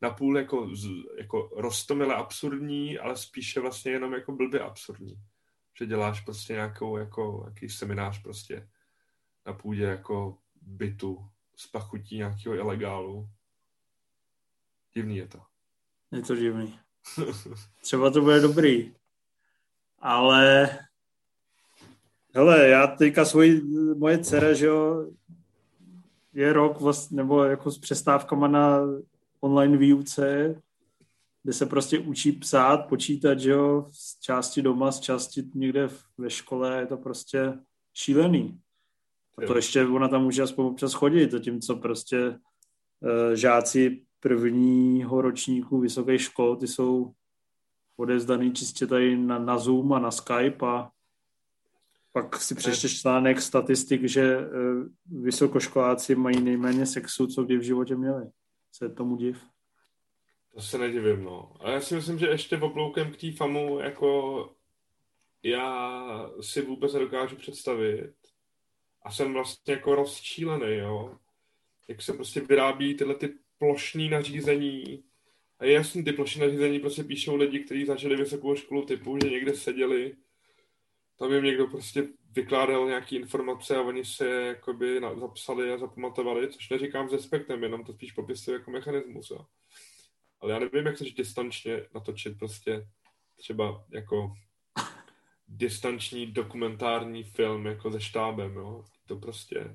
napůl 0.01 0.37
jako, 0.37 0.69
jako 1.17 1.49
rostomile 1.55 2.15
absurdní, 2.15 2.99
ale 2.99 3.17
spíše 3.17 3.59
vlastně 3.59 3.91
jenom 3.91 4.13
jako 4.13 4.31
blbě 4.31 4.59
absurdní. 4.59 5.15
Že 5.79 5.85
děláš 5.85 6.21
prostě 6.21 6.53
nějakou 6.53 6.97
jako, 6.97 7.43
jaký 7.47 7.69
seminář 7.69 8.21
prostě 8.21 8.69
na 9.45 9.53
půdě 9.53 9.83
jako 9.83 10.37
bytu 10.61 11.29
s 11.55 11.67
pachutí 11.67 12.17
nějakého 12.17 12.55
ilegálu. 12.55 13.29
Divný 14.93 15.17
je 15.17 15.27
to. 15.27 15.41
Je 16.11 16.21
to 16.21 16.35
divný. 16.35 16.79
Třeba 17.81 18.11
to 18.11 18.21
bude 18.21 18.39
dobrý. 18.39 18.93
Ale 20.01 20.69
hele, 22.33 22.67
já 22.67 22.87
teďka 22.87 23.25
svoji, 23.25 23.61
moje 23.95 24.17
dcera, 24.17 24.53
že 24.53 24.65
jo, 24.65 25.11
je 26.33 26.53
rok 26.53 26.81
vlastně, 26.81 27.17
nebo 27.17 27.43
jako 27.43 27.71
s 27.71 27.77
přestávkama 27.77 28.47
na 28.47 28.79
online 29.39 29.77
výuce, 29.77 30.55
kde 31.43 31.53
se 31.53 31.65
prostě 31.65 31.99
učí 31.99 32.31
psát, 32.31 32.77
počítat, 32.77 33.39
že 33.39 33.51
jo, 33.51 33.87
z 33.91 34.19
části 34.19 34.61
doma, 34.61 34.91
z 34.91 34.99
části 34.99 35.43
někde 35.53 35.89
ve 36.17 36.29
škole, 36.29 36.79
je 36.79 36.85
to 36.85 36.97
prostě 36.97 37.53
šílený. 37.93 38.59
A 39.37 39.47
to 39.47 39.55
ještě 39.55 39.85
ona 39.85 40.07
tam 40.07 40.23
může 40.23 40.41
aspoň 40.41 40.65
občas 40.65 40.93
chodit, 40.93 41.31
zatímco 41.31 41.75
prostě 41.75 42.29
uh, 42.29 43.33
žáci 43.33 44.03
prvního 44.19 45.21
ročníku 45.21 45.79
vysokých 45.79 46.21
škol, 46.21 46.55
ty 46.55 46.67
jsou 46.67 47.13
odezdaný 47.97 48.53
čistě 48.53 48.87
tady 48.87 49.17
na, 49.17 49.39
na 49.39 49.57
Zoom 49.57 49.93
a 49.93 49.99
na 49.99 50.11
Skype 50.11 50.65
a 50.65 50.91
pak 52.11 52.41
si 52.41 52.55
přečteš 52.55 53.01
článek 53.01 53.41
statistik, 53.41 54.01
že 54.03 54.37
uh, 54.37 54.43
vysokoškoláci 55.23 56.15
mají 56.15 56.41
nejméně 56.41 56.85
sexu, 56.85 57.27
co 57.27 57.43
kdy 57.43 57.57
v 57.57 57.61
životě 57.61 57.95
měli. 57.95 58.25
Se 58.71 58.89
tomu 58.89 59.15
div. 59.15 59.45
To 60.53 60.61
se 60.61 60.77
nedivím, 60.77 61.23
no. 61.23 61.53
A 61.59 61.71
já 61.71 61.81
si 61.81 61.95
myslím, 61.95 62.19
že 62.19 62.27
ještě 62.27 62.57
obloukem 62.57 63.11
k 63.11 63.17
té 63.17 63.31
famu, 63.31 63.79
jako 63.79 64.49
já 65.43 66.29
si 66.41 66.61
vůbec 66.61 66.93
nedokážu 66.93 67.35
představit 67.35 68.13
a 69.03 69.11
jsem 69.11 69.33
vlastně 69.33 69.73
jako 69.73 69.95
rozčílený, 69.95 70.77
jo. 70.77 71.17
Jak 71.87 72.01
se 72.01 72.13
prostě 72.13 72.41
vyrábí 72.41 72.95
tyhle 72.95 73.15
ty 73.15 73.33
plošní 73.57 74.09
nařízení, 74.09 75.03
jasný, 75.61 76.03
ty 76.03 76.13
plošné 76.13 76.45
nařízení 76.45 76.79
prostě 76.79 77.03
píšou 77.03 77.35
lidi, 77.35 77.59
kteří 77.59 77.85
zažili 77.85 78.15
vysokou 78.15 78.55
školu 78.55 78.85
typu, 78.85 79.17
že 79.23 79.29
někde 79.29 79.53
seděli, 79.53 80.15
tam 81.19 81.33
jim 81.33 81.43
někdo 81.43 81.67
prostě 81.67 82.07
vykládal 82.31 82.87
nějaké 82.87 83.15
informace 83.15 83.77
a 83.77 83.81
oni 83.81 84.05
se 84.05 84.27
jakoby 84.27 85.01
zapsali 85.19 85.73
a 85.73 85.77
zapamatovali, 85.77 86.51
což 86.51 86.69
neříkám 86.69 87.09
s 87.09 87.13
respektem, 87.13 87.63
jenom 87.63 87.83
to 87.83 87.93
spíš 87.93 88.11
popisuje 88.11 88.57
jako 88.57 88.71
mechanismus. 88.71 89.31
Jo. 89.31 89.45
Ale 90.39 90.53
já 90.53 90.59
nevím, 90.59 90.85
jak 90.85 90.95
chceš 90.95 91.13
distančně 91.13 91.85
natočit 91.93 92.39
prostě 92.39 92.87
třeba 93.35 93.85
jako 93.89 94.33
distanční 95.47 96.25
dokumentární 96.25 97.23
film 97.23 97.65
jako 97.65 97.91
se 97.91 98.01
štábem, 98.01 98.55
jo. 98.55 98.85
To 99.07 99.15
prostě 99.15 99.73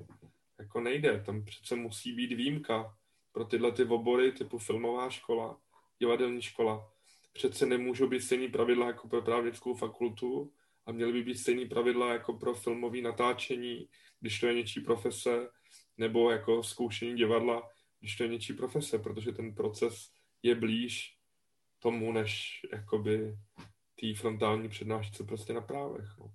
jako 0.59 0.81
nejde. 0.81 1.23
Tam 1.25 1.45
přece 1.45 1.75
musí 1.75 2.11
být 2.11 2.33
výjimka 2.33 2.97
pro 3.31 3.45
tyhle 3.45 3.71
ty 3.71 3.83
obory 3.83 4.31
typu 4.31 4.57
filmová 4.57 5.09
škola, 5.09 5.57
divadelní 5.99 6.41
škola. 6.41 6.91
Přece 7.33 7.65
nemůžou 7.65 8.07
být 8.07 8.21
stejný 8.21 8.47
pravidla 8.47 8.87
jako 8.87 9.07
pro 9.07 9.21
právnickou 9.21 9.75
fakultu 9.75 10.51
a 10.85 10.91
měly 10.91 11.13
by 11.13 11.23
být 11.23 11.37
stejný 11.37 11.65
pravidla 11.65 12.13
jako 12.13 12.33
pro 12.33 12.53
filmové 12.53 13.01
natáčení, 13.01 13.89
když 14.19 14.39
to 14.39 14.47
je 14.47 14.53
něčí 14.53 14.81
profese, 14.81 15.49
nebo 15.97 16.31
jako 16.31 16.63
zkoušení 16.63 17.15
divadla, 17.15 17.69
když 17.99 18.15
to 18.15 18.23
je 18.23 18.29
něčí 18.29 18.53
profese, 18.53 18.99
protože 18.99 19.31
ten 19.31 19.55
proces 19.55 20.09
je 20.43 20.55
blíž 20.55 21.17
tomu, 21.79 22.11
než 22.11 22.61
jakoby 22.73 23.37
té 24.01 24.13
frontální 24.15 24.69
přednášce 24.69 25.23
prostě 25.23 25.53
na 25.53 25.61
právech. 25.61 26.09
No. 26.19 26.31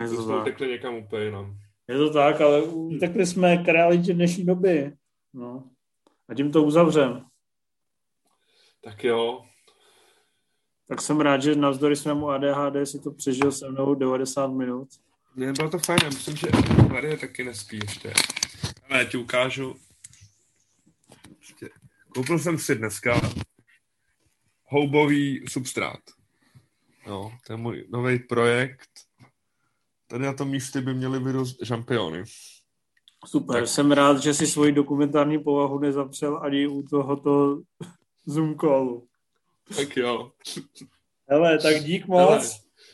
Je 0.00 0.08
to, 0.08 0.26
to 0.26 0.40
utekli 0.40 0.68
někam 0.68 0.94
úplně 0.94 1.24
jinam. 1.24 1.58
Je 1.88 1.96
to 1.96 2.12
tak, 2.12 2.40
ale 2.40 2.62
utekli 2.62 3.26
jsme 3.26 3.56
k 3.56 3.68
realitě 3.68 4.14
dnešní 4.14 4.44
doby. 4.44 4.92
No. 5.32 5.70
A 6.28 6.34
tím 6.34 6.52
to 6.52 6.62
uzavřem. 6.62 7.24
Tak 8.84 9.04
jo. 9.04 9.44
Tak 10.88 11.00
jsem 11.00 11.20
rád, 11.20 11.42
že 11.42 11.54
navzdory 11.54 11.96
svému 11.96 12.28
ADHD 12.28 12.88
si 12.88 13.00
to 13.00 13.10
přežil 13.10 13.52
se 13.52 13.68
mnou 13.68 13.94
90 13.94 14.46
minut. 14.46 14.88
Ne, 15.36 15.52
bylo 15.52 15.70
to 15.70 15.78
fajn, 15.78 15.98
já 16.02 16.08
myslím, 16.08 16.36
že 16.36 16.46
Marie 16.88 17.16
taky 17.16 17.44
nespí 17.44 17.78
ještě. 17.82 18.12
Ale 18.90 18.98
já 18.98 19.04
ti 19.04 19.16
ukážu. 19.16 19.76
Koupil 22.14 22.38
jsem 22.38 22.58
si 22.58 22.74
dneska 22.74 23.20
houbový 24.64 25.44
substrát. 25.48 26.00
No, 27.06 27.32
to 27.46 27.52
je 27.52 27.56
můj 27.56 27.86
nový 27.90 28.18
projekt. 28.18 28.90
Tady 30.06 30.24
na 30.24 30.32
tom 30.32 30.48
místě 30.48 30.80
by 30.80 30.94
měly 30.94 31.20
vyrůst 31.20 31.56
žampiony. 31.62 32.24
Super, 33.26 33.60
tak. 33.60 33.68
jsem 33.68 33.92
rád, 33.92 34.18
že 34.22 34.34
si 34.34 34.46
svoji 34.46 34.72
dokumentární 34.72 35.38
povahu 35.38 35.78
nezapřel 35.78 36.40
ani 36.42 36.66
u 36.66 36.82
tohoto 36.82 37.62
Zoom 38.26 38.54
callu. 38.58 39.08
Tak 39.76 39.96
jo. 39.96 40.32
Hele, 41.28 41.58
tak 41.58 41.84
dík 41.84 42.06
moc. 42.06 42.30
Hele, 42.30 42.48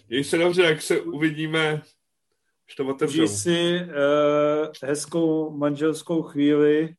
jej 0.08 0.24
se 0.24 0.38
dobře, 0.38 0.62
jak 0.62 0.82
se 0.82 1.00
uvidíme, 1.00 1.82
už 2.68 2.74
to 2.74 2.86
otevřou. 2.86 3.28
si 3.28 3.80
uh, 3.80 4.72
hezkou 4.82 5.56
manželskou 5.56 6.22
chvíli 6.22 6.94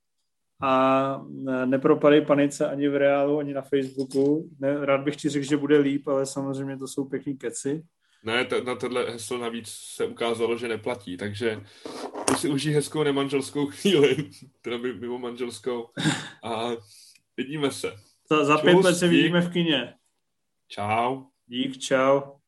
a 0.61 1.22
nepropadej 1.65 2.22
panice 2.22 2.69
ani 2.69 2.89
v 2.89 2.95
reálu, 2.95 3.39
ani 3.39 3.53
na 3.53 3.61
Facebooku. 3.61 4.49
Ne, 4.60 4.85
rád 4.85 5.01
bych 5.01 5.15
ti 5.15 5.30
řekl, 5.30 5.45
že 5.45 5.57
bude 5.57 5.77
líp, 5.77 6.07
ale 6.07 6.26
samozřejmě 6.26 6.77
to 6.77 6.88
jsou 6.88 7.06
pěkný 7.06 7.38
keci. 7.38 7.84
Ne, 8.23 8.45
to, 8.45 8.64
na 8.64 8.76
tohle 8.76 9.11
heslo 9.11 9.38
navíc 9.38 9.69
se 9.69 10.06
ukázalo, 10.06 10.57
že 10.57 10.68
neplatí, 10.68 11.18
takže 11.18 11.61
ty 12.27 12.35
si 12.35 12.49
užij 12.49 12.73
hezkou 12.73 13.03
nemanželskou 13.03 13.68
chvíli, 13.68 14.30
teda 14.61 14.77
mimo 14.77 15.19
manželskou 15.19 15.89
a 16.43 16.69
vidíme 17.38 17.72
se. 17.72 18.09
Za, 18.31 18.45
za 18.45 18.57
pět 18.57 18.73
let 18.73 18.95
se 18.95 19.07
vidíme 19.07 19.41
v 19.41 19.53
kině. 19.53 19.95
Čau. 20.68 21.23
Dík, 21.47 21.77
čau. 21.77 22.39